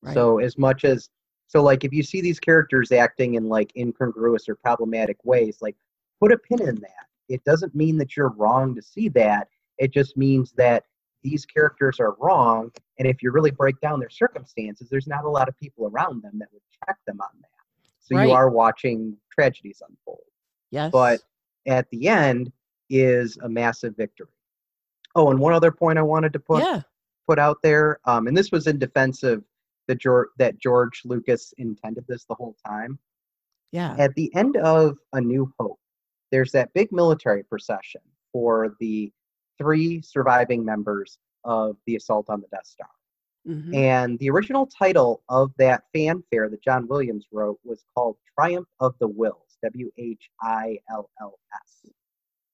Right. 0.02 0.12
So 0.12 0.38
as 0.38 0.58
much 0.58 0.84
as 0.84 1.08
so 1.46 1.62
like 1.62 1.84
if 1.84 1.92
you 1.92 2.02
see 2.02 2.20
these 2.20 2.40
characters 2.40 2.92
acting 2.92 3.34
in 3.34 3.48
like 3.48 3.72
incongruous 3.76 4.48
or 4.48 4.56
problematic 4.56 5.16
ways, 5.24 5.58
like 5.60 5.76
put 6.20 6.32
a 6.32 6.38
pin 6.38 6.60
in 6.68 6.74
that. 6.76 7.06
It 7.28 7.42
doesn't 7.44 7.74
mean 7.74 7.98
that 7.98 8.16
you're 8.16 8.30
wrong 8.36 8.74
to 8.76 8.82
see 8.82 9.08
that. 9.10 9.48
It 9.78 9.92
just 9.92 10.16
means 10.16 10.52
that 10.52 10.84
these 11.22 11.44
characters 11.44 11.98
are 11.98 12.16
wrong 12.20 12.70
and 12.98 13.08
if 13.08 13.22
you 13.22 13.30
really 13.30 13.50
break 13.50 13.80
down 13.80 14.00
their 14.00 14.10
circumstances, 14.10 14.88
there's 14.88 15.08
not 15.08 15.24
a 15.24 15.28
lot 15.28 15.48
of 15.48 15.56
people 15.58 15.86
around 15.88 16.22
them 16.22 16.38
that 16.38 16.48
would 16.52 16.62
check 16.86 16.96
them 17.06 17.20
on 17.20 17.28
that. 17.40 17.48
So 18.00 18.16
Right. 18.16 18.28
you 18.28 18.34
are 18.34 18.48
watching 18.48 19.16
tragedies 19.32 19.82
unfold. 19.86 20.20
yes. 20.70 20.90
But 20.92 21.20
at 21.66 21.88
the 21.90 22.08
end 22.08 22.52
is 22.88 23.36
a 23.42 23.48
massive 23.48 23.96
victory. 23.96 24.28
Oh, 25.16 25.30
and 25.30 25.40
one 25.40 25.52
other 25.52 25.72
point 25.72 25.98
I 25.98 26.02
wanted 26.02 26.32
to 26.34 26.38
put 26.38 26.62
yeah. 26.62 26.82
put 27.26 27.38
out 27.38 27.58
there, 27.62 27.98
um, 28.04 28.28
and 28.28 28.36
this 28.36 28.52
was 28.52 28.66
in 28.68 28.78
defense 28.78 29.22
of 29.24 29.42
the 29.88 29.94
George, 29.94 30.28
that 30.38 30.58
George 30.58 31.02
Lucas 31.04 31.52
intended 31.58 32.04
this 32.08 32.24
the 32.24 32.34
whole 32.34 32.56
time. 32.66 32.98
Yeah. 33.72 33.94
At 33.98 34.14
the 34.14 34.34
end 34.34 34.56
of 34.56 34.96
A 35.12 35.20
New 35.20 35.52
Hope, 35.58 35.78
there's 36.32 36.52
that 36.52 36.72
big 36.72 36.92
military 36.92 37.42
procession 37.42 38.00
for 38.32 38.76
the 38.80 39.12
three 39.58 40.02
surviving 40.02 40.64
members 40.64 41.18
of 41.44 41.76
the 41.86 41.96
assault 41.96 42.28
on 42.28 42.40
the 42.40 42.48
Death 42.48 42.66
Star. 42.66 42.88
Mhm. 43.46 43.74
And 43.74 44.18
the 44.18 44.28
original 44.30 44.66
title 44.66 45.22
of 45.28 45.52
that 45.58 45.84
fanfare 45.92 46.48
that 46.48 46.62
John 46.62 46.88
Williams 46.88 47.26
wrote 47.30 47.60
was 47.64 47.84
called 47.94 48.16
Triumph 48.34 48.68
of 48.80 48.96
the 48.98 49.08
Whills, 49.08 49.56
W 49.62 49.90
H 49.96 50.30
I 50.42 50.78
L 50.90 51.08
L 51.20 51.38
S. 51.54 51.90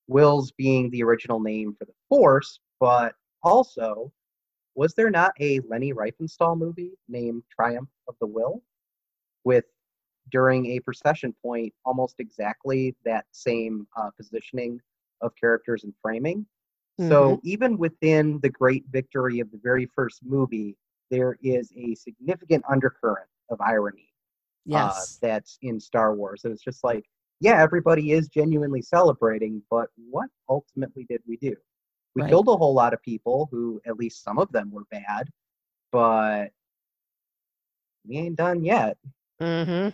Whills 0.09 0.52
being 0.56 0.90
the 0.90 1.02
original 1.02 1.40
name 1.40 1.74
for 1.74 1.86
the 1.86 1.94
Force, 2.09 2.60
but 2.78 3.14
also, 3.42 4.12
was 4.74 4.94
there 4.94 5.10
not 5.10 5.32
a 5.40 5.60
Leni 5.68 5.92
Riefenstahl 5.92 6.58
movie 6.58 6.92
named 7.08 7.42
Triumph 7.54 7.90
of 8.08 8.14
the 8.20 8.26
Will? 8.26 8.62
With 9.44 9.64
during 10.30 10.66
a 10.66 10.80
procession 10.80 11.34
point, 11.42 11.74
almost 11.84 12.16
exactly 12.20 12.94
that 13.04 13.26
same 13.32 13.86
uh, 13.96 14.10
positioning 14.16 14.80
of 15.20 15.32
characters 15.36 15.84
and 15.84 15.92
framing. 16.00 16.46
So 17.08 17.40
even 17.42 17.78
within 17.78 18.38
the 18.42 18.48
great 18.48 18.84
victory 18.90 19.40
of 19.40 19.50
the 19.50 19.58
very 19.62 19.86
first 19.86 20.20
movie, 20.22 20.76
there 21.10 21.36
is 21.42 21.72
a 21.76 21.94
significant 21.94 22.64
undercurrent 22.70 23.28
of 23.50 23.60
irony 23.60 24.12
uh, 24.72 24.92
yes. 24.94 25.18
that's 25.20 25.58
in 25.62 25.80
Star 25.80 26.14
Wars. 26.14 26.42
And 26.44 26.52
it's 26.52 26.62
just 26.62 26.84
like, 26.84 27.04
yeah, 27.40 27.60
everybody 27.60 28.12
is 28.12 28.28
genuinely 28.28 28.82
celebrating, 28.82 29.62
but 29.68 29.88
what 30.10 30.28
ultimately 30.48 31.04
did 31.08 31.22
we 31.26 31.36
do? 31.38 31.56
We 32.14 32.22
Right. 32.22 32.28
killed 32.28 32.48
a 32.48 32.56
whole 32.56 32.74
lot 32.74 32.93
of 32.93 33.02
people 33.02 33.48
who, 33.51 33.80
at 33.86 33.97
least 33.97 34.22
some 34.22 34.39
of 34.39 34.51
them, 34.52 34.70
were 34.70 34.84
bad, 34.90 35.28
but 35.90 36.48
we 38.06 38.16
ain't 38.18 38.36
done 38.36 38.64
yet. 38.64 38.97
mm-hmm. 39.40 39.89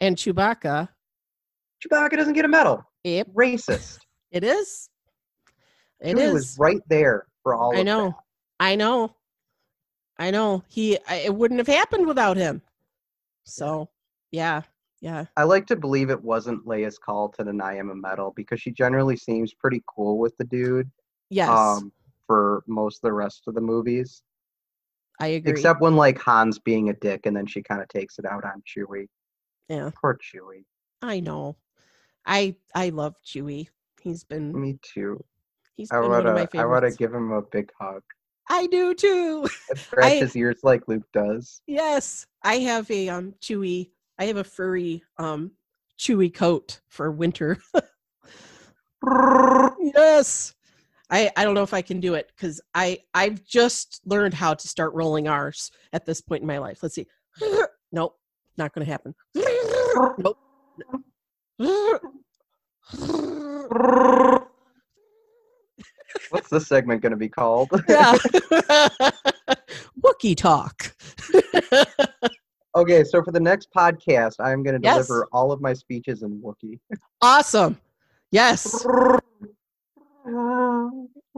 And 0.00 0.16
Chewbacca. 0.16 0.88
Chewbacca 1.82 2.16
doesn't 2.16 2.34
get 2.34 2.44
a 2.44 2.48
medal. 2.48 2.84
Yep. 3.04 3.28
Racist. 3.34 3.98
It 4.30 4.44
is. 4.44 4.90
It 6.00 6.16
Chewie 6.16 6.20
is. 6.20 6.32
was 6.32 6.58
right 6.58 6.82
there 6.88 7.26
for 7.42 7.54
all 7.54 7.74
I 7.74 7.80
of 7.80 7.86
know. 7.86 8.06
that. 8.08 8.16
I 8.60 8.74
know. 8.76 9.14
I 10.18 10.30
know. 10.30 10.62
He. 10.68 10.98
I, 11.08 11.16
it 11.26 11.34
wouldn't 11.34 11.60
have 11.60 11.66
happened 11.66 12.06
without 12.06 12.36
him. 12.36 12.60
So, 13.44 13.88
yeah. 14.32 14.62
Yeah. 15.00 15.26
I 15.36 15.44
like 15.44 15.66
to 15.66 15.76
believe 15.76 16.10
it 16.10 16.22
wasn't 16.22 16.66
Leia's 16.66 16.98
call 16.98 17.28
to 17.30 17.44
deny 17.44 17.74
him 17.74 17.90
a 17.90 17.94
medal 17.94 18.32
because 18.34 18.60
she 18.60 18.70
generally 18.70 19.16
seems 19.16 19.52
pretty 19.54 19.82
cool 19.86 20.18
with 20.18 20.36
the 20.38 20.44
dude 20.44 20.90
Yes. 21.30 21.48
um, 21.50 21.92
for 22.26 22.62
most 22.66 22.96
of 22.98 23.02
the 23.08 23.12
rest 23.12 23.42
of 23.46 23.54
the 23.54 23.60
movies. 23.60 24.22
I 25.20 25.28
agree. 25.28 25.52
Except 25.52 25.80
when 25.80 25.96
like 25.96 26.20
Han's 26.22 26.58
being 26.58 26.88
a 26.90 26.94
dick 26.94 27.26
and 27.26 27.36
then 27.36 27.46
she 27.46 27.62
kind 27.62 27.80
of 27.82 27.88
takes 27.88 28.18
it 28.18 28.24
out 28.26 28.44
on 28.44 28.62
Chewie. 28.66 29.06
yeah. 29.68 29.90
Poor 30.00 30.18
Chewie. 30.22 30.64
I 31.02 31.20
know. 31.20 31.56
I 32.26 32.56
I 32.74 32.88
love 32.88 33.14
Chewie. 33.24 33.68
He's 34.00 34.24
been 34.24 34.58
Me 34.58 34.78
too. 34.82 35.22
he's 35.76 35.90
I 35.90 36.00
been 36.00 36.10
one 36.10 36.26
of 36.26 36.34
my 36.34 36.48
wanna 36.52 36.62
I 36.62 36.66
wanna 36.66 36.90
give 36.90 37.12
him 37.14 37.32
a 37.32 37.42
big 37.42 37.70
hug. 37.78 38.02
I 38.48 38.66
do 38.68 38.94
too. 38.94 39.46
Scratch 39.74 40.20
his 40.20 40.36
ears 40.36 40.60
like 40.62 40.86
Luke 40.88 41.06
does. 41.12 41.60
yes. 41.66 42.26
I 42.42 42.58
have 42.58 42.90
a 42.90 43.08
um 43.08 43.34
Chewie 43.40 43.90
I 44.18 44.26
have 44.26 44.36
a 44.36 44.44
furry 44.44 45.02
um 45.18 45.52
Chewie 45.98 46.32
coat 46.32 46.80
for 46.88 47.10
winter. 47.10 47.58
yes. 49.80 50.54
I 51.10 51.30
I 51.36 51.44
don't 51.44 51.54
know 51.54 51.62
if 51.62 51.74
I 51.74 51.82
can 51.82 52.00
do 52.00 52.14
it 52.14 52.32
cuz 52.36 52.60
I 52.74 52.98
I've 53.14 53.44
just 53.44 54.00
learned 54.04 54.34
how 54.34 54.54
to 54.54 54.68
start 54.68 54.94
rolling 54.94 55.28
R's 55.28 55.70
at 55.92 56.06
this 56.06 56.20
point 56.20 56.42
in 56.42 56.46
my 56.46 56.58
life. 56.58 56.82
Let's 56.82 56.94
see. 56.94 57.06
nope, 57.92 58.18
not 58.58 58.72
going 58.72 58.84
to 58.84 58.90
happen. 58.90 59.14
nope. 60.18 60.38
What's 66.30 66.48
this 66.50 66.66
segment 66.66 67.02
gonna 67.02 67.16
be 67.16 67.28
called? 67.28 67.70
yeah. 67.88 68.16
Wookiee 70.02 70.36
talk. 70.36 70.94
Okay, 72.76 73.02
so 73.04 73.22
for 73.22 73.32
the 73.32 73.40
next 73.40 73.68
podcast, 73.76 74.34
I'm 74.38 74.62
gonna 74.62 74.78
Yes. 74.80 74.94
deliver 75.08 75.26
all 75.32 75.50
of 75.52 75.60
my 75.60 75.72
speeches 75.72 76.22
in 76.22 76.40
Wookiee. 76.40 76.78
awesome. 77.22 77.78
Yes. 78.30 78.86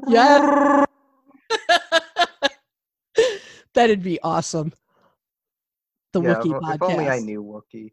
Yeah. 0.09 0.85
That'd 3.75 4.03
be 4.03 4.21
awesome. 4.23 4.73
The 6.13 6.21
Yeah, 6.23 6.35
Wookiee 6.35 6.61
podcast. 6.61 6.75
if 6.75 6.83
only 6.83 7.09
I 7.09 7.19
knew 7.21 7.43
Wookiee. 7.43 7.93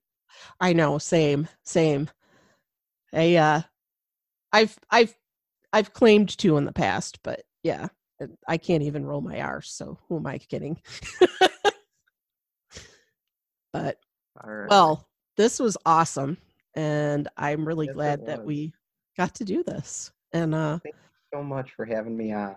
I 0.59 0.73
know, 0.73 0.97
same, 0.97 1.47
same. 1.63 2.09
I 3.13 3.35
uh 3.35 3.61
I've 4.51 4.77
I've 4.89 5.15
I've 5.73 5.93
claimed 5.93 6.37
to 6.39 6.57
in 6.57 6.65
the 6.65 6.71
past, 6.73 7.19
but 7.23 7.41
yeah, 7.63 7.87
I 8.47 8.57
can't 8.57 8.83
even 8.83 9.05
roll 9.05 9.21
my 9.21 9.41
R, 9.41 9.61
so 9.61 9.99
who 10.07 10.17
am 10.17 10.27
I 10.27 10.37
kidding? 10.37 10.79
but 13.75 13.97
right. 14.43 14.69
well, 14.69 15.07
this 15.37 15.59
was 15.59 15.77
awesome 15.85 16.37
and 16.75 17.27
I'm 17.37 17.67
really 17.67 17.87
Yes, 17.87 17.95
glad 17.95 18.25
that 18.25 18.43
we 18.43 18.73
got 19.17 19.33
to 19.35 19.43
do 19.43 19.63
this. 19.63 20.11
And 20.33 20.53
uh 20.55 20.79
so 21.33 21.43
much 21.43 21.71
for 21.71 21.85
having 21.85 22.15
me 22.15 22.31
on. 22.33 22.55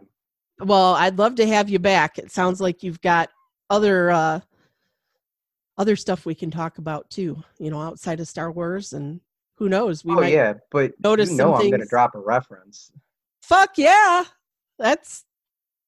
well, 0.61 0.95
I'd 0.95 1.19
love 1.19 1.35
to 1.36 1.47
have 1.47 1.69
you 1.69 1.78
back. 1.78 2.19
It 2.19 2.31
sounds 2.31 2.61
like 2.61 2.82
you've 2.82 3.01
got 3.01 3.31
other 3.70 4.11
uh 4.11 4.40
other 5.77 5.97
stuff 5.97 6.27
we 6.27 6.35
can 6.35 6.51
talk 6.51 6.78
about 6.78 7.09
too, 7.11 7.43
you 7.59 7.70
know, 7.70 7.81
outside 7.81 8.20
of 8.20 8.28
Star 8.28 8.51
Wars 8.51 8.93
and 8.93 9.20
who 9.57 9.69
knows, 9.69 10.05
we 10.05 10.12
oh 10.12 10.16
might 10.16 10.32
yeah, 10.32 10.55
but 10.70 10.93
notice 11.01 11.31
you 11.31 11.36
know 11.36 11.55
I'm 11.55 11.70
gonna 11.70 11.86
drop 11.86 12.15
a 12.15 12.20
reference. 12.20 12.93
fuck 13.43 13.77
yeah. 13.77 14.24
That's 14.78 15.24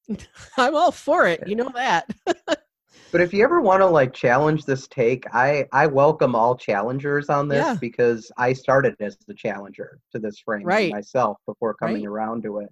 I'm 0.57 0.74
all 0.74 0.90
for 0.93 1.27
it. 1.27 1.47
You 1.47 1.55
know 1.57 1.70
that. 1.74 2.09
But 3.12 3.20
if 3.20 3.35
you 3.35 3.43
ever 3.43 3.61
want 3.61 3.81
to 3.81 3.87
like 3.87 4.12
challenge 4.12 4.65
this 4.65 4.87
take, 4.87 5.24
I 5.35 5.66
I 5.73 5.87
welcome 5.87 6.35
all 6.37 6.57
challengers 6.57 7.28
on 7.28 7.49
this 7.49 7.66
Yeah. 7.66 7.77
because 7.81 8.31
I 8.37 8.53
started 8.53 8.95
as 9.01 9.16
the 9.27 9.35
challenger 9.35 9.99
to 10.12 10.19
this 10.20 10.39
frame 10.39 10.65
Right. 10.65 10.93
myself 10.93 11.39
before 11.47 11.74
coming 11.74 12.03
Right. 12.03 12.07
around 12.07 12.43
to 12.45 12.59
it. 12.59 12.69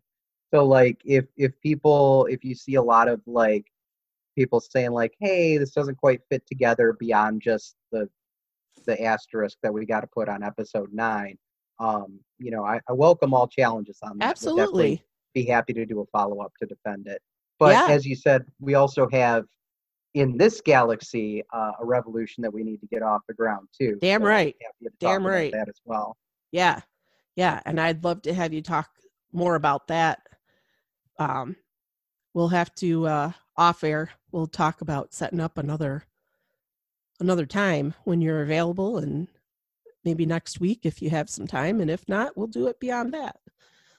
So 0.55 0.65
like 0.65 1.01
if 1.05 1.27
if 1.37 1.59
people 1.61 2.27
if 2.27 2.45
you 2.45 2.55
see 2.55 2.77
a 2.77 2.83
lot 2.83 3.09
of 3.09 3.21
like 3.27 3.67
people 4.37 4.61
saying 4.61 4.93
like, 4.93 5.15
hey, 5.19 5.59
this 5.59 5.73
doesn't 5.73 5.97
quite 5.97 6.21
fit 6.31 6.47
together 6.47 6.93
beyond 7.01 7.43
just 7.43 7.75
the 7.91 8.09
the 8.87 9.03
asterisk 9.03 9.59
that 9.63 9.75
we 9.75 9.85
got 9.85 10.01
to 10.01 10.07
put 10.07 10.29
on 10.29 10.43
episode 10.45 10.93
nine. 10.93 11.37
Um, 11.81 12.21
you 12.39 12.51
know, 12.53 12.65
I, 12.65 12.81
I 12.89 12.93
welcome 12.93 13.35
all 13.35 13.49
challenges 13.49 13.99
on 14.03 14.19
that. 14.19 14.31
Absolutely. 14.31 15.03
be 15.35 15.45
happy 15.45 15.73
to 15.73 15.85
do 15.85 16.01
a 16.01 16.07
follow 16.07 16.41
up 16.41 16.53
to 16.61 16.67
defend 16.67 17.07
it. 17.09 17.21
But 17.59 17.73
Yeah. 17.73 17.93
as 17.93 18.07
you 18.07 18.15
said, 18.17 18.45
we 18.61 18.75
also 18.75 19.09
have 19.11 19.45
in 20.15 20.37
this 20.37 20.61
galaxy 20.61 21.43
uh, 21.53 21.73
a 21.81 21.85
revolution 21.85 22.43
that 22.43 22.53
we 22.53 22.63
need 22.65 22.81
to 22.81 22.87
get 22.87 23.03
off 23.03 23.21
the 23.29 23.35
ground 23.35 23.69
too. 23.79 23.99
Damn 24.01 24.23
So 24.23 24.27
right. 24.27 24.57
to 24.83 24.91
Damn 24.99 25.27
right. 25.27 25.53
That 25.53 25.69
as 25.69 25.81
well. 25.85 26.17
Yeah. 26.53 26.81
Yeah. 27.37 27.61
And 27.67 27.81
I'd 27.81 28.03
love 28.05 28.23
to 28.23 28.35
have 28.35 28.53
you 28.53 28.63
talk 28.63 28.89
more 29.33 29.55
about 29.55 29.87
that. 29.89 30.21
Um, 31.19 31.57
we'll 32.35 32.49
have 32.49 32.75
to 32.77 33.07
uh 33.07 33.33
off 33.57 33.83
air, 33.83 34.11
we'll 34.31 34.47
talk 34.47 34.81
about 34.81 35.13
setting 35.13 35.41
up 35.41 35.59
another 35.59 36.05
another 37.21 37.45
time 37.47 37.95
when 38.05 38.21
you're 38.21 38.43
available 38.43 38.99
and 38.99 39.27
maybe 40.05 40.25
next 40.25 40.61
week 40.61 40.81
if 40.85 41.03
you 41.03 41.11
have 41.11 41.29
some 41.29 41.47
time. 41.47 41.81
And 41.81 41.91
if 41.91 42.09
not, 42.09 42.37
we'll 42.37 42.47
do 42.47 42.69
it 42.69 42.79
beyond 42.81 43.13
that. 43.15 43.37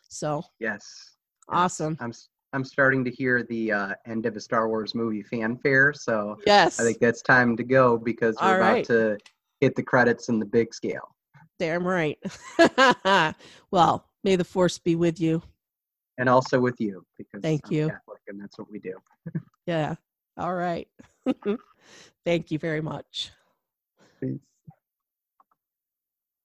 So 0.07 0.43
Yes. 0.59 1.17
awesome. 1.49 1.97
I'm 1.99 2.13
I'm 2.53 2.63
starting 2.63 3.03
to 3.05 3.11
hear 3.11 3.43
the 3.43 3.71
uh, 3.71 3.93
end 4.05 4.25
of 4.25 4.35
a 4.35 4.39
Star 4.39 4.67
Wars 4.67 4.95
movie 4.95 5.21
fanfare, 5.21 5.93
so 5.93 6.37
Yes. 6.45 6.79
I 6.79 6.83
think 6.83 6.99
that's 6.99 7.21
time 7.21 7.55
to 7.57 7.63
go 7.63 7.97
because 7.97 8.35
we're 8.41 8.47
All 8.47 8.55
about 8.55 8.73
right. 8.73 8.85
to 8.85 9.17
hit 9.61 9.75
the 9.75 9.83
credits 9.83 10.29
in 10.29 10.39
the 10.39 10.45
big 10.45 10.73
scale. 10.73 11.15
Damn 11.59 11.85
right. 11.85 12.17
well, 13.71 14.05
may 14.23 14.35
the 14.35 14.43
force 14.43 14.79
be 14.79 14.95
with 14.95 15.19
you. 15.19 15.41
And 16.17 16.27
also 16.27 16.59
with 16.59 16.79
you 16.79 17.05
because 17.17 17.41
Thank 17.41 17.67
I'm 17.67 17.73
you. 17.73 17.89
Catholic 17.89 18.19
and 18.27 18.41
that's 18.41 18.57
what 18.57 18.69
we 18.71 18.79
do. 18.79 18.95
Yeah. 19.67 19.95
All 20.35 20.55
right. 20.55 20.87
Thank 22.25 22.49
you 22.49 22.57
very 22.57 22.81
much. 22.81 23.29
Peace. 24.19 24.39